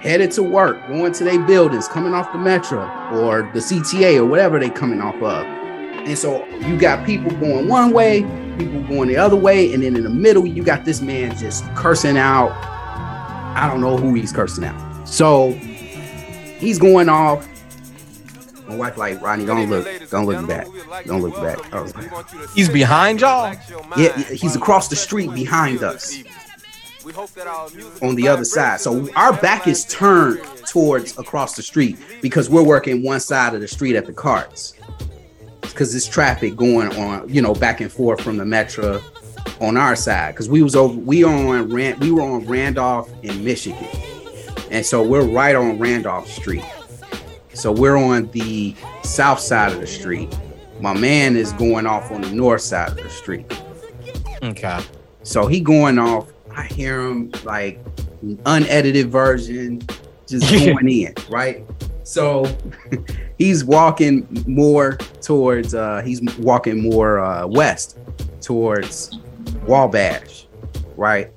headed 0.00 0.30
to 0.32 0.42
work 0.42 0.86
going 0.88 1.12
to 1.12 1.24
their 1.24 1.38
buildings 1.46 1.88
coming 1.88 2.14
off 2.14 2.30
the 2.32 2.38
metro 2.38 2.82
or 3.12 3.50
the 3.52 3.60
cta 3.60 4.18
or 4.18 4.26
whatever 4.26 4.58
they 4.58 4.70
coming 4.70 5.00
off 5.00 5.16
of. 5.16 5.44
And 5.44 6.16
so 6.16 6.46
you 6.58 6.78
got 6.78 7.04
people 7.04 7.30
going 7.32 7.68
one 7.68 7.92
way 7.92 8.22
people 8.58 8.82
going 8.84 9.08
the 9.08 9.16
other 9.16 9.36
way 9.36 9.72
and 9.74 9.82
then 9.82 9.96
in 9.96 10.02
the 10.04 10.10
middle 10.10 10.46
you 10.46 10.62
got 10.62 10.84
this 10.84 11.00
man 11.00 11.36
just 11.36 11.64
cursing 11.74 12.16
out. 12.16 12.50
I 13.56 13.68
don't 13.70 13.80
know 13.80 13.96
who 13.96 14.14
he's 14.14 14.32
cursing 14.32 14.64
out. 14.64 15.08
So 15.08 15.52
he's 15.52 16.78
going 16.78 17.08
off. 17.08 17.46
My 18.68 18.74
wife 18.74 18.96
like 18.96 19.20
Ronnie, 19.22 19.46
don't 19.46 19.70
look, 19.70 19.86
don't 20.10 20.26
look 20.26 20.46
back, 20.46 20.66
don't 21.06 21.22
look 21.22 21.34
back. 21.36 21.72
Like, 21.72 22.50
He's 22.54 22.68
behind 22.68 23.20
y'all. 23.20 23.54
yeah, 23.96 24.16
he's 24.24 24.56
across 24.56 24.88
the 24.88 24.96
street 24.96 25.32
behind 25.32 25.84
us 25.84 26.22
on 28.02 28.14
the 28.14 28.28
other 28.28 28.44
side. 28.44 28.80
So 28.80 29.08
our 29.14 29.32
back 29.40 29.66
is 29.66 29.84
turned 29.84 30.42
towards 30.68 31.18
across 31.18 31.54
the 31.56 31.62
street 31.62 31.96
because 32.20 32.50
we're 32.50 32.62
working 32.64 33.02
one 33.02 33.20
side 33.20 33.54
of 33.54 33.60
the 33.60 33.68
street 33.68 33.96
at 33.96 34.06
the 34.06 34.12
carts. 34.12 34.74
Because 35.60 35.92
there's 35.92 36.06
traffic 36.06 36.56
going 36.56 36.94
on, 36.96 37.28
you 37.28 37.42
know, 37.42 37.52
back 37.54 37.80
and 37.80 37.92
forth 37.92 38.22
from 38.22 38.38
the 38.38 38.44
metro 38.44 39.02
on 39.60 39.76
our 39.76 39.94
side. 39.94 40.34
Because 40.34 40.48
we 40.48 40.62
was 40.62 40.74
over, 40.74 40.98
we 40.98 41.22
on 41.22 41.68
Rand, 41.70 42.00
we 42.00 42.10
were 42.10 42.22
on 42.22 42.46
Randolph 42.46 43.10
in 43.22 43.44
Michigan, 43.44 43.88
and 44.70 44.84
so 44.84 45.02
we're 45.02 45.26
right 45.26 45.54
on 45.54 45.78
Randolph 45.78 46.28
Street. 46.30 46.64
So 47.52 47.72
we're 47.72 47.96
on 47.96 48.30
the 48.32 48.74
south 49.02 49.40
side 49.40 49.72
of 49.72 49.80
the 49.80 49.86
street. 49.86 50.34
My 50.80 50.92
man 50.94 51.36
is 51.36 51.52
going 51.54 51.86
off 51.86 52.10
on 52.10 52.20
the 52.20 52.30
north 52.30 52.62
side 52.62 52.90
of 52.90 52.96
the 52.96 53.08
street. 53.08 53.50
Okay. 54.42 54.80
So 55.22 55.46
he 55.46 55.60
going 55.60 55.98
off. 55.98 56.28
I 56.56 56.64
hear 56.64 57.00
him 57.00 57.30
like 57.44 57.78
unedited 58.46 59.10
version, 59.10 59.82
just 60.26 60.50
going 60.52 60.88
in, 60.88 61.14
right? 61.28 61.64
So 62.02 62.46
he's 63.38 63.64
walking 63.64 64.26
more 64.46 64.96
towards 65.20 65.74
uh 65.74 66.02
he's 66.02 66.22
walking 66.38 66.82
more 66.82 67.18
uh 67.18 67.46
west 67.46 67.98
towards 68.40 69.18
Wabash, 69.66 70.46
right? 70.96 71.30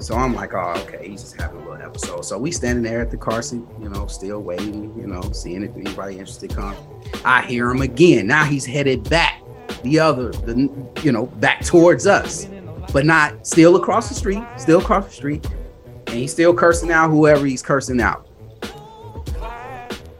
So 0.00 0.14
I'm 0.14 0.34
like, 0.34 0.54
oh, 0.54 0.74
okay, 0.86 1.08
he's 1.08 1.22
just 1.22 1.40
having 1.40 1.60
a 1.60 1.68
little 1.68 1.82
episode. 1.82 2.24
So 2.24 2.38
we 2.38 2.50
standing 2.50 2.84
there 2.84 3.00
at 3.00 3.10
the 3.10 3.16
car 3.16 3.42
seat, 3.42 3.62
you 3.80 3.88
know, 3.88 4.06
still 4.06 4.40
waiting, 4.40 4.96
you 4.98 5.06
know, 5.06 5.20
seeing 5.32 5.62
if 5.64 5.74
anybody 5.74 6.14
interested 6.14 6.54
come. 6.54 6.76
I 7.24 7.42
hear 7.42 7.70
him 7.70 7.82
again. 7.82 8.26
Now 8.26 8.44
he's 8.44 8.64
headed 8.64 9.08
back 9.10 9.42
the 9.82 9.98
other, 9.98 10.30
the 10.30 10.70
you 11.02 11.12
know, 11.12 11.26
back 11.26 11.64
towards 11.64 12.06
us, 12.06 12.48
but 12.92 13.04
not 13.04 13.46
still 13.46 13.76
across 13.76 14.08
the 14.08 14.14
street, 14.14 14.42
still 14.56 14.80
across 14.80 15.06
the 15.06 15.12
street, 15.12 15.46
and 16.06 16.16
he's 16.16 16.32
still 16.32 16.54
cursing 16.54 16.90
out 16.90 17.10
whoever 17.10 17.44
he's 17.46 17.62
cursing 17.62 18.00
out. 18.00 18.28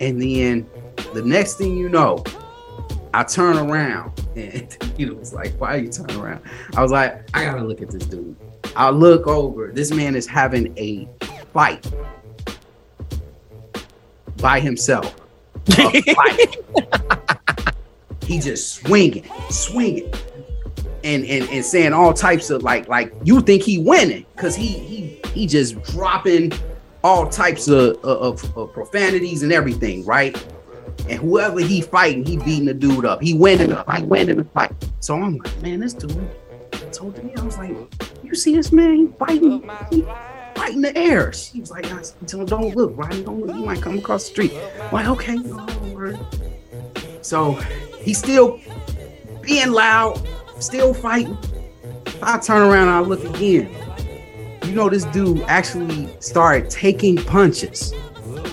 And 0.00 0.20
then 0.20 0.68
the 1.14 1.22
next 1.22 1.54
thing 1.54 1.76
you 1.76 1.88
know, 1.88 2.22
I 3.14 3.24
turn 3.24 3.56
around 3.56 4.12
and 4.36 4.76
you 4.98 5.06
know, 5.06 5.18
it's 5.18 5.32
like, 5.32 5.54
why 5.60 5.74
are 5.74 5.78
you 5.78 5.88
turning 5.88 6.20
around? 6.20 6.42
I 6.76 6.82
was 6.82 6.92
like, 6.92 7.28
I 7.34 7.44
gotta 7.44 7.64
look 7.64 7.82
at 7.82 7.90
this 7.90 8.04
dude. 8.04 8.36
I 8.76 8.90
look 8.90 9.26
over. 9.26 9.72
This 9.72 9.92
man 9.92 10.14
is 10.14 10.26
having 10.26 10.76
a 10.78 11.08
fight 11.52 11.90
by 14.36 14.60
himself. 14.60 15.16
A 15.78 16.02
fight. 16.14 16.56
he 18.22 18.38
just 18.38 18.74
swinging, 18.74 19.28
swinging, 19.50 20.12
and 21.04 21.24
and 21.24 21.48
and 21.50 21.64
saying 21.64 21.92
all 21.92 22.12
types 22.12 22.50
of 22.50 22.62
like 22.62 22.88
like 22.88 23.12
you 23.22 23.40
think 23.40 23.62
he 23.62 23.78
winning 23.78 24.26
because 24.34 24.54
he 24.54 24.66
he 24.66 25.20
he 25.32 25.46
just 25.46 25.80
dropping 25.84 26.52
all 27.04 27.28
types 27.28 27.68
of, 27.68 27.96
of 28.04 28.56
of 28.56 28.72
profanities 28.72 29.42
and 29.42 29.52
everything, 29.52 30.04
right? 30.04 30.36
And 31.08 31.18
whoever 31.20 31.60
he 31.60 31.80
fighting, 31.80 32.24
he 32.24 32.36
beating 32.36 32.66
the 32.66 32.74
dude 32.74 33.04
up. 33.04 33.22
He 33.22 33.34
winning, 33.34 33.70
he 33.70 34.02
winning 34.02 34.36
the 34.36 34.44
fight. 34.44 34.72
So 35.00 35.14
I'm 35.14 35.38
like, 35.38 35.62
man, 35.62 35.80
this 35.80 35.94
dude 35.94 36.28
told 36.92 37.22
me, 37.22 37.32
I 37.36 37.42
was 37.42 37.56
like, 37.56 37.76
you 38.22 38.34
see 38.34 38.54
this 38.54 38.72
man 38.72 38.96
he 38.96 39.06
fighting, 39.18 39.70
he 39.90 40.02
fighting 40.54 40.82
the 40.82 40.92
air. 40.96 41.32
She 41.32 41.60
was 41.60 41.70
like, 41.70 41.86
I 41.86 41.98
him, 41.98 42.44
don't 42.46 42.76
look, 42.76 42.96
Rodney, 42.96 43.22
don't 43.22 43.46
look. 43.46 43.56
You 43.56 43.64
might 43.64 43.80
come 43.80 43.98
across 43.98 44.24
the 44.24 44.30
street. 44.30 44.52
I'm 44.80 44.92
like, 44.92 45.06
okay. 45.06 45.38
So 47.22 47.52
he's 48.00 48.18
still 48.18 48.60
being 49.40 49.70
loud, 49.72 50.20
still 50.60 50.94
fighting. 50.94 51.36
I 52.22 52.39
turn 52.39 52.62
around 52.62 52.89
and 52.89 52.90
I 52.90 53.01
look 53.01 53.24
again. 53.24 53.74
You 54.64 54.74
know, 54.74 54.89
this 54.89 55.05
dude 55.05 55.40
actually 55.43 56.09
started 56.20 56.68
taking 56.70 57.16
punches. 57.16 57.94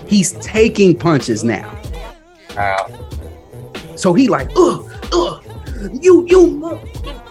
He's 0.07 0.33
taking 0.33 0.97
punches 0.97 1.43
now. 1.43 1.69
Wow. 2.55 2.87
So 3.95 4.13
he 4.13 4.27
like, 4.27 4.49
ugh, 4.55 4.89
ugh, 5.11 5.43
you, 6.01 6.25
you, 6.27 6.47
mo- 6.47 6.81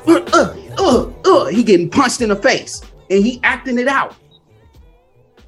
uh, 0.06 1.10
uh. 1.24 1.46
He 1.46 1.62
getting 1.62 1.88
punched 1.88 2.20
in 2.20 2.30
the 2.30 2.36
face 2.36 2.82
and 3.10 3.24
he 3.24 3.40
acting 3.42 3.78
it 3.78 3.86
out. 3.86 4.16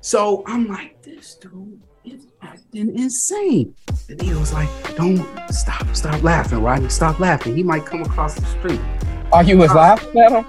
So 0.00 0.44
I'm 0.46 0.68
like, 0.68 1.02
this 1.02 1.34
dude 1.34 1.82
is 2.04 2.28
acting 2.42 2.96
insane. 2.96 3.74
The 4.06 4.14
nigga 4.16 4.38
was 4.38 4.52
like, 4.52 4.68
don't 4.96 5.26
stop, 5.50 5.94
stop 5.96 6.22
laughing, 6.22 6.62
Rodney. 6.62 6.88
Stop 6.90 7.18
laughing. 7.18 7.56
He 7.56 7.62
might 7.62 7.84
come 7.84 8.02
across 8.02 8.34
the 8.34 8.46
street. 8.46 8.80
You 9.44 9.58
was 9.58 9.70
laughing 9.70 10.18
at 10.20 10.32
him? 10.32 10.46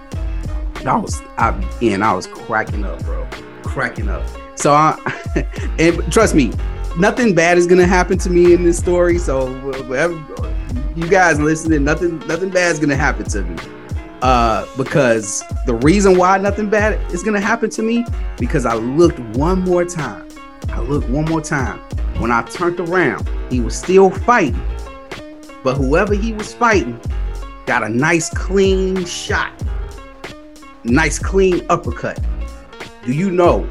I 0.87 0.95
was 0.95 1.21
I 1.37 1.49
and 1.81 2.03
I 2.03 2.13
was 2.13 2.25
cracking 2.27 2.85
up, 2.85 3.03
bro. 3.03 3.27
Cracking 3.63 4.07
up. 4.07 4.25
So 4.55 4.71
I 4.71 4.97
and 5.79 6.11
trust 6.11 6.33
me, 6.33 6.53
nothing 6.97 7.35
bad 7.35 7.57
is 7.57 7.67
gonna 7.67 7.85
happen 7.85 8.17
to 8.19 8.29
me 8.29 8.53
in 8.53 8.63
this 8.63 8.77
story. 8.77 9.17
So 9.17 9.53
whatever 9.83 10.13
you 10.95 11.07
guys 11.09 11.39
listening, 11.39 11.83
nothing 11.83 12.19
nothing 12.27 12.49
bad 12.49 12.71
is 12.71 12.79
gonna 12.79 12.95
happen 12.95 13.25
to 13.25 13.41
me. 13.41 13.57
Uh, 14.21 14.65
because 14.77 15.43
the 15.65 15.75
reason 15.75 16.17
why 16.17 16.37
nothing 16.37 16.69
bad 16.69 16.99
is 17.11 17.23
gonna 17.23 17.41
happen 17.41 17.69
to 17.71 17.81
me 17.83 18.05
because 18.37 18.65
I 18.65 18.75
looked 18.75 19.19
one 19.37 19.61
more 19.61 19.83
time. 19.83 20.29
I 20.69 20.79
looked 20.79 21.09
one 21.09 21.25
more 21.25 21.41
time. 21.41 21.79
When 22.19 22.31
I 22.31 22.41
turned 22.43 22.79
around, 22.79 23.29
he 23.49 23.59
was 23.59 23.75
still 23.75 24.09
fighting, 24.09 24.59
but 25.63 25.75
whoever 25.75 26.15
he 26.15 26.33
was 26.33 26.53
fighting 26.53 26.99
got 27.67 27.83
a 27.83 27.89
nice 27.89 28.29
clean 28.29 29.05
shot, 29.05 29.51
nice 30.83 31.19
clean 31.19 31.63
uppercut. 31.69 32.17
Do 33.05 33.13
you 33.13 33.29
know 33.29 33.69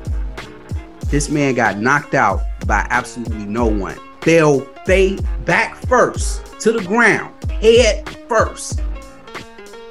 this 1.06 1.28
man 1.28 1.55
got 1.55 1.78
knocked 1.78 2.14
out 2.14 2.40
by 2.66 2.86
absolutely 2.90 3.47
no 3.47 3.66
one? 3.66 3.98
Fell 4.20 4.66
they 4.86 5.18
back 5.44 5.74
first 5.86 6.60
to 6.60 6.73
the 6.73 6.82
ground, 6.82 7.35
head 7.60 8.09
first. 8.28 8.81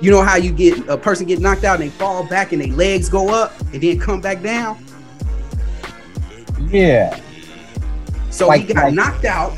You 0.02 0.12
know 0.12 0.22
how 0.22 0.36
you 0.36 0.52
get 0.52 0.88
a 0.88 0.98
person 0.98 1.26
get 1.26 1.40
knocked 1.40 1.64
out 1.64 1.82
and 1.82 1.90
they 1.90 1.96
fall 1.96 2.28
back 2.28 2.52
and 2.52 2.62
their 2.62 2.72
legs 2.76 3.10
go 3.10 3.30
up 3.34 3.60
and 3.74 3.82
then 3.82 4.00
come 4.00 4.22
back 4.22 4.42
down? 4.44 4.78
Yeah. 6.68 7.20
So 8.30 8.48
Like- 8.48 8.62
he 8.68 8.74
got 8.74 8.84
like- 8.86 8.94
knocked 8.94 9.26
out, 9.26 9.54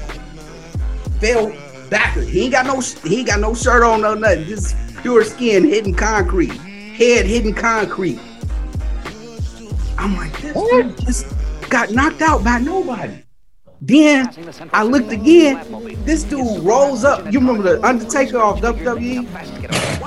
fell 1.19 1.51
backward. 1.89 2.27
He 2.27 2.43
ain't 2.43 2.51
got 2.51 2.65
no 2.65 2.79
he 2.79 3.19
ain't 3.19 3.27
got 3.27 3.39
no 3.39 3.53
shirt 3.53 3.83
on, 3.83 4.01
no 4.01 4.13
nothing. 4.13 4.45
Just 4.45 4.75
pure 5.01 5.23
skin 5.23 5.63
hitting 5.63 5.93
concrete, 5.93 6.51
head 6.51 7.25
hitting 7.25 7.53
concrete. 7.53 8.19
I'm 9.97 10.15
like, 10.15 10.39
this 10.41 10.53
dude 10.53 10.97
just 10.99 11.25
got 11.69 11.91
knocked 11.91 12.21
out 12.21 12.43
by 12.43 12.59
nobody. 12.59 13.23
Then 13.81 14.29
I 14.73 14.83
looked 14.83 15.11
again. 15.11 15.63
This 16.03 16.23
dude 16.23 16.63
rolls 16.63 17.03
up. 17.03 17.31
You 17.31 17.39
remember 17.39 17.63
the 17.63 17.85
Undertaker 17.85 18.39
off 18.39 18.59
WWE? 18.59 19.13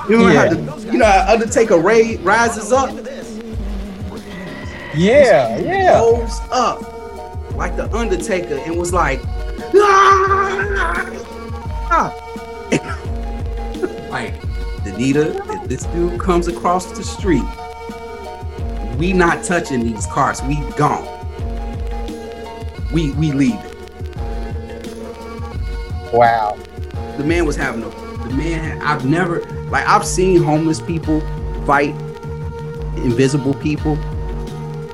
You 0.09 0.17
remember 0.17 0.33
how 0.33 0.75
the, 0.75 0.91
you 0.91 0.97
know 0.97 1.05
how 1.05 1.33
Undertaker 1.33 1.79
Ray 1.79 2.17
rises 2.17 2.71
up? 2.71 2.93
Yeah, 4.93 5.57
yeah. 5.57 5.99
Rolls 5.99 6.39
up 6.51 6.81
like 7.55 7.77
the 7.77 7.89
Undertaker 7.95 8.55
and 8.55 8.77
was 8.77 8.91
like, 8.91 9.21
"Ah!" 9.75 11.30
Like 14.09 14.33
Danita, 14.85 15.35
if 15.61 15.67
this 15.67 15.83
dude 15.87 16.21
comes 16.21 16.47
across 16.47 16.85
the 16.97 17.03
street, 17.03 17.43
we 18.97 19.11
not 19.11 19.43
touching 19.43 19.83
these 19.83 20.05
cars. 20.05 20.41
We 20.43 20.55
gone. 20.77 21.05
We 22.93 23.11
we 23.15 23.33
leaving. 23.33 23.59
Wow. 26.13 26.57
The 27.17 27.25
man 27.25 27.45
was 27.45 27.57
having 27.57 27.83
a 27.83 27.89
the 27.89 28.33
man. 28.35 28.81
I've 28.81 29.03
never 29.05 29.41
like 29.69 29.85
I've 29.85 30.05
seen 30.05 30.41
homeless 30.41 30.79
people 30.81 31.19
fight 31.65 31.93
invisible 32.95 33.55
people, 33.55 33.97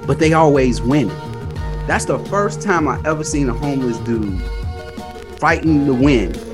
but 0.08 0.18
they 0.18 0.34
always 0.34 0.82
win. 0.82 1.10
That's 1.86 2.06
the 2.06 2.18
first 2.26 2.60
time 2.60 2.88
I 2.88 3.00
ever 3.06 3.24
seen 3.24 3.50
a 3.50 3.54
homeless 3.54 3.98
dude 4.00 4.42
fighting 5.38 5.86
to 5.86 5.94
win 5.94 6.47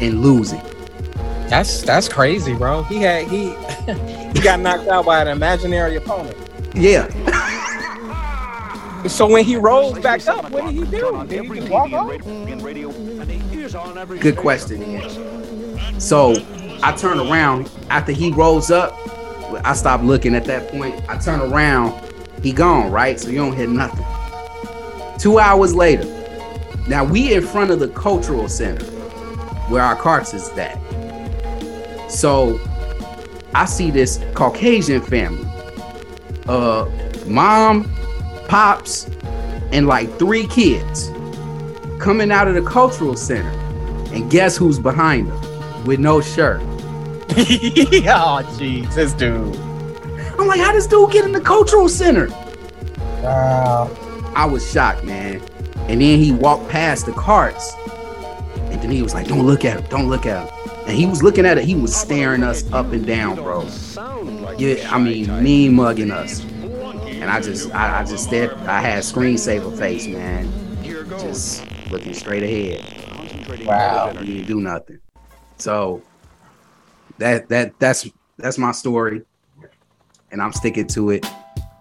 and 0.00 0.20
losing. 0.22 0.62
That's 1.48 1.82
that's 1.82 2.08
crazy, 2.08 2.54
bro. 2.54 2.84
He 2.84 2.96
had 2.98 3.26
he 3.28 3.50
he 4.32 4.40
got 4.40 4.60
knocked 4.60 4.88
out 4.88 5.04
by 5.06 5.22
an 5.22 5.28
imaginary 5.28 5.96
opponent. 5.96 6.36
Yeah, 6.74 7.08
So 9.08 9.26
when 9.26 9.44
he 9.44 9.56
rose 9.56 9.98
back 9.98 10.26
up, 10.28 10.50
what 10.50 10.66
did 10.66 10.74
he 10.74 10.84
do? 10.84 11.26
Did 11.26 11.44
he 11.44 11.54
just 11.60 11.70
walk 11.70 11.92
off? 11.92 12.10
good 14.20 14.36
question. 14.36 15.00
So 15.98 16.34
I 16.82 16.92
turn 16.92 17.18
around 17.18 17.70
after 17.88 18.12
he 18.12 18.30
rolls 18.32 18.70
up. 18.70 18.94
I 19.64 19.72
stop 19.72 20.02
looking 20.02 20.34
at 20.34 20.44
that 20.44 20.70
point. 20.70 21.02
I 21.08 21.18
turn 21.18 21.40
around, 21.40 21.98
he 22.42 22.52
gone, 22.52 22.90
right? 22.92 23.18
So 23.18 23.30
you 23.30 23.38
don't 23.38 23.56
hear 23.56 23.66
nothing. 23.66 24.06
Two 25.18 25.38
hours 25.38 25.74
later, 25.74 26.04
now 26.86 27.02
we 27.04 27.34
in 27.34 27.44
front 27.46 27.70
of 27.70 27.80
the 27.80 27.88
cultural 27.88 28.48
center 28.48 28.86
where 29.70 29.82
our 29.82 29.96
carts 29.96 30.34
is 30.34 30.48
at. 30.50 30.78
So 32.10 32.60
I 33.54 33.64
see 33.64 33.90
this 33.90 34.20
Caucasian 34.34 35.00
family. 35.00 35.46
Uh 36.48 36.90
mom, 37.26 37.84
pops, 38.48 39.08
and 39.72 39.86
like 39.86 40.10
three 40.18 40.46
kids 40.48 41.10
coming 42.00 42.30
out 42.32 42.48
of 42.48 42.54
the 42.54 42.62
cultural 42.62 43.16
center. 43.16 43.50
And 44.12 44.30
guess 44.30 44.56
who's 44.56 44.78
behind 44.78 45.28
them 45.28 45.84
with 45.84 46.00
no 46.00 46.20
shirt? 46.20 46.60
oh, 47.30 48.42
jeez, 48.58 48.92
this 48.94 49.12
dude. 49.12 49.56
I'm 50.38 50.48
like, 50.48 50.58
how 50.58 50.72
does 50.72 50.86
dude 50.88 51.12
get 51.12 51.24
in 51.24 51.32
the 51.32 51.40
cultural 51.40 51.88
center? 51.88 52.28
Wow. 53.22 53.90
I 54.34 54.46
was 54.46 54.68
shocked, 54.70 55.04
man. 55.04 55.40
And 55.88 56.00
then 56.00 56.18
he 56.18 56.32
walked 56.32 56.68
past 56.68 57.06
the 57.06 57.12
carts. 57.12 57.72
And 58.82 58.92
he 58.92 59.02
was 59.02 59.14
like, 59.14 59.28
don't 59.28 59.46
look 59.46 59.64
at 59.64 59.80
him, 59.80 59.86
don't 59.90 60.08
look 60.08 60.26
at 60.26 60.48
him. 60.48 60.70
And 60.86 60.96
he 60.96 61.06
was 61.06 61.22
looking 61.22 61.46
at 61.46 61.58
it, 61.58 61.64
he 61.64 61.74
was 61.74 61.94
staring 61.94 62.42
us 62.42 62.70
up 62.72 62.92
and 62.92 63.06
down, 63.06 63.36
bro. 63.36 63.62
Yeah, 64.58 64.88
I 64.92 64.98
mean, 64.98 65.42
mean 65.42 65.74
mugging 65.74 66.10
us. 66.10 66.42
And 66.42 67.24
I 67.24 67.40
just, 67.40 67.72
I, 67.74 68.00
I 68.00 68.04
just 68.04 68.24
stared, 68.24 68.52
I 68.66 68.80
had 68.80 69.02
screensaver 69.02 69.76
face, 69.78 70.06
man. 70.06 70.50
Just 70.82 71.64
looking 71.90 72.14
straight 72.14 72.42
ahead. 72.42 73.66
Wow. 73.66 74.12
He 74.14 74.34
didn't 74.34 74.46
do 74.46 74.60
nothing. 74.60 75.00
So 75.58 76.02
that 77.18 77.48
that 77.50 77.78
that's 77.78 78.08
that's 78.38 78.56
my 78.56 78.72
story, 78.72 79.22
and 80.30 80.40
I'm 80.40 80.52
sticking 80.52 80.86
to 80.88 81.10
it. 81.10 81.26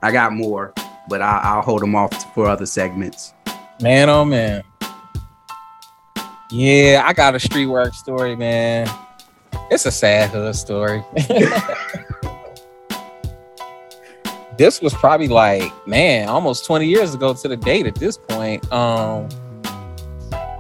I 0.02 0.12
got 0.12 0.34
more, 0.34 0.74
but 1.08 1.22
I, 1.22 1.40
I'll 1.44 1.62
hold 1.62 1.82
them 1.82 1.96
off 1.96 2.34
for 2.36 2.48
other 2.48 2.66
segments. 2.66 3.34
Man, 3.82 4.10
oh 4.10 4.26
man. 4.26 4.64
Yeah, 6.52 7.04
I 7.06 7.14
got 7.14 7.36
a 7.36 7.40
street 7.40 7.68
work 7.68 7.94
story, 7.94 8.36
man. 8.36 8.90
It's 9.70 9.86
a 9.86 9.92
sad 9.92 10.32
hood 10.32 10.56
story. 10.56 11.04
this 14.58 14.82
was 14.82 14.94
probably 14.96 15.28
like, 15.28 15.72
man, 15.88 16.28
almost 16.28 16.66
20 16.66 16.88
years 16.88 17.14
ago 17.14 17.34
to 17.36 17.48
the 17.48 17.56
date 17.56 17.86
at 17.86 17.96
this 17.96 18.18
point. 18.18 18.72
Um 18.72 19.30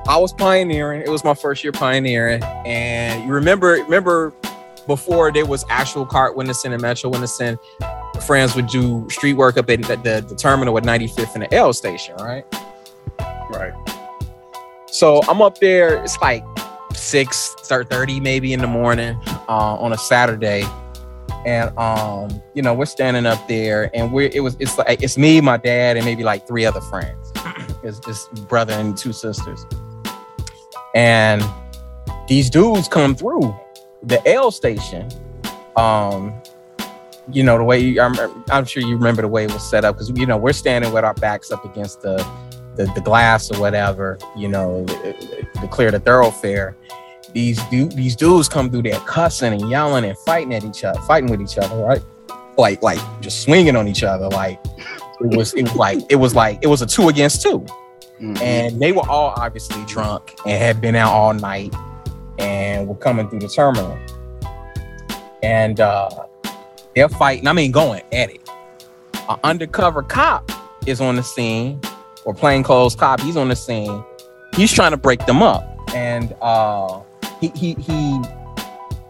I 0.07 0.17
was 0.17 0.33
pioneering. 0.33 1.01
It 1.01 1.09
was 1.09 1.23
my 1.23 1.35
first 1.35 1.63
year 1.63 1.71
pioneering. 1.71 2.41
And 2.65 3.23
you 3.23 3.31
remember, 3.31 3.73
remember 3.73 4.33
before 4.87 5.31
there 5.31 5.45
was 5.45 5.63
actual 5.69 6.03
cart 6.03 6.35
witnessing 6.35 6.73
and 6.73 6.81
metro 6.81 7.11
witnessing, 7.11 7.57
friends 8.25 8.55
would 8.55 8.67
do 8.67 9.07
street 9.11 9.33
work 9.33 9.57
up 9.57 9.69
at 9.69 9.83
the, 9.83 9.95
the, 9.97 10.25
the 10.27 10.35
terminal 10.35 10.75
at 10.77 10.83
95th 10.83 11.35
and 11.35 11.43
the 11.43 11.53
L 11.53 11.73
station, 11.73 12.15
right? 12.15 12.43
Right. 13.51 13.73
So 14.91 15.21
I'm 15.27 15.41
up 15.41 15.59
there. 15.59 16.03
It's 16.03 16.17
like 16.19 16.43
six 16.93 17.55
thirty 17.63 18.19
maybe 18.19 18.53
in 18.53 18.59
the 18.59 18.67
morning 18.67 19.19
uh, 19.47 19.75
on 19.75 19.93
a 19.93 19.97
Saturday, 19.97 20.63
and 21.45 21.75
um, 21.77 22.41
you 22.53 22.61
know 22.61 22.73
we're 22.73 22.85
standing 22.85 23.25
up 23.25 23.47
there, 23.47 23.89
and 23.93 24.11
we're 24.11 24.29
it 24.33 24.41
was 24.41 24.57
it's 24.59 24.77
like 24.77 25.01
it's 25.03 25.17
me, 25.17 25.41
my 25.41 25.57
dad, 25.57 25.95
and 25.97 26.05
maybe 26.05 26.23
like 26.23 26.47
three 26.47 26.65
other 26.65 26.81
friends. 26.81 27.31
It's 27.81 27.97
just 27.99 28.29
brother 28.49 28.73
and 28.73 28.97
two 28.97 29.13
sisters, 29.13 29.65
and 30.93 31.41
these 32.27 32.49
dudes 32.49 32.89
come 32.89 33.15
through 33.15 33.55
the 34.03 34.21
L 34.27 34.51
station. 34.51 35.07
Um, 35.77 36.33
you 37.31 37.41
know 37.43 37.57
the 37.57 37.63
way 37.63 37.79
you, 37.79 38.01
I'm, 38.01 38.15
I'm 38.51 38.65
sure 38.65 38.83
you 38.83 38.97
remember 38.97 39.21
the 39.21 39.29
way 39.29 39.45
it 39.45 39.53
was 39.53 39.63
set 39.67 39.85
up 39.85 39.95
because 39.95 40.09
you 40.09 40.25
know 40.25 40.35
we're 40.35 40.51
standing 40.51 40.91
with 40.91 41.05
our 41.05 41.13
backs 41.13 41.51
up 41.51 41.63
against 41.63 42.01
the 42.01 42.17
the, 42.75 42.85
the 42.95 43.01
glass 43.01 43.51
or 43.51 43.59
whatever, 43.59 44.17
you 44.37 44.47
know, 44.47 44.85
to 44.85 45.67
clear 45.71 45.91
the 45.91 45.99
thoroughfare. 45.99 46.75
These 47.33 47.61
du- 47.65 47.89
these 47.89 48.15
dudes 48.15 48.49
come 48.49 48.71
through 48.71 48.83
there 48.83 48.99
cussing 49.01 49.53
and 49.53 49.69
yelling 49.69 50.03
and 50.05 50.17
fighting 50.19 50.53
at 50.53 50.63
each 50.63 50.83
other, 50.83 50.99
fighting 51.01 51.29
with 51.29 51.41
each 51.41 51.57
other, 51.57 51.75
right? 51.77 52.01
Like 52.57 52.81
like 52.81 52.99
just 53.21 53.41
swinging 53.43 53.75
on 53.75 53.87
each 53.87 54.03
other. 54.03 54.27
Like 54.29 54.59
it 55.21 55.35
was 55.37 55.53
it 55.53 55.63
was 55.63 55.75
like 55.75 55.99
it 56.09 56.15
was 56.15 56.33
like 56.33 56.59
it 56.63 56.67
was 56.67 56.81
a 56.81 56.87
two 56.87 57.07
against 57.09 57.41
two, 57.43 57.65
Mhm. 58.19 58.41
and 58.41 58.81
they 58.81 58.91
were 58.91 59.07
all 59.07 59.33
obviously 59.37 59.83
drunk 59.85 60.35
and 60.45 60.57
had 60.61 60.81
been 60.81 60.95
out 60.95 61.11
all 61.13 61.33
night 61.33 61.73
and 62.39 62.87
were 62.87 62.95
coming 62.95 63.29
through 63.29 63.39
the 63.41 63.47
terminal. 63.47 63.97
And 65.43 65.79
uh, 65.79 66.09
They're 66.95 67.09
fighting. 67.09 67.47
I 67.47 67.53
mean, 67.53 67.71
going 67.71 68.01
at 68.11 68.29
it. 68.31 68.49
An 69.29 69.37
undercover 69.43 70.01
cop 70.03 70.51
is 70.87 70.99
on 70.99 71.15
the 71.15 71.23
scene, 71.23 71.79
or 72.29 72.33
plainclothes 72.35 72.95
cop. 72.95 73.19
He's 73.21 73.35
on 73.35 73.49
the 73.49 73.55
scene. 73.55 74.03
He's 74.55 74.71
trying 74.71 74.91
to 74.91 74.97
break 74.97 75.25
them 75.25 75.41
up, 75.41 75.63
and 75.95 76.35
uh, 76.41 77.01
he 77.41 77.47
he 77.55 77.73
he 77.73 78.21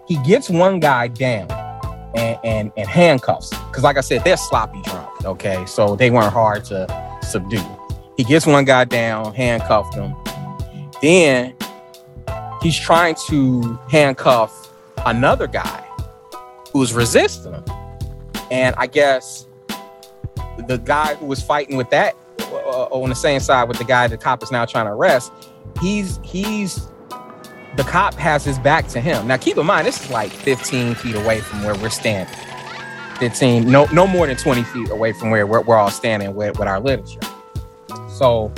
he 0.07 0.15
gets 0.23 0.49
one 0.49 0.79
guy 0.79 1.09
down 1.09 1.51
and 2.15 2.39
and, 2.45 2.71
and 2.77 2.87
handcuffs 2.87 3.49
because, 3.49 3.83
like 3.83 3.97
I 3.97 4.01
said, 4.01 4.23
they're 4.23 4.37
sloppy 4.37 4.81
drunk. 4.83 5.25
Okay, 5.25 5.65
so 5.65 5.97
they 5.97 6.09
weren't 6.09 6.31
hard 6.31 6.63
to 6.65 6.87
subdue. 7.21 7.61
He 8.15 8.23
gets 8.23 8.45
one 8.45 8.63
guy 8.63 8.85
down, 8.85 9.33
handcuffed 9.33 9.95
him. 9.95 10.15
Then 11.01 11.53
he's 12.61 12.79
trying 12.79 13.15
to 13.27 13.77
handcuff 13.89 14.73
another 15.05 15.47
guy 15.47 15.85
who's 16.71 16.93
resisting 16.93 17.53
him. 17.53 17.65
And 18.49 18.75
I 18.77 18.87
guess 18.87 19.45
the 20.67 20.77
guy 20.77 21.15
who 21.15 21.25
was 21.25 21.41
fighting 21.41 21.75
with 21.75 21.89
that 21.89 22.15
uh, 22.51 22.88
on 22.91 23.09
the 23.09 23.15
same 23.15 23.39
side 23.39 23.67
with 23.67 23.77
the 23.77 23.84
guy 23.84 24.07
the 24.07 24.17
cop 24.17 24.43
is 24.43 24.51
now 24.51 24.65
trying 24.65 24.85
to 24.85 24.91
arrest, 24.91 25.31
he's 25.81 26.19
he's 26.23 26.89
the 27.76 27.84
cop 27.84 28.13
has 28.15 28.43
his 28.43 28.59
back 28.59 28.88
to 28.89 28.99
him. 28.99 29.27
Now 29.27 29.38
keep 29.38 29.57
in 29.57 29.65
mind, 29.65 29.88
this 29.88 30.03
is 30.03 30.11
like 30.11 30.31
15 30.31 30.95
feet 30.95 31.15
away 31.15 31.39
from 31.39 31.63
where 31.63 31.76
we're 31.76 31.89
standing. 31.89 32.34
15, 33.19 33.69
no, 33.69 33.85
no 33.88 34.07
more 34.07 34.27
than 34.27 34.38
20 34.38 34.63
feet 34.63 34.89
away 34.89 35.11
from 35.11 35.30
where 35.30 35.45
we're, 35.45 35.61
we're 35.61 35.76
all 35.76 35.91
standing 35.91 36.34
with, 36.35 36.57
with 36.57 36.67
our 36.67 36.80
literature. 36.80 37.19
So 38.09 38.51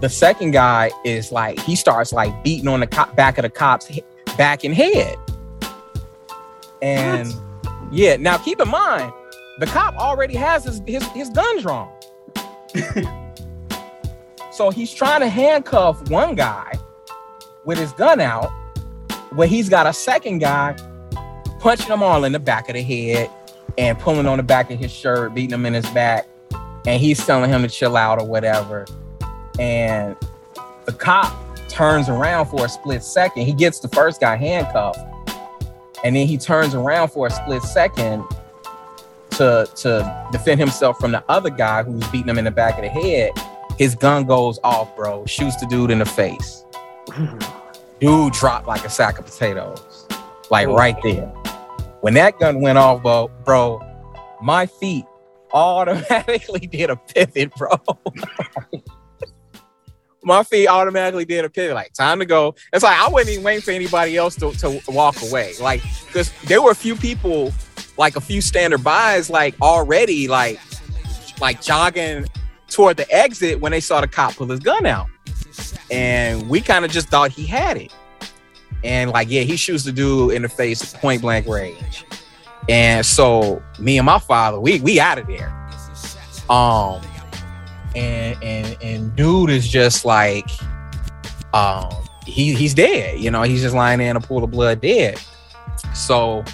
the 0.00 0.08
second 0.08 0.52
guy 0.52 0.90
is 1.04 1.30
like 1.30 1.58
he 1.60 1.76
starts 1.76 2.12
like 2.12 2.42
beating 2.42 2.68
on 2.68 2.80
the 2.80 2.86
cop, 2.86 3.14
back 3.16 3.38
of 3.38 3.42
the 3.42 3.50
cop's 3.50 3.90
back 4.36 4.64
and 4.64 4.74
head. 4.74 5.16
And 6.80 7.32
yeah, 7.90 8.16
now 8.16 8.38
keep 8.38 8.60
in 8.60 8.68
mind, 8.68 9.12
the 9.58 9.66
cop 9.66 9.94
already 9.96 10.34
has 10.36 10.64
his 10.64 10.80
his, 10.86 11.04
his 11.08 11.28
gun 11.30 11.60
drawn. 11.60 11.92
so 14.52 14.70
he's 14.70 14.92
trying 14.92 15.20
to 15.20 15.28
handcuff 15.28 16.08
one 16.10 16.34
guy 16.34 16.78
with 17.64 17.78
his 17.78 17.92
gun 17.92 18.20
out, 18.20 18.48
where 19.32 19.48
he's 19.48 19.68
got 19.68 19.86
a 19.86 19.92
second 19.92 20.38
guy 20.38 20.76
punching 21.60 21.88
him 21.88 22.02
all 22.02 22.24
in 22.24 22.32
the 22.32 22.38
back 22.38 22.68
of 22.68 22.74
the 22.74 22.82
head 22.82 23.30
and 23.78 23.98
pulling 23.98 24.26
on 24.26 24.38
the 24.38 24.42
back 24.42 24.70
of 24.70 24.78
his 24.78 24.90
shirt, 24.90 25.34
beating 25.34 25.54
him 25.54 25.66
in 25.66 25.74
his 25.74 25.88
back, 25.90 26.26
and 26.86 27.00
he's 27.00 27.24
telling 27.24 27.50
him 27.50 27.62
to 27.62 27.68
chill 27.68 27.96
out 27.96 28.20
or 28.20 28.26
whatever. 28.26 28.86
And 29.58 30.16
the 30.86 30.92
cop 30.92 31.32
turns 31.68 32.08
around 32.08 32.46
for 32.46 32.64
a 32.64 32.68
split 32.68 33.02
second. 33.02 33.44
He 33.44 33.52
gets 33.52 33.80
the 33.80 33.88
first 33.88 34.20
guy 34.20 34.36
handcuffed, 34.36 34.98
and 36.02 36.16
then 36.16 36.26
he 36.26 36.38
turns 36.38 36.74
around 36.74 37.08
for 37.08 37.26
a 37.26 37.30
split 37.30 37.62
second 37.62 38.24
to 39.32 39.68
to 39.76 40.28
defend 40.32 40.60
himself 40.60 40.98
from 40.98 41.12
the 41.12 41.24
other 41.28 41.50
guy 41.50 41.82
who's 41.82 42.06
beating 42.08 42.28
him 42.28 42.38
in 42.38 42.44
the 42.44 42.50
back 42.50 42.76
of 42.78 42.82
the 42.82 42.88
head. 42.88 43.32
His 43.78 43.94
gun 43.94 44.24
goes 44.24 44.58
off, 44.62 44.94
bro. 44.96 45.24
Shoots 45.26 45.56
the 45.56 45.66
dude 45.66 45.90
in 45.90 46.00
the 46.00 46.04
face. 46.04 46.64
Dude 48.00 48.32
dropped 48.32 48.66
like 48.66 48.84
a 48.84 48.90
sack 48.90 49.18
of 49.18 49.26
potatoes, 49.26 50.06
like 50.50 50.68
right 50.68 50.96
there. 51.02 51.26
When 52.00 52.14
that 52.14 52.38
gun 52.38 52.60
went 52.60 52.78
off, 52.78 53.02
bro, 53.02 53.28
bro, 53.44 53.80
my 54.42 54.66
feet 54.66 55.04
automatically 55.52 56.60
did 56.66 56.90
a 56.90 56.96
pivot, 56.96 57.54
bro. 57.56 57.70
my 60.22 60.42
feet 60.42 60.66
automatically 60.66 61.24
did 61.24 61.44
a 61.44 61.50
pivot. 61.50 61.74
Like, 61.74 61.92
time 61.92 62.18
to 62.20 62.26
go. 62.26 62.54
It's 62.72 62.82
like 62.82 62.98
I 62.98 63.08
wasn't 63.08 63.32
even 63.32 63.44
waiting 63.44 63.62
for 63.62 63.70
anybody 63.70 64.16
else 64.16 64.34
to, 64.36 64.52
to 64.52 64.80
walk 64.88 65.20
away. 65.22 65.52
Like, 65.60 65.82
because 66.06 66.32
there 66.44 66.62
were 66.62 66.70
a 66.70 66.76
few 66.76 66.96
people, 66.96 67.52
like 67.96 68.16
a 68.16 68.20
few 68.20 68.40
standard 68.40 68.82
bys, 68.82 69.30
like 69.30 69.54
already 69.60 70.28
like 70.28 70.60
like 71.40 71.60
jogging 71.62 72.26
toward 72.68 72.96
the 72.96 73.10
exit 73.10 73.60
when 73.60 73.72
they 73.72 73.80
saw 73.80 74.00
the 74.00 74.08
cop 74.08 74.36
pull 74.36 74.46
his 74.46 74.60
gun 74.60 74.86
out. 74.86 75.06
And 75.90 76.48
we 76.48 76.60
kind 76.60 76.84
of 76.84 76.90
just 76.90 77.08
thought 77.08 77.30
he 77.30 77.46
had 77.46 77.76
it. 77.76 77.92
And 78.84 79.10
like, 79.10 79.28
yeah, 79.28 79.42
he 79.42 79.56
shoots 79.56 79.84
the 79.84 79.92
dude 79.92 80.32
in 80.32 80.42
the 80.42 80.48
face 80.48 80.94
point 80.94 81.20
blank 81.22 81.46
range. 81.46 82.04
And 82.68 83.04
so 83.04 83.62
me 83.78 83.98
and 83.98 84.06
my 84.06 84.18
father, 84.18 84.60
we 84.60 84.80
we 84.80 85.00
out 85.00 85.18
of 85.18 85.26
there. 85.26 85.48
Um 86.48 87.02
and 87.94 88.42
and 88.42 88.76
and 88.82 89.16
dude 89.16 89.50
is 89.50 89.68
just 89.68 90.04
like 90.04 90.48
um 91.52 91.90
he 92.26 92.54
he's 92.54 92.74
dead, 92.74 93.18
you 93.18 93.30
know, 93.30 93.42
he's 93.42 93.62
just 93.62 93.74
lying 93.74 93.98
there 93.98 94.10
in 94.10 94.16
a 94.16 94.20
pool 94.20 94.44
of 94.44 94.50
blood 94.50 94.80
dead. 94.80 95.20
So 95.94 96.44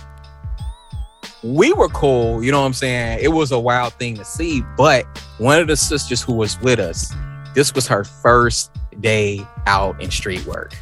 we 1.55 1.73
were 1.73 1.89
cool, 1.89 2.43
you 2.43 2.51
know 2.51 2.61
what 2.61 2.67
I'm 2.67 2.73
saying? 2.73 3.21
It 3.23 3.29
was 3.29 3.53
a 3.53 3.59
wild 3.59 3.93
thing 3.95 4.17
to 4.17 4.25
see, 4.25 4.63
but 4.77 5.05
one 5.39 5.61
of 5.61 5.67
the 5.67 5.77
sisters 5.77 6.23
who 6.23 6.35
was 6.35 6.61
with 6.61 6.81
us, 6.81 7.13
this 7.55 7.75
was 7.75 7.87
her 7.87 8.05
first 8.05 8.73
day 9.01 9.47
out 9.67 10.01
in 10.03 10.11
street 10.11 10.45
work. 10.47 10.75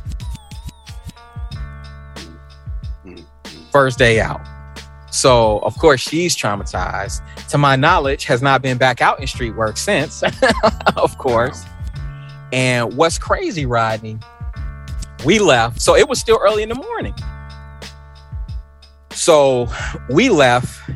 First 3.72 3.98
day 3.98 4.20
out. 4.20 4.40
So, 5.10 5.58
of 5.60 5.76
course, 5.78 6.00
she's 6.00 6.36
traumatized. 6.36 7.20
To 7.48 7.58
my 7.58 7.76
knowledge, 7.76 8.24
has 8.24 8.42
not 8.42 8.62
been 8.62 8.78
back 8.78 9.00
out 9.00 9.20
in 9.20 9.26
street 9.26 9.54
work 9.54 9.76
since, 9.76 10.22
of 10.96 11.16
course. 11.18 11.64
And 12.52 12.96
what's 12.96 13.18
crazy, 13.18 13.66
Rodney, 13.66 14.18
we 15.24 15.38
left. 15.38 15.80
So 15.80 15.96
it 15.96 16.08
was 16.08 16.20
still 16.20 16.38
early 16.42 16.62
in 16.62 16.68
the 16.68 16.74
morning. 16.74 17.14
So 19.24 19.66
we 20.10 20.28
left. 20.28 20.90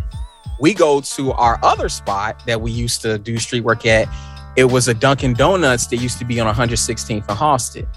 We 0.61 0.75
go 0.75 1.01
to 1.01 1.33
our 1.33 1.59
other 1.63 1.89
spot 1.89 2.43
that 2.45 2.61
we 2.61 2.71
used 2.71 3.01
to 3.01 3.19
do 3.19 3.39
street 3.39 3.63
work 3.63 3.87
at. 3.87 4.07
It 4.55 4.67
was 4.67 4.87
a 4.87 4.93
Dunkin' 4.93 5.33
Donuts 5.33 5.87
that 5.87 5.97
used 5.97 6.19
to 6.19 6.27
be 6.27 6.39
on 6.39 6.55
116th 6.55 7.27
and 7.27 7.39
Halsted. 7.39 7.89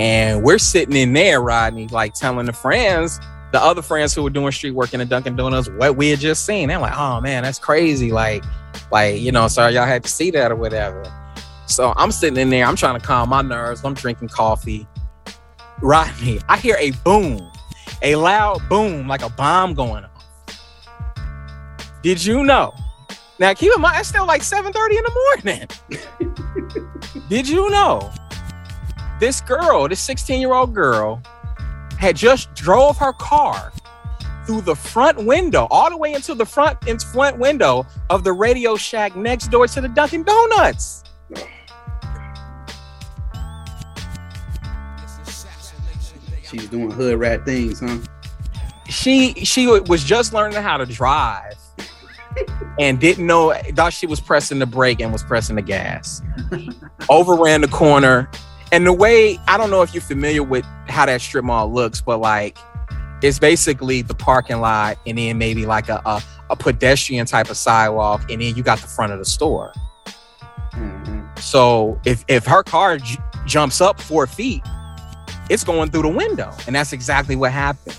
And 0.00 0.42
we're 0.42 0.58
sitting 0.58 0.96
in 0.96 1.12
there, 1.12 1.40
Rodney, 1.42 1.86
like 1.88 2.14
telling 2.14 2.46
the 2.46 2.52
friends, 2.52 3.20
the 3.52 3.62
other 3.62 3.82
friends 3.82 4.16
who 4.16 4.24
were 4.24 4.30
doing 4.30 4.50
street 4.50 4.72
work 4.72 4.94
in 4.94 4.98
the 4.98 5.06
Dunkin' 5.06 5.36
Donuts, 5.36 5.68
what 5.76 5.96
we 5.96 6.08
had 6.08 6.18
just 6.18 6.44
seen. 6.44 6.68
They're 6.68 6.80
like, 6.80 6.98
oh 6.98 7.20
man, 7.20 7.44
that's 7.44 7.60
crazy. 7.60 8.10
Like, 8.10 8.42
like, 8.90 9.20
you 9.20 9.30
know, 9.30 9.46
sorry 9.46 9.74
y'all 9.74 9.86
had 9.86 10.02
to 10.02 10.10
see 10.10 10.32
that 10.32 10.50
or 10.50 10.56
whatever. 10.56 11.04
So 11.66 11.92
I'm 11.96 12.10
sitting 12.10 12.36
in 12.36 12.50
there, 12.50 12.66
I'm 12.66 12.74
trying 12.74 12.98
to 12.98 13.06
calm 13.06 13.28
my 13.28 13.42
nerves. 13.42 13.84
I'm 13.84 13.94
drinking 13.94 14.30
coffee. 14.30 14.88
Rodney, 15.80 16.40
I 16.48 16.56
hear 16.56 16.76
a 16.80 16.90
boom, 17.04 17.48
a 18.02 18.16
loud 18.16 18.60
boom, 18.68 19.06
like 19.06 19.22
a 19.22 19.30
bomb 19.30 19.74
going 19.74 20.04
off. 20.04 20.56
Did 22.02 22.24
you 22.24 22.44
know? 22.44 22.74
Now 23.38 23.54
keep 23.54 23.72
in 23.74 23.80
mind, 23.80 23.98
it's 23.98 24.08
still 24.08 24.26
like 24.26 24.42
7:30 24.42 24.98
in 24.98 25.04
the 25.04 25.12
morning. 25.44 25.68
Did 27.28 27.48
you 27.48 27.70
know 27.70 28.10
this 29.18 29.40
girl, 29.40 29.88
this 29.88 30.06
16-year-old 30.06 30.74
girl, 30.74 31.22
had 31.98 32.16
just 32.16 32.52
drove 32.54 32.96
her 32.98 33.12
car 33.12 33.72
through 34.46 34.62
the 34.62 34.74
front 34.74 35.24
window, 35.24 35.68
all 35.70 35.90
the 35.90 35.96
way 35.96 36.14
into 36.14 36.34
the 36.34 36.46
front 36.46 36.78
front 37.12 37.38
window 37.38 37.86
of 38.08 38.24
the 38.24 38.32
Radio 38.32 38.76
Shack 38.76 39.14
next 39.14 39.48
door 39.48 39.66
to 39.68 39.80
the 39.80 39.88
Dunkin' 39.88 40.24
Donuts. 40.24 41.04
She's 46.50 46.68
doing 46.68 46.90
hood 46.90 47.18
rat 47.18 47.44
things, 47.44 47.80
huh? 47.80 47.98
She 48.88 49.34
she 49.44 49.66
was 49.66 50.02
just 50.04 50.32
learning 50.32 50.60
how 50.62 50.76
to 50.76 50.86
drive 50.86 51.54
and 52.78 52.98
didn't 52.98 53.26
know 53.26 53.52
thought 53.74 53.92
she 53.92 54.06
was 54.06 54.20
pressing 54.20 54.58
the 54.58 54.66
brake 54.66 55.00
and 55.00 55.12
was 55.12 55.22
pressing 55.22 55.56
the 55.56 55.62
gas. 55.62 56.22
Overran 57.08 57.60
the 57.60 57.68
corner. 57.68 58.28
And 58.72 58.86
the 58.86 58.92
way 58.92 59.38
I 59.48 59.56
don't 59.58 59.70
know 59.70 59.82
if 59.82 59.94
you're 59.94 60.02
familiar 60.02 60.42
with 60.42 60.64
how 60.88 61.06
that 61.06 61.20
strip 61.20 61.44
mall 61.44 61.72
looks, 61.72 62.00
but 62.00 62.18
like 62.18 62.58
it's 63.22 63.38
basically 63.38 64.02
the 64.02 64.14
parking 64.14 64.60
lot 64.60 64.96
and 65.06 65.18
then 65.18 65.38
maybe 65.38 65.66
like 65.66 65.88
a, 65.88 66.00
a, 66.06 66.22
a 66.50 66.56
pedestrian 66.56 67.26
type 67.26 67.50
of 67.50 67.56
sidewalk, 67.56 68.22
and 68.30 68.40
then 68.40 68.56
you 68.56 68.62
got 68.62 68.78
the 68.78 68.86
front 68.88 69.12
of 69.12 69.18
the 69.18 69.24
store. 69.24 69.72
Mhm. 70.72 71.38
So 71.38 72.00
if 72.04 72.24
if 72.28 72.44
her 72.46 72.62
car 72.62 72.98
j- 72.98 73.18
jumps 73.46 73.80
up 73.80 74.00
four 74.00 74.26
feet, 74.26 74.62
it's 75.50 75.64
going 75.64 75.90
through 75.90 76.02
the 76.02 76.08
window, 76.08 76.52
and 76.66 76.74
that's 76.74 76.92
exactly 76.92 77.36
what 77.36 77.52
happened. 77.52 77.98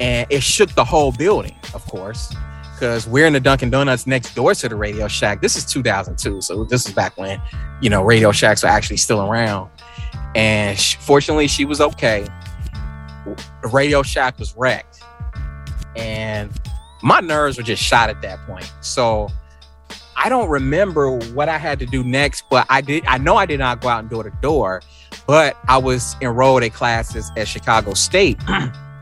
And 0.00 0.26
it 0.30 0.42
shook 0.42 0.74
the 0.74 0.84
whole 0.84 1.12
building, 1.12 1.54
of 1.74 1.86
course, 1.86 2.34
because 2.72 3.06
we're 3.06 3.26
in 3.26 3.34
the 3.34 3.40
Dunkin' 3.40 3.70
Donuts 3.70 4.06
next 4.06 4.34
door 4.34 4.54
to 4.54 4.68
the 4.68 4.74
Radio 4.74 5.06
Shack. 5.06 5.40
This 5.40 5.54
is 5.54 5.64
2002, 5.66 6.40
so 6.40 6.64
this 6.64 6.88
is 6.88 6.94
back 6.94 7.16
when 7.16 7.40
you 7.80 7.90
know 7.90 8.02
Radio 8.02 8.32
Shacks 8.32 8.64
were 8.64 8.70
actually 8.70 8.96
still 8.96 9.20
around. 9.30 9.70
And 10.34 10.80
fortunately, 10.80 11.46
she 11.46 11.64
was 11.64 11.80
okay. 11.80 12.26
The 13.62 13.68
Radio 13.68 14.02
Shack 14.02 14.38
was 14.38 14.56
wrecked, 14.56 15.00
and 15.96 16.50
my 17.02 17.20
nerves 17.20 17.58
were 17.58 17.62
just 17.62 17.82
shot 17.82 18.08
at 18.08 18.20
that 18.22 18.38
point. 18.46 18.72
So 18.80 19.28
I 20.16 20.30
don't 20.30 20.48
remember 20.48 21.18
what 21.34 21.50
I 21.50 21.58
had 21.58 21.78
to 21.80 21.86
do 21.86 22.02
next, 22.02 22.44
but 22.50 22.66
I 22.70 22.80
did. 22.80 23.04
I 23.06 23.18
know 23.18 23.36
I 23.36 23.44
did 23.44 23.58
not 23.58 23.82
go 23.82 23.88
out 23.88 24.00
and 24.00 24.08
door 24.08 24.24
to 24.24 24.32
door, 24.40 24.80
but 25.26 25.56
I 25.68 25.78
was 25.78 26.16
enrolled 26.20 26.62
at 26.62 26.72
classes 26.72 27.30
at 27.36 27.48
Chicago 27.48 27.94
State, 27.94 28.38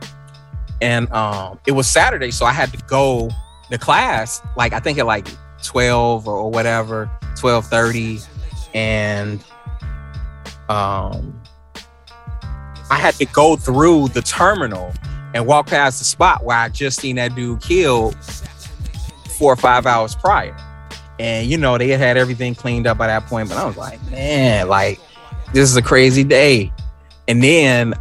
and 0.80 1.10
um, 1.12 1.58
it 1.66 1.72
was 1.72 1.86
Saturday, 1.86 2.30
so 2.30 2.46
I 2.46 2.52
had 2.52 2.72
to 2.72 2.78
go 2.86 3.30
to 3.70 3.78
class. 3.78 4.42
Like 4.56 4.72
I 4.72 4.80
think 4.80 4.98
at 4.98 5.06
like 5.06 5.28
twelve 5.62 6.28
or, 6.28 6.36
or 6.36 6.50
whatever, 6.50 7.10
twelve 7.38 7.66
thirty, 7.66 8.18
and 8.74 9.42
um, 10.68 11.40
I 12.90 12.98
had 12.98 13.14
to 13.14 13.26
go 13.26 13.56
through 13.56 14.08
the 14.08 14.22
terminal 14.22 14.92
and 15.34 15.46
walk 15.46 15.66
past 15.66 15.98
the 15.98 16.04
spot 16.04 16.44
where 16.44 16.56
I 16.56 16.68
just 16.68 17.00
seen 17.00 17.16
that 17.16 17.34
dude 17.34 17.62
killed 17.62 18.16
four 19.38 19.52
or 19.52 19.56
five 19.56 19.86
hours 19.86 20.14
prior. 20.14 20.56
And 21.18 21.48
you 21.48 21.56
know, 21.56 21.78
they 21.78 21.88
had 21.88 22.00
had 22.00 22.16
everything 22.16 22.54
cleaned 22.54 22.86
up 22.86 22.98
by 22.98 23.06
that 23.06 23.26
point, 23.26 23.48
but 23.48 23.58
I 23.58 23.64
was 23.64 23.76
like, 23.76 24.02
man, 24.10 24.68
like 24.68 25.00
this 25.52 25.70
is 25.70 25.76
a 25.76 25.82
crazy 25.82 26.24
day. 26.24 26.72
And 27.28 27.42
then 27.42 27.94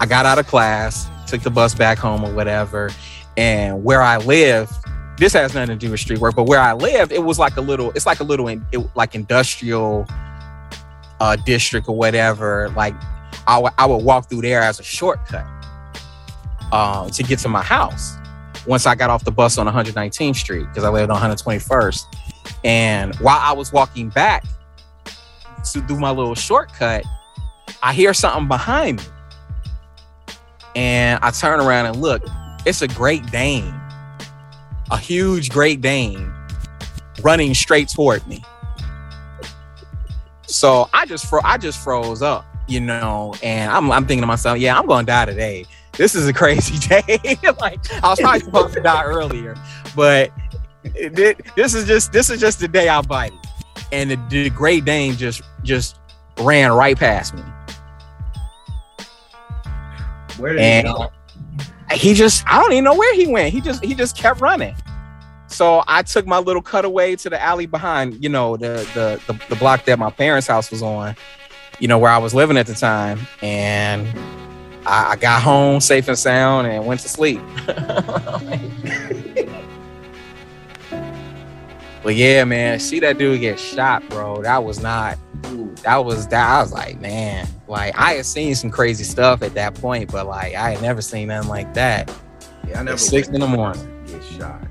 I 0.00 0.06
got 0.06 0.26
out 0.26 0.38
of 0.38 0.46
class, 0.46 1.08
took 1.26 1.42
the 1.42 1.50
bus 1.50 1.74
back 1.74 1.98
home 1.98 2.24
or 2.24 2.32
whatever. 2.32 2.90
And 3.36 3.84
where 3.84 4.02
I 4.02 4.18
live, 4.18 4.70
this 5.16 5.32
has 5.32 5.54
nothing 5.54 5.78
to 5.78 5.86
do 5.86 5.90
with 5.90 6.00
street 6.00 6.18
work, 6.18 6.36
but 6.36 6.44
where 6.44 6.60
I 6.60 6.72
lived, 6.72 7.12
it 7.12 7.22
was 7.22 7.38
like 7.38 7.56
a 7.56 7.60
little, 7.60 7.90
it's 7.92 8.06
like 8.06 8.20
a 8.20 8.24
little 8.24 8.48
in, 8.48 8.64
it, 8.72 8.78
like 8.94 9.14
industrial 9.14 10.06
uh 11.20 11.36
district 11.36 11.88
or 11.88 11.96
whatever. 11.96 12.68
Like 12.70 12.94
I 13.46 13.58
would 13.58 13.72
I 13.78 13.86
would 13.86 14.04
walk 14.04 14.28
through 14.28 14.42
there 14.42 14.62
as 14.62 14.78
a 14.80 14.84
shortcut 14.84 15.46
um 16.72 17.10
to 17.10 17.22
get 17.22 17.38
to 17.40 17.48
my 17.48 17.62
house 17.62 18.16
once 18.66 18.86
I 18.86 18.94
got 18.94 19.10
off 19.10 19.24
the 19.24 19.30
bus 19.30 19.58
on 19.58 19.66
119th 19.66 20.36
Street 20.36 20.66
because 20.68 20.84
I 20.84 20.90
lived 20.90 21.10
on 21.10 21.20
121st. 21.20 22.02
And 22.64 23.14
while 23.16 23.38
I 23.40 23.52
was 23.52 23.72
walking 23.72 24.10
back 24.10 24.44
to 25.72 25.80
do 25.82 25.98
my 25.98 26.10
little 26.10 26.34
shortcut, 26.34 27.04
I 27.82 27.92
hear 27.92 28.14
something 28.14 28.48
behind 28.48 28.98
me. 28.98 29.04
And 30.74 31.18
I 31.22 31.30
turn 31.30 31.60
around 31.60 31.86
and 31.86 31.96
look. 31.96 32.22
It's 32.66 32.82
a 32.82 32.88
Great 32.88 33.30
Dane, 33.30 33.74
a 34.90 34.98
huge 34.98 35.50
Great 35.50 35.80
Dane 35.80 36.32
running 37.22 37.54
straight 37.54 37.88
toward 37.88 38.26
me. 38.26 38.42
So 40.46 40.88
I 40.92 41.06
just 41.06 41.26
fro- 41.26 41.42
I 41.44 41.58
just 41.58 41.82
froze 41.82 42.22
up, 42.22 42.44
you 42.66 42.80
know, 42.80 43.34
and 43.42 43.70
I'm 43.70 43.90
I'm 43.90 44.06
thinking 44.06 44.22
to 44.22 44.26
myself, 44.26 44.58
yeah, 44.58 44.78
I'm 44.78 44.86
gonna 44.86 45.06
die 45.06 45.26
today. 45.26 45.66
This 45.92 46.14
is 46.14 46.26
a 46.26 46.32
crazy 46.32 46.78
day. 46.88 47.38
like 47.60 47.80
I 48.02 48.08
was 48.08 48.20
probably 48.20 48.40
supposed 48.40 48.74
to 48.74 48.80
die 48.80 49.04
earlier, 49.04 49.56
but 49.94 50.30
it, 50.84 51.44
this 51.56 51.74
is 51.74 51.86
just 51.86 52.12
this 52.12 52.30
is 52.30 52.40
just 52.40 52.60
the 52.60 52.68
day 52.68 52.88
I 52.88 53.00
bite 53.02 53.32
it. 53.32 53.47
And 53.92 54.10
the, 54.10 54.16
the 54.28 54.50
Great 54.50 54.84
Dane 54.84 55.16
just 55.16 55.42
just 55.62 55.96
ran 56.38 56.72
right 56.72 56.98
past 56.98 57.34
me. 57.34 57.42
Where 60.36 60.52
did 60.52 60.60
And 60.60 60.86
he 60.86 60.92
go? 60.92 61.10
he 61.92 62.14
just 62.14 62.44
I 62.46 62.60
don't 62.60 62.72
even 62.72 62.84
know 62.84 62.94
where 62.94 63.14
he 63.14 63.26
went. 63.26 63.52
He 63.52 63.60
just 63.60 63.84
he 63.84 63.94
just 63.94 64.16
kept 64.16 64.40
running. 64.40 64.74
So 65.46 65.82
I 65.88 66.02
took 66.02 66.26
my 66.26 66.38
little 66.38 66.62
cutaway 66.62 67.16
to 67.16 67.30
the 67.30 67.42
alley 67.42 67.66
behind, 67.66 68.22
you 68.22 68.28
know, 68.28 68.56
the 68.56 68.86
the 68.94 69.20
the, 69.32 69.40
the 69.48 69.56
block 69.56 69.84
that 69.86 69.98
my 69.98 70.10
parents' 70.10 70.46
house 70.46 70.70
was 70.70 70.82
on, 70.82 71.16
you 71.78 71.88
know, 71.88 71.98
where 71.98 72.10
I 72.10 72.18
was 72.18 72.34
living 72.34 72.58
at 72.58 72.66
the 72.66 72.74
time, 72.74 73.20
and 73.42 74.06
I, 74.86 75.12
I 75.12 75.16
got 75.16 75.42
home 75.42 75.80
safe 75.80 76.06
and 76.08 76.18
sound 76.18 76.66
and 76.66 76.84
went 76.86 77.00
to 77.00 77.08
sleep. 77.08 77.40
but 82.08 82.16
yeah, 82.16 82.42
man, 82.44 82.80
see 82.80 83.00
that 83.00 83.18
dude 83.18 83.38
get 83.38 83.60
shot, 83.60 84.02
bro. 84.08 84.40
That 84.40 84.64
was 84.64 84.80
not 84.80 85.18
that 85.82 85.98
was 85.98 86.26
that 86.28 86.48
I 86.48 86.62
was 86.62 86.72
like, 86.72 86.98
man, 87.02 87.46
like 87.66 87.94
I 87.98 88.14
had 88.14 88.24
seen 88.24 88.54
some 88.54 88.70
crazy 88.70 89.04
stuff 89.04 89.42
at 89.42 89.52
that 89.52 89.74
point, 89.74 90.10
but 90.10 90.26
like 90.26 90.54
I 90.54 90.70
had 90.70 90.80
never 90.80 91.02
seen 91.02 91.28
nothing 91.28 91.50
like 91.50 91.74
that. 91.74 92.10
yeah, 92.66 92.80
I 92.80 92.82
never 92.82 92.96
six 92.96 93.28
in 93.28 93.40
the 93.40 93.46
morning. 93.46 94.06
Get 94.06 94.24
shot. 94.24 94.66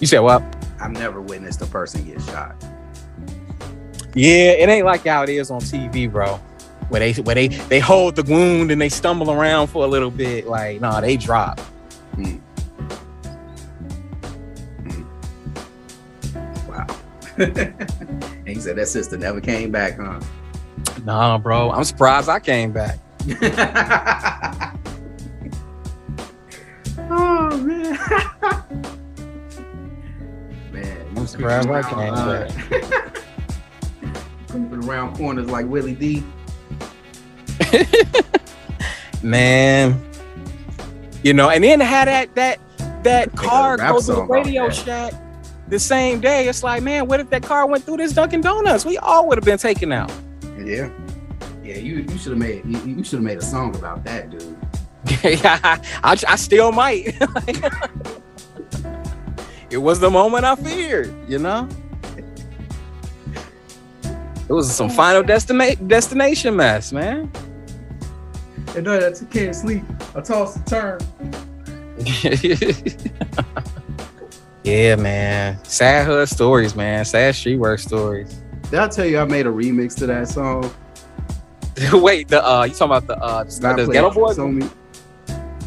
You 0.00 0.06
said 0.06 0.18
what? 0.18 0.42
I've 0.78 0.92
never 0.92 1.22
witnessed 1.22 1.62
a 1.62 1.66
person 1.66 2.04
get 2.04 2.20
shot. 2.20 2.62
Yeah, 4.14 4.50
it 4.50 4.68
ain't 4.68 4.84
like 4.84 5.06
how 5.06 5.22
it 5.22 5.30
is 5.30 5.50
on 5.50 5.62
TV, 5.62 6.12
bro. 6.12 6.36
Where 6.90 7.00
they 7.00 7.14
where 7.22 7.36
they 7.36 7.48
they 7.48 7.80
hold 7.80 8.16
the 8.16 8.22
wound 8.22 8.70
and 8.70 8.82
they 8.82 8.90
stumble 8.90 9.30
around 9.30 9.68
for 9.68 9.82
a 9.86 9.88
little 9.88 10.10
bit. 10.10 10.46
Like, 10.46 10.82
nah, 10.82 11.00
they 11.00 11.16
drop. 11.16 11.58
Hmm. 12.16 12.36
And 17.38 18.46
he 18.46 18.54
said 18.56 18.76
that 18.76 18.88
sister 18.88 19.16
never 19.16 19.40
came 19.40 19.70
back, 19.70 19.98
huh? 19.98 20.20
Nah, 21.04 21.38
bro. 21.38 21.70
I'm 21.70 21.84
surprised 21.84 22.28
I 22.28 22.40
came 22.40 22.72
back. 22.72 22.98
oh 27.10 27.56
man. 27.58 27.98
man, 30.72 31.06
you 31.10 31.16
I'm 31.16 31.26
surprised 31.26 31.70
I 31.70 31.82
came 31.82 31.98
around, 31.98 32.28
uh, 32.28 32.50
creeping 34.48 34.84
around 34.84 35.16
corners 35.16 35.48
like 35.50 35.66
Willie 35.66 35.94
D. 35.94 36.22
Man. 39.22 40.00
You 41.22 41.32
know, 41.32 41.48
and 41.48 41.64
then 41.64 41.80
had 41.80 42.08
that 42.08 42.34
that 42.34 42.60
that 43.04 43.34
They 43.36 43.36
got 43.36 43.44
a 43.44 43.48
car 43.48 43.76
rap 43.78 43.92
go 43.94 44.00
to 44.00 44.06
the 44.06 44.22
Radio 44.24 44.66
that. 44.66 44.74
Shack 44.74 45.23
the 45.68 45.78
same 45.78 46.20
day. 46.20 46.48
It's 46.48 46.62
like, 46.62 46.82
man, 46.82 47.06
what 47.06 47.20
if 47.20 47.30
that 47.30 47.42
car 47.42 47.66
went 47.66 47.84
through 47.84 47.98
this 47.98 48.12
Dunkin' 48.12 48.40
Donuts? 48.40 48.84
We 48.84 48.98
all 48.98 49.26
would 49.28 49.38
have 49.38 49.44
been 49.44 49.58
taken 49.58 49.92
out. 49.92 50.12
Yeah. 50.58 50.90
Yeah, 51.62 51.76
you, 51.76 52.06
you 52.08 52.18
should 52.18 52.32
have 52.32 52.38
made 52.38 52.64
you, 52.66 52.78
you 52.96 53.04
should 53.04 53.18
have 53.18 53.24
made 53.24 53.38
a 53.38 53.42
song 53.42 53.74
about 53.74 54.04
that, 54.04 54.28
dude. 54.30 54.56
yeah, 55.22 55.58
I, 56.04 56.18
I 56.28 56.36
still 56.36 56.72
might. 56.72 57.06
it 59.70 59.78
was 59.78 59.98
the 59.98 60.10
moment 60.10 60.44
I 60.44 60.56
feared, 60.56 61.14
you 61.28 61.38
know. 61.38 61.66
It 64.46 64.52
was 64.52 64.70
some 64.70 64.90
final 64.90 65.22
destina- 65.22 65.88
destination 65.88 66.54
mess, 66.54 66.92
man. 66.92 67.32
And 68.76 68.84
no, 68.84 69.00
that's 69.00 69.22
you 69.22 69.26
can't 69.28 69.56
sleep. 69.56 69.84
I 70.14 70.20
toss 70.20 70.56
and 70.56 70.66
turn. 70.66 71.00
yeah, 74.64 74.96
man. 74.96 75.62
Sad 75.64 76.06
hood 76.06 76.28
stories, 76.28 76.74
man. 76.74 77.04
Sad 77.04 77.34
street 77.34 77.56
work 77.56 77.78
stories. 77.78 78.40
Did 78.70 78.80
I 78.80 78.88
tell 78.88 79.06
you 79.06 79.18
I 79.18 79.24
made 79.24 79.46
a 79.46 79.50
remix 79.50 79.94
to 79.98 80.06
that 80.06 80.28
song? 80.28 80.72
Wait, 81.92 82.28
the 82.28 82.44
uh, 82.44 82.64
you 82.64 82.74
talking 82.74 82.96
about 82.96 83.06
the 83.06 83.16
uh, 83.22 83.44
the 83.44 83.50
Geto 83.50 84.14
Boys? 84.14 84.38
on 84.38 84.58
me. 84.58 84.68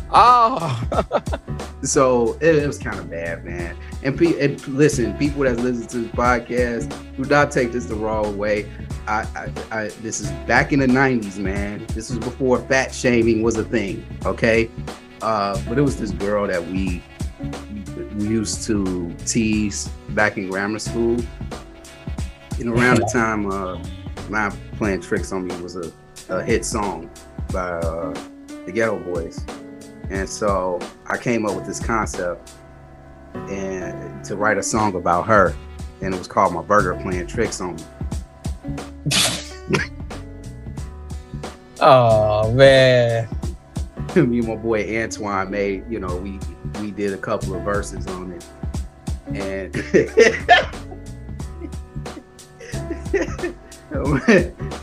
Oh, 0.10 1.08
So 1.84 2.38
it, 2.42 2.56
it 2.56 2.68
was 2.68 2.78
kind 2.78 2.98
of 3.00 3.10
bad, 3.10 3.46
man. 3.46 3.78
And, 4.04 4.18
pe- 4.18 4.40
and 4.40 4.66
listen, 4.68 5.16
people 5.18 5.44
that 5.44 5.58
listen 5.58 5.88
to 5.88 5.98
this 6.00 6.12
podcast 6.12 6.90
do 7.16 7.24
not 7.26 7.52
take 7.52 7.72
this 7.72 7.86
the 7.86 7.96
wrong 7.96 8.38
way. 8.38 8.70
I, 9.08 9.28
I, 9.36 9.52
I, 9.72 9.88
this 10.02 10.20
is 10.20 10.32
back 10.48 10.74
in 10.74 10.80
the 10.80 10.88
'90s, 10.88 11.38
man. 11.38 11.86
This 11.88 12.10
was 12.10 12.20
before 12.20 12.60
fat 12.60 12.94
shaming 12.94 13.42
was 13.44 13.58
a 13.58 13.64
thing. 13.64 14.06
Okay, 14.26 14.70
uh, 15.22 15.62
but 15.68 15.78
it 15.78 15.82
was 15.82 15.98
this 15.98 16.12
girl 16.12 16.48
that 16.48 16.66
we 16.66 17.04
we 18.18 18.28
used 18.28 18.64
to 18.66 19.14
tease 19.26 19.88
back 20.10 20.38
in 20.38 20.50
grammar 20.50 20.80
school. 20.80 21.18
And 22.60 22.70
around 22.70 22.98
the 22.98 23.10
time 23.12 23.52
uh, 23.52 23.80
"Not 24.30 24.56
Playing 24.78 25.02
Tricks 25.02 25.32
on 25.32 25.46
Me" 25.46 25.56
was 25.62 25.76
a, 25.76 25.92
a 26.30 26.44
hit 26.44 26.66
song 26.66 27.12
by 27.54 27.70
uh, 27.70 28.14
the 28.66 28.72
Geto 28.72 29.04
Boys. 29.06 29.46
And 30.10 30.28
so 30.28 30.80
I 31.06 31.18
came 31.18 31.46
up 31.46 31.56
with 31.56 31.68
this 31.68 31.80
concept 31.80 32.52
and 33.34 34.26
to 34.26 34.36
write 34.36 34.58
a 34.58 34.64
song 34.64 34.96
about 34.96 35.28
her. 35.28 35.56
And 36.02 36.14
it 36.14 36.18
was 36.18 36.28
called 36.28 36.54
My 36.54 36.62
Burger 36.62 36.96
Playing 36.96 37.28
Tricks 37.28 37.62
on 37.62 37.76
Me. 37.76 37.84
oh 41.82 42.52
man. 42.54 43.28
Me 44.16 44.40
and 44.40 44.48
my 44.48 44.56
boy 44.56 45.04
Antoine 45.04 45.52
made, 45.52 45.84
you 45.92 46.00
know, 46.00 46.16
we 46.18 46.40
we 46.80 46.92
did 46.92 47.14
a 47.14 47.18
couple 47.18 47.56
of 47.56 47.64
verses 47.64 48.06
on 48.08 48.32
it. 48.32 48.46
And 49.28 49.76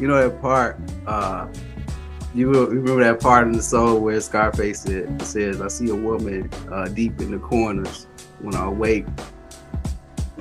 you 0.01 0.09
know 0.09 0.29
that 0.29 0.41
part, 0.41 0.79
uh 1.07 1.47
you 2.35 2.51
remember 2.51 3.05
that 3.05 3.21
part 3.21 3.47
in 3.47 3.53
the 3.53 3.63
song 3.63 4.03
where 4.03 4.21
Scarface 4.21 4.81
said, 4.81 5.23
says, 5.23 5.61
I 5.61 5.69
see 5.69 5.91
a 5.91 5.95
woman 5.95 6.51
uh, 6.71 6.89
deep 6.89 7.21
in 7.21 7.31
the 7.31 7.39
corners 7.39 8.09
when 8.41 8.57
I 8.57 8.69
wake. 8.69 9.07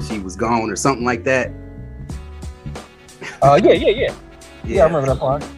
She 0.07 0.17
was 0.17 0.35
gone 0.35 0.71
or 0.71 0.75
something 0.75 1.05
like 1.05 1.23
that. 1.25 1.51
Oh 3.43 3.55
yeah, 3.55 3.73
yeah, 3.73 3.89
yeah. 3.89 4.15
Yeah, 4.63 4.81
I 4.81 4.85
remember 4.85 5.13
that 5.13 5.19
part. 5.19 5.45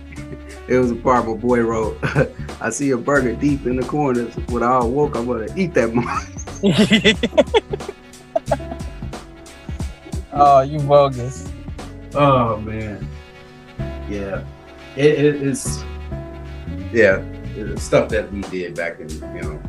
It 0.67 0.79
was 0.79 0.89
a 0.89 0.95
part 0.95 1.27
my 1.27 1.35
boy 1.35 1.61
wrote. 1.61 1.95
I 2.61 2.69
see 2.69 2.91
a 2.91 2.97
burger 2.97 3.35
deep 3.35 3.65
in 3.65 3.75
the 3.75 3.85
corners. 3.85 4.33
When 4.49 4.63
I 4.63 4.83
woke, 4.83 5.15
I'm 5.15 5.27
gonna 5.27 5.47
eat 5.55 5.73
that 5.73 5.93
mother. 5.93 6.25
oh, 10.33 10.61
you 10.61 10.79
bogus. 10.79 11.51
Oh 12.13 12.57
man. 12.57 13.07
Yeah. 14.09 14.43
It, 14.95 15.05
it 15.05 15.35
is. 15.41 15.83
Yeah. 16.91 17.23
the 17.55 17.75
stuff 17.77 18.09
that 18.09 18.31
we 18.31 18.41
did 18.43 18.75
back 18.75 18.99
in, 18.99 19.09
you 19.09 19.41
know, 19.41 19.61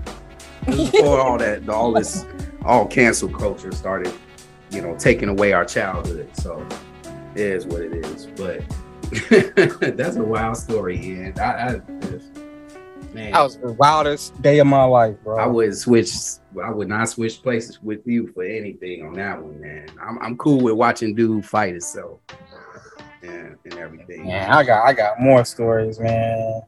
before 0.67 1.21
all 1.21 1.39
that, 1.39 1.69
all 1.69 1.93
this, 1.93 2.25
all 2.65 2.87
cancel 2.87 3.29
culture 3.29 3.73
started, 3.73 4.13
you 4.71 4.81
know, 4.81 4.97
taking 4.97 5.29
away 5.29 5.53
our 5.53 5.65
childhood. 5.65 6.29
So 6.35 6.67
it 7.35 7.41
is 7.41 7.67
what 7.67 7.83
it 7.83 7.95
is. 7.95 8.27
But 8.27 8.63
that's 9.97 10.17
a 10.17 10.23
wild 10.23 10.57
story, 10.57 10.99
and 10.99 11.39
I, 11.39 11.75
I 11.75 11.81
man, 13.17 13.33
That 13.33 13.43
was 13.43 13.57
the 13.57 13.73
wildest 13.73 14.41
day 14.43 14.59
of 14.59 14.67
my 14.67 14.85
life, 14.85 15.17
bro. 15.25 15.39
I 15.39 15.47
would 15.47 15.77
switch. 15.77 16.11
I 16.63 16.71
would 16.71 16.89
not 16.89 17.09
switch 17.09 17.43
places 17.43 17.83
with 17.83 18.07
you 18.07 18.29
for 18.33 18.45
anything 18.45 19.05
on 19.05 19.15
that 19.15 19.43
one, 19.43 19.61
man. 19.61 19.89
I'm, 20.01 20.19
I'm 20.21 20.37
cool 20.37 20.61
with 20.61 20.75
watching 20.75 21.15
dude 21.15 21.45
fight 21.45 21.75
itself 21.75 22.21
and, 23.23 23.57
and 23.65 23.75
everything. 23.75 24.27
Man, 24.27 24.51
I 24.51 24.63
got 24.63 24.85
I 24.85 24.93
got 24.93 25.21
more 25.21 25.45
stories, 25.45 25.99
man. 25.99 26.63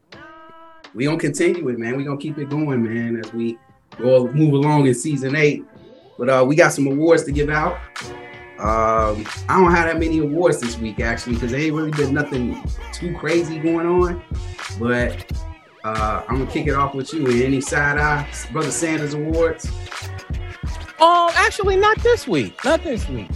We 0.93 1.05
gonna 1.05 1.17
continue 1.17 1.67
it, 1.69 1.79
man. 1.79 1.95
We 1.97 2.03
gonna 2.03 2.17
keep 2.17 2.37
it 2.37 2.49
going, 2.49 2.83
man, 2.83 3.21
as 3.23 3.31
we 3.31 3.57
go 3.97 4.27
move 4.31 4.53
along 4.53 4.87
in 4.87 4.95
season 4.95 5.35
eight. 5.35 5.63
But 6.17 6.29
uh, 6.29 6.43
we 6.45 6.55
got 6.55 6.73
some 6.73 6.87
awards 6.87 7.23
to 7.23 7.31
give 7.31 7.49
out. 7.49 7.79
Um, 8.59 9.25
I 9.47 9.57
don't 9.57 9.71
have 9.71 9.85
that 9.85 9.99
many 9.99 10.17
awards 10.17 10.59
this 10.59 10.77
week 10.77 10.99
actually, 10.99 11.35
because 11.35 11.51
there 11.51 11.61
ain't 11.61 11.73
really 11.73 11.91
been 11.91 12.13
nothing 12.13 12.61
too 12.91 13.15
crazy 13.17 13.57
going 13.57 13.87
on. 13.87 14.21
But 14.77 15.31
uh, 15.83 16.23
I'm 16.27 16.39
gonna 16.39 16.51
kick 16.51 16.67
it 16.67 16.75
off 16.75 16.93
with 16.93 17.13
you. 17.13 17.27
Any 17.43 17.61
side 17.61 17.97
eye, 17.97 18.27
brother 18.51 18.71
Sanders 18.71 19.13
awards? 19.13 19.69
Um, 20.99 21.29
actually, 21.35 21.77
not 21.77 21.97
this 21.99 22.27
week. 22.27 22.63
Not 22.65 22.83
this 22.83 23.07
week. 23.07 23.29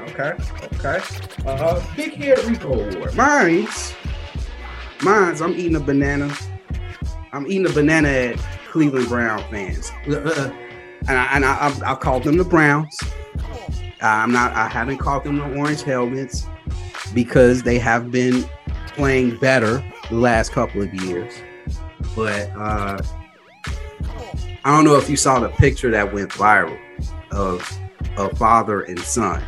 Okay, 0.00 0.32
okay. 0.74 1.00
Uh, 1.46 1.82
Big 1.96 2.14
Head 2.14 2.38
Rico 2.44 2.72
Award. 2.72 3.14
Mine's, 3.14 3.94
mine's. 5.02 5.40
I'm 5.40 5.52
eating 5.52 5.76
a 5.76 5.80
banana. 5.80 6.34
I'm 7.32 7.46
eating 7.46 7.66
a 7.66 7.72
banana 7.72 8.08
at 8.08 8.38
Cleveland 8.70 9.08
Brown 9.08 9.42
fans, 9.50 9.90
Uh, 10.08 10.12
uh, 10.16 10.52
and 11.08 11.18
I, 11.18 11.24
and 11.34 11.44
I, 11.44 11.54
I, 11.54 11.80
I'll 11.86 11.96
call 11.96 12.20
them 12.20 12.36
the 12.36 12.44
Browns. 12.44 12.98
I'm 14.00 14.32
not. 14.32 14.52
I 14.52 14.68
haven't 14.68 14.98
called 14.98 15.24
them 15.24 15.38
the 15.38 15.58
Orange 15.58 15.82
Helmets 15.82 16.46
because 17.14 17.62
they 17.62 17.78
have 17.78 18.10
been 18.10 18.44
playing 18.88 19.36
better 19.38 19.84
the 20.10 20.16
last 20.16 20.52
couple 20.52 20.82
of 20.82 20.92
years. 20.94 21.32
But 22.14 22.50
uh, 22.56 22.98
I 24.64 24.76
don't 24.76 24.84
know 24.84 24.96
if 24.96 25.08
you 25.10 25.16
saw 25.16 25.40
the 25.40 25.48
picture 25.50 25.90
that 25.90 26.12
went 26.12 26.30
viral 26.30 26.78
of 27.32 27.60
a 28.16 28.34
father 28.36 28.82
and 28.82 28.98
son 29.00 29.42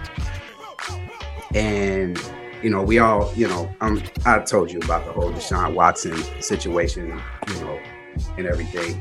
and 1.54 2.20
you 2.62 2.68
know 2.68 2.82
we 2.82 2.98
all 2.98 3.32
you 3.36 3.46
know 3.46 3.72
I'm, 3.80 4.02
i 4.24 4.40
told 4.40 4.72
you 4.72 4.80
about 4.80 5.04
the 5.06 5.12
whole 5.12 5.30
deshaun 5.30 5.72
watson 5.74 6.16
situation 6.42 7.06
you 7.48 7.60
know 7.60 7.78
and 8.36 8.46
everything 8.46 9.00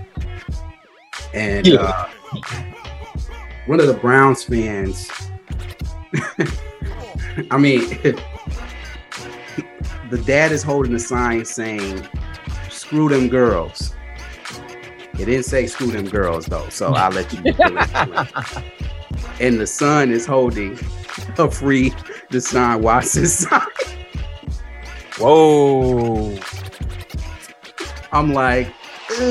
and 1.33 1.65
Yeah. 1.65 1.79
uh, 1.81 2.07
one 3.65 3.79
of 3.79 3.87
the 3.87 3.95
browns 3.95 4.43
fans 4.43 5.09
i 7.49 7.57
mean 7.57 7.81
the 10.09 10.17
dad 10.19 10.51
is 10.51 10.63
holding 10.63 10.93
a 10.93 10.99
sign 10.99 11.43
saying 11.45 12.07
screw 12.69 13.09
them 13.09 13.27
girls 13.27 13.93
it 15.19 15.25
didn't 15.25 15.43
say 15.45 15.65
screw 15.65 15.87
them 15.87 16.07
girls 16.07 16.45
though 16.45 16.67
so 16.69 16.93
i'll 16.93 17.11
let 17.11 17.31
you 17.33 17.41
do 17.41 17.53
that. 17.53 18.63
and 19.39 19.59
the 19.59 19.67
son 19.67 20.11
is 20.11 20.25
holding 20.25 20.73
a 21.37 21.49
free 21.49 21.91
Deshaun 22.29 22.81
Watson 22.81 23.25
sign. 23.25 23.61
Whoa. 25.17 26.37
I'm 28.11 28.33
like, 28.33 28.67
Ugh. 29.11 29.25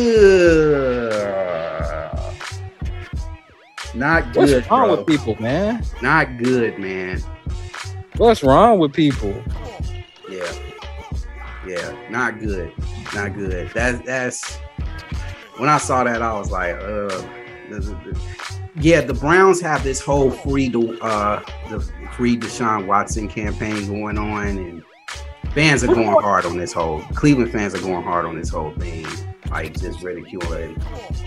not 3.95 4.25
What's 4.37 4.51
good, 4.53 4.71
wrong 4.71 4.89
bro. 4.89 4.97
with 4.97 5.07
people, 5.07 5.37
man? 5.41 5.85
Not 6.03 6.39
good, 6.39 6.79
man. 6.79 7.21
What's 8.17 8.43
wrong 8.43 8.79
with 8.79 8.93
people? 8.93 9.35
Yeah, 10.35 10.53
yeah, 11.67 12.11
not 12.11 12.41
good, 12.41 12.73
not 13.15 13.35
good. 13.35 13.71
That's 13.73 14.05
that's 14.05 14.57
when 15.59 15.69
I 15.69 15.79
saw 15.79 16.03
that, 16.05 16.23
I 16.23 16.33
was 16.37 16.51
like, 16.51 16.75
uh, 16.77 17.23
yeah. 18.81 19.01
The 19.01 19.15
Browns 19.15 19.61
have 19.61 19.85
this 19.85 20.01
whole 20.01 20.31
free 20.31 20.71
to 20.71 21.01
uh 21.01 21.45
the 21.71 21.81
free 22.17 22.37
Deshaun 22.37 22.87
Watson 22.87 23.29
campaign 23.29 23.87
going 23.87 24.19
on, 24.19 24.47
and 24.47 24.83
fans 25.53 25.85
are 25.85 25.89
going 25.89 26.21
hard 26.21 26.45
on 26.45 26.59
this 26.59 26.73
whole. 26.73 27.01
Cleveland 27.15 27.53
fans 27.53 27.75
are 27.75 27.81
going 27.81 28.03
hard 28.03 28.25
on 28.25 28.37
this 28.37 28.51
whole 28.51 28.73
thing, 28.73 29.07
like 29.51 29.79
just 29.79 30.03
ridiculing 30.03 30.77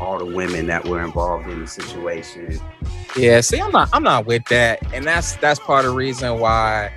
all 0.02 0.20
the 0.20 0.26
women 0.26 0.68
that 0.68 0.86
were 0.86 1.02
involved 1.02 1.48
in 1.48 1.62
the 1.62 1.68
situation. 1.68 2.60
Yeah, 3.16 3.40
see, 3.40 3.60
I'm 3.60 3.72
not 3.72 3.90
I'm 3.94 4.04
not 4.04 4.26
with 4.26 4.44
that. 4.50 4.80
And 4.94 5.06
that's 5.06 5.38
that's 5.38 5.60
part 5.60 5.86
of 5.86 5.92
the 5.92 5.98
reason 5.98 6.40
why 6.40 6.92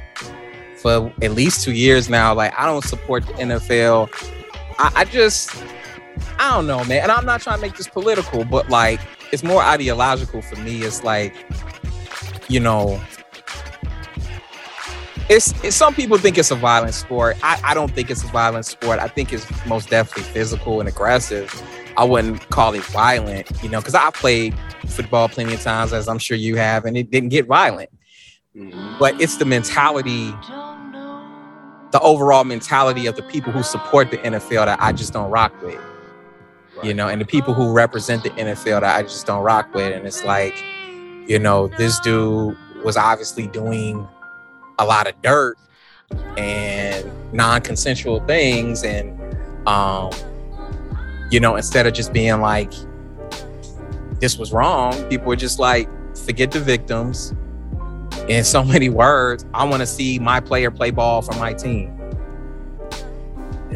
for 0.81 1.13
at 1.23 1.33
least 1.33 1.65
two 1.65 1.73
years 1.73 2.09
now, 2.09 2.35
like 2.35 2.53
I 2.59 2.67
don't 2.67 2.85
support 2.85 3.27
the 3.27 3.33
NFL. 3.35 4.09
I, 4.79 4.93
I 4.97 5.05
just 5.05 5.55
I 6.39 6.51
don't 6.51 6.67
know, 6.67 6.85
man. 6.85 7.03
And 7.03 7.13
I'm 7.13 7.27
not 7.27 7.41
trying 7.41 7.57
to 7.57 7.63
make 7.63 7.77
this 7.77 7.89
political, 7.89 8.45
but 8.45 8.69
like 8.69 9.01
it's 9.33 9.43
more 9.43 9.63
ideological 9.63 10.43
for 10.43 10.57
me. 10.57 10.83
It's 10.83 11.05
like, 11.05 11.35
you 12.49 12.61
know, 12.61 13.01
it's, 15.29 15.53
it's 15.63 15.77
some 15.77 15.95
people 15.95 16.19
think 16.19 16.39
it's 16.39 16.51
a 16.51 16.57
violent 16.57 16.95
sport. 16.95 17.37
I, 17.43 17.61
I 17.65 17.75
don't 17.75 17.93
think 17.93 18.11
it's 18.11 18.25
a 18.25 18.29
violent 18.29 18.67
sport. 18.67 18.99
I 18.99 19.07
think 19.07 19.33
it's 19.33 19.47
most 19.67 19.89
definitely 19.89 20.25
physical 20.25 20.81
and 20.81 20.89
aggressive. 20.89 21.55
I 21.97 22.05
wouldn't 22.05 22.49
call 22.51 22.75
it 22.75 22.83
violent, 22.85 23.51
you 23.63 23.69
know, 23.69 23.79
because 23.81 23.95
I 23.95 24.11
played 24.11 24.57
football 24.87 25.29
plenty 25.29 25.55
of 25.55 25.61
times, 25.63 25.93
as 25.93 26.09
I'm 26.09 26.19
sure 26.19 26.37
you 26.37 26.57
have, 26.57 26.85
and 26.85 26.97
it 26.97 27.11
didn't 27.11 27.29
get 27.29 27.47
violent. 27.47 27.91
Mhm. 28.57 28.99
But 28.99 29.21
it's 29.21 29.37
the 29.37 29.45
mentality, 29.45 30.35
the 31.91 32.01
overall 32.01 32.45
mentality 32.45 33.07
of 33.07 33.17
the 33.17 33.23
people 33.23 33.53
who 33.53 33.63
support 33.63 34.11
the 34.11 34.19
NFL 34.19 34.67
that 34.67 34.81
I 34.81 34.93
just 34.93 35.13
don't 35.13 35.31
rock 35.31 35.53
with, 35.63 35.81
you 36.83 36.95
know, 36.95 37.09
and 37.09 37.21
the 37.21 37.25
people 37.25 37.55
who 37.55 37.73
represent 37.73 38.23
the 38.23 38.31
NFL 38.31 38.81
that 38.83 38.97
I 38.97 39.03
just 39.03 39.27
don't 39.27 39.43
rock 39.43 39.73
with. 39.75 39.93
And 39.93 40.07
it's 40.07 40.25
like, 40.25 40.55
you 41.27 41.39
know, 41.39 41.69
this 41.69 41.99
dude 42.01 42.57
was 42.85 42.97
obviously 42.97 43.47
doing 43.47 44.07
a 44.79 44.85
lot 44.85 45.09
of 45.09 45.21
dirt 45.23 45.57
and 46.37 47.11
non-consensual 47.33 48.21
things. 48.27 48.85
And 48.85 49.19
um 49.67 50.11
you 51.31 51.39
know 51.41 51.57
instead 51.57 51.87
of 51.87 51.93
just 51.93 52.13
being 52.13 52.41
like 52.41 52.73
this 54.21 54.39
was 54.39 54.53
wrong 54.53 54.93
people 55.09 55.27
were 55.27 55.37
just 55.37 55.59
like 55.59 55.89
forget 56.17 56.51
the 56.51 56.61
victims 56.61 57.35
in 58.31 58.45
so 58.45 58.65
many 58.65 58.89
words 58.89 59.45
i 59.55 59.65
want 59.65 59.81
to 59.81 59.87
see 59.87 60.19
my 60.19 60.41
player 60.41 60.71
play 60.71 60.91
ball 60.91 61.21
for 61.21 61.35
my 61.35 61.53
team 61.53 61.97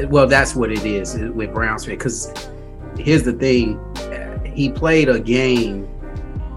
Well, 0.09 0.27
that's 0.27 0.57
what 0.57 0.73
it 0.73 0.85
is 0.85 1.15
with 1.15 1.55
Browns 1.55 1.85
fan. 1.85 1.95
Because 1.95 2.49
here's 2.99 3.23
the 3.23 3.33
thing: 3.33 3.79
he 4.55 4.69
played 4.71 5.09
a 5.09 5.21
game 5.21 5.89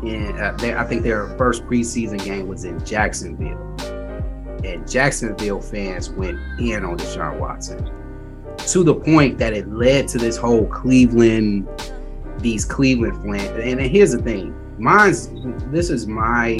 in. 0.03 0.39
Uh, 0.39 0.57
I 0.77 0.83
think 0.85 1.03
their 1.03 1.27
first 1.37 1.63
preseason 1.65 2.23
game 2.23 2.47
was 2.47 2.63
in 2.63 2.83
Jacksonville, 2.83 3.61
and 4.63 4.89
Jacksonville 4.89 5.61
fans 5.61 6.09
went 6.09 6.39
in 6.59 6.83
on 6.83 6.97
Deshaun 6.97 7.39
Watson 7.39 7.91
to 8.57 8.83
the 8.83 8.95
point 8.95 9.37
that 9.37 9.53
it 9.53 9.71
led 9.71 10.07
to 10.09 10.17
this 10.17 10.35
whole 10.35 10.65
Cleveland, 10.65 11.67
these 12.39 12.65
Cleveland 12.65 13.23
fans. 13.23 13.59
And 13.59 13.79
here's 13.79 14.13
the 14.13 14.21
thing: 14.21 14.55
mine's. 14.79 15.29
This 15.71 15.91
is 15.91 16.07
my 16.07 16.57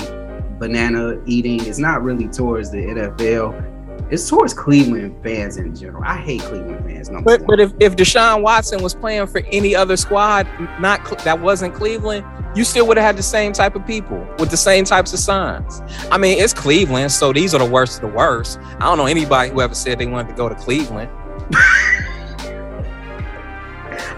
banana 0.60 1.22
eating. 1.26 1.66
It's 1.66 1.80
not 1.80 2.04
really 2.04 2.28
towards 2.28 2.72
the 2.72 2.78
NFL. 2.78 3.76
It's 4.12 4.30
towards 4.30 4.54
Cleveland 4.54 5.22
fans 5.24 5.58
in 5.58 5.76
general. 5.76 6.04
I 6.06 6.18
hate 6.18 6.42
Cleveland 6.42 6.86
fans. 6.86 6.98
But 7.24 7.46
but 7.46 7.60
if, 7.60 7.74
if 7.80 7.96
deshaun 7.96 8.42
watson 8.42 8.82
was 8.82 8.94
playing 8.94 9.28
for 9.28 9.42
any 9.52 9.76
other 9.76 9.98
squad 9.98 10.48
not 10.80 11.04
that 11.24 11.40
wasn't 11.40 11.74
cleveland 11.74 12.26
you 12.56 12.64
still 12.64 12.88
would 12.88 12.98
have 12.98 13.06
had 13.06 13.18
the 13.18 13.24
same 13.24 13.54
type 13.54 13.76
of 13.76 13.86
people 13.86 14.26
with 14.40 14.50
the 14.50 14.58
same 14.58 14.84
types 14.84 15.14
of 15.14 15.20
signs 15.20 15.82
i 16.12 16.18
mean 16.18 16.38
it's 16.40 16.54
cleveland 16.54 17.12
so 17.12 17.32
these 17.32 17.54
are 17.54 17.60
the 17.60 17.70
worst 17.70 18.02
of 18.02 18.10
the 18.10 18.16
worst 18.18 18.60
i 18.80 18.80
don't 18.80 18.98
know 18.98 19.06
anybody 19.06 19.52
who 19.52 19.62
ever 19.62 19.76
said 19.76 20.00
they 20.00 20.06
wanted 20.06 20.30
to 20.30 20.36
go 20.36 20.50
to 20.50 20.56
cleveland 20.56 21.10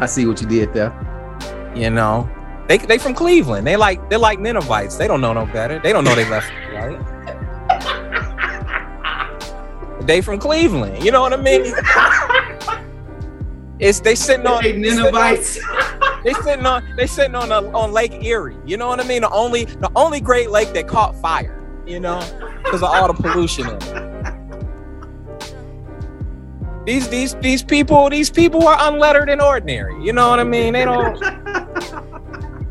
I 0.01 0.05
see 0.05 0.25
what 0.25 0.41
you 0.41 0.47
did 0.47 0.73
there. 0.73 0.93
you 1.75 1.89
know 1.89 2.29
they, 2.69 2.77
they 2.77 2.97
from 2.97 3.13
cleveland. 3.13 3.67
They 3.67 3.75
like 3.75 4.09
they're 4.09 4.17
like 4.17 4.39
ninevites 4.39 4.95
they 4.95 5.07
don't 5.07 5.19
know 5.19 5.33
no 5.33 5.45
better. 5.47 5.79
They 5.79 5.91
don't 5.91 6.05
know 6.05 6.15
they 6.15 6.29
left 6.29 6.49
right? 6.73 6.97
They 10.01 10.21
from 10.21 10.39
cleveland. 10.39 11.03
You 11.03 11.11
know 11.11 11.21
what 11.21 11.33
i 11.33 11.37
mean? 11.37 11.73
It's 13.79 13.99
they 13.99 14.15
sitting 14.15 14.45
on 14.47 14.61
Hey, 14.63 14.77
Ninevites. 14.77 15.59
they 16.23 16.33
sitting 16.33 16.65
on 16.65 16.83
they 16.95 17.07
sitting 17.07 17.35
on 17.35 17.51
a, 17.51 17.69
on 17.71 17.91
lake 17.91 18.23
erie. 18.23 18.57
You 18.65 18.77
know 18.77 18.87
what 18.87 18.99
i 18.99 19.03
mean? 19.03 19.23
The 19.23 19.29
only 19.31 19.65
the 19.65 19.91
only 19.95 20.21
great 20.21 20.49
lake 20.49 20.73
that 20.73 20.87
caught 20.87 21.15
fire 21.15 21.59
you 21.89 21.99
know? 21.99 22.19
Because 22.63 22.83
of 22.83 22.89
all 22.89 23.11
the 23.11 23.13
pollution 23.13 23.67
in 23.67 23.75
it. 23.81 24.35
These 26.85 27.09
these 27.09 27.35
these 27.35 27.63
people 27.63 28.09
these 28.09 28.29
people 28.29 28.67
are 28.67 28.77
unlettered 28.79 29.29
and 29.29 29.41
ordinary. 29.41 30.01
You 30.03 30.13
know 30.13 30.29
what 30.29 30.39
I 30.39 30.43
mean? 30.43 30.73
They 30.73 30.85
don't 30.85 31.19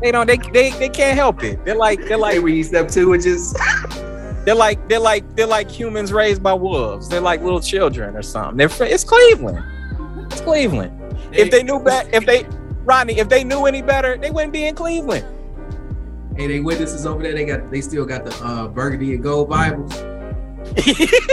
they 0.01 0.11
don't 0.11 0.27
they 0.27 0.37
they, 0.53 0.71
they 0.71 0.89
can't 0.89 1.15
help 1.15 1.43
it. 1.43 1.63
They're 1.65 1.75
like 1.75 1.99
they're 2.07 2.17
like 2.17 2.35
Hey, 2.35 2.39
we 2.39 2.63
step 2.63 2.87
two 2.87 3.13
and 3.13 3.21
just 3.21 3.55
they're 4.45 4.55
like 4.55 4.87
they're 4.87 4.99
like 4.99 5.35
they're 5.35 5.47
like 5.47 5.69
humans 5.69 6.13
raised 6.13 6.41
by 6.41 6.53
wolves. 6.53 7.09
They're 7.09 7.21
like 7.21 7.41
little 7.41 7.61
children 7.61 8.15
or 8.15 8.21
something. 8.21 8.57
They're 8.57 8.87
it's 8.87 9.03
Cleveland. 9.03 9.63
It's 10.31 10.41
Cleveland. 10.41 10.95
If 11.31 11.51
they 11.51 11.63
knew 11.63 11.79
better, 11.79 12.09
if 12.13 12.25
they 12.25 12.45
Rodney, 12.83 13.19
if 13.19 13.29
they 13.29 13.43
knew 13.43 13.65
any 13.65 13.81
better, 13.81 14.17
they 14.17 14.31
wouldn't 14.31 14.53
be 14.53 14.65
in 14.65 14.75
Cleveland. 14.75 15.25
Hey, 16.35 16.47
they 16.47 16.59
witnesses 16.59 17.05
over 17.05 17.21
there. 17.21 17.33
They 17.33 17.45
got 17.45 17.69
they 17.69 17.81
still 17.81 18.05
got 18.05 18.25
the 18.25 18.35
uh, 18.43 18.67
burgundy 18.67 19.13
and 19.13 19.23
gold 19.23 19.49
Bibles. 19.49 19.93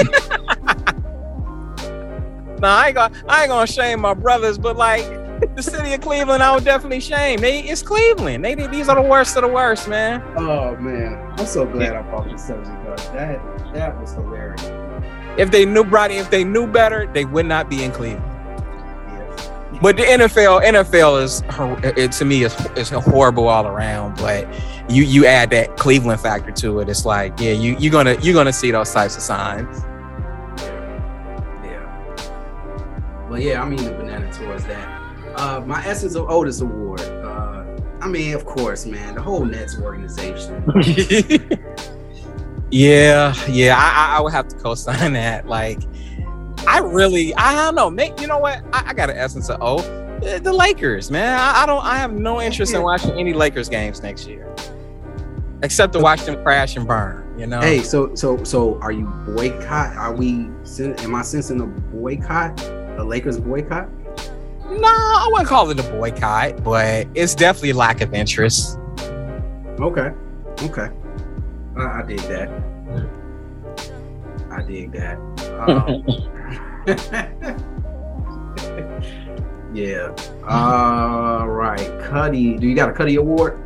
Nah, 2.59 2.75
I 2.75 2.87
ain't 2.87 2.95
gonna 2.95 3.15
I 3.29 3.43
ain't 3.43 3.51
gonna 3.51 3.67
shame 3.67 4.01
my 4.01 4.15
brothers, 4.15 4.59
but 4.59 4.77
like 4.77 5.05
the 5.55 5.63
city 5.63 5.95
of 5.95 6.01
Cleveland, 6.01 6.43
I 6.43 6.55
would 6.55 6.65
definitely 6.65 7.01
shame. 7.01 7.41
They 7.41 7.61
it's 7.61 7.83
Cleveland. 7.83 8.45
They 8.45 8.55
these 8.55 8.89
are 8.89 9.01
the 9.01 9.09
worst 9.09 9.37
of 9.37 9.43
the 9.43 9.49
worst, 9.49 9.89
man. 9.89 10.23
Oh 10.37 10.77
man, 10.77 11.35
I'm 11.39 11.47
so 11.47 11.67
glad 11.67 11.95
I 11.95 12.03
brought 12.03 12.31
this 12.31 12.47
subject 12.47 12.87
up. 12.87 12.99
That 13.13 13.75
that 13.75 14.01
was 14.01 14.13
hilarious. 14.13 14.63
If 15.39 15.51
they 15.51 15.67
knew 15.67 15.85
Brady, 15.85 16.17
if 16.17 16.31
they 16.31 16.45
knew 16.45 16.67
better, 16.67 17.07
they 17.13 17.25
would 17.25 17.47
not 17.47 17.69
be 17.69 17.85
in 17.85 17.93
Cleveland. 17.93 18.25
Yeah. 18.27 19.79
But 19.83 19.97
the 19.97 20.05
NFL, 20.05 20.63
NFL 20.63 21.23
is 21.23 21.43
it, 21.97 22.13
to 22.13 22.25
me 22.25 22.45
is 22.45 22.55
is 22.77 22.91
horrible 22.91 23.49
all 23.49 23.67
around. 23.67 24.17
But 24.17 24.49
you 24.89 25.03
you 25.03 25.27
add 25.27 25.51
that 25.51 25.77
Cleveland 25.77 26.21
factor 26.21 26.53
to 26.53 26.81
it, 26.81 26.89
it's 26.89 27.05
like 27.05 27.39
yeah, 27.39 27.53
you 27.53 27.77
you're 27.79 27.93
gonna 27.93 28.17
you're 28.21 28.35
gonna 28.35 28.53
see 28.53 28.71
those 28.71 28.93
types 28.93 29.17
of 29.17 29.23
signs. 29.23 29.79
Yeah. 31.63 31.87
Well, 33.29 33.41
yeah, 33.41 33.63
I 33.63 33.69
mean 33.69 33.85
the 33.85 33.91
banana 33.91 34.33
towards 34.33 34.65
that. 34.65 34.96
Uh, 35.37 35.63
my 35.67 35.85
Essence 35.85 36.15
of 36.15 36.29
Otis 36.31 36.61
Award. 36.61 37.01
Uh, 37.01 37.65
I 38.01 38.09
mean, 38.09 38.35
of 38.35 38.45
course, 38.47 38.87
man, 38.87 39.15
the 39.15 39.23
whole 39.23 39.45
Nets 39.45 39.79
organization. 39.81 40.65
yeah, 42.71 43.35
yeah, 43.49 43.77
I, 43.77 44.15
I 44.15 44.17
I 44.17 44.21
would 44.21 44.33
have 44.33 44.49
to 44.49 44.57
co-sign 44.57 45.13
that. 45.13 45.47
Like, 45.47 45.81
I 46.67 46.79
really, 46.79 47.35
I 47.37 47.55
don't 47.55 47.75
know. 47.75 47.91
Make 47.91 48.21
you 48.21 48.27
know 48.27 48.39
what? 48.39 48.63
I, 48.73 48.85
I 48.89 48.95
got 48.95 49.11
an 49.11 49.17
essence 49.17 49.51
of 49.51 49.59
O. 49.61 49.79
The, 50.21 50.41
the 50.43 50.53
Lakers, 50.53 51.11
man. 51.11 51.39
I, 51.39 51.63
I 51.63 51.67
don't. 51.67 51.85
I 51.85 51.97
have 51.97 52.13
no 52.13 52.41
interest 52.41 52.75
in 52.75 52.83
watching 52.83 53.13
any 53.13 53.33
Lakers 53.35 53.69
games 53.69 54.03
next 54.03 54.27
year, 54.27 54.55
except 55.63 55.93
to 55.93 56.01
watch 56.01 56.23
them 56.25 56.43
crash 56.43 56.77
and 56.77 56.87
burn. 56.87 57.39
You 57.39 57.47
know. 57.47 57.61
Hey, 57.61 57.83
so 57.83 58.15
so 58.15 58.43
so, 58.43 58.81
are 58.81 58.93
you 58.93 59.05
boycott? 59.27 59.95
Are 59.97 60.15
we? 60.15 60.49
sen- 60.65 60.95
Am 61.01 61.15
I 61.15 61.21
sensing 61.23 61.61
a 61.61 61.67
boycott? 61.67 62.59
A 62.99 63.05
Lakers 63.05 63.39
boycott? 63.39 63.91
No, 64.71 64.89
I 64.89 65.29
wouldn't 65.31 65.49
call 65.49 65.71
it 65.71 65.79
a 65.79 65.83
boycott, 65.91 66.63
but 66.65 67.07
it's 67.15 67.35
definitely 67.35 67.73
lack 67.73 68.01
of 68.01 68.15
interest. 68.15 68.79
Okay, 69.79 70.11
okay. 70.63 70.89
I, 71.77 71.83
I 71.83 72.03
dig 72.07 72.21
that. 72.21 72.49
I 74.51 74.63
dig 74.63 74.93
that. 74.93 75.19
Um, 75.69 76.03
yeah. 79.75 80.15
All 80.49 81.49
right, 81.49 82.01
Cuddy. 82.01 82.57
Do 82.57 82.67
you 82.67 82.75
got 82.75 82.89
a 82.89 82.93
Cuddy 82.93 83.17
award? 83.17 83.59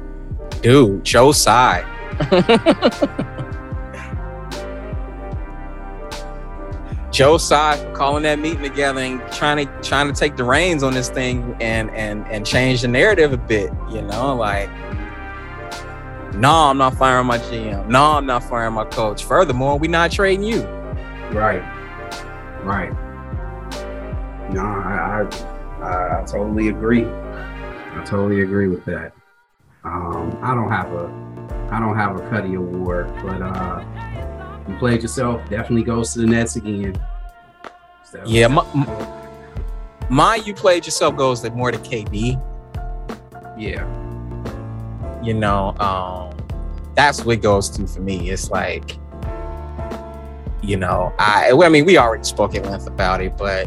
Dude, 0.62 1.04
Joe 1.04 1.32
Tsai. 1.32 1.84
Joe 7.20 7.36
for 7.36 7.92
calling 7.92 8.22
that 8.22 8.38
meeting 8.38 8.62
together 8.62 8.98
and 8.98 9.20
trying 9.30 9.66
to 9.66 9.82
trying 9.82 10.10
to 10.10 10.18
take 10.18 10.38
the 10.38 10.42
reins 10.42 10.82
on 10.82 10.94
this 10.94 11.10
thing 11.10 11.54
and 11.60 11.90
and 11.90 12.26
and 12.28 12.46
change 12.46 12.80
the 12.80 12.88
narrative 12.88 13.34
a 13.34 13.36
bit. 13.36 13.70
You 13.90 14.00
know, 14.00 14.34
like, 14.34 14.70
no, 16.34 16.50
I'm 16.50 16.78
not 16.78 16.94
firing 16.94 17.26
my 17.26 17.36
GM. 17.36 17.88
No, 17.88 18.12
I'm 18.12 18.24
not 18.24 18.42
firing 18.42 18.72
my 18.72 18.86
coach. 18.86 19.22
Furthermore, 19.22 19.78
we're 19.78 19.90
not 19.90 20.10
trading 20.10 20.44
you. 20.44 20.62
Right. 21.30 21.60
Right. 22.62 22.90
No, 24.50 24.62
I 24.64 25.26
I, 25.28 25.84
I, 25.84 26.22
I 26.22 26.24
totally 26.24 26.68
agree. 26.68 27.04
I 27.04 28.02
totally 28.06 28.40
agree 28.40 28.68
with 28.68 28.86
that. 28.86 29.12
Um, 29.84 30.38
I 30.40 30.54
don't 30.54 30.70
have 30.70 30.90
a 30.94 31.68
I 31.70 31.80
don't 31.80 31.96
have 31.96 32.16
a 32.16 32.30
Cuddy 32.30 32.54
award, 32.54 33.12
but 33.22 33.42
uh 33.42 33.84
you 34.70 34.76
played 34.76 35.02
yourself, 35.02 35.42
definitely 35.50 35.82
goes 35.82 36.12
to 36.12 36.20
the 36.20 36.26
Nets 36.26 36.56
again. 36.56 36.94
So- 38.10 38.22
Yeah, 38.26 38.48
my, 38.48 38.64
my 40.08 40.34
you 40.36 40.54
played 40.54 40.84
yourself 40.84 41.16
goes 41.16 41.40
to 41.42 41.50
more 41.50 41.70
to 41.70 41.78
KD. 41.78 42.40
yeah. 43.58 43.84
you 45.22 45.34
know 45.34 45.74
um 45.78 46.34
that's 46.94 47.24
what 47.24 47.34
it 47.34 47.42
goes 47.42 47.68
to 47.70 47.86
for 47.86 48.00
me 48.00 48.30
it's 48.30 48.50
like 48.50 48.96
you 50.62 50.76
know 50.78 51.12
i 51.18 51.52
i 51.52 51.68
mean 51.68 51.84
we 51.84 51.98
already 51.98 52.24
spoke 52.24 52.54
at 52.54 52.64
length 52.64 52.86
about 52.86 53.20
it 53.20 53.36
but 53.36 53.66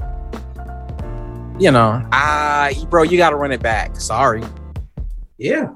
you 1.59 1.69
know 1.71 2.01
i 2.11 2.73
bro 2.89 3.03
you 3.03 3.17
gotta 3.17 3.35
run 3.35 3.51
it 3.51 3.61
back 3.61 3.95
sorry 3.95 4.43
Yeah. 5.37 5.69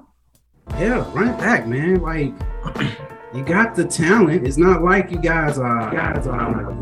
Yeah, 0.80 1.06
run 1.14 1.30
it 1.30 1.38
back, 1.40 1.66
man. 1.68 2.02
Like 2.02 2.34
you 3.34 3.42
got 3.44 3.74
the 3.74 3.86
talent. 3.86 4.46
It's 4.46 4.58
not 4.58 4.84
like 4.84 5.10
you 5.12 5.18
guys 5.18 5.58
are 5.58 5.90
guys 5.94 6.28
are 6.28 6.76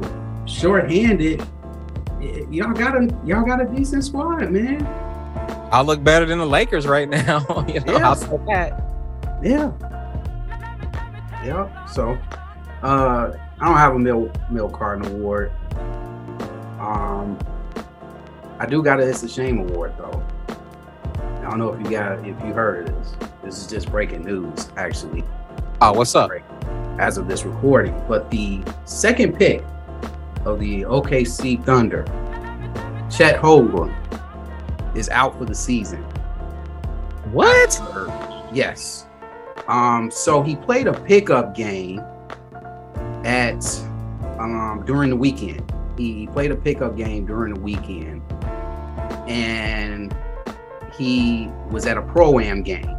short-handed. 0.47 1.45
Y'all 2.51 2.73
got 2.73 2.95
a 2.95 3.13
y'all 3.25 3.43
got 3.45 3.61
a 3.61 3.65
decent 3.65 4.03
squad, 4.03 4.49
man. 4.51 4.85
i'll 5.71 5.83
look 5.85 6.03
better 6.03 6.25
than 6.25 6.39
the 6.39 6.45
lakers 6.45 6.87
right 6.87 7.09
now 7.09 7.65
you 7.67 7.79
know 7.81 7.97
Yeah. 7.97 8.09
i'll 8.09 8.15
say 8.15 8.37
that 8.47 8.83
Yeah. 9.43 9.71
Yeah. 11.43 11.85
So 11.85 12.17
uh 12.83 13.33
I 13.59 13.65
don't 13.65 13.77
have 13.77 13.95
a 13.95 13.99
Mill 13.99 14.31
Mill 14.49 14.69
award. 14.75 15.51
Um 16.79 17.37
I 18.59 18.65
do 18.65 18.81
got 18.81 18.99
a 18.99 19.07
It's 19.07 19.23
a 19.23 19.29
Shame 19.29 19.59
award 19.59 19.93
though. 19.97 20.23
I 21.39 21.49
don't 21.49 21.59
know 21.59 21.73
if 21.73 21.79
you 21.81 21.89
got 21.91 22.19
if 22.19 22.25
you 22.43 22.53
heard 22.53 22.89
of 22.89 22.95
this. 22.95 23.15
This 23.43 23.57
is 23.59 23.67
just 23.67 23.91
breaking 23.91 24.23
news, 24.23 24.69
actually. 24.77 25.23
oh 25.81 25.93
what's 25.93 26.15
up 26.15 26.31
as 26.97 27.17
of 27.17 27.27
this 27.27 27.43
recording. 27.43 28.01
But 28.07 28.31
the 28.31 28.63
second 28.85 29.35
pick 29.37 29.63
of 30.45 30.59
the 30.59 30.83
OKC 30.83 31.63
Thunder, 31.65 32.03
Chet 33.09 33.41
Holmgren, 33.41 33.93
is 34.95 35.09
out 35.09 35.37
for 35.37 35.45
the 35.45 35.55
season. 35.55 36.01
what 37.31 37.81
Yes. 38.53 39.05
Um, 39.67 40.09
so 40.09 40.41
he 40.41 40.55
played 40.55 40.87
a 40.87 40.93
pickup 40.93 41.53
game 41.55 41.99
at 43.25 43.65
um 44.39 44.83
during 44.85 45.09
the 45.09 45.15
weekend. 45.15 45.71
He 45.97 46.27
played 46.27 46.51
a 46.51 46.55
pickup 46.55 46.95
game 46.95 47.25
during 47.25 47.53
the 47.53 47.59
weekend, 47.59 48.21
and 49.27 50.15
he 50.97 51.49
was 51.69 51.85
at 51.85 51.97
a 51.97 52.01
pro 52.01 52.39
am 52.39 52.63
game, 52.63 52.95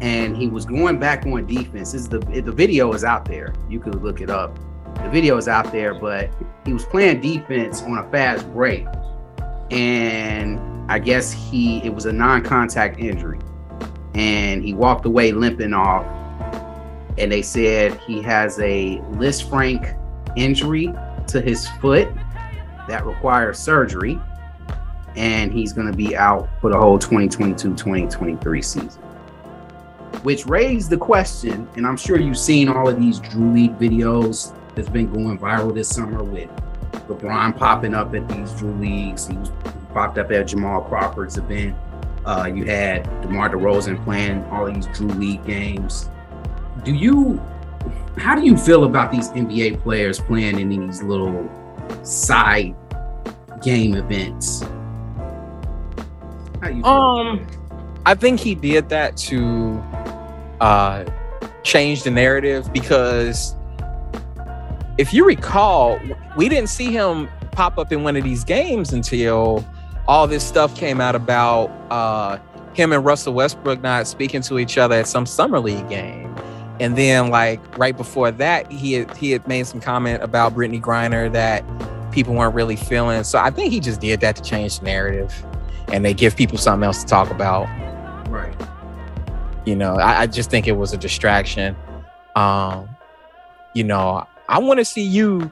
and 0.00 0.36
he 0.36 0.48
was 0.48 0.64
going 0.64 0.98
back 0.98 1.24
on 1.26 1.46
defense. 1.46 1.92
This 1.92 2.02
is 2.02 2.08
the 2.08 2.18
the 2.18 2.52
video 2.52 2.92
is 2.92 3.04
out 3.04 3.24
there. 3.24 3.54
You 3.68 3.80
could 3.80 4.02
look 4.02 4.20
it 4.20 4.28
up. 4.30 4.58
The 4.96 5.08
video 5.10 5.36
is 5.36 5.48
out 5.48 5.72
there, 5.72 5.94
but 5.94 6.30
he 6.64 6.72
was 6.72 6.84
playing 6.84 7.20
defense 7.20 7.82
on 7.82 7.98
a 7.98 8.10
fast 8.10 8.50
break, 8.52 8.86
and 9.70 10.58
I 10.90 10.98
guess 10.98 11.32
he 11.32 11.78
it 11.84 11.94
was 11.94 12.06
a 12.06 12.12
non-contact 12.12 12.98
injury 12.98 13.38
and 14.14 14.64
he 14.64 14.74
walked 14.74 15.06
away 15.06 15.32
limping 15.32 15.72
off. 15.72 16.06
And 17.18 17.30
they 17.30 17.42
said 17.42 17.98
he 18.06 18.22
has 18.22 18.58
a 18.60 18.98
Lisfranc 19.12 19.96
injury 20.36 20.92
to 21.28 21.40
his 21.40 21.68
foot 21.80 22.08
that 22.88 23.04
requires 23.04 23.58
surgery, 23.58 24.18
and 25.16 25.52
he's 25.52 25.72
going 25.72 25.90
to 25.90 25.96
be 25.96 26.16
out 26.16 26.48
for 26.60 26.70
the 26.70 26.78
whole 26.78 26.98
2022-2023 26.98 28.64
season. 28.64 29.02
Which 30.22 30.46
raised 30.46 30.90
the 30.90 30.96
question, 30.96 31.68
and 31.76 31.86
I'm 31.86 31.96
sure 31.96 32.18
you've 32.18 32.38
seen 32.38 32.68
all 32.68 32.88
of 32.88 32.98
these 32.98 33.20
Drew 33.20 33.52
League 33.52 33.78
videos 33.78 34.56
that's 34.74 34.88
been 34.88 35.12
going 35.12 35.38
viral 35.38 35.74
this 35.74 35.88
summer 35.88 36.22
with 36.22 36.48
LeBron 37.08 37.56
popping 37.56 37.94
up 37.94 38.14
at 38.14 38.28
these 38.28 38.52
Drew 38.52 38.72
Leagues. 38.74 39.26
He 39.26 39.36
popped 39.92 40.18
up 40.18 40.30
at 40.30 40.44
Jamal 40.44 40.82
Crawford's 40.82 41.38
event. 41.38 41.76
Uh, 42.24 42.50
you 42.52 42.64
had 42.64 43.04
DeMar 43.22 43.50
DeRozan 43.50 44.02
playing 44.04 44.44
all 44.44 44.66
these 44.66 44.86
Drew 44.88 45.08
League 45.08 45.44
games. 45.44 46.08
Do 46.84 46.94
you, 46.94 47.40
how 48.16 48.34
do 48.34 48.44
you 48.44 48.56
feel 48.56 48.84
about 48.84 49.10
these 49.10 49.30
NBA 49.30 49.80
players 49.82 50.20
playing 50.20 50.60
in 50.60 50.68
these 50.68 51.02
little 51.02 51.50
side 52.02 52.74
game 53.62 53.94
events? 53.94 54.62
Um, 56.84 57.46
I 58.04 58.14
think 58.14 58.38
he 58.38 58.54
did 58.54 58.88
that 58.90 59.16
to 59.18 59.82
uh, 60.60 61.04
change 61.62 62.02
the 62.02 62.10
narrative 62.10 62.70
because 62.72 63.54
if 65.00 65.14
you 65.14 65.24
recall, 65.24 65.98
we 66.36 66.46
didn't 66.50 66.68
see 66.68 66.92
him 66.92 67.26
pop 67.52 67.78
up 67.78 67.90
in 67.90 68.02
one 68.02 68.16
of 68.16 68.22
these 68.22 68.44
games 68.44 68.92
until 68.92 69.66
all 70.06 70.26
this 70.26 70.46
stuff 70.46 70.76
came 70.76 71.00
out 71.00 71.14
about 71.14 71.70
uh, 71.90 72.38
him 72.74 72.92
and 72.92 73.02
Russell 73.02 73.32
Westbrook 73.32 73.80
not 73.80 74.06
speaking 74.06 74.42
to 74.42 74.58
each 74.58 74.76
other 74.76 74.96
at 74.96 75.08
some 75.08 75.24
summer 75.24 75.58
league 75.58 75.88
game. 75.88 76.36
And 76.80 76.98
then, 76.98 77.30
like 77.30 77.78
right 77.78 77.96
before 77.96 78.30
that, 78.32 78.70
he 78.70 78.92
had, 78.92 79.16
he 79.16 79.30
had 79.30 79.48
made 79.48 79.66
some 79.66 79.80
comment 79.80 80.22
about 80.22 80.54
Brittney 80.54 80.82
Griner 80.82 81.32
that 81.32 81.64
people 82.12 82.34
weren't 82.34 82.54
really 82.54 82.76
feeling. 82.76 83.24
So 83.24 83.38
I 83.38 83.48
think 83.48 83.72
he 83.72 83.80
just 83.80 84.02
did 84.02 84.20
that 84.20 84.36
to 84.36 84.42
change 84.42 84.80
the 84.80 84.84
narrative, 84.84 85.46
and 85.88 86.04
they 86.04 86.12
give 86.12 86.36
people 86.36 86.58
something 86.58 86.84
else 86.84 87.02
to 87.04 87.08
talk 87.08 87.30
about. 87.30 87.64
Right. 88.28 88.54
You 89.64 89.76
know, 89.76 89.94
I, 89.94 90.20
I 90.22 90.26
just 90.26 90.50
think 90.50 90.66
it 90.68 90.72
was 90.72 90.92
a 90.92 90.98
distraction. 90.98 91.74
Um, 92.36 92.86
you 93.74 93.84
know, 93.84 94.26
I 94.50 94.58
want 94.58 94.78
to 94.78 94.84
see 94.84 95.02
you 95.02 95.50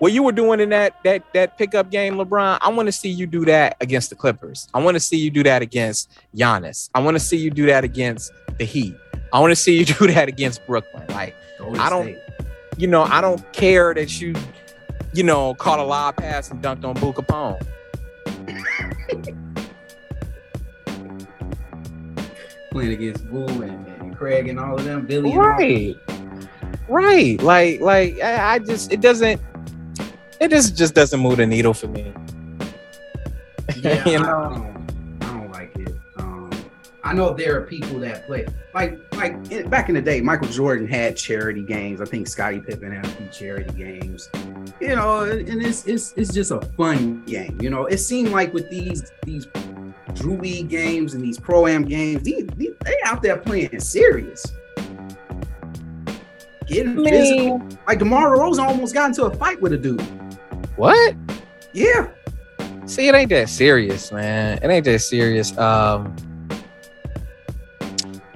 what 0.00 0.12
you 0.12 0.22
were 0.22 0.32
doing 0.32 0.60
in 0.60 0.70
that 0.70 0.94
that 1.04 1.22
that 1.34 1.56
pickup 1.56 1.90
game, 1.90 2.14
LeBron. 2.16 2.58
I 2.60 2.68
want 2.70 2.86
to 2.88 2.92
see 2.92 3.08
you 3.08 3.26
do 3.26 3.44
that 3.44 3.76
against 3.80 4.10
the 4.10 4.16
Clippers. 4.16 4.68
I 4.74 4.82
want 4.82 4.96
to 4.96 5.00
see 5.00 5.16
you 5.18 5.30
do 5.30 5.42
that 5.44 5.62
against 5.62 6.10
Giannis. 6.36 6.90
I 6.94 7.00
want 7.00 7.14
to 7.16 7.20
see 7.20 7.36
you 7.36 7.50
do 7.50 7.66
that 7.66 7.84
against 7.84 8.32
the 8.58 8.64
Heat. 8.64 8.94
I 9.32 9.38
want 9.40 9.52
to 9.52 9.56
see 9.56 9.78
you 9.78 9.84
do 9.98 10.06
that 10.08 10.28
against 10.28 10.66
Brooklyn. 10.66 11.06
Like, 11.08 11.34
Golden 11.58 11.80
I 11.80 11.88
don't- 11.90 12.04
State. 12.04 12.18
you 12.78 12.86
know, 12.88 13.02
I 13.04 13.20
don't 13.20 13.52
care 13.52 13.94
that 13.94 14.20
you, 14.20 14.34
you 15.12 15.22
know, 15.22 15.54
caught 15.54 15.78
a 15.78 15.84
lob 15.84 16.16
pass 16.16 16.50
and 16.50 16.60
dunked 16.62 16.84
on 16.84 16.94
Boo 16.94 17.12
Capone. 17.12 17.60
playing 22.70 22.92
against 22.92 23.28
Boo 23.30 23.46
and, 23.62 23.86
and 24.00 24.16
Craig 24.16 24.48
and 24.48 24.58
all 24.58 24.76
of 24.76 24.84
them, 24.84 25.06
Billy. 25.06 25.36
Right. 25.36 25.96
Right. 26.90 27.40
Like, 27.40 27.80
like 27.80 28.20
I, 28.20 28.54
I 28.54 28.58
just 28.58 28.92
it 28.92 29.00
doesn't 29.00 29.40
it 30.40 30.48
just 30.48 30.76
just 30.76 30.94
doesn't 30.94 31.20
move 31.20 31.36
the 31.36 31.46
needle 31.46 31.72
for 31.72 31.86
me. 31.88 32.12
Yeah, 33.76 34.06
You 34.08 34.18
I, 34.18 34.22
know? 34.22 34.50
don't, 34.52 35.22
I 35.22 35.26
don't 35.32 35.52
like 35.52 35.76
it. 35.76 35.94
Um, 36.18 36.50
I 37.04 37.12
know 37.14 37.32
there 37.32 37.56
are 37.56 37.62
people 37.64 38.00
that 38.00 38.26
play 38.26 38.44
like 38.74 38.98
like 39.14 39.32
in, 39.52 39.70
back 39.70 39.88
in 39.88 39.94
the 39.94 40.02
day. 40.02 40.20
Michael 40.20 40.48
Jordan 40.48 40.88
had 40.88 41.16
charity 41.16 41.62
games. 41.62 42.00
I 42.00 42.04
think 42.04 42.26
Scottie 42.26 42.60
Pippen 42.60 42.90
had 42.90 43.06
a 43.06 43.08
few 43.08 43.28
charity 43.28 43.72
games. 43.78 44.28
You 44.80 44.96
know, 44.96 45.22
and 45.22 45.62
it's 45.62 45.86
it's 45.86 46.12
it's 46.16 46.34
just 46.34 46.50
a 46.50 46.60
fun 46.76 47.22
game. 47.26 47.58
You 47.62 47.70
know, 47.70 47.86
it 47.86 47.98
seemed 47.98 48.30
like 48.30 48.52
with 48.52 48.68
these 48.70 49.12
these 49.24 49.46
Drew 50.14 50.36
League 50.36 50.68
games 50.68 51.14
and 51.14 51.22
these 51.22 51.38
pro 51.38 51.68
am 51.68 51.84
games, 51.84 52.22
these, 52.24 52.48
these, 52.56 52.72
they 52.84 52.96
out 53.04 53.22
there 53.22 53.36
playing 53.36 53.78
serious. 53.78 54.44
Getting 56.70 57.04
physical. 57.04 57.68
Like 57.86 57.98
DeMar 57.98 58.36
DeRozan 58.36 58.66
almost 58.66 58.94
got 58.94 59.08
into 59.08 59.24
a 59.24 59.36
fight 59.36 59.60
with 59.60 59.72
a 59.72 59.76
dude. 59.76 60.00
What? 60.76 61.16
Yeah. 61.72 62.08
See, 62.86 63.08
it 63.08 63.14
ain't 63.14 63.30
that 63.30 63.48
serious, 63.48 64.12
man. 64.12 64.58
It 64.62 64.68
ain't 64.68 64.84
that 64.84 65.00
serious. 65.00 65.56
Um, 65.58 66.14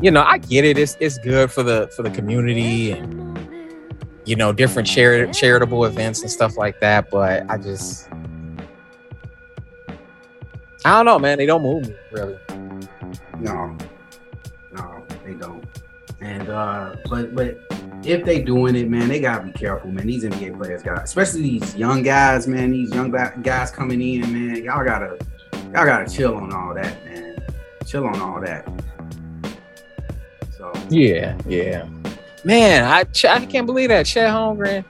you 0.00 0.10
know, 0.10 0.22
I 0.22 0.38
get 0.38 0.64
it. 0.64 0.78
It's 0.78 0.96
it's 1.00 1.18
good 1.18 1.50
for 1.50 1.62
the 1.62 1.90
for 1.96 2.02
the 2.02 2.10
community 2.10 2.90
and 2.90 3.38
you 4.24 4.36
know 4.36 4.52
different 4.52 4.88
chari- 4.88 5.32
charitable 5.34 5.84
events 5.84 6.22
and 6.22 6.30
stuff 6.30 6.56
like 6.56 6.80
that. 6.80 7.10
But 7.10 7.48
I 7.48 7.56
just, 7.56 8.08
I 10.84 10.90
don't 10.96 11.06
know, 11.06 11.18
man. 11.18 11.38
They 11.38 11.46
don't 11.46 11.62
move 11.62 11.88
me 11.88 11.96
really. 12.12 12.38
No, 13.38 13.76
no, 14.72 15.06
they 15.24 15.34
don't. 15.34 15.64
And 16.20 16.48
uh, 16.48 16.96
but 17.08 17.34
but 17.34 17.58
if 18.06 18.24
they 18.24 18.42
doing 18.42 18.76
it, 18.76 18.88
man, 18.88 19.08
they 19.08 19.20
gotta 19.20 19.44
be 19.44 19.52
careful, 19.52 19.90
man. 19.90 20.06
These 20.06 20.24
NBA 20.24 20.58
players 20.58 20.82
got, 20.82 21.02
especially 21.02 21.42
these 21.42 21.74
young 21.74 22.02
guys, 22.02 22.46
man. 22.46 22.70
These 22.70 22.94
young 22.94 23.10
guys 23.10 23.70
coming 23.70 24.00
in, 24.00 24.32
man. 24.32 24.62
Y'all 24.62 24.84
gotta, 24.84 25.18
y'all 25.72 25.86
gotta 25.86 26.10
chill 26.10 26.36
on 26.36 26.52
all 26.52 26.74
that, 26.74 27.04
man. 27.04 27.36
Chill 27.86 28.06
on 28.06 28.20
all 28.20 28.40
that. 28.40 28.68
So 30.56 30.72
Yeah, 30.90 31.38
yeah. 31.46 31.88
Man, 32.44 32.84
I 32.84 33.04
I 33.28 33.46
can't 33.46 33.66
believe 33.66 33.88
that 33.88 34.04
Chet 34.04 34.28
Holmgren 34.28 34.84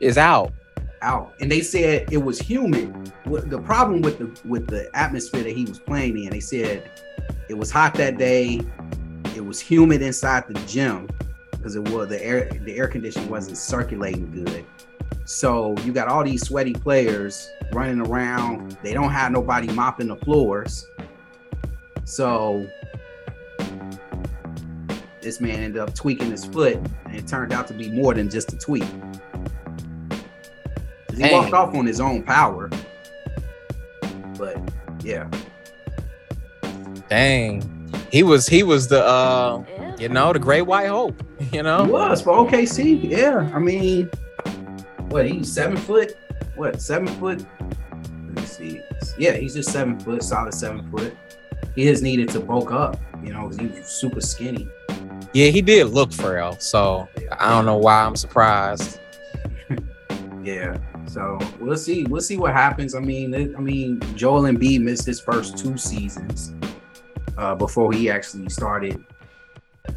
is 0.00 0.18
out. 0.18 0.52
out, 1.00 1.32
and 1.40 1.50
they 1.50 1.62
said 1.62 2.12
it 2.12 2.18
was 2.18 2.38
humid. 2.38 3.12
The 3.24 3.60
problem 3.60 4.02
with 4.02 4.18
the 4.18 4.48
with 4.48 4.66
the 4.66 4.90
atmosphere 4.94 5.42
that 5.42 5.56
he 5.56 5.64
was 5.64 5.78
playing 5.78 6.22
in, 6.22 6.30
they 6.30 6.40
said 6.40 6.90
it 7.48 7.54
was 7.56 7.70
hot 7.70 7.94
that 7.94 8.18
day. 8.18 8.60
It 9.34 9.44
was 9.44 9.58
humid 9.58 10.02
inside 10.02 10.44
the 10.48 10.54
gym 10.66 11.08
because 11.60 11.76
it 11.76 11.86
was 11.90 12.08
the 12.08 12.24
air 12.24 12.48
the 12.64 12.76
air 12.76 12.88
conditioning 12.88 13.28
wasn't 13.28 13.58
circulating 13.58 14.30
good. 14.30 14.64
So 15.26 15.76
you 15.84 15.92
got 15.92 16.08
all 16.08 16.24
these 16.24 16.42
sweaty 16.46 16.72
players 16.72 17.50
running 17.72 18.00
around. 18.00 18.78
They 18.82 18.94
don't 18.94 19.10
have 19.10 19.30
nobody 19.30 19.68
mopping 19.68 20.08
the 20.08 20.16
floors. 20.16 20.86
So 22.04 22.66
this 25.20 25.40
man 25.40 25.60
ended 25.60 25.82
up 25.82 25.94
tweaking 25.94 26.30
his 26.30 26.46
foot, 26.46 26.76
and 27.04 27.14
it 27.14 27.28
turned 27.28 27.52
out 27.52 27.68
to 27.68 27.74
be 27.74 27.90
more 27.90 28.14
than 28.14 28.30
just 28.30 28.52
a 28.54 28.56
tweak. 28.56 28.84
He 31.10 31.16
Dang. 31.16 31.32
walked 31.32 31.52
off 31.52 31.74
on 31.74 31.84
his 31.84 32.00
own 32.00 32.22
power. 32.22 32.70
But 34.38 34.58
yeah, 35.02 35.28
Dang, 37.10 37.92
he 38.10 38.22
was 38.22 38.48
he 38.48 38.62
was 38.62 38.88
the 38.88 39.04
uh, 39.04 39.62
you 40.00 40.08
know, 40.08 40.32
the 40.32 40.38
Great 40.38 40.62
White 40.62 40.88
Hope. 40.88 41.22
You 41.52 41.62
know, 41.62 41.84
he 41.84 41.90
was 41.90 42.20
for 42.22 42.32
OKC. 42.46 43.10
Yeah, 43.10 43.50
I 43.54 43.58
mean, 43.58 44.08
what 45.08 45.26
he's 45.28 45.50
seven 45.50 45.76
foot. 45.76 46.16
What 46.54 46.80
seven 46.80 47.08
foot? 47.08 47.44
Let 48.02 48.36
me 48.36 48.42
see. 48.44 48.82
Yeah, 49.18 49.32
he's 49.32 49.54
just 49.54 49.70
seven 49.70 49.98
foot, 49.98 50.22
solid 50.22 50.52
seven 50.54 50.88
foot. 50.90 51.16
He 51.74 51.86
has 51.86 52.02
needed 52.02 52.28
to 52.30 52.40
bulk 52.40 52.72
up, 52.72 53.00
you 53.24 53.32
know, 53.32 53.48
because 53.48 53.56
he 53.58 53.66
was 53.66 53.86
super 53.88 54.20
skinny. 54.20 54.68
yeah, 55.32 55.46
he 55.48 55.60
did 55.62 55.88
look 55.88 56.12
frail. 56.12 56.56
So 56.60 57.08
I 57.38 57.48
don't 57.50 57.64
know 57.66 57.78
why 57.78 58.04
I'm 58.04 58.16
surprised. 58.16 59.00
Yeah. 60.42 60.78
So 61.06 61.38
we'll 61.60 61.76
see. 61.76 62.04
We'll 62.04 62.22
see 62.22 62.36
what 62.38 62.52
happens. 62.54 62.94
I 62.94 63.00
mean, 63.00 63.34
it- 63.34 63.54
I 63.56 63.60
mean, 63.60 64.00
Joel 64.16 64.42
Embiid 64.42 64.80
missed 64.82 65.04
his 65.04 65.20
first 65.20 65.58
two 65.58 65.76
seasons 65.76 66.54
uh, 67.36 67.54
before 67.54 67.92
he 67.92 68.08
actually 68.10 68.48
started 68.48 69.04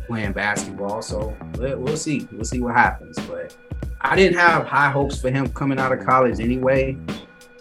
playing 0.07 0.33
basketball. 0.33 1.01
So 1.01 1.35
we'll, 1.57 1.97
see. 1.97 2.27
We'll 2.31 2.45
see 2.45 2.59
what 2.59 2.75
happens. 2.75 3.17
But 3.27 3.55
I 4.01 4.15
didn't 4.15 4.37
have 4.37 4.65
high 4.65 4.89
hopes 4.89 5.19
for 5.19 5.29
him 5.31 5.49
coming 5.49 5.79
out 5.79 5.91
of 5.91 6.05
college 6.05 6.39
anyway. 6.39 6.97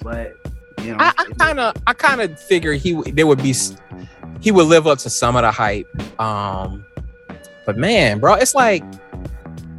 But 0.03 0.37
you 0.83 0.93
know, 0.93 0.99
I 0.99 1.13
kind 1.39 1.61
of 1.61 1.77
I 1.87 1.93
kind 1.93 2.21
of 2.21 2.39
figure 2.41 2.73
he 2.73 2.93
there 3.13 3.27
would 3.27 3.43
be 3.43 3.55
he 4.41 4.51
would 4.51 4.67
live 4.67 4.87
up 4.87 4.99
to 4.99 5.11
some 5.11 5.37
of 5.37 5.43
the 5.43 5.51
hype. 5.51 5.87
Um, 6.21 6.85
but 7.65 7.77
man, 7.77 8.19
bro, 8.19 8.35
it's 8.35 8.55
like 8.55 8.83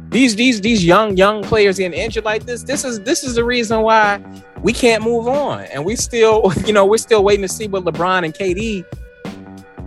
these 0.08 0.34
these 0.36 0.60
these 0.60 0.84
young 0.84 1.16
young 1.16 1.42
players 1.42 1.78
getting 1.78 1.98
injured 1.98 2.24
like 2.24 2.46
this. 2.46 2.62
This 2.62 2.84
is 2.84 3.00
this 3.00 3.24
is 3.24 3.34
the 3.34 3.44
reason 3.44 3.82
why 3.82 4.22
we 4.62 4.72
can't 4.72 5.02
move 5.02 5.28
on, 5.28 5.64
and 5.64 5.84
we 5.84 5.96
still 5.96 6.50
you 6.66 6.72
know 6.72 6.86
we're 6.86 6.96
still 6.96 7.22
waiting 7.22 7.42
to 7.42 7.48
see 7.48 7.68
what 7.68 7.84
LeBron 7.84 8.24
and 8.24 8.32
KD 8.32 8.84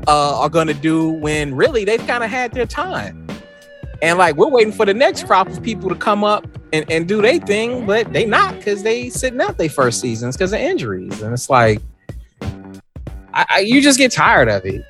uh, 0.07 0.39
are 0.39 0.49
gonna 0.49 0.73
do 0.73 1.09
when 1.09 1.53
really 1.55 1.85
they've 1.85 2.05
kind 2.07 2.23
of 2.23 2.29
had 2.29 2.53
their 2.53 2.65
time. 2.65 3.27
And 4.01 4.17
like 4.17 4.35
we're 4.35 4.49
waiting 4.49 4.73
for 4.73 4.85
the 4.85 4.93
next 4.93 5.25
crop 5.25 5.47
of 5.47 5.61
people 5.61 5.89
to 5.89 5.95
come 5.95 6.23
up 6.23 6.47
and, 6.71 6.89
and 6.91 7.07
do 7.07 7.21
their 7.21 7.39
thing, 7.39 7.85
but 7.85 8.11
they 8.13 8.25
not 8.25 8.55
because 8.55 8.83
they 8.83 9.09
sitting 9.09 9.41
out 9.41 9.57
their 9.57 9.69
first 9.69 9.99
seasons 9.99 10.35
because 10.37 10.53
of 10.53 10.59
injuries. 10.59 11.21
And 11.21 11.33
it's 11.33 11.49
like 11.49 11.81
I, 13.33 13.45
I, 13.49 13.59
you 13.59 13.81
just 13.81 13.97
get 13.97 14.11
tired 14.11 14.49
of 14.49 14.65
it. 14.65 14.83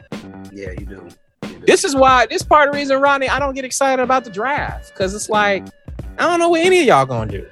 yeah, 0.51 0.71
you 0.71 0.85
do. 0.85 1.09
You 1.43 1.59
do. 1.59 1.65
This 1.65 1.83
is 1.83 1.95
why 1.95 2.25
this 2.27 2.43
part 2.43 2.69
of 2.69 2.73
the 2.73 2.79
reason, 2.79 3.01
Ronnie, 3.01 3.29
I 3.29 3.39
don't 3.39 3.53
get 3.55 3.65
excited 3.65 4.01
about 4.01 4.23
the 4.23 4.29
draft. 4.29 4.93
Cause 4.95 5.15
it's 5.15 5.29
like, 5.29 5.65
I 6.17 6.23
don't 6.23 6.39
know 6.39 6.49
what 6.49 6.61
any 6.61 6.79
of 6.81 6.85
y'all 6.85 7.05
gonna 7.05 7.31
do. 7.31 7.47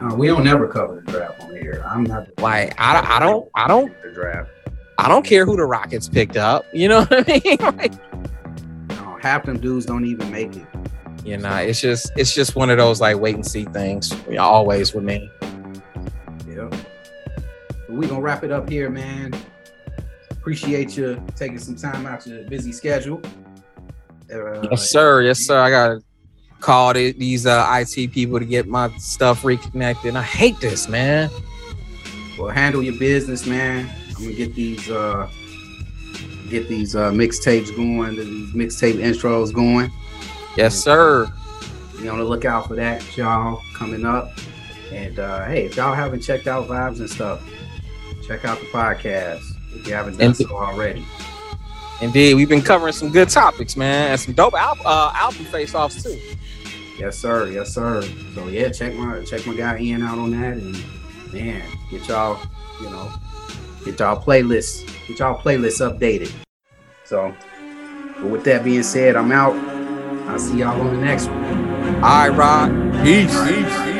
Uh, 0.00 0.14
we 0.14 0.26
don't 0.28 0.44
never 0.44 0.66
cover 0.66 1.02
the 1.04 1.12
draft 1.12 1.42
on 1.42 1.50
here. 1.50 1.84
I'm 1.86 2.04
not 2.04 2.26
Like, 2.38 2.74
I, 2.80 3.16
I 3.16 3.20
don't 3.20 3.48
I 3.54 3.68
don't 3.68 3.92
the 4.02 4.10
draft. 4.10 4.50
I 5.04 5.08
don't 5.08 5.24
care 5.24 5.44
who 5.46 5.56
the 5.56 5.64
Rockets 5.64 6.08
picked 6.08 6.36
up. 6.36 6.64
You 6.72 6.88
know 6.88 7.00
what 7.04 7.28
I 7.28 7.40
mean? 7.44 7.56
Like, 7.78 7.92
No, 8.90 9.18
half 9.20 9.44
them 9.46 9.58
dudes 9.58 9.86
don't 9.86 10.04
even 10.04 10.30
make 10.30 10.54
it. 10.56 10.66
you 11.24 11.36
know, 11.38 11.54
it's 11.56 11.80
just 11.80 12.12
it's 12.16 12.34
just 12.34 12.56
one 12.56 12.70
of 12.70 12.78
those 12.78 13.00
like 13.00 13.18
wait 13.18 13.34
and 13.34 13.46
see 13.46 13.64
things. 13.66 14.12
Always 14.38 14.94
with 14.94 15.04
me. 15.04 15.30
Yeah. 16.48 16.70
We 17.88 18.06
gonna 18.06 18.20
wrap 18.20 18.44
it 18.44 18.50
up 18.52 18.68
here, 18.68 18.88
man. 18.90 19.34
Appreciate 20.30 20.96
you 20.96 21.22
taking 21.36 21.58
some 21.58 21.76
time 21.76 22.06
out 22.06 22.26
your 22.26 22.44
busy 22.44 22.72
schedule. 22.72 23.20
Uh, 24.32 24.62
Yes, 24.70 24.90
sir. 24.90 25.22
Yes, 25.22 25.40
sir. 25.40 25.58
I 25.60 25.70
gotta 25.70 26.02
call 26.60 26.92
these 26.94 27.46
uh, 27.46 27.66
IT 27.96 28.12
people 28.12 28.38
to 28.38 28.44
get 28.44 28.68
my 28.68 28.90
stuff 28.98 29.44
reconnected. 29.44 30.14
I 30.14 30.22
hate 30.22 30.60
this, 30.60 30.88
man. 30.88 31.30
Well, 32.38 32.48
handle 32.50 32.82
your 32.82 32.96
business, 32.98 33.44
man. 33.46 33.90
I'm 34.20 34.26
gonna 34.26 34.36
get 34.36 34.54
these 34.54 34.90
uh 34.90 35.30
get 36.50 36.68
these 36.68 36.94
uh 36.94 37.10
mixtapes 37.10 37.74
going, 37.74 38.16
these 38.16 38.52
mixtape 38.52 38.96
intros 38.96 39.52
going. 39.52 39.90
Yes, 40.56 40.74
sir. 40.78 41.32
Be 42.00 42.08
on 42.08 42.18
the 42.18 42.24
lookout 42.24 42.68
for 42.68 42.74
that, 42.76 43.16
y'all, 43.16 43.62
coming 43.74 44.04
up. 44.04 44.32
And 44.92 45.18
uh, 45.18 45.46
hey, 45.46 45.64
if 45.66 45.76
y'all 45.76 45.94
haven't 45.94 46.20
checked 46.20 46.46
out 46.46 46.66
Vibes 46.68 46.98
and 47.00 47.08
stuff, 47.08 47.40
check 48.26 48.44
out 48.44 48.58
the 48.60 48.66
podcast 48.66 49.42
if 49.74 49.86
you 49.86 49.94
haven't 49.94 50.18
done 50.18 50.28
And- 50.28 50.36
so 50.36 50.54
already. 50.56 51.04
Indeed, 52.02 52.34
we've 52.34 52.48
been 52.48 52.62
covering 52.62 52.94
some 52.94 53.10
good 53.10 53.28
topics, 53.28 53.76
man, 53.76 54.12
and 54.12 54.20
some 54.20 54.32
dope 54.32 54.54
al- 54.54 54.78
uh, 54.86 55.12
album 55.14 55.44
face-offs 55.46 56.02
too. 56.02 56.18
Yes, 56.98 57.18
sir. 57.18 57.50
Yes, 57.50 57.74
sir. 57.74 58.02
So 58.34 58.48
yeah, 58.48 58.70
check 58.70 58.94
my 58.94 59.22
check 59.24 59.46
my 59.46 59.54
guy 59.54 59.78
Ian 59.78 60.02
out 60.02 60.18
on 60.18 60.30
that, 60.32 60.54
and 60.54 60.82
man, 61.32 61.62
get 61.90 62.08
y'all, 62.08 62.40
you 62.80 62.88
know, 62.88 63.12
get 63.84 63.98
y'all 63.98 64.22
playlists, 64.22 64.86
get 65.06 65.18
y'all 65.18 65.38
playlists 65.40 65.80
updated. 65.80 66.32
So, 67.04 67.34
but 68.16 68.26
with 68.26 68.44
that 68.44 68.64
being 68.64 68.82
said, 68.82 69.16
I'm 69.16 69.32
out. 69.32 69.54
I'll 70.28 70.38
see 70.38 70.58
y'all 70.58 70.80
on 70.80 70.94
the 70.94 71.00
next 71.00 71.26
one. 71.26 71.44
All 71.96 72.00
right, 72.00 72.28
Rod. 72.28 73.04
Peace. 73.04 73.32
Peace. 73.32 73.99